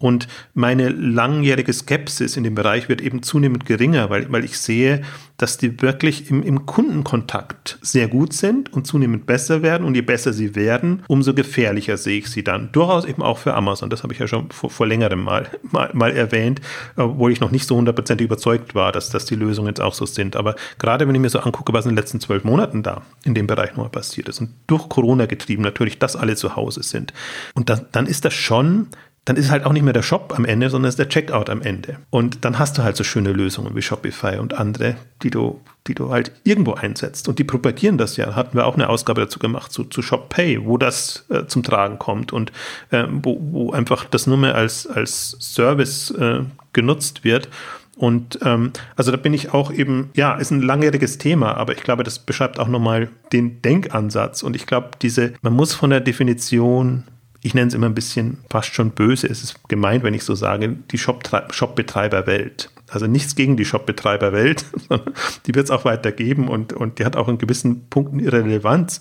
und 0.00 0.28
meine 0.54 0.88
langjährige 0.88 1.74
Skepsis 1.74 2.38
in 2.38 2.42
dem 2.42 2.54
Bereich 2.54 2.88
wird 2.88 3.02
eben 3.02 3.22
zunehmend 3.22 3.66
geringer, 3.66 4.08
weil, 4.08 4.32
weil 4.32 4.44
ich 4.46 4.58
sehe, 4.58 5.02
dass 5.36 5.58
die 5.58 5.82
wirklich 5.82 6.30
im, 6.30 6.42
im 6.42 6.64
Kundenkontakt 6.64 7.78
sehr 7.82 8.08
gut 8.08 8.32
sind 8.32 8.72
und 8.72 8.86
zunehmend 8.86 9.26
besser 9.26 9.60
werden. 9.62 9.86
Und 9.86 9.94
je 9.94 10.00
besser 10.00 10.32
sie 10.32 10.54
werden, 10.54 11.02
umso 11.06 11.34
gefährlicher 11.34 11.98
sehe 11.98 12.18
ich 12.18 12.28
sie 12.28 12.42
dann. 12.42 12.72
Durchaus 12.72 13.04
eben 13.04 13.22
auch 13.22 13.36
für 13.36 13.52
Amazon. 13.52 13.90
Das 13.90 14.02
habe 14.02 14.14
ich 14.14 14.18
ja 14.18 14.26
schon 14.26 14.50
vor, 14.50 14.70
vor 14.70 14.86
längerem 14.86 15.22
mal, 15.22 15.48
mal, 15.70 15.90
mal 15.92 16.12
erwähnt, 16.12 16.62
obwohl 16.96 17.30
ich 17.30 17.40
noch 17.40 17.50
nicht 17.50 17.66
so 17.66 17.76
hundertprozentig 17.76 18.24
überzeugt 18.24 18.74
war, 18.74 18.92
dass, 18.92 19.10
dass 19.10 19.26
die 19.26 19.36
Lösungen 19.36 19.68
jetzt 19.68 19.82
auch 19.82 19.94
so 19.94 20.06
sind. 20.06 20.34
Aber 20.34 20.56
gerade 20.78 21.06
wenn 21.06 21.14
ich 21.14 21.20
mir 21.20 21.28
so 21.28 21.40
angucke, 21.40 21.74
was 21.74 21.84
in 21.84 21.90
den 21.90 21.96
letzten 21.96 22.20
zwölf 22.20 22.42
Monaten 22.44 22.82
da 22.82 23.02
in 23.24 23.34
dem 23.34 23.46
Bereich 23.46 23.70
nochmal 23.72 23.90
passiert 23.90 24.30
ist 24.30 24.40
und 24.40 24.54
durch 24.66 24.88
Corona 24.88 25.26
getrieben 25.26 25.62
natürlich, 25.62 25.98
dass 25.98 26.16
alle 26.16 26.36
zu 26.36 26.56
Hause 26.56 26.82
sind. 26.82 27.12
Und 27.54 27.68
dann, 27.68 27.84
dann 27.92 28.06
ist 28.06 28.24
das 28.24 28.32
schon 28.32 28.88
dann 29.26 29.36
ist 29.36 29.50
halt 29.50 29.66
auch 29.66 29.72
nicht 29.72 29.82
mehr 29.82 29.92
der 29.92 30.02
Shop 30.02 30.32
am 30.36 30.44
Ende, 30.44 30.70
sondern 30.70 30.88
ist 30.88 30.98
der 30.98 31.08
Checkout 31.08 31.50
am 31.50 31.60
Ende. 31.60 31.98
Und 32.08 32.44
dann 32.44 32.58
hast 32.58 32.78
du 32.78 32.82
halt 32.82 32.96
so 32.96 33.04
schöne 33.04 33.32
Lösungen 33.32 33.76
wie 33.76 33.82
Shopify 33.82 34.38
und 34.38 34.54
andere, 34.54 34.96
die 35.22 35.30
du, 35.30 35.60
die 35.86 35.94
du 35.94 36.10
halt 36.10 36.32
irgendwo 36.42 36.72
einsetzt. 36.72 37.28
Und 37.28 37.38
die 37.38 37.44
propagieren 37.44 37.98
das 37.98 38.16
ja. 38.16 38.34
Hatten 38.34 38.56
wir 38.56 38.66
auch 38.66 38.74
eine 38.74 38.88
Ausgabe 38.88 39.20
dazu 39.20 39.38
gemacht, 39.38 39.72
zu, 39.72 39.84
zu 39.84 40.00
ShopPay, 40.00 40.64
wo 40.64 40.78
das 40.78 41.26
äh, 41.28 41.46
zum 41.46 41.62
Tragen 41.62 41.98
kommt 41.98 42.32
und 42.32 42.50
äh, 42.90 43.04
wo, 43.10 43.38
wo 43.40 43.72
einfach 43.72 44.04
das 44.06 44.26
nur 44.26 44.38
mehr 44.38 44.54
als, 44.54 44.86
als 44.86 45.36
Service 45.38 46.10
äh, 46.12 46.40
genutzt 46.72 47.22
wird. 47.22 47.48
Und 47.96 48.38
ähm, 48.42 48.72
also 48.96 49.10
da 49.10 49.18
bin 49.18 49.34
ich 49.34 49.52
auch 49.52 49.70
eben, 49.70 50.08
ja, 50.14 50.34
ist 50.36 50.50
ein 50.50 50.62
langjähriges 50.62 51.18
Thema, 51.18 51.58
aber 51.58 51.74
ich 51.74 51.82
glaube, 51.82 52.02
das 52.02 52.18
beschreibt 52.18 52.58
auch 52.58 52.68
nochmal 52.68 53.10
den 53.34 53.60
Denkansatz. 53.60 54.42
Und 54.42 54.56
ich 54.56 54.66
glaube, 54.66 54.92
diese, 55.02 55.34
man 55.42 55.52
muss 55.52 55.74
von 55.74 55.90
der 55.90 56.00
Definition 56.00 57.04
ich 57.42 57.54
nenne 57.54 57.68
es 57.68 57.74
immer 57.74 57.86
ein 57.86 57.94
bisschen 57.94 58.38
fast 58.50 58.74
schon 58.74 58.90
böse, 58.90 59.26
es 59.26 59.42
ist 59.42 59.68
gemeint, 59.68 60.04
wenn 60.04 60.14
ich 60.14 60.24
so 60.24 60.34
sage, 60.34 60.76
die 60.90 60.98
Shop-Betreiber-Welt. 60.98 62.70
Also 62.88 63.06
nichts 63.06 63.36
gegen 63.36 63.56
die 63.56 63.64
Shop-Betreiber-Welt, 63.64 64.66
die 65.46 65.54
wird 65.54 65.64
es 65.64 65.70
auch 65.70 65.84
weiter 65.84 66.12
geben 66.12 66.48
und, 66.48 66.72
und 66.72 66.98
die 66.98 67.04
hat 67.04 67.16
auch 67.16 67.28
in 67.28 67.38
gewissen 67.38 67.88
Punkten 67.88 68.18
ihre 68.18 68.44
Relevanz. 68.44 69.00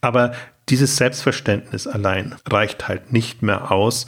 Aber 0.00 0.32
dieses 0.68 0.96
Selbstverständnis 0.96 1.86
allein 1.86 2.34
reicht 2.48 2.88
halt 2.88 3.12
nicht 3.12 3.42
mehr 3.42 3.70
aus. 3.70 4.06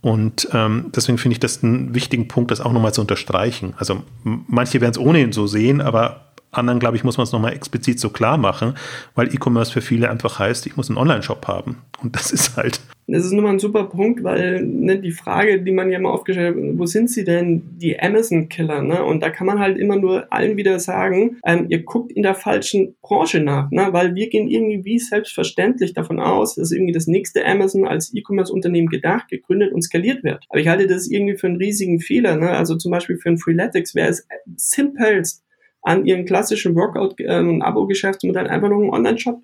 Und 0.00 0.48
ähm, 0.52 0.90
deswegen 0.94 1.18
finde 1.18 1.34
ich 1.34 1.40
das 1.40 1.62
einen 1.62 1.94
wichtigen 1.94 2.26
Punkt, 2.26 2.50
das 2.50 2.60
auch 2.60 2.72
nochmal 2.72 2.92
zu 2.92 3.00
unterstreichen. 3.00 3.74
Also 3.76 4.02
manche 4.24 4.80
werden 4.80 4.92
es 4.92 4.98
ohnehin 4.98 5.32
so 5.32 5.46
sehen, 5.46 5.80
aber 5.80 6.32
anderen, 6.50 6.80
glaube 6.80 6.96
ich, 6.96 7.04
muss 7.04 7.16
man 7.16 7.24
es 7.24 7.32
nochmal 7.32 7.52
explizit 7.54 7.98
so 7.98 8.10
klar 8.10 8.36
machen, 8.36 8.74
weil 9.14 9.32
E-Commerce 9.32 9.72
für 9.72 9.80
viele 9.80 10.10
einfach 10.10 10.38
heißt, 10.38 10.66
ich 10.66 10.76
muss 10.76 10.88
einen 10.88 10.98
Online-Shop 10.98 11.46
haben. 11.46 11.78
Und 12.02 12.16
das 12.16 12.30
ist 12.30 12.56
halt. 12.56 12.80
Das 13.06 13.24
ist 13.24 13.32
nochmal 13.32 13.52
ein 13.52 13.58
super 13.58 13.84
Punkt, 13.84 14.22
weil 14.22 14.62
ne, 14.62 14.98
die 14.98 15.10
Frage, 15.10 15.60
die 15.62 15.72
man 15.72 15.90
ja 15.90 15.98
mal 15.98 16.10
aufgestellt 16.10 16.56
hat, 16.56 16.78
wo 16.78 16.86
sind 16.86 17.10
sie 17.10 17.24
denn, 17.24 17.62
die 17.78 17.98
Amazon-Killer? 17.98 18.82
Ne? 18.82 19.04
Und 19.04 19.22
da 19.22 19.30
kann 19.30 19.46
man 19.46 19.58
halt 19.58 19.76
immer 19.76 19.96
nur 19.96 20.32
allen 20.32 20.56
wieder 20.56 20.78
sagen, 20.78 21.38
ähm, 21.44 21.66
ihr 21.68 21.82
guckt 21.82 22.12
in 22.12 22.22
der 22.22 22.34
falschen 22.34 22.94
Branche 23.02 23.40
nach, 23.40 23.70
ne? 23.70 23.88
weil 23.90 24.14
wir 24.14 24.28
gehen 24.28 24.48
irgendwie 24.48 24.84
wie 24.84 24.98
selbstverständlich 24.98 25.94
davon 25.94 26.20
aus, 26.20 26.54
dass 26.54 26.70
irgendwie 26.70 26.92
das 26.92 27.08
nächste 27.08 27.44
Amazon 27.44 27.86
als 27.86 28.14
E-Commerce-Unternehmen 28.14 28.88
gedacht, 28.88 29.28
gegründet 29.28 29.72
und 29.72 29.82
skaliert 29.82 30.22
wird. 30.22 30.44
Aber 30.48 30.60
ich 30.60 30.68
halte 30.68 30.86
das 30.86 31.08
irgendwie 31.08 31.36
für 31.36 31.48
einen 31.48 31.56
riesigen 31.56 32.00
Fehler. 32.00 32.36
Ne? 32.36 32.50
Also 32.50 32.76
zum 32.76 32.92
Beispiel 32.92 33.16
für 33.16 33.30
ein 33.30 33.38
Freeletics 33.38 33.94
wäre 33.94 34.10
es 34.10 34.26
simpelst, 34.56 35.42
an 35.82 36.06
ihren 36.06 36.24
klassischen 36.24 36.74
Workout- 36.76 37.16
ähm, 37.18 37.50
und 37.50 37.62
Abo-Geschäftsmodell 37.62 38.46
einfach 38.46 38.68
noch 38.68 38.78
einen 38.78 38.90
Online-Shop 38.90 39.42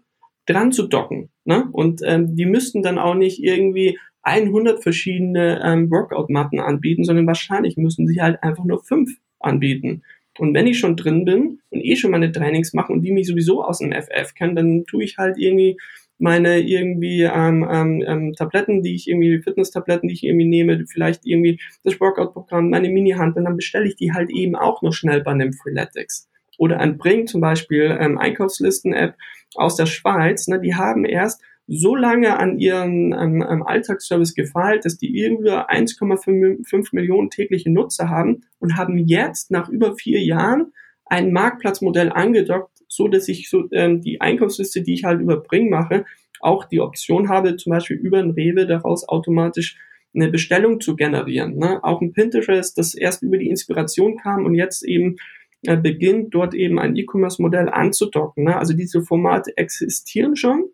dran 0.49 0.72
zu 0.72 0.86
docken. 0.88 1.30
Ne? 1.44 1.68
Und 1.72 2.01
ähm, 2.05 2.34
die 2.34 2.46
müssten 2.46 2.82
dann 2.82 2.99
auch 2.99 3.14
nicht 3.14 3.42
irgendwie 3.42 3.99
100 4.22 4.82
verschiedene 4.82 5.61
ähm, 5.64 5.90
Workout-Matten 5.90 6.61
anbieten, 6.61 7.05
sondern 7.05 7.26
wahrscheinlich 7.26 7.76
müssen 7.76 8.07
sie 8.07 8.20
halt 8.20 8.42
einfach 8.42 8.64
nur 8.64 8.82
fünf 8.82 9.16
anbieten. 9.38 10.03
Und 10.38 10.55
wenn 10.55 10.66
ich 10.66 10.78
schon 10.78 10.96
drin 10.96 11.24
bin 11.24 11.61
und 11.70 11.84
eh 11.84 11.96
schon 11.96 12.11
meine 12.11 12.30
Trainings 12.30 12.72
mache 12.72 12.92
und 12.92 13.03
die 13.03 13.12
mich 13.12 13.26
sowieso 13.26 13.62
aus 13.64 13.78
dem 13.78 13.92
FF 13.92 14.34
kennen, 14.34 14.57
dann 14.57 14.84
tue 14.84 15.05
ich 15.05 15.18
halt 15.18 15.36
irgendwie 15.36 15.76
meine 16.18 16.61
irgendwie 16.61 17.22
ähm, 17.22 17.66
ähm, 17.70 18.05
ähm, 18.07 18.32
Tabletten, 18.34 18.82
die 18.82 18.94
ich 18.94 19.09
irgendwie, 19.09 19.40
Fitness-Tabletten, 19.40 20.09
die 20.09 20.14
ich 20.14 20.24
irgendwie 20.24 20.46
nehme, 20.46 20.84
vielleicht 20.86 21.24
irgendwie 21.24 21.61
das 21.84 22.01
Workout-Programm, 22.01 22.70
meine 22.70 22.88
Mini-Handel, 22.88 23.44
dann 23.44 23.57
bestelle 23.57 23.86
ich 23.86 23.96
die 23.96 24.12
halt 24.12 24.30
eben 24.30 24.57
auch 24.57 24.82
noch 24.82 24.92
schnell 24.92 25.22
bei 25.22 25.30
einem 25.30 25.53
Freeletics. 25.53 26.28
Oder 26.59 26.80
ein 26.80 26.98
Bring 26.98 27.26
zum 27.26 27.40
Beispiel, 27.40 27.96
ähm, 27.98 28.18
Einkaufslisten-App 28.18 29.14
aus 29.54 29.76
der 29.76 29.86
Schweiz, 29.86 30.46
ne, 30.48 30.61
die 30.61 30.74
haben 30.74 31.06
erst 31.06 31.42
so 31.66 31.94
lange 31.94 32.38
an 32.38 32.59
ihren 32.59 33.12
ähm, 33.12 33.44
ähm 33.48 33.62
Alltagsservice 33.62 34.34
gefeilt, 34.34 34.84
dass 34.84 34.98
die 34.98 35.18
irgendwie 35.18 35.50
1,5 35.50 36.88
Millionen 36.92 37.30
tägliche 37.30 37.70
Nutzer 37.70 38.09
haben 38.09 38.42
und 38.59 38.76
haben 38.76 38.98
jetzt 38.98 39.50
nach 39.50 39.68
über 39.68 39.94
vier 39.94 40.22
Jahren 40.22 40.72
ein 41.06 41.32
Marktplatzmodell 41.32 42.11
angedockt, 42.11 42.78
so 42.88 43.09
dass 43.09 43.28
ich 43.28 43.48
so 43.48 43.64
ähm, 43.72 44.00
die 44.00 44.20
Einkaufsliste, 44.20 44.82
die 44.82 44.94
ich 44.94 45.04
halt 45.04 45.20
überbringen 45.20 45.70
mache, 45.70 46.04
auch 46.40 46.64
die 46.64 46.80
Option 46.80 47.28
habe, 47.28 47.56
zum 47.56 47.70
Beispiel 47.70 47.96
über 47.96 48.18
ein 48.18 48.30
Rewe 48.30 48.66
daraus 48.66 49.09
automatisch 49.09 49.76
eine 50.14 50.28
Bestellung 50.28 50.80
zu 50.80 50.96
generieren. 50.96 51.56
Ne? 51.56 51.82
Auch 51.82 52.00
ein 52.00 52.12
Pinterest, 52.12 52.76
das 52.78 52.94
erst 52.94 53.22
über 53.22 53.36
die 53.38 53.48
Inspiration 53.48 54.16
kam 54.16 54.44
und 54.44 54.54
jetzt 54.54 54.84
eben 54.84 55.16
äh, 55.62 55.76
beginnt, 55.76 56.34
dort 56.34 56.54
eben 56.54 56.78
ein 56.78 56.96
E-Commerce-Modell 56.96 57.68
anzudocken. 57.68 58.44
Ne? 58.44 58.56
Also 58.56 58.74
diese 58.74 59.02
Formate 59.02 59.56
existieren 59.56 60.36
schon 60.36 60.64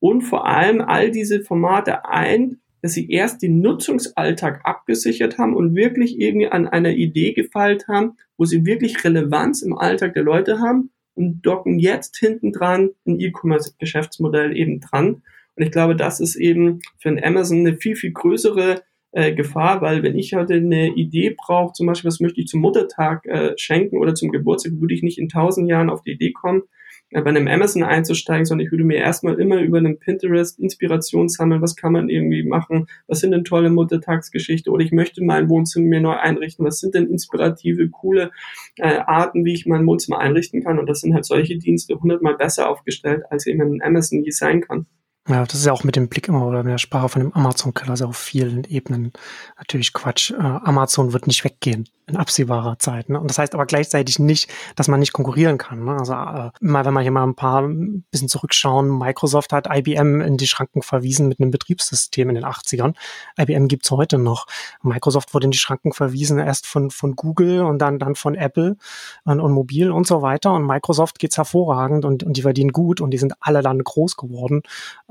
und 0.00 0.22
vor 0.22 0.46
allem 0.46 0.80
all 0.80 1.10
diese 1.10 1.42
Formate 1.42 2.06
ein, 2.06 2.60
dass 2.80 2.94
sie 2.94 3.08
erst 3.10 3.42
den 3.42 3.60
Nutzungsalltag 3.60 4.62
abgesichert 4.64 5.38
haben 5.38 5.54
und 5.54 5.76
wirklich 5.76 6.18
irgendwie 6.18 6.48
an 6.48 6.66
einer 6.66 6.90
Idee 6.90 7.32
gefeilt 7.32 7.86
haben, 7.88 8.16
wo 8.36 8.44
sie 8.44 8.66
wirklich 8.66 9.04
Relevanz 9.04 9.62
im 9.62 9.78
Alltag 9.78 10.14
der 10.14 10.24
Leute 10.24 10.58
haben 10.58 10.90
und 11.14 11.42
docken 11.42 11.78
jetzt 11.78 12.16
hinten 12.16 12.52
dran 12.52 12.90
ein 13.06 13.20
E-Commerce-Geschäftsmodell 13.20 14.56
eben 14.56 14.80
dran. 14.80 15.22
Und 15.54 15.62
ich 15.62 15.70
glaube, 15.70 15.94
das 15.94 16.18
ist 16.18 16.36
eben 16.36 16.80
für 16.98 17.10
ein 17.10 17.22
Amazon 17.22 17.60
eine 17.60 17.76
viel, 17.76 17.94
viel 17.94 18.12
größere 18.12 18.82
äh, 19.12 19.34
Gefahr, 19.34 19.80
weil 19.82 20.02
wenn 20.02 20.18
ich 20.18 20.34
heute 20.34 20.54
eine 20.54 20.88
Idee 20.94 21.34
brauche, 21.36 21.72
zum 21.74 21.86
Beispiel, 21.86 22.08
was 22.08 22.20
möchte 22.20 22.40
ich 22.40 22.48
zum 22.48 22.60
Muttertag 22.60 23.26
äh, 23.26 23.52
schenken 23.56 23.98
oder 23.98 24.14
zum 24.14 24.30
Geburtstag, 24.30 24.72
würde 24.80 24.94
ich 24.94 25.02
nicht 25.02 25.18
in 25.18 25.28
tausend 25.28 25.68
Jahren 25.68 25.90
auf 25.90 26.02
die 26.02 26.12
Idee 26.12 26.32
kommen, 26.32 26.62
äh, 27.10 27.20
bei 27.20 27.28
einem 27.28 27.46
Amazon 27.46 27.82
einzusteigen, 27.82 28.46
sondern 28.46 28.66
ich 28.66 28.72
würde 28.72 28.84
mir 28.84 28.96
erstmal 28.96 29.38
immer 29.38 29.60
über 29.60 29.78
einen 29.78 29.98
Pinterest 29.98 30.58
Inspiration 30.58 31.28
sammeln, 31.28 31.60
was 31.60 31.76
kann 31.76 31.92
man 31.92 32.08
irgendwie 32.08 32.42
machen, 32.42 32.86
was 33.06 33.20
sind 33.20 33.32
denn 33.32 33.44
tolle 33.44 33.68
Muttertagsgeschichte 33.68 34.70
oder 34.70 34.82
ich 34.82 34.92
möchte 34.92 35.22
mein 35.22 35.50
Wohnzimmer 35.50 35.88
mir 35.88 36.00
neu 36.00 36.14
einrichten, 36.14 36.64
was 36.64 36.78
sind 36.78 36.94
denn 36.94 37.10
inspirative, 37.10 37.90
coole 37.90 38.30
äh, 38.78 38.96
Arten, 38.96 39.44
wie 39.44 39.52
ich 39.52 39.66
mein 39.66 39.86
Wohnzimmer 39.86 40.20
einrichten 40.20 40.64
kann 40.64 40.78
und 40.78 40.88
das 40.88 41.02
sind 41.02 41.12
halt 41.12 41.26
solche 41.26 41.58
Dienste 41.58 42.00
hundertmal 42.00 42.36
besser 42.36 42.70
aufgestellt, 42.70 43.24
als 43.28 43.46
eben 43.46 43.60
ein 43.60 43.82
Amazon 43.82 44.22
je 44.24 44.30
sein 44.30 44.62
kann. 44.62 44.86
Ja, 45.28 45.44
das 45.44 45.54
ist 45.54 45.66
ja 45.66 45.72
auch 45.72 45.84
mit 45.84 45.94
dem 45.94 46.08
Blick 46.08 46.26
immer 46.26 46.44
oder 46.44 46.64
mit 46.64 46.72
der 46.72 46.78
Sprache 46.78 47.08
von 47.08 47.22
dem 47.22 47.32
Amazon-Killer 47.32 47.96
sehr 47.96 48.08
auf 48.08 48.16
vielen 48.16 48.64
Ebenen 48.64 49.12
natürlich 49.56 49.92
Quatsch. 49.92 50.32
Äh, 50.32 50.34
Amazon 50.34 51.12
wird 51.12 51.28
nicht 51.28 51.44
weggehen 51.44 51.88
in 52.08 52.16
absehbarer 52.16 52.80
Zeit. 52.80 53.08
Ne? 53.08 53.20
Und 53.20 53.30
das 53.30 53.38
heißt 53.38 53.54
aber 53.54 53.64
gleichzeitig 53.64 54.18
nicht, 54.18 54.50
dass 54.74 54.88
man 54.88 54.98
nicht 54.98 55.12
konkurrieren 55.12 55.58
kann. 55.58 55.84
Ne? 55.84 55.92
Also 55.92 56.14
äh, 56.14 56.50
mal, 56.60 56.84
wenn 56.84 56.94
wir 56.94 57.02
hier 57.02 57.12
mal 57.12 57.22
ein 57.22 57.36
paar 57.36 57.62
ein 57.62 58.04
bisschen 58.10 58.28
zurückschauen, 58.28 58.98
Microsoft 58.98 59.52
hat 59.52 59.68
IBM 59.70 60.20
in 60.20 60.36
die 60.38 60.48
Schranken 60.48 60.82
verwiesen 60.82 61.28
mit 61.28 61.38
einem 61.38 61.52
Betriebssystem 61.52 62.28
in 62.28 62.34
den 62.34 62.44
80ern. 62.44 62.94
IBM 63.40 63.68
gibt's 63.68 63.92
heute 63.92 64.18
noch. 64.18 64.46
Microsoft 64.82 65.32
wurde 65.34 65.44
in 65.44 65.50
die 65.52 65.58
Schranken 65.58 65.92
verwiesen, 65.92 66.38
erst 66.38 66.66
von, 66.66 66.90
von 66.90 67.14
Google 67.14 67.62
und 67.62 67.78
dann, 67.78 68.00
dann 68.00 68.16
von 68.16 68.34
Apple 68.34 68.76
und, 69.22 69.38
und 69.38 69.52
Mobil 69.52 69.92
und 69.92 70.06
so 70.06 70.20
weiter. 70.20 70.52
Und 70.52 70.66
Microsoft 70.66 71.20
geht's 71.20 71.36
hervorragend 71.36 72.04
und, 72.04 72.24
und 72.24 72.36
die 72.36 72.42
verdienen 72.42 72.72
gut 72.72 73.00
und 73.00 73.12
die 73.12 73.18
sind 73.18 73.34
alle 73.38 73.62
dann 73.62 73.78
groß 73.78 74.16
geworden 74.16 74.62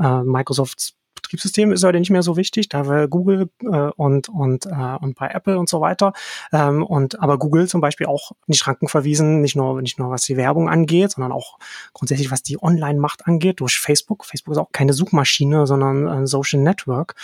äh, 0.02 0.24
Microsofts 0.24 0.96
Betriebssystem 1.22 1.72
ist 1.72 1.84
heute 1.84 2.00
nicht 2.00 2.10
mehr 2.10 2.24
so 2.24 2.36
wichtig, 2.36 2.70
da 2.70 2.88
war 2.88 3.08
Google 3.08 3.50
äh, 3.62 3.92
und 3.96 4.28
und 4.30 4.66
äh, 4.66 4.98
und 5.00 5.16
bei 5.16 5.28
Apple 5.28 5.60
und 5.60 5.70
so 5.70 5.80
weiter. 5.82 6.14
Ähm, 6.52 6.84
und 6.84 7.20
aber 7.22 7.38
Google 7.38 7.68
zum 7.68 7.80
Beispiel 7.80 8.08
auch 8.08 8.32
in 8.48 8.54
die 8.54 8.58
Schranken 8.58 8.88
verwiesen, 8.88 9.42
nicht 9.42 9.56
nur 9.56 9.82
nicht 9.82 10.00
nur 10.00 10.10
was 10.10 10.24
die 10.24 10.38
Werbung 10.38 10.70
angeht, 10.70 11.12
sondern 11.12 11.32
auch 11.32 11.58
grundsätzlich 11.94 12.32
was 12.32 12.44
die 12.44 12.62
Online-Macht 12.62 13.28
angeht 13.28 13.60
durch 13.60 13.80
Facebook. 13.80 14.26
Facebook 14.26 14.54
ist 14.54 14.58
auch 14.58 14.72
keine 14.72 14.94
Suchmaschine, 14.94 15.68
sondern 15.68 16.08
ein 16.08 16.28
Social 16.28 16.60
Network. 16.60 17.16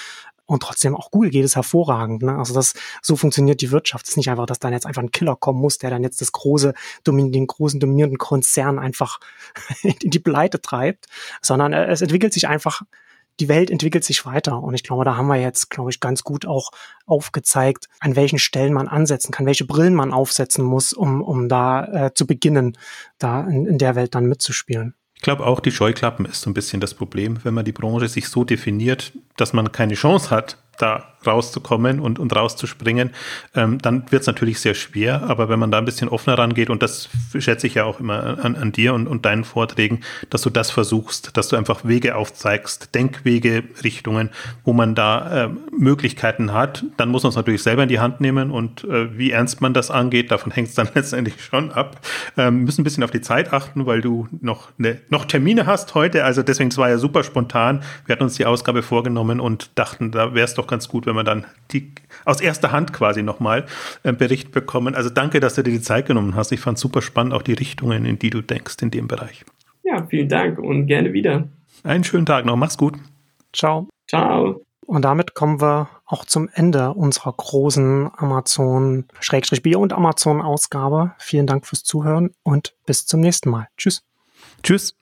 Und 0.47 0.63
trotzdem 0.63 0.95
auch 0.95 1.11
Google 1.11 1.29
geht 1.29 1.45
es 1.45 1.55
hervorragend. 1.55 2.23
Ne? 2.23 2.35
Also 2.35 2.53
das 2.53 2.73
so 3.01 3.15
funktioniert 3.15 3.61
die 3.61 3.71
Wirtschaft. 3.71 4.05
Es 4.05 4.11
ist 4.11 4.17
nicht 4.17 4.29
einfach, 4.29 4.45
dass 4.45 4.59
dann 4.59 4.73
jetzt 4.73 4.85
einfach 4.85 5.03
ein 5.03 5.11
Killer 5.11 5.35
kommen 5.35 5.59
muss, 5.59 5.77
der 5.77 5.89
dann 5.89 6.03
jetzt 6.03 6.21
das 6.21 6.31
große, 6.31 6.73
den 7.05 7.47
großen 7.47 7.79
dominierenden 7.79 8.17
Konzern 8.17 8.79
einfach 8.79 9.19
in 9.83 10.09
die 10.09 10.19
Pleite 10.19 10.61
treibt, 10.61 11.05
sondern 11.41 11.73
äh, 11.73 11.85
es 11.87 12.01
entwickelt 12.01 12.33
sich 12.33 12.47
einfach 12.47 12.81
die 13.39 13.49
Welt 13.49 13.69
entwickelt 13.69 14.03
sich 14.03 14.25
weiter. 14.25 14.61
Und 14.63 14.73
ich 14.73 14.83
glaube, 14.83 15.05
da 15.05 15.15
haben 15.15 15.27
wir 15.27 15.35
jetzt, 15.35 15.69
glaube 15.69 15.91
ich, 15.91 15.99
ganz 15.99 16.23
gut 16.23 16.45
auch 16.47 16.71
aufgezeigt, 17.05 17.87
an 17.99 18.15
welchen 18.15 18.39
Stellen 18.39 18.73
man 18.73 18.87
ansetzen 18.87 19.31
kann, 19.31 19.45
welche 19.45 19.65
Brillen 19.65 19.93
man 19.93 20.11
aufsetzen 20.11 20.65
muss, 20.65 20.93
um, 20.93 21.21
um 21.21 21.47
da 21.47 22.07
äh, 22.07 22.13
zu 22.13 22.25
beginnen, 22.25 22.77
da 23.19 23.41
in, 23.41 23.65
in 23.65 23.77
der 23.77 23.95
Welt 23.95 24.15
dann 24.15 24.25
mitzuspielen. 24.25 24.95
Ich 25.17 25.23
glaube 25.23 25.45
auch, 25.45 25.59
die 25.59 25.71
Scheuklappen 25.71 26.25
ist 26.25 26.41
so 26.41 26.49
ein 26.49 26.53
bisschen 26.53 26.79
das 26.79 26.93
Problem, 26.93 27.39
wenn 27.43 27.55
man 27.55 27.65
die 27.65 27.71
Branche 27.71 28.07
sich 28.07 28.29
so 28.29 28.43
definiert, 28.43 29.11
dass 29.35 29.51
man 29.51 29.71
keine 29.71 29.95
Chance 29.95 30.29
hat, 30.29 30.57
da 30.77 31.16
rauszukommen 31.25 31.99
und, 31.99 32.19
und 32.19 32.35
rauszuspringen, 32.35 33.11
ähm, 33.55 33.79
dann 33.79 34.11
wird 34.11 34.21
es 34.21 34.27
natürlich 34.27 34.59
sehr 34.59 34.73
schwer. 34.73 35.23
Aber 35.23 35.49
wenn 35.49 35.59
man 35.59 35.71
da 35.71 35.77
ein 35.77 35.85
bisschen 35.85 36.09
offener 36.09 36.37
rangeht, 36.37 36.69
und 36.69 36.83
das 36.83 37.09
schätze 37.37 37.67
ich 37.67 37.75
ja 37.75 37.85
auch 37.85 37.99
immer 37.99 38.43
an, 38.43 38.55
an 38.55 38.71
dir 38.71 38.93
und, 38.93 39.07
und 39.07 39.25
deinen 39.25 39.43
Vorträgen, 39.43 40.01
dass 40.29 40.41
du 40.41 40.49
das 40.49 40.71
versuchst, 40.71 41.35
dass 41.37 41.47
du 41.49 41.55
einfach 41.55 41.85
Wege 41.85 42.15
aufzeigst, 42.15 42.93
Denkwege, 42.95 43.63
Richtungen, 43.83 44.29
wo 44.63 44.73
man 44.73 44.95
da 44.95 45.45
äh, 45.45 45.49
Möglichkeiten 45.77 46.53
hat, 46.53 46.85
dann 46.97 47.09
muss 47.09 47.23
man 47.23 47.31
es 47.31 47.35
natürlich 47.35 47.63
selber 47.63 47.83
in 47.83 47.89
die 47.89 47.99
Hand 47.99 48.21
nehmen 48.21 48.51
und 48.51 48.83
äh, 48.83 49.17
wie 49.17 49.31
ernst 49.31 49.61
man 49.61 49.73
das 49.73 49.91
angeht, 49.91 50.31
davon 50.31 50.51
hängt 50.51 50.69
es 50.69 50.75
dann 50.75 50.89
letztendlich 50.95 51.43
schon 51.43 51.71
ab. 51.71 51.99
Ähm, 52.37 52.63
müssen 52.63 52.81
ein 52.81 52.83
bisschen 52.83 53.03
auf 53.03 53.11
die 53.11 53.21
Zeit 53.21 53.53
achten, 53.53 53.85
weil 53.85 54.01
du 54.01 54.27
noch, 54.41 54.69
ne, 54.77 54.99
noch 55.09 55.25
Termine 55.25 55.65
hast 55.65 55.95
heute. 55.95 56.23
Also 56.23 56.43
deswegen, 56.43 56.69
es 56.69 56.77
war 56.77 56.89
ja 56.89 56.97
super 56.97 57.23
spontan. 57.23 57.81
Wir 58.05 58.13
hatten 58.13 58.23
uns 58.23 58.35
die 58.35 58.45
Ausgabe 58.45 58.83
vorgenommen 58.83 59.39
und 59.39 59.71
dachten, 59.75 60.11
da 60.11 60.33
wäre 60.33 60.45
es 60.45 60.53
doch 60.53 60.67
ganz 60.67 60.87
gut, 60.87 61.06
wenn 61.07 61.15
wir 61.15 61.23
dann 61.23 61.45
die 61.71 61.93
aus 62.25 62.41
erster 62.41 62.71
Hand 62.71 62.93
quasi 62.93 63.23
nochmal 63.23 63.65
äh, 64.03 64.13
Bericht 64.13 64.51
bekommen. 64.51 64.93
Also 64.93 65.09
danke, 65.09 65.39
dass 65.39 65.55
du 65.55 65.63
dir 65.63 65.71
die 65.71 65.81
Zeit 65.81 66.05
genommen 66.05 66.35
hast. 66.35 66.51
Ich 66.51 66.59
fand 66.59 66.77
super 66.77 67.01
spannend 67.01 67.33
auch 67.33 67.41
die 67.41 67.53
Richtungen, 67.53 68.05
in 68.05 68.19
die 68.19 68.29
du 68.29 68.41
denkst 68.41 68.75
in 68.81 68.91
dem 68.91 69.07
Bereich. 69.07 69.43
Ja, 69.83 70.05
vielen 70.05 70.29
Dank 70.29 70.59
und 70.59 70.85
gerne 70.85 71.13
wieder. 71.13 71.47
Einen 71.83 72.03
schönen 72.03 72.25
Tag 72.25 72.45
noch. 72.45 72.55
Mach's 72.55 72.77
gut. 72.77 72.95
Ciao. 73.53 73.87
Ciao. 74.07 74.61
Und 74.85 75.01
damit 75.03 75.33
kommen 75.33 75.59
wir 75.59 75.89
auch 76.05 76.23
zum 76.23 76.49
Ende 76.53 76.93
unserer 76.93 77.33
großen 77.33 78.09
Amazon-Bio 78.15 79.79
und 79.79 79.93
Amazon-Ausgabe. 79.93 81.13
Vielen 81.17 81.45
Dank 81.45 81.65
fürs 81.67 81.83
Zuhören 81.83 82.31
und 82.43 82.73
bis 82.85 83.05
zum 83.05 83.19
nächsten 83.19 83.49
Mal. 83.49 83.67
Tschüss. 83.77 84.03
Tschüss. 84.63 84.97